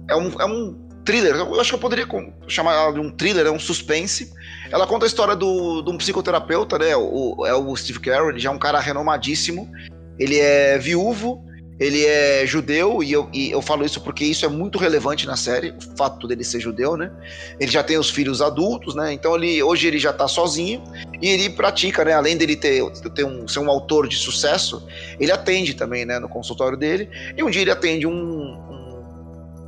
é, 0.08 0.16
um, 0.16 0.32
é 0.40 0.46
um 0.46 0.86
thriller, 1.04 1.36
eu 1.36 1.60
acho 1.60 1.70
que 1.70 1.76
eu 1.76 1.80
poderia 1.80 2.08
chamar 2.48 2.94
de 2.94 3.00
um 3.00 3.10
thriller, 3.10 3.48
é 3.48 3.52
um 3.52 3.60
suspense. 3.60 4.32
Ela 4.72 4.86
conta 4.86 5.06
a 5.06 5.08
história 5.08 5.36
do, 5.36 5.82
de 5.82 5.90
um 5.90 5.98
psicoterapeuta, 5.98 6.78
né? 6.78 6.96
O, 6.96 7.44
é 7.46 7.56
o 7.56 7.76
Steve 7.76 8.00
Carell, 8.00 8.38
já 8.38 8.50
é 8.50 8.54
um 8.54 8.60
cara 8.60 8.80
renomadíssimo. 8.80 9.72
Ele 10.20 10.40
é 10.40 10.78
viúvo, 10.78 11.44
ele 11.80 12.06
é 12.06 12.46
judeu, 12.46 13.04
e 13.04 13.12
eu, 13.12 13.30
e 13.34 13.52
eu 13.52 13.62
falo 13.62 13.86
isso 13.86 14.00
porque 14.00 14.24
isso 14.24 14.46
é 14.46 14.48
muito 14.48 14.78
relevante 14.78 15.28
na 15.28 15.36
série, 15.36 15.72
o 15.72 15.98
fato 15.98 16.28
dele 16.28 16.44
ser 16.44 16.60
judeu, 16.60 16.96
né? 16.96 17.12
Ele 17.60 17.70
já 17.70 17.84
tem 17.84 17.98
os 17.98 18.10
filhos 18.10 18.42
adultos, 18.42 18.96
né? 18.96 19.12
Então 19.12 19.36
ele, 19.36 19.62
hoje 19.62 19.88
ele 19.88 20.00
já 20.00 20.14
tá 20.14 20.28
sozinho 20.28 20.82
e 21.22 21.28
ele 21.28 21.50
pratica, 21.50 22.06
né? 22.06 22.14
Além 22.14 22.38
dele 22.38 22.56
ter, 22.56 22.90
ter 23.14 23.26
um, 23.26 23.46
ser 23.48 23.60
um 23.60 23.70
autor 23.70 24.08
de 24.08 24.16
sucesso, 24.16 24.88
ele 25.20 25.32
atende 25.32 25.74
também, 25.74 26.06
né? 26.06 26.18
No 26.18 26.30
consultório 26.30 26.78
dele. 26.78 27.10
E 27.36 27.44
um 27.44 27.50
dia 27.50 27.62
ele 27.62 27.72
atende 27.72 28.08
um, 28.08 28.14
um, 28.14 29.04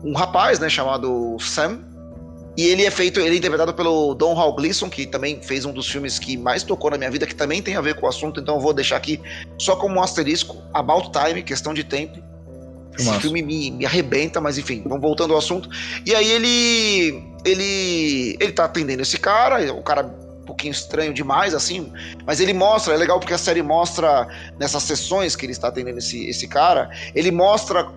um 0.05 0.13
rapaz, 0.13 0.59
né? 0.59 0.69
Chamado 0.69 1.35
Sam, 1.41 1.79
e 2.57 2.65
ele 2.65 2.83
é 2.83 2.89
feito, 2.89 3.19
ele 3.19 3.35
é 3.35 3.37
interpretado 3.37 3.71
pelo 3.71 4.15
Don 4.15 4.33
Hall 4.33 4.55
Gleason, 4.55 4.89
que 4.89 5.05
também 5.05 5.39
fez 5.43 5.63
um 5.63 5.71
dos 5.71 5.87
filmes 5.87 6.17
que 6.17 6.35
mais 6.35 6.63
tocou 6.63 6.89
na 6.89 6.97
minha 6.97 7.11
vida, 7.11 7.27
que 7.27 7.35
também 7.35 7.61
tem 7.61 7.75
a 7.75 7.81
ver 7.81 7.93
com 7.93 8.07
o 8.07 8.09
assunto, 8.09 8.39
então 8.39 8.55
eu 8.55 8.61
vou 8.61 8.73
deixar 8.73 8.97
aqui 8.97 9.21
só 9.59 9.75
como 9.75 9.97
um 9.97 10.01
asterisco, 10.01 10.57
About 10.73 11.11
Time, 11.11 11.43
questão 11.43 11.71
de 11.71 11.83
tempo. 11.83 12.17
Esse 12.97 13.05
Nossa. 13.05 13.21
filme 13.21 13.43
me, 13.43 13.69
me 13.69 13.85
arrebenta, 13.85 14.41
mas 14.41 14.57
enfim, 14.57 14.81
vamos 14.83 15.01
voltando 15.01 15.33
ao 15.33 15.39
assunto. 15.39 15.69
E 16.03 16.15
aí 16.15 16.27
ele. 16.31 17.23
Ele. 17.45 18.37
Ele 18.39 18.51
tá 18.51 18.65
atendendo 18.65 19.03
esse 19.03 19.19
cara, 19.19 19.71
o 19.71 19.83
cara 19.83 20.03
um 20.41 20.45
pouquinho 20.47 20.71
estranho 20.71 21.13
demais, 21.13 21.53
assim, 21.53 21.91
mas 22.25 22.39
ele 22.39 22.53
mostra, 22.53 22.93
é 22.93 22.97
legal 22.97 23.19
porque 23.19 23.33
a 23.33 23.37
série 23.37 23.61
mostra 23.61 24.27
nessas 24.57 24.81
sessões 24.81 25.35
que 25.35 25.45
ele 25.45 25.51
está 25.51 25.67
atendendo 25.67 25.99
esse, 25.99 26.25
esse 26.27 26.47
cara, 26.47 26.89
ele 27.13 27.29
mostra 27.29 27.87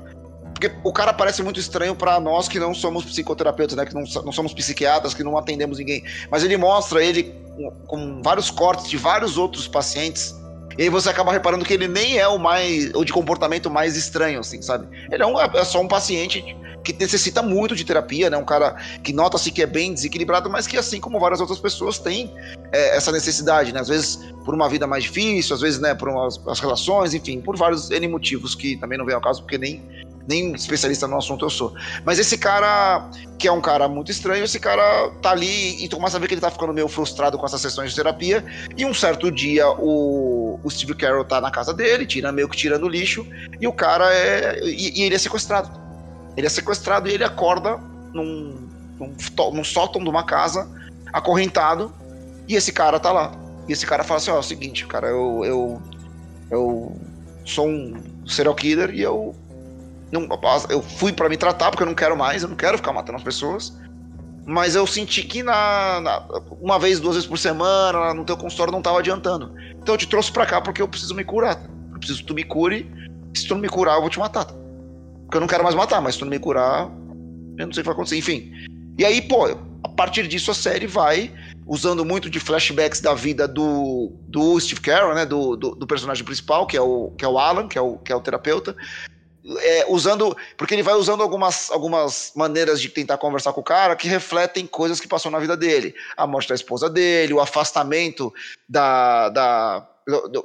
porque 0.61 0.77
o 0.85 0.93
cara 0.93 1.15
parece 1.15 1.43
muito 1.43 1.59
estranho 1.59 1.97
para 1.97 2.21
nós 2.21 2.47
que 2.47 2.61
não 2.61 2.75
somos 2.75 3.03
psicoterapeutas, 3.05 3.75
né? 3.75 3.87
Que 3.87 3.95
não, 3.95 4.05
não 4.23 4.31
somos 4.31 4.53
psiquiatras, 4.53 5.15
que 5.15 5.25
não 5.25 5.39
atendemos 5.39 5.79
ninguém. 5.79 6.05
Mas 6.31 6.45
ele 6.45 6.59
mostra 6.59 7.03
ele 7.03 7.35
com, 7.57 7.71
com 7.87 8.23
vários 8.23 8.51
cortes 8.51 8.91
de 8.91 8.99
vários 8.99 9.39
outros 9.39 9.67
pacientes. 9.67 10.39
E 10.77 10.83
aí 10.83 10.89
você 10.91 11.09
acaba 11.09 11.33
reparando 11.33 11.65
que 11.65 11.73
ele 11.73 11.89
nem 11.89 12.19
é 12.19 12.29
o 12.29 12.39
mais. 12.39 12.91
o 12.95 13.05
de 13.05 13.13
comportamento 13.13 13.71
mais 13.71 13.97
estranho, 13.97 14.41
assim, 14.41 14.61
sabe? 14.61 14.87
Ele 15.11 15.23
é, 15.23 15.27
um, 15.27 15.41
é 15.41 15.65
só 15.65 15.81
um 15.81 15.89
paciente 15.89 16.45
que 16.85 16.93
necessita 16.93 17.43
muito 17.43 17.75
de 17.75 17.85
terapia, 17.85 18.29
né? 18.29 18.37
Um 18.37 18.45
cara 18.45 18.77
que 19.03 19.15
nota-se 19.15 19.51
que 19.51 19.63
é 19.63 19.67
bem 19.67 19.95
desequilibrado, 19.95 20.51
mas 20.51 20.67
que, 20.67 20.77
assim 20.77 21.01
como 21.01 21.19
várias 21.19 21.41
outras 21.41 21.59
pessoas, 21.59 21.99
tem 21.99 22.33
é, 22.71 22.97
essa 22.97 23.11
necessidade, 23.11 23.73
né? 23.73 23.81
Às 23.81 23.89
vezes 23.89 24.19
por 24.45 24.55
uma 24.55 24.69
vida 24.69 24.87
mais 24.87 25.05
difícil, 25.05 25.55
às 25.55 25.61
vezes, 25.61 25.81
né, 25.81 25.95
por 25.95 26.09
umas, 26.09 26.41
as 26.47 26.61
relações, 26.61 27.15
enfim, 27.15 27.41
por 27.41 27.57
vários 27.57 27.91
N 27.91 28.09
motivos 28.09 28.55
que 28.55 28.77
também 28.77 28.99
não 28.99 29.05
vem 29.05 29.15
ao 29.15 29.21
caso, 29.21 29.43
porque 29.43 29.59
nem 29.59 29.83
nem 30.27 30.53
especialista 30.53 31.07
no 31.07 31.17
assunto 31.17 31.45
eu 31.45 31.51
sou. 31.51 31.75
Mas 32.05 32.19
esse 32.19 32.39
cara, 32.39 33.09
que 33.39 33.49
é 33.49 33.53
um 33.53 33.61
cara 33.61 33.89
muito 33.89 34.11
estranho, 34.11 34.45
esse 34.45 34.61
cara 34.61 35.11
tá 35.23 35.31
ali 35.31 35.83
e 35.83 35.89
tu 35.89 35.97
começa 35.97 36.17
a 36.17 36.21
ver 36.21 36.29
que 36.29 36.35
ele 36.35 36.41
tá 36.41 36.51
ficando 36.51 36.73
meio 36.73 36.89
frustrado 36.89 37.39
com 37.39 37.47
essas 37.47 37.61
sessões 37.61 37.91
de 37.91 37.97
terapia. 37.97 38.45
E 38.77 38.85
um 38.85 38.95
certo 38.95 39.31
dia 39.31 39.69
o, 39.69 40.61
o 40.63 40.71
Steve 40.71 40.95
Carroll 40.95 41.25
tá 41.25 41.41
na 41.41 41.51
casa 41.51 41.73
dele, 41.73 42.07
tira 42.07 42.31
meio 42.33 42.49
que 42.49 42.57
tirando 42.57 42.89
lixo, 42.89 43.27
e 43.61 43.67
o 43.67 43.73
cara 43.73 44.13
é. 44.15 44.61
E, 44.65 45.01
e 45.01 45.03
ele 45.03 45.15
é 45.15 45.19
sequestrado. 45.19 45.71
Ele 46.37 46.47
é 46.47 46.51
sequestrado 46.51 47.09
e 47.09 47.13
ele 47.13 47.25
acorda 47.25 47.79
num, 48.13 48.69
num, 48.99 49.15
num 49.53 49.65
sótão 49.65 50.03
de 50.03 50.09
uma 50.09 50.25
casa, 50.25 50.69
acorrentado, 51.13 51.93
e 52.47 52.55
esse 52.55 52.73
cara 52.73 53.01
tá 53.01 53.13
lá. 53.13 53.33
E 53.69 53.73
esse 53.73 53.87
cara 53.87 54.05
fala 54.05 54.19
assim: 54.19 54.31
ó, 54.31 54.37
é 54.37 54.39
o 54.41 54.43
seguinte, 54.43 54.87
cara, 54.87 55.09
eu, 55.09 55.45
eu, 55.45 55.83
eu 56.51 56.97
sou 57.45 57.69
um 57.69 57.95
serial 58.27 58.55
killer 58.55 58.91
e 58.95 59.01
eu 59.01 59.35
não, 60.13 60.29
eu 60.69 60.83
fui 60.83 61.13
para 61.13 61.29
me 61.29 61.37
tratar 61.37 61.71
porque 61.71 61.83
eu 61.83 61.87
não 61.87 61.95
quero 61.95 62.17
mais, 62.17 62.43
eu 62.43 62.49
não 62.49 62.57
quero 62.57 62.77
ficar 62.77 62.93
matando 62.93 63.17
as 63.17 63.25
pessoas. 63.25 63.77
Mas 64.47 64.75
eu 64.75 64.87
senti 64.87 65.23
que 65.23 65.43
na, 65.43 66.01
na 66.01 66.27
uma 66.61 66.79
vez, 66.79 66.99
duas 66.99 67.15
vezes 67.15 67.29
por 67.29 67.39
semana, 67.39 68.13
no 68.15 68.25
teu 68.25 68.37
consultório 68.37 68.73
não 68.73 68.83
tava 68.83 68.99
adiantando. 68.99 69.55
Então 69.81 69.95
eu 69.95 69.99
te 69.99 70.09
trouxe 70.09 70.33
para 70.33 70.47
cá 70.47 70.61
porque 70.61 70.83
eu 70.83 70.89
preciso 70.89 71.15
me 71.15 71.25
curar. 71.25 71.63
Eu 71.93 71.99
preciso 71.99 72.21
que 72.21 72.27
tu 72.27 72.35
me 72.35 72.43
cure. 72.43 72.91
Se 73.35 73.47
tu 73.47 73.55
não 73.55 73.61
me 73.61 73.69
curar, 73.69 73.95
eu 73.95 74.01
vou 74.01 74.11
te 74.11 74.19
matar. 74.19 74.47
porque 74.47 75.37
eu 75.37 75.41
não 75.41 75.47
quero 75.47 75.63
mais 75.63 75.77
matar, 75.77 76.01
mas 76.01 76.15
se 76.15 76.19
tu 76.19 76.25
não 76.25 76.31
me 76.31 76.39
curar, 76.39 76.91
eu 77.59 77.67
não 77.67 77.73
sei 77.73 77.81
o 77.81 77.85
que 77.85 77.89
vai 77.89 77.93
acontecer. 77.93 78.17
Enfim. 78.17 78.51
E 78.99 79.05
aí, 79.05 79.23
pô, 79.23 79.47
a 79.85 79.89
partir 79.89 80.27
disso 80.27 80.51
a 80.51 80.55
série 80.55 80.87
vai 80.87 81.33
usando 81.67 82.05
muito 82.05 82.29
de 82.29 82.41
flashbacks 82.41 83.01
da 83.01 83.15
vida 83.15 83.47
do, 83.47 84.13
do 84.27 84.59
Steve 84.59 84.81
Carell, 84.81 85.15
né, 85.15 85.25
do, 85.25 85.55
do, 85.55 85.77
do, 85.77 85.87
personagem 85.87 86.25
principal, 86.25 86.67
que 86.67 86.77
é 86.77 86.81
o, 86.81 87.13
que 87.17 87.25
é 87.25 87.29
o 87.29 87.39
Alan, 87.39 87.69
que 87.69 87.79
é 87.79 87.81
o, 87.81 87.97
que 87.99 88.11
é 88.11 88.17
o 88.17 88.21
terapeuta, 88.21 88.75
é, 89.59 89.87
usando, 89.89 90.37
porque 90.57 90.75
ele 90.75 90.83
vai 90.83 90.95
usando 90.95 91.23
algumas, 91.23 91.71
algumas 91.71 92.33
maneiras 92.35 92.81
de 92.81 92.89
tentar 92.89 93.19
conversar 93.19 93.53
com 93.53 93.61
o 93.61 93.65
cara 93.65 93.97
que 93.97 94.09
refletem 94.09 94.67
coisas 94.67 95.01
que 95.01 95.09
passou 95.09 95.31
na 95.31 95.39
vida 95.39 95.57
dele, 95.57 95.95
a 96.17 96.27
morte 96.27 96.49
da 96.49 96.55
esposa 96.55 96.89
dele, 96.89 97.33
o 97.33 97.41
afastamento 97.41 98.33
da, 98.69 99.29
da 99.31 99.87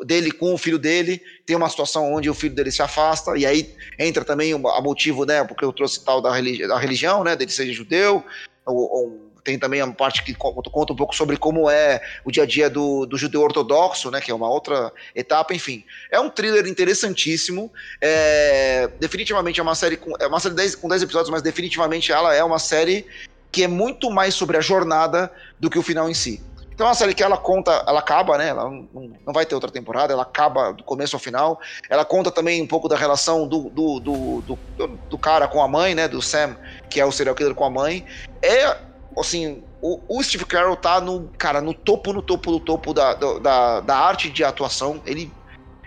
dele 0.06 0.32
com 0.32 0.54
o 0.54 0.58
filho 0.58 0.78
dele, 0.78 1.22
tem 1.46 1.56
uma 1.56 1.70
situação 1.70 2.14
onde 2.14 2.30
o 2.30 2.34
filho 2.34 2.54
dele 2.54 2.72
se 2.72 2.82
afasta, 2.82 3.36
e 3.38 3.46
aí 3.46 3.76
entra 3.98 4.24
também 4.24 4.54
a 4.54 4.82
motivo, 4.82 5.26
né, 5.26 5.44
porque 5.44 5.66
eu 5.66 5.74
trouxe 5.74 6.04
tal 6.04 6.22
da, 6.22 6.30
da 6.30 6.78
religião, 6.78 7.24
né, 7.24 7.36
dele 7.36 7.52
ser 7.52 7.72
judeu, 7.74 8.24
ou, 8.66 8.76
ou 8.76 9.35
tem 9.46 9.60
também 9.60 9.80
a 9.80 9.88
parte 9.88 10.24
que 10.24 10.34
conta 10.34 10.92
um 10.92 10.96
pouco 10.96 11.16
sobre 11.16 11.38
como 11.38 11.70
é 11.70 12.02
o 12.26 12.32
dia 12.32 12.44
a 12.44 12.46
dia 12.48 12.70
do, 12.70 13.06
do 13.06 13.16
judeu 13.16 13.42
ortodoxo, 13.42 14.10
né, 14.10 14.20
que 14.20 14.32
é 14.32 14.34
uma 14.34 14.50
outra 14.50 14.92
etapa, 15.14 15.54
enfim. 15.54 15.86
É 16.12 16.20
um 16.20 16.30
thriller 16.30 16.66
interessantíssimo, 16.66 17.72
é, 18.02 18.90
definitivamente 19.00 19.60
é 19.60 19.64
uma 19.64 19.76
série 19.76 19.96
com, 19.96 20.14
é 20.20 20.26
uma 20.26 20.40
série 20.40 20.56
dez, 20.56 20.76
com 20.76 20.90
10 20.90 21.04
episódios, 21.04 21.30
mas 21.30 21.44
definitivamente 21.44 22.12
ela 22.12 22.34
é 22.34 22.44
uma 22.44 22.60
série 22.60 23.06
que 23.52 23.64
é 23.64 23.68
muito 23.68 24.10
mais 24.10 24.34
sobre 24.34 24.58
a 24.58 24.62
jornada 24.62 25.32
do 25.60 25.70
que 25.70 25.78
o 25.78 25.84
final 25.84 26.10
em 26.10 26.14
si. 26.14 26.42
Então 26.74 26.88
é 26.88 26.90
uma 26.90 26.96
série 26.96 27.14
que 27.14 27.24
ela 27.24 27.38
conta, 27.38 27.72
ela 27.88 28.00
acaba, 28.00 28.38
né? 28.38 28.50
Ela 28.50 28.64
não, 28.66 28.90
não, 29.26 29.34
vai 29.34 29.46
ter 29.46 29.56
outra 29.56 29.72
temporada, 29.72 30.12
ela 30.12 30.24
acaba 30.24 30.74
do 30.74 30.84
começo 30.84 31.16
ao 31.16 31.22
final. 31.22 31.58
Ela 31.90 32.04
conta 32.04 32.30
também 32.30 32.62
um 32.62 32.68
pouco 32.68 32.90
da 32.90 32.98
relação 32.98 33.48
do, 33.48 33.70
do, 33.70 34.00
do, 34.02 34.42
do, 34.42 34.88
do 34.88 35.18
cara 35.18 35.48
com 35.48 35.62
a 35.62 35.70
mãe, 35.70 35.96
né? 35.96 36.10
Do 36.10 36.22
Sam, 36.22 36.58
que 36.90 37.00
é 37.00 37.06
o 37.06 37.14
serial 37.14 37.34
killer 37.34 37.56
com 37.56 37.64
a 37.64 37.70
mãe. 37.70 38.06
É 38.42 38.76
assim, 39.22 39.64
o, 39.82 40.00
o, 40.08 40.24
Steve 40.24 40.46
Carell 40.46 40.76
tá 40.76 41.00
no, 41.00 41.30
cara, 41.38 41.62
no 41.62 41.74
topo, 41.74 42.12
no 42.12 42.22
topo, 42.22 42.52
no 42.52 42.60
topo 42.60 42.94
da, 42.94 43.14
da, 43.14 43.80
da 43.80 43.98
arte 43.98 44.30
de 44.30 44.44
atuação. 44.44 45.02
Ele, 45.06 45.32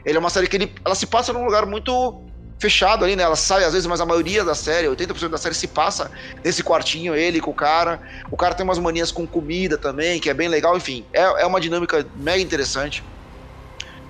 ele 0.05 0.17
é 0.17 0.21
uma 0.21 0.31
série 0.31 0.47
que 0.47 0.57
ele, 0.57 0.73
ela 0.85 0.95
se 0.95 1.07
passa 1.07 1.33
num 1.33 1.45
lugar 1.45 1.67
muito 1.67 2.23
fechado 2.59 3.05
ali, 3.05 3.15
né? 3.15 3.23
Ela 3.23 3.37
sai 3.37 3.65
às 3.65 3.73
vezes, 3.73 3.87
mas 3.87 4.01
a 4.01 4.07
maioria 4.07 4.45
da 4.45 4.55
série, 4.55 4.89
80% 4.89 5.29
da 5.29 5.39
série 5.39 5.55
se 5.55 5.69
passa 5.69 6.11
nesse 6.45 6.63
quartinho, 6.63 7.15
ele 7.15 7.41
com 7.41 7.51
o 7.51 7.55
cara. 7.55 8.01
O 8.31 8.37
cara 8.37 8.55
tem 8.55 8.65
umas 8.65 8.79
manias 8.79 9.13
com 9.13 9.27
comida 9.27 9.79
também, 9.79 10.21
que 10.21 10.29
é 10.29 10.35
bem 10.35 10.49
legal. 10.49 10.77
Enfim, 10.77 11.05
é, 11.13 11.23
é 11.23 11.47
uma 11.47 11.61
dinâmica 11.61 12.07
mega 12.17 12.43
interessante. 12.43 13.03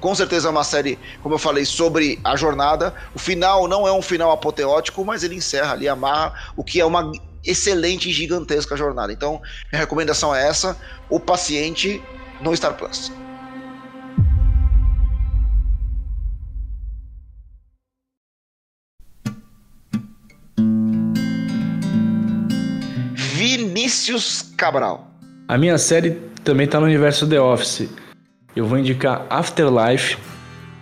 Com 0.00 0.14
certeza 0.14 0.48
é 0.48 0.50
uma 0.50 0.64
série, 0.64 0.98
como 1.22 1.34
eu 1.34 1.38
falei, 1.38 1.64
sobre 1.64 2.20
a 2.22 2.36
jornada. 2.36 2.94
O 3.14 3.18
final 3.18 3.66
não 3.66 3.86
é 3.86 3.92
um 3.92 4.00
final 4.00 4.30
apoteótico, 4.30 5.04
mas 5.04 5.24
ele 5.24 5.34
encerra 5.34 5.72
ali, 5.72 5.88
amarra 5.88 6.52
o 6.56 6.62
que 6.62 6.80
é 6.80 6.84
uma 6.84 7.10
excelente 7.44 8.08
e 8.08 8.12
gigantesca 8.12 8.76
jornada. 8.76 9.12
Então, 9.12 9.40
minha 9.72 9.80
recomendação 9.80 10.34
é 10.34 10.46
essa: 10.46 10.76
O 11.08 11.18
Paciente 11.20 12.02
no 12.40 12.54
Star 12.56 12.74
Plus. 12.74 13.12
Vinícius 23.14 24.42
Cabral. 24.56 25.06
A 25.46 25.56
minha 25.56 25.78
série 25.78 26.10
também 26.42 26.66
está 26.66 26.80
no 26.80 26.86
universo 26.86 27.28
The 27.28 27.40
Office. 27.40 27.88
Eu 28.56 28.66
vou 28.66 28.76
indicar 28.76 29.24
Afterlife. 29.30 30.18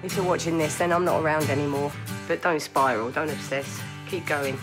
If 0.03 0.17
you're 0.17 0.29
watching 0.29 0.59
this, 0.59 0.77
then 0.77 0.91
I'm 0.91 1.05
not 1.05 1.23
around 1.23 1.51
anymore. 1.51 1.93
But 2.27 2.41
don't 2.43 2.61
spiral, 2.61 3.11
don't 3.11 3.31
obsess. 3.31 3.67
Keep 4.09 4.27
going. 4.27 4.57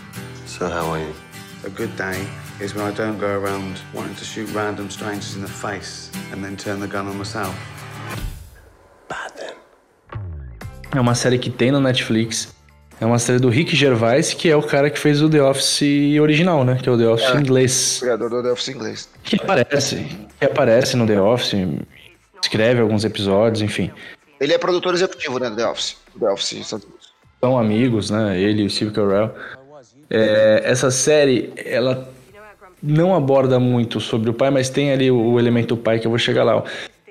So 0.46 0.66
how 0.66 0.92
are 0.92 1.00
you? 1.00 1.23
A 1.64 1.70
good 1.70 1.96
day 1.96 2.28
is 2.60 2.74
when 2.74 2.86
I 2.86 2.94
don't 2.94 3.18
go 3.18 3.26
around 3.26 3.80
wanting 3.94 4.14
to 4.16 4.24
shoot 4.24 4.46
random 4.52 4.90
strangers 4.90 5.34
in 5.34 5.40
the 5.40 5.48
face 5.48 6.10
and 6.30 6.44
then 6.44 6.56
turn 6.56 6.78
the 6.78 6.86
gun 6.86 7.08
on 7.08 7.16
myself. 7.16 7.54
Bad 9.08 9.32
then. 9.34 9.54
É 10.94 11.00
uma 11.00 11.14
série 11.14 11.38
que 11.38 11.48
tem 11.48 11.72
na 11.72 11.80
Netflix. 11.80 12.54
É 13.00 13.06
uma 13.06 13.18
série 13.18 13.38
do 13.38 13.48
Rick 13.48 13.74
Gervais, 13.74 14.34
que 14.34 14.50
é 14.50 14.56
o 14.56 14.62
cara 14.62 14.90
que 14.90 14.98
fez 14.98 15.22
o 15.22 15.30
The 15.30 15.42
Office 15.42 15.80
original, 16.20 16.64
né? 16.64 16.78
Que 16.82 16.86
é 16.86 16.92
o 16.92 16.98
The 16.98 17.08
Office 17.08 17.34
é, 17.34 17.40
inglês. 17.40 17.98
Criador 18.00 18.28
do 18.28 18.42
The 18.42 18.52
Office 18.52 18.68
inglês. 18.68 19.08
Que 19.22 19.36
aparece. 19.36 20.06
Que 20.38 20.44
aparece 20.44 20.96
no 20.98 21.06
The 21.06 21.20
Office, 21.20 21.54
escreve 22.42 22.82
alguns 22.82 23.06
episódios, 23.06 23.62
enfim. 23.62 23.90
Ele 24.38 24.52
é 24.52 24.58
produtor 24.58 24.92
executivo, 24.92 25.38
né, 25.38 25.48
do 25.48 25.56
The 25.56 25.66
Office. 25.66 25.96
The 26.20 26.30
Office. 26.30 26.74
São 27.40 27.58
amigos, 27.58 28.10
né? 28.10 28.38
Ele 28.38 28.62
e 28.62 28.66
o 28.66 28.70
Steve 28.70 28.90
Carell. 28.90 29.34
É, 30.14 30.62
essa 30.64 30.90
série, 30.90 31.52
ela 31.56 32.08
não 32.82 33.14
aborda 33.14 33.58
muito 33.58 34.00
sobre 34.00 34.28
o 34.28 34.34
pai, 34.34 34.50
mas 34.50 34.68
tem 34.68 34.92
ali 34.92 35.10
o, 35.10 35.16
o 35.16 35.40
elemento 35.40 35.76
pai 35.76 35.98
que 35.98 36.06
eu 36.06 36.10
vou 36.10 36.18
chegar 36.18 36.44
lá. 36.44 36.62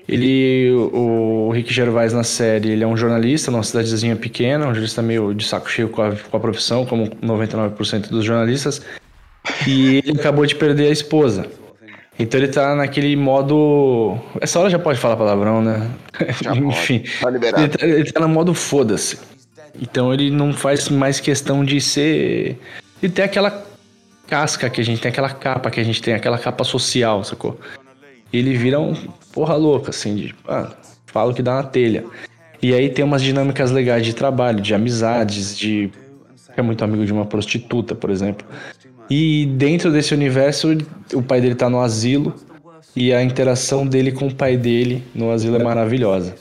Ele, 0.07 0.71
o, 0.71 1.47
o 1.47 1.51
Rick 1.51 1.73
Gervais 1.73 2.13
na 2.13 2.23
série, 2.23 2.71
ele 2.71 2.83
é 2.83 2.87
um 2.87 2.95
jornalista 2.95 3.49
numa 3.49 3.63
cidadezinha 3.63 4.15
pequena, 4.15 4.65
um 4.65 4.69
jornalista 4.69 5.01
meio 5.01 5.33
de 5.33 5.45
saco 5.45 5.69
cheio 5.69 5.89
com 5.89 6.01
a, 6.01 6.11
com 6.11 6.37
a 6.37 6.39
profissão, 6.39 6.85
como 6.85 7.07
99% 7.07 8.09
dos 8.09 8.25
jornalistas, 8.25 8.81
e 9.67 9.97
ele 10.05 10.19
acabou 10.19 10.45
de 10.45 10.55
perder 10.55 10.87
a 10.87 10.91
esposa. 10.91 11.47
Então 12.19 12.39
ele 12.39 12.49
tá 12.49 12.75
naquele 12.75 13.15
modo. 13.15 14.17
Essa 14.39 14.59
hora 14.59 14.69
já 14.69 14.77
pode 14.77 14.99
falar 14.99 15.15
palavrão, 15.15 15.61
né? 15.61 15.89
Enfim. 16.55 17.03
Tá 17.19 17.29
liberado. 17.29 17.63
Ele 17.63 17.69
tá, 17.69 17.85
ele 17.85 18.11
tá 18.11 18.19
no 18.19 18.29
modo 18.29 18.53
foda-se. 18.53 19.17
Então 19.81 20.13
ele 20.13 20.29
não 20.29 20.53
faz 20.53 20.89
mais 20.89 21.19
questão 21.19 21.65
de 21.65 21.81
ser 21.81 22.57
e 23.03 23.09
tem 23.09 23.25
aquela 23.25 23.65
casca 24.27 24.69
que 24.69 24.81
a 24.81 24.83
gente 24.83 25.01
tem, 25.01 25.09
aquela 25.09 25.29
capa 25.29 25.69
que 25.69 25.79
a 25.79 25.83
gente 25.83 26.01
tem, 26.01 26.13
aquela 26.13 26.39
capa 26.39 26.63
social, 26.63 27.23
sacou? 27.23 27.59
ele 28.33 28.55
vira 28.57 28.79
um 28.79 28.95
porra 29.31 29.55
louca, 29.55 29.91
assim, 29.91 30.15
de 30.15 30.35
ah, 30.47 30.71
falo 31.05 31.33
que 31.33 31.43
dá 31.43 31.55
na 31.55 31.63
telha. 31.63 32.03
E 32.61 32.73
aí 32.73 32.89
tem 32.89 33.05
umas 33.05 33.21
dinâmicas 33.21 33.69
legais 33.71 34.05
de 34.05 34.13
trabalho, 34.13 34.59
de 34.59 34.73
amizades, 34.73 35.55
de. 35.55 35.91
É 36.55 36.61
muito 36.61 36.83
amigo 36.83 37.05
de 37.05 37.13
uma 37.13 37.25
prostituta, 37.25 37.93
por 37.93 38.09
exemplo. 38.09 38.45
E 39.09 39.45
dentro 39.57 39.91
desse 39.91 40.13
universo, 40.13 40.75
o 41.13 41.21
pai 41.21 41.41
dele 41.41 41.55
tá 41.55 41.69
no 41.69 41.79
asilo 41.79 42.33
e 42.95 43.13
a 43.13 43.21
interação 43.23 43.85
dele 43.85 44.11
com 44.11 44.27
o 44.27 44.33
pai 44.33 44.55
dele 44.55 45.03
no 45.13 45.31
asilo 45.31 45.55
é 45.57 45.63
maravilhosa. 45.63 46.35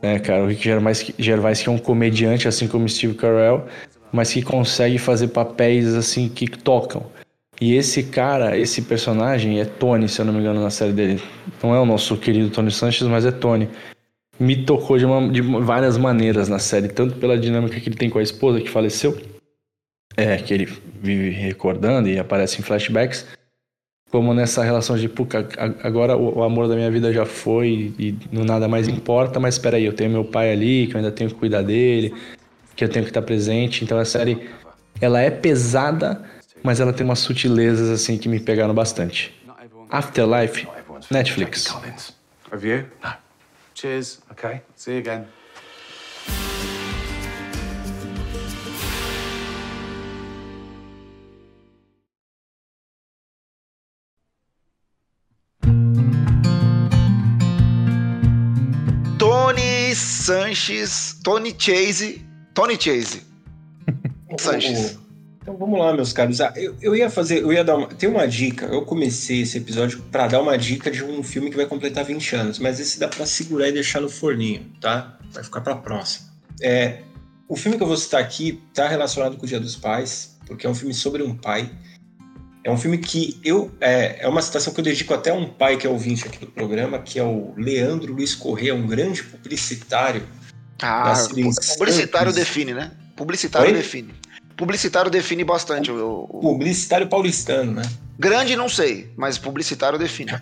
É, 0.00 0.18
cara, 0.18 0.44
o 0.44 0.46
Rick 0.46 0.62
Gervais, 0.64 1.12
Gervais 1.18 1.60
que 1.60 1.68
é 1.68 1.72
um 1.72 1.78
comediante, 1.78 2.48
assim 2.48 2.66
como 2.66 2.88
Steve 2.88 3.14
Carell, 3.14 3.66
mas 4.12 4.32
que 4.32 4.42
consegue 4.42 4.98
fazer 4.98 5.28
papéis 5.28 5.94
assim 5.94 6.28
que 6.28 6.46
tocam. 6.48 7.06
E 7.60 7.74
esse 7.74 8.04
cara, 8.04 8.56
esse 8.56 8.82
personagem 8.82 9.60
é 9.60 9.64
Tony, 9.64 10.08
se 10.08 10.20
eu 10.20 10.24
não 10.24 10.32
me 10.32 10.40
engano, 10.40 10.62
na 10.62 10.70
série 10.70 10.92
dele. 10.92 11.22
Não 11.62 11.74
é 11.74 11.80
o 11.80 11.84
nosso 11.84 12.16
querido 12.16 12.50
Tony 12.50 12.70
Sanchez, 12.70 13.08
mas 13.08 13.26
é 13.26 13.32
Tony. 13.32 13.68
Me 14.38 14.64
tocou 14.64 14.96
de, 14.96 15.04
uma, 15.04 15.28
de 15.28 15.40
várias 15.40 15.98
maneiras 15.98 16.48
na 16.48 16.60
série, 16.60 16.88
tanto 16.88 17.16
pela 17.16 17.36
dinâmica 17.36 17.80
que 17.80 17.88
ele 17.88 17.96
tem 17.96 18.08
com 18.08 18.20
a 18.20 18.22
esposa 18.22 18.60
que 18.60 18.70
faleceu, 18.70 19.18
é, 20.16 20.36
que 20.36 20.54
ele 20.54 20.66
vive 21.02 21.30
recordando 21.30 22.08
e 22.08 22.18
aparece 22.18 22.60
em 22.60 22.62
flashbacks, 22.62 23.26
como 24.10 24.32
nessa 24.32 24.62
relação 24.62 24.96
de, 24.96 25.08
puta, 25.08 25.46
agora 25.82 26.16
o, 26.16 26.42
amor 26.42 26.68
da 26.68 26.74
minha 26.74 26.90
vida 26.90 27.12
já 27.12 27.26
foi 27.26 27.92
e 27.98 28.16
não 28.32 28.44
nada 28.44 28.66
mais 28.66 28.88
importa, 28.88 29.38
mas 29.38 29.56
espera 29.56 29.76
aí, 29.76 29.84
eu 29.84 29.92
tenho 29.92 30.10
meu 30.10 30.24
pai 30.24 30.52
ali, 30.52 30.86
que 30.86 30.94
eu 30.94 30.98
ainda 30.98 31.12
tenho 31.12 31.28
que 31.28 31.36
cuidar 31.36 31.62
dele, 31.62 32.14
que 32.78 32.84
eu 32.84 32.88
tenho 32.88 33.04
que 33.04 33.10
estar 33.10 33.22
presente. 33.22 33.82
Então 33.82 33.98
a 33.98 34.04
série 34.04 34.48
ela 35.00 35.20
é 35.20 35.30
pesada, 35.32 36.22
mas 36.62 36.78
ela 36.78 36.92
tem 36.92 37.04
umas 37.04 37.18
sutilezas 37.18 37.90
assim 37.90 38.16
que 38.16 38.28
me 38.28 38.38
pegaram 38.38 38.72
bastante. 38.72 39.34
Afterlife, 39.90 40.68
Netflix. 41.10 41.74
Review? 42.52 42.86
No. 43.02 43.10
Cheers. 43.74 44.20
Okay. 44.30 44.60
See 44.76 44.92
you 44.92 44.98
again. 45.00 45.26
Tony 59.18 59.94
Sanches, 59.96 61.18
Tony 61.24 61.52
Chase 61.58 62.27
Tony 62.58 62.76
Chase. 62.76 63.22
Sanches. 64.36 64.98
Então 65.40 65.56
vamos 65.56 65.78
lá, 65.78 65.92
meus 65.92 66.12
caros. 66.12 66.40
Ah, 66.40 66.52
eu, 66.56 66.74
eu 66.82 66.96
ia 66.96 67.08
fazer, 67.08 67.40
eu 67.40 67.52
ia 67.52 67.62
dar 67.62 67.76
uma. 67.76 67.86
Tem 67.86 68.08
uma 68.08 68.26
dica. 68.26 68.66
Eu 68.66 68.82
comecei 68.82 69.42
esse 69.42 69.58
episódio 69.58 70.02
para 70.10 70.26
dar 70.26 70.42
uma 70.42 70.58
dica 70.58 70.90
de 70.90 71.04
um 71.04 71.22
filme 71.22 71.50
que 71.50 71.56
vai 71.56 71.66
completar 71.66 72.04
20 72.04 72.34
anos, 72.34 72.58
mas 72.58 72.80
esse 72.80 72.98
dá 72.98 73.06
para 73.06 73.24
segurar 73.26 73.68
e 73.68 73.72
deixar 73.72 74.00
no 74.00 74.08
forninho, 74.08 74.66
tá? 74.80 75.16
Vai 75.30 75.44
ficar 75.44 75.60
para 75.60 75.76
próxima. 75.76 76.26
É, 76.60 77.02
o 77.48 77.54
filme 77.54 77.76
que 77.76 77.82
eu 77.84 77.86
vou 77.86 77.96
citar 77.96 78.20
aqui 78.20 78.60
tá 78.74 78.88
relacionado 78.88 79.36
com 79.36 79.46
o 79.46 79.48
Dia 79.48 79.60
dos 79.60 79.76
Pais, 79.76 80.36
porque 80.44 80.66
é 80.66 80.70
um 80.70 80.74
filme 80.74 80.92
sobre 80.92 81.22
um 81.22 81.36
pai. 81.36 81.70
É 82.64 82.72
um 82.72 82.76
filme 82.76 82.98
que 82.98 83.38
eu. 83.44 83.70
É, 83.80 84.24
é 84.24 84.28
uma 84.28 84.42
citação 84.42 84.74
que 84.74 84.80
eu 84.80 84.84
dedico 84.84 85.14
até 85.14 85.30
a 85.30 85.34
um 85.34 85.48
pai 85.48 85.76
que 85.76 85.86
é 85.86 85.90
ouvinte 85.90 86.26
aqui 86.26 86.40
do 86.40 86.48
programa, 86.48 86.98
que 86.98 87.20
é 87.20 87.22
o 87.22 87.54
Leandro 87.56 88.12
Luiz 88.12 88.34
Corrêa, 88.34 88.74
um 88.74 88.84
grande 88.84 89.22
publicitário 89.22 90.26
ah, 90.82 91.14
publicitário 91.76 92.32
define, 92.32 92.74
né? 92.74 92.92
Publicitário 93.16 93.68
Oi? 93.68 93.74
define. 93.74 94.14
Publicitário 94.56 95.10
define 95.10 95.44
bastante. 95.44 95.90
O, 95.90 96.26
o... 96.28 96.40
Publicitário 96.40 97.08
paulistano, 97.08 97.72
né? 97.72 97.82
Grande 98.18 98.56
não 98.56 98.68
sei, 98.68 99.12
mas 99.16 99.38
publicitário 99.38 99.98
define. 99.98 100.32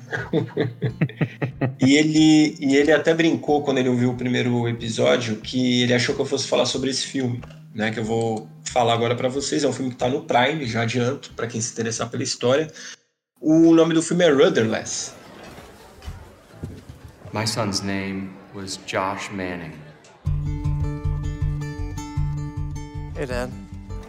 e, 1.80 1.96
ele, 1.96 2.56
e 2.58 2.76
ele 2.76 2.92
até 2.92 3.12
brincou 3.12 3.62
quando 3.62 3.78
ele 3.78 3.90
ouviu 3.90 4.10
o 4.10 4.16
primeiro 4.16 4.66
episódio 4.68 5.36
que 5.36 5.82
ele 5.82 5.92
achou 5.92 6.14
que 6.14 6.20
eu 6.22 6.26
fosse 6.26 6.48
falar 6.48 6.64
sobre 6.64 6.90
esse 6.90 7.06
filme, 7.06 7.42
né? 7.74 7.90
Que 7.90 8.00
eu 8.00 8.04
vou 8.04 8.48
falar 8.64 8.94
agora 8.94 9.14
para 9.14 9.28
vocês. 9.28 9.64
É 9.64 9.68
um 9.68 9.72
filme 9.72 9.90
que 9.90 9.96
tá 9.96 10.08
no 10.08 10.22
Prime, 10.22 10.66
já 10.66 10.82
adianto, 10.82 11.32
para 11.34 11.46
quem 11.46 11.60
se 11.60 11.72
interessar 11.72 12.08
pela 12.08 12.22
história. 12.22 12.72
O 13.38 13.74
nome 13.74 13.92
do 13.92 14.02
filme 14.02 14.24
é 14.24 14.30
Rudderless. 14.30 15.12
My 17.34 17.46
son's 17.46 17.82
name 17.82 18.30
was 18.54 18.80
Josh 18.86 19.28
Manning. 19.30 19.85
Hey, 23.16 23.24
Dad. 23.24 23.50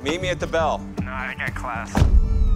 Meet 0.03 0.21
me 0.21 0.29
at 0.29 0.39
the 0.41 0.45
bell. 0.45 0.81
No, 1.01 1.11
I 1.11 1.33
got 1.33 1.55
class. 1.55 1.95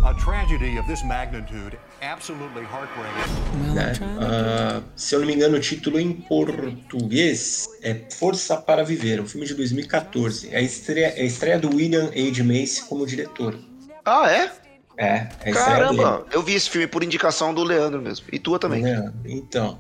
A 0.04 0.14
tragedy 0.16 0.78
of 0.78 0.86
this 0.86 1.02
magnitude, 1.06 1.80
absolutely 2.02 2.66
heartbreaking. 2.66 3.74
Né? 3.74 3.94
Uh, 4.20 4.84
se 4.94 5.16
eu 5.16 5.22
não 5.22 5.28
me 5.28 5.34
engano, 5.34 5.56
o 5.56 5.62
título 5.62 5.98
em 5.98 6.12
português 6.12 7.70
é 7.82 7.96
Força 8.12 8.58
para 8.58 8.84
Viver, 8.84 9.22
um 9.22 9.26
filme 9.26 9.48
de 9.48 9.54
2014. 9.54 10.54
É 10.54 10.58
a 10.58 10.62
estreia, 10.62 11.14
é 11.16 11.22
a 11.22 11.24
estreia 11.24 11.58
do 11.58 11.74
William 11.74 12.08
H. 12.08 12.44
Macy 12.44 12.84
como 12.84 13.08
diretor. 13.08 13.58
Ah, 14.04 14.30
é? 14.30 14.52
É, 14.98 15.30
é 15.46 15.52
Caramba, 15.54 16.26
eu 16.34 16.44
vi 16.44 16.56
esse 16.56 16.70
filme 16.70 16.86
por 16.86 17.02
indicação 17.02 17.54
do 17.54 17.64
Leandro 17.64 18.02
mesmo. 18.02 18.26
E 18.30 18.38
tua 18.38 18.60
também. 18.60 18.86
É, 18.86 19.10
então. 19.24 19.80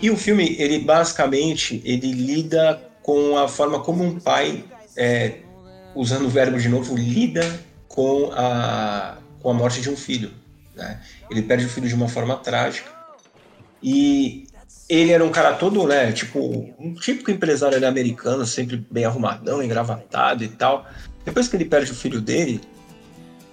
E 0.00 0.08
o 0.08 0.16
filme, 0.16 0.54
ele 0.56 0.78
basicamente, 0.78 1.82
ele 1.84 2.12
lida 2.12 2.80
com 3.02 3.36
a 3.36 3.48
forma 3.48 3.80
como 3.80 4.04
um 4.04 4.20
pai, 4.20 4.64
é, 4.96 5.38
usando 5.96 6.26
o 6.26 6.28
verbo 6.28 6.58
de 6.58 6.68
novo, 6.68 6.96
lida 6.96 7.58
com 7.88 8.30
a, 8.32 9.16
com 9.40 9.50
a 9.50 9.54
morte 9.54 9.80
de 9.80 9.90
um 9.90 9.96
filho. 9.96 10.30
Né? 10.76 11.00
Ele 11.30 11.42
perde 11.42 11.64
o 11.64 11.68
filho 11.68 11.88
de 11.88 11.94
uma 11.94 12.08
forma 12.08 12.36
trágica. 12.36 12.90
E 13.82 14.46
ele 14.88 15.10
era 15.10 15.24
um 15.24 15.30
cara 15.30 15.54
todo, 15.54 15.86
né, 15.86 16.12
tipo, 16.12 16.74
um 16.78 16.94
típico 16.94 17.30
empresário 17.30 17.86
americano, 17.86 18.46
sempre 18.46 18.84
bem 18.90 19.04
arrumadão, 19.04 19.62
engravatado 19.62 20.44
e 20.44 20.48
tal. 20.48 20.86
Depois 21.24 21.48
que 21.48 21.56
ele 21.56 21.64
perde 21.64 21.90
o 21.90 21.94
filho 21.94 22.20
dele, 22.20 22.60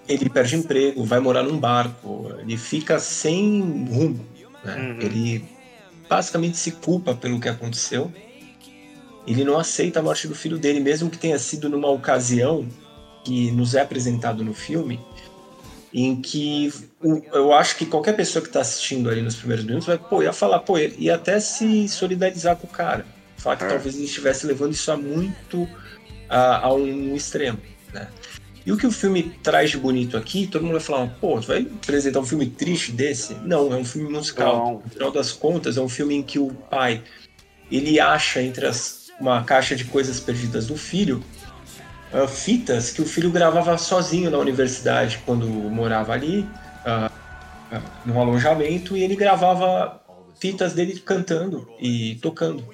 ele 0.07 0.29
perde 0.29 0.55
emprego, 0.55 1.03
vai 1.03 1.19
morar 1.19 1.43
num 1.43 1.57
barco, 1.57 2.31
ele 2.39 2.57
fica 2.57 2.99
sem 2.99 3.87
rumo. 3.89 4.25
Né? 4.63 4.75
Uhum. 4.75 5.01
Ele 5.01 5.45
basicamente 6.07 6.57
se 6.57 6.71
culpa 6.73 7.15
pelo 7.15 7.39
que 7.39 7.49
aconteceu. 7.49 8.11
Ele 9.25 9.43
não 9.43 9.57
aceita 9.57 9.99
a 9.99 10.03
morte 10.03 10.27
do 10.27 10.35
filho 10.35 10.57
dele, 10.57 10.79
mesmo 10.79 11.09
que 11.09 11.17
tenha 11.17 11.39
sido 11.39 11.69
numa 11.69 11.89
ocasião 11.89 12.67
que 13.23 13.51
nos 13.51 13.73
é 13.73 13.81
apresentado 13.81 14.43
no 14.43 14.53
filme, 14.53 14.99
em 15.93 16.19
que 16.21 16.73
eu 17.31 17.53
acho 17.53 17.77
que 17.77 17.85
qualquer 17.85 18.15
pessoa 18.15 18.41
que 18.41 18.49
está 18.49 18.61
assistindo 18.61 19.09
ali 19.09 19.21
nos 19.21 19.35
primeiros 19.35 19.63
minutos 19.63 19.87
vai, 19.87 19.97
pô, 19.97 20.21
ia 20.21 20.33
falar, 20.33 20.59
pô, 20.59 20.77
e 20.77 21.09
até 21.09 21.39
se 21.39 21.87
solidarizar 21.87 22.55
com 22.57 22.67
o 22.67 22.69
cara. 22.69 23.05
Falar 23.37 23.57
que 23.57 23.63
é. 23.63 23.67
talvez 23.67 23.95
ele 23.95 24.05
estivesse 24.05 24.45
levando 24.45 24.73
isso 24.73 24.91
a 24.91 24.97
muito 24.97 25.67
a, 26.29 26.65
a 26.65 26.73
um 26.73 27.15
extremo, 27.15 27.59
né? 27.93 28.07
E 28.65 28.71
o 28.71 28.77
que 28.77 28.87
o 28.87 28.91
filme 28.91 29.23
traz 29.43 29.71
de 29.71 29.77
bonito 29.77 30.15
aqui, 30.15 30.47
todo 30.47 30.61
mundo 30.61 30.73
vai 30.73 30.81
falar, 30.81 31.07
pô, 31.19 31.39
tu 31.39 31.47
vai 31.47 31.67
apresentar 31.83 32.21
um 32.21 32.25
filme 32.25 32.47
triste 32.47 32.93
desse? 32.93 33.33
Não, 33.43 33.73
é 33.73 33.75
um 33.75 33.83
filme 33.83 34.09
musical. 34.09 34.57
Não. 34.57 34.73
No 34.75 34.89
final 34.89 35.11
das 35.11 35.33
contas, 35.33 35.75
é 35.75 35.81
um 35.81 35.89
filme 35.89 36.15
em 36.15 36.23
que 36.23 36.39
o 36.39 36.47
pai, 36.71 37.03
ele 37.69 37.99
acha 37.99 38.41
entre 38.41 38.65
as, 38.65 39.02
uma 39.23 39.41
caixa 39.41 39.73
de 39.73 39.85
coisas 39.85 40.19
perdidas 40.19 40.67
do 40.67 40.75
filho, 40.75 41.23
uh, 42.13 42.27
fitas 42.27 42.91
que 42.91 43.01
o 43.01 43.05
filho 43.05 43.31
gravava 43.31 43.77
sozinho 43.77 44.29
na 44.29 44.37
universidade, 44.37 45.21
quando 45.25 45.47
morava 45.47 46.11
ali, 46.11 46.41
uh, 46.85 47.07
uh, 47.75 47.81
num 48.05 48.19
alojamento, 48.19 48.97
e 48.97 49.03
ele 49.03 49.15
gravava 49.15 50.01
fitas 50.37 50.73
dele 50.73 50.99
cantando 50.99 51.69
e 51.79 52.15
tocando. 52.15 52.67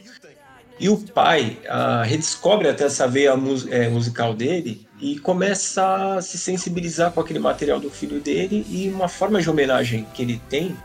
E 0.79 0.87
o 0.87 0.97
pai 0.97 1.59
redescobre 2.05 2.69
até 2.69 2.85
essa 2.85 3.05
veia 3.05 3.35
mus 3.35 3.67
é, 3.67 3.89
musical 3.89 4.33
dele 4.33 4.87
e 5.01 5.19
começa 5.19 6.15
a 6.15 6.21
se 6.21 6.37
sensibilizar 6.37 7.11
com 7.11 7.19
aquele 7.19 7.37
material 7.37 7.81
do 7.81 7.89
filho 7.89 8.21
dele 8.21 8.65
e 8.69 8.87
uma 8.87 9.09
forma 9.09 9.41
de 9.41 9.49
homenagem 9.49 10.07
que 10.13 10.21
ele 10.21 10.41
tem 10.49 10.77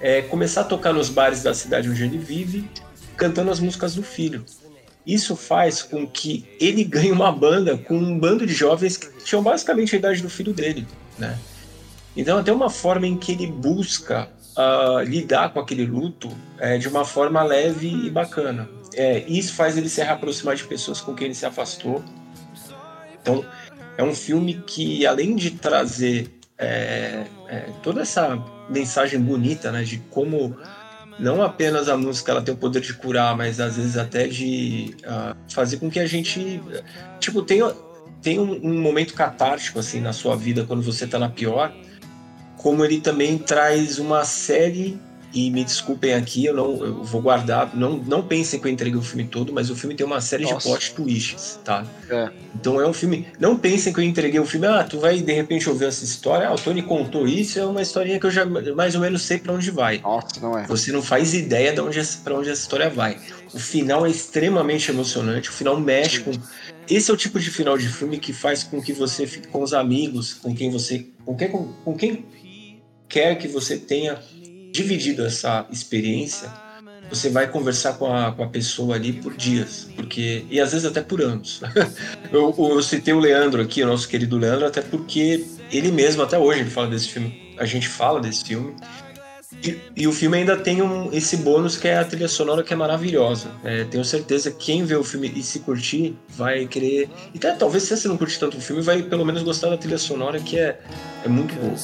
é 0.00 0.20
começar 0.20 0.62
a 0.62 0.64
tocar 0.64 0.92
nos 0.92 1.08
bares 1.08 1.44
da 1.44 1.54
cidade 1.54 1.88
onde 1.88 2.02
ele 2.02 2.18
vive, 2.18 2.68
cantando 3.16 3.52
as 3.52 3.60
músicas 3.60 3.94
do 3.94 4.02
filho. 4.02 4.44
Isso 5.06 5.36
faz 5.36 5.82
com 5.82 6.06
que 6.06 6.44
ele 6.60 6.82
ganhe 6.82 7.12
uma 7.12 7.30
banda 7.30 7.76
com 7.76 7.96
um 7.96 8.18
bando 8.18 8.46
de 8.46 8.52
jovens 8.52 8.96
que 8.96 9.08
tinham 9.24 9.42
basicamente 9.42 9.94
a 9.94 9.98
idade 9.98 10.20
do 10.20 10.28
filho 10.28 10.52
dele, 10.52 10.86
né? 11.18 11.38
Então, 12.16 12.38
até 12.38 12.52
uma 12.52 12.70
forma 12.70 13.06
em 13.06 13.16
que 13.16 13.32
ele 13.32 13.46
busca 13.46 14.28
uh, 14.56 15.02
lidar 15.02 15.52
com 15.52 15.60
aquele 15.60 15.84
luto 15.84 16.30
é, 16.58 16.78
de 16.78 16.88
uma 16.88 17.04
forma 17.04 17.42
leve 17.42 17.88
e 17.88 18.10
bacana. 18.10 18.68
É, 18.94 19.20
isso 19.28 19.52
faz 19.52 19.76
ele 19.76 19.88
se 19.88 20.02
reaproximar 20.02 20.56
de 20.56 20.64
pessoas 20.64 21.00
com 21.00 21.14
quem 21.14 21.26
ele 21.26 21.34
se 21.34 21.44
afastou 21.44 22.02
então, 23.26 23.44
é 23.98 24.04
um 24.04 24.14
filme 24.14 24.62
que, 24.64 25.04
além 25.04 25.34
de 25.34 25.50
trazer 25.50 26.30
é, 26.56 27.24
toda 27.82 28.02
essa 28.02 28.40
mensagem 28.70 29.20
bonita, 29.20 29.72
né, 29.72 29.82
de 29.82 29.98
como 30.10 30.56
não 31.18 31.42
apenas 31.42 31.88
a 31.88 31.96
música 31.96 32.32
ela 32.32 32.42
tem 32.42 32.54
o 32.54 32.56
poder 32.56 32.80
de 32.80 32.92
curar, 32.92 33.36
mas 33.36 33.60
às 33.60 33.76
vezes 33.76 33.96
até 33.96 34.26
de 34.26 34.94
uh, 35.04 35.36
fazer 35.52 35.78
com 35.78 35.90
que 35.90 35.98
a 35.98 36.06
gente, 36.06 36.60
tipo, 37.18 37.42
tenha, 37.42 37.72
tenha 38.20 38.40
um, 38.40 38.52
um, 38.62 38.80
momento 38.80 39.14
catártico, 39.14 39.78
assim, 39.78 40.00
na 40.00 40.12
sua 40.12 40.36
vida 40.36 40.64
quando 40.64 40.82
você 40.82 41.04
está 41.04 41.18
na 41.18 41.28
pior, 41.28 41.72
como 42.56 42.84
ele 42.84 43.00
também 43.00 43.38
traz 43.38 43.98
uma 43.98 44.24
série 44.24 44.98
e 45.36 45.50
me 45.50 45.62
desculpem 45.62 46.14
aqui, 46.14 46.46
eu 46.46 46.54
não 46.54 46.82
eu 46.82 47.04
vou 47.04 47.20
guardar. 47.20 47.76
Não, 47.76 47.98
não 47.98 48.22
pensem 48.22 48.58
que 48.58 48.66
eu 48.66 48.72
entreguei 48.72 48.98
o 48.98 49.02
filme 49.02 49.24
todo, 49.24 49.52
mas 49.52 49.68
o 49.68 49.76
filme 49.76 49.94
tem 49.94 50.06
uma 50.06 50.18
série 50.18 50.44
Nossa. 50.44 50.56
de 50.56 50.62
plot 50.64 50.94
twists, 50.94 51.60
tá? 51.62 51.84
É. 52.08 52.30
Então 52.54 52.80
é 52.80 52.88
um 52.88 52.92
filme. 52.94 53.28
Não 53.38 53.54
pensem 53.58 53.92
que 53.92 54.00
eu 54.00 54.04
entreguei 54.04 54.40
o 54.40 54.46
filme. 54.46 54.66
Ah, 54.66 54.82
tu 54.82 54.98
vai 54.98 55.20
de 55.20 55.32
repente 55.34 55.68
ouvir 55.68 55.84
essa 55.84 56.02
história. 56.02 56.48
Ah, 56.48 56.54
o 56.54 56.56
Tony 56.58 56.80
contou 56.80 57.28
isso. 57.28 57.58
É 57.58 57.66
uma 57.66 57.82
historinha 57.82 58.18
que 58.18 58.24
eu 58.24 58.30
já 58.30 58.46
mais 58.46 58.94
ou 58.94 59.02
menos 59.02 59.20
sei 59.22 59.36
para 59.36 59.52
onde 59.52 59.70
vai. 59.70 59.98
Nossa, 59.98 60.40
não 60.40 60.58
é. 60.58 60.66
Você 60.68 60.90
não 60.90 61.02
faz 61.02 61.34
ideia 61.34 61.70
de 61.74 61.82
onde 61.82 62.00
para 62.24 62.34
onde 62.34 62.48
essa 62.48 62.62
história 62.62 62.88
vai. 62.88 63.18
O 63.52 63.58
final 63.58 64.06
é 64.06 64.10
extremamente 64.10 64.90
emocionante. 64.90 65.50
O 65.50 65.52
final 65.52 65.78
mexe 65.78 66.20
com. 66.20 66.30
Esse 66.88 67.10
é 67.10 67.14
o 67.14 67.16
tipo 67.16 67.38
de 67.38 67.50
final 67.50 67.76
de 67.76 67.88
filme 67.88 68.18
que 68.18 68.32
faz 68.32 68.62
com 68.62 68.80
que 68.80 68.94
você 68.94 69.26
fique 69.26 69.48
com 69.48 69.62
os 69.62 69.74
amigos, 69.74 70.32
com 70.32 70.54
quem 70.54 70.70
você, 70.70 71.04
com 71.26 71.36
quem, 71.36 71.50
com, 71.50 71.72
com 71.84 71.94
quem 71.94 72.24
quer 73.08 73.36
que 73.36 73.48
você 73.48 73.76
tenha 73.76 74.18
dividido 74.76 75.24
essa 75.24 75.66
experiência, 75.70 76.52
você 77.08 77.30
vai 77.30 77.48
conversar 77.48 77.94
com 77.94 78.12
a, 78.12 78.32
com 78.32 78.42
a 78.42 78.48
pessoa 78.48 78.96
ali 78.96 79.12
por 79.12 79.34
dias, 79.34 79.88
porque 79.96 80.44
e 80.50 80.60
às 80.60 80.72
vezes 80.72 80.86
até 80.86 81.00
por 81.00 81.20
anos. 81.22 81.62
eu, 82.32 82.54
eu 82.58 82.82
citei 82.82 83.14
o 83.14 83.18
Leandro 83.18 83.62
aqui, 83.62 83.82
o 83.82 83.86
nosso 83.86 84.08
querido 84.08 84.36
Leandro, 84.36 84.66
até 84.66 84.82
porque 84.82 85.44
ele 85.70 85.90
mesmo 85.90 86.22
até 86.22 86.38
hoje 86.38 86.60
ele 86.60 86.70
fala 86.70 86.88
desse 86.88 87.08
filme. 87.08 87.54
A 87.58 87.64
gente 87.64 87.88
fala 87.88 88.20
desse 88.20 88.44
filme. 88.44 88.74
E, 89.64 89.78
e 89.96 90.06
o 90.06 90.12
filme 90.12 90.36
ainda 90.36 90.56
tem 90.56 90.82
um, 90.82 91.10
esse 91.12 91.38
bônus 91.38 91.78
que 91.78 91.88
é 91.88 91.96
a 91.96 92.04
trilha 92.04 92.28
sonora 92.28 92.62
que 92.62 92.74
é 92.74 92.76
maravilhosa. 92.76 93.48
É, 93.64 93.84
tenho 93.84 94.04
certeza 94.04 94.50
que 94.50 94.66
quem 94.66 94.84
vê 94.84 94.96
o 94.96 95.04
filme 95.04 95.32
e 95.34 95.42
se 95.42 95.60
curtir 95.60 96.14
vai 96.28 96.66
querer. 96.66 97.08
E 97.32 97.38
até, 97.38 97.52
talvez 97.52 97.84
se 97.84 97.96
você 97.96 98.06
não 98.08 98.18
curte 98.18 98.38
tanto 98.38 98.58
o 98.58 98.60
filme, 98.60 98.82
vai 98.82 99.02
pelo 99.02 99.24
menos 99.24 99.42
gostar 99.42 99.70
da 99.70 99.78
trilha 99.78 99.98
sonora 99.98 100.38
que 100.40 100.58
é, 100.58 100.78
é 101.24 101.28
muito 101.28 101.54
boa. 101.54 101.74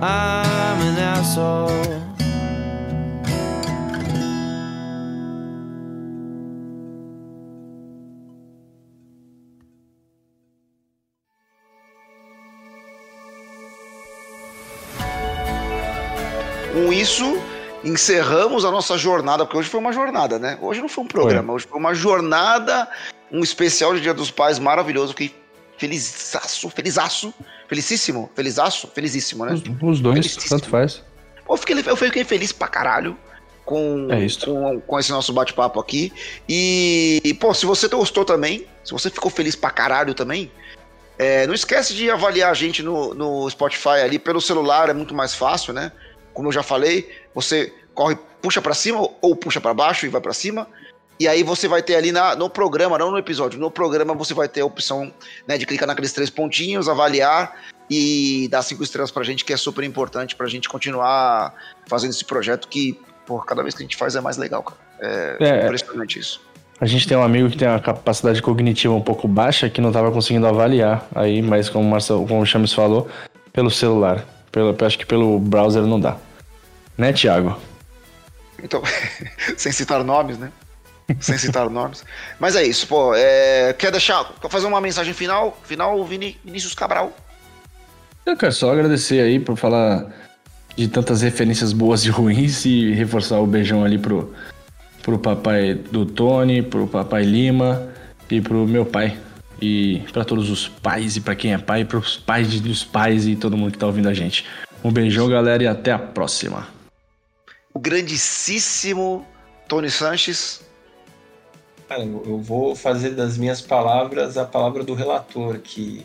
I'm 0.00 0.80
an 0.80 0.96
asshole. 0.96 1.68
Com 16.72 16.92
isso, 16.92 17.24
encerramos 17.82 18.64
a 18.64 18.70
nossa 18.70 18.96
jornada, 18.96 19.44
porque 19.44 19.58
hoje 19.58 19.68
foi 19.68 19.80
uma 19.80 19.92
jornada, 19.92 20.38
né? 20.38 20.56
Hoje 20.62 20.80
não 20.80 20.88
foi 20.88 21.02
um 21.02 21.08
programa, 21.08 21.46
foi. 21.48 21.54
hoje 21.56 21.66
foi 21.66 21.80
uma 21.80 21.92
jornada, 21.92 22.88
um 23.32 23.42
especial 23.42 23.92
de 23.94 24.00
Dia 24.00 24.14
dos 24.14 24.30
Pais 24.30 24.60
maravilhoso 24.60 25.12
que 25.12 25.34
felizaço, 25.76 26.70
felizaço, 26.70 27.34
felicíssimo, 27.68 28.30
felizaço, 28.34 28.88
felizíssimo, 28.88 29.44
né? 29.44 29.52
Os, 29.52 29.62
os 29.82 30.00
dois, 30.00 30.36
tanto 30.36 30.68
faz. 30.68 31.02
Eu 31.48 31.56
fiquei, 31.56 31.82
eu 31.86 31.96
fiquei 31.96 32.24
feliz 32.24 32.50
pra 32.52 32.66
caralho 32.66 33.16
com, 33.64 34.08
é 34.10 34.26
com, 34.44 34.80
com, 34.80 34.98
esse 34.98 35.10
nosso 35.12 35.32
bate-papo 35.32 35.78
aqui. 35.78 36.10
E, 36.48 37.36
pô, 37.38 37.52
se 37.52 37.66
você 37.66 37.86
gostou 37.86 38.24
também, 38.24 38.66
se 38.82 38.92
você 38.92 39.10
ficou 39.10 39.30
feliz 39.30 39.54
pra 39.54 39.70
caralho 39.70 40.14
também, 40.14 40.50
é, 41.18 41.46
não 41.46 41.54
esquece 41.54 41.94
de 41.94 42.10
avaliar 42.10 42.50
a 42.50 42.54
gente 42.54 42.82
no, 42.82 43.12
no 43.12 43.50
Spotify 43.50 44.00
ali 44.02 44.18
pelo 44.18 44.40
celular, 44.40 44.88
é 44.88 44.94
muito 44.94 45.14
mais 45.14 45.34
fácil, 45.34 45.74
né? 45.74 45.92
Como 46.32 46.48
eu 46.48 46.52
já 46.52 46.62
falei, 46.62 47.10
você 47.34 47.72
corre, 47.92 48.16
puxa 48.40 48.62
para 48.62 48.72
cima 48.72 49.06
ou 49.20 49.36
puxa 49.36 49.60
para 49.60 49.74
baixo 49.74 50.06
e 50.06 50.08
vai 50.08 50.20
para 50.20 50.32
cima. 50.32 50.66
E 51.20 51.26
aí 51.26 51.42
você 51.42 51.66
vai 51.66 51.82
ter 51.82 51.96
ali 51.96 52.12
na, 52.12 52.36
no 52.36 52.48
programa, 52.48 52.96
não 52.96 53.10
no 53.10 53.18
episódio, 53.18 53.58
no 53.58 53.70
programa 53.70 54.14
você 54.14 54.32
vai 54.32 54.48
ter 54.48 54.60
a 54.60 54.64
opção 54.66 55.12
né, 55.46 55.58
de 55.58 55.66
clicar 55.66 55.86
naqueles 55.86 56.12
três 56.12 56.30
pontinhos, 56.30 56.88
avaliar 56.88 57.56
e 57.90 58.46
dar 58.50 58.62
cinco 58.62 58.84
estrelas 58.84 59.10
pra 59.10 59.24
gente, 59.24 59.44
que 59.44 59.52
é 59.52 59.56
super 59.56 59.82
importante 59.82 60.36
pra 60.36 60.46
gente 60.46 60.68
continuar 60.68 61.54
fazendo 61.88 62.10
esse 62.10 62.24
projeto 62.24 62.68
que, 62.68 62.98
por 63.26 63.44
cada 63.44 63.62
vez 63.62 63.74
que 63.74 63.82
a 63.82 63.84
gente 63.84 63.96
faz 63.96 64.14
é 64.14 64.20
mais 64.20 64.36
legal, 64.36 64.62
cara. 64.62 64.78
É, 65.00 65.36
é 65.40 65.64
impressionante 65.64 66.18
isso. 66.18 66.40
A 66.80 66.86
gente 66.86 67.08
tem 67.08 67.16
um 67.16 67.22
amigo 67.22 67.50
que 67.50 67.56
tem 67.56 67.66
uma 67.66 67.80
capacidade 67.80 68.40
cognitiva 68.40 68.94
um 68.94 69.00
pouco 69.00 69.26
baixa 69.26 69.68
que 69.68 69.80
não 69.80 69.88
estava 69.88 70.12
conseguindo 70.12 70.46
avaliar 70.46 71.04
aí, 71.12 71.42
mas 71.42 71.68
como 71.68 71.84
o, 71.84 71.90
Marcelo, 71.90 72.26
como 72.26 72.40
o 72.40 72.46
Chames 72.46 72.72
falou, 72.72 73.10
pelo 73.52 73.70
celular. 73.70 74.24
Pelo, 74.52 74.76
acho 74.84 74.98
que 74.98 75.04
pelo 75.04 75.40
browser 75.40 75.82
não 75.82 75.98
dá. 75.98 76.16
Né, 76.96 77.12
Thiago? 77.12 77.60
Então, 78.62 78.80
sem 79.56 79.72
citar 79.72 80.04
nomes, 80.04 80.38
né? 80.38 80.52
sem 81.20 81.38
citar 81.38 81.68
nomes. 81.70 82.04
Mas 82.38 82.56
é 82.56 82.62
isso, 82.64 82.86
pô. 82.86 83.14
É, 83.14 83.72
quer 83.72 83.90
deixar, 83.90 84.32
quer 84.40 84.50
fazer 84.50 84.66
uma 84.66 84.80
mensagem 84.80 85.14
final? 85.14 85.58
Final, 85.64 86.04
Vini, 86.04 86.38
Vinícius 86.44 86.74
Cabral. 86.74 87.16
Eu 88.26 88.36
quero 88.36 88.52
só 88.52 88.72
agradecer 88.72 89.20
aí 89.20 89.40
por 89.40 89.56
falar 89.56 90.06
de 90.76 90.86
tantas 90.86 91.22
referências 91.22 91.72
boas 91.72 92.04
e 92.04 92.10
ruins 92.10 92.64
e 92.64 92.92
reforçar 92.92 93.40
o 93.40 93.46
beijão 93.46 93.84
ali 93.84 93.98
pro, 93.98 94.34
pro 95.02 95.18
papai 95.18 95.74
do 95.74 96.04
Tony, 96.04 96.62
pro 96.62 96.86
papai 96.86 97.22
Lima 97.22 97.88
e 98.30 98.40
pro 98.40 98.66
meu 98.66 98.84
pai. 98.84 99.18
E 99.60 100.04
para 100.12 100.24
todos 100.24 100.50
os 100.50 100.68
pais 100.68 101.16
e 101.16 101.20
para 101.20 101.34
quem 101.34 101.52
é 101.52 101.58
pai, 101.58 101.84
pros 101.84 102.16
pais 102.16 102.60
dos 102.60 102.84
pais 102.84 103.26
e 103.26 103.34
todo 103.34 103.56
mundo 103.56 103.72
que 103.72 103.78
tá 103.78 103.86
ouvindo 103.86 104.08
a 104.08 104.14
gente. 104.14 104.44
Um 104.84 104.92
beijão, 104.92 105.28
galera, 105.28 105.64
e 105.64 105.66
até 105.66 105.90
a 105.90 105.98
próxima. 105.98 106.68
O 107.74 107.80
grandíssimo 107.80 109.26
Tony 109.66 109.90
Sanches. 109.90 110.67
Cara, 111.88 112.02
eu 112.02 112.38
vou 112.38 112.76
fazer 112.76 113.10
das 113.10 113.38
minhas 113.38 113.60
palavras 113.60 114.36
a 114.36 114.44
palavra 114.44 114.84
do 114.84 114.94
relator, 114.94 115.58
que, 115.58 116.04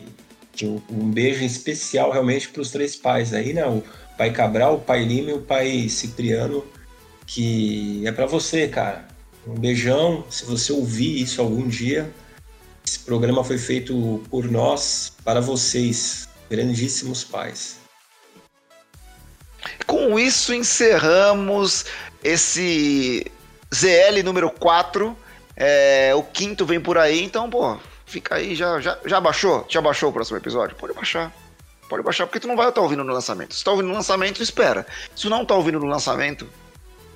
que 0.52 0.66
um 0.66 1.10
beijo 1.10 1.44
especial 1.44 2.10
realmente 2.10 2.48
para 2.48 2.62
os 2.62 2.70
três 2.70 2.96
pais 2.96 3.34
aí, 3.34 3.52
né? 3.52 3.66
O 3.66 3.82
pai 4.16 4.32
Cabral, 4.32 4.76
o 4.76 4.80
pai 4.80 5.04
Lima 5.04 5.30
e 5.30 5.34
o 5.34 5.42
pai 5.42 5.88
Cipriano 5.88 6.64
que 7.26 8.06
é 8.06 8.12
para 8.12 8.26
você, 8.26 8.68
cara. 8.68 9.06
Um 9.46 9.54
beijão. 9.54 10.24
Se 10.30 10.44
você 10.44 10.72
ouvir 10.72 11.20
isso 11.20 11.40
algum 11.40 11.68
dia, 11.68 12.10
esse 12.84 12.98
programa 13.00 13.44
foi 13.44 13.58
feito 13.58 14.22
por 14.30 14.50
nós, 14.50 15.12
para 15.24 15.40
vocês, 15.40 16.28
grandíssimos 16.50 17.24
pais. 17.24 17.76
Com 19.86 20.18
isso, 20.18 20.54
encerramos 20.54 21.84
esse 22.22 23.26
ZL 23.74 24.22
número 24.24 24.50
4. 24.50 25.16
É, 25.56 26.12
o 26.14 26.22
quinto 26.22 26.64
vem 26.64 26.80
por 26.80 26.98
aí, 26.98 27.22
então, 27.22 27.48
pô, 27.48 27.78
fica 28.06 28.36
aí, 28.36 28.54
já, 28.54 28.80
já, 28.80 28.98
já 29.04 29.20
baixou? 29.20 29.64
Já 29.68 29.80
baixou 29.80 30.10
o 30.10 30.12
próximo 30.12 30.36
episódio? 30.36 30.76
Pode 30.76 30.92
baixar. 30.94 31.32
Pode 31.88 32.02
baixar, 32.02 32.26
porque 32.26 32.40
tu 32.40 32.48
não 32.48 32.56
vai 32.56 32.68
estar 32.68 32.80
ouvindo 32.80 33.04
no 33.04 33.12
lançamento. 33.12 33.54
Se 33.54 33.62
tá 33.62 33.70
ouvindo 33.70 33.88
no 33.88 33.94
lançamento, 33.94 34.42
espera. 34.42 34.86
Se 35.14 35.28
não 35.28 35.44
tá 35.44 35.54
ouvindo 35.54 35.78
no 35.78 35.86
lançamento, 35.86 36.48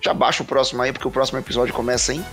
já 0.01 0.13
baixa 0.13 0.43
o 0.43 0.47
próximo 0.47 0.83
aí, 0.83 0.93
porque 0.93 1.09
o 1.09 1.11
próximo 1.11 1.39
episódio 1.39 1.75
começa 1.75 2.13
em. 2.13 2.25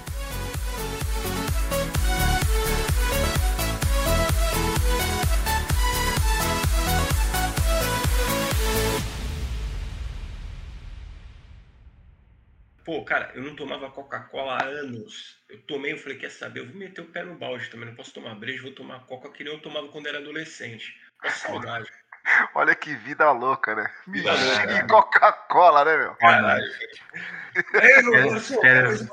Pô, 12.85 13.03
cara, 13.03 13.31
eu 13.33 13.41
não 13.41 13.55
tomava 13.55 13.89
Coca-Cola 13.89 14.59
há 14.59 14.65
anos. 14.65 15.39
Eu 15.49 15.59
tomei, 15.63 15.93
eu 15.93 15.97
falei, 15.97 16.19
quer 16.19 16.29
saber? 16.29 16.59
Eu 16.59 16.67
vou 16.67 16.75
meter 16.75 17.01
o 17.01 17.05
pé 17.05 17.23
no 17.23 17.33
balde 17.33 17.67
também. 17.69 17.87
Não 17.87 17.95
posso 17.95 18.13
tomar 18.13 18.35
breja, 18.35 18.61
vou 18.61 18.73
tomar 18.73 18.99
Coca 19.07 19.31
que 19.31 19.43
nem 19.43 19.51
eu 19.51 19.59
tomava 19.59 19.87
quando 19.87 20.05
era 20.07 20.19
adolescente. 20.19 20.95
Saudade. 21.25 21.91
Olha 22.53 22.75
que 22.75 22.95
vida 22.95 23.31
louca, 23.31 23.75
né? 23.75 23.91
Vida 24.07 24.31
e 24.77 24.87
Coca-Cola, 24.87 25.83
né, 25.83 25.97
meu? 25.97 26.15
Caralho. 26.15 26.65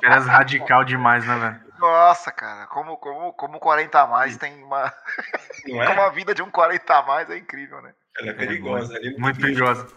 Peras 0.00 0.26
radical 0.26 0.84
demais, 0.84 1.26
né, 1.26 1.38
velho? 1.38 1.72
Nossa, 1.78 2.30
cara, 2.30 2.66
como, 2.66 2.96
como, 2.98 3.32
como 3.32 3.58
40 3.58 4.00
a 4.00 4.06
mais 4.06 4.36
tem 4.36 4.62
uma. 4.62 4.92
Não 5.66 5.82
é? 5.82 5.86
como 5.88 6.00
a 6.02 6.10
vida 6.10 6.34
de 6.34 6.42
um 6.42 6.50
40 6.50 6.94
a 6.94 7.02
mais 7.02 7.30
é 7.30 7.38
incrível, 7.38 7.80
né? 7.82 7.92
Ela 8.18 8.30
é 8.30 8.32
perigosa. 8.34 9.00
Muito 9.18 9.40
perigosa. 9.40 9.88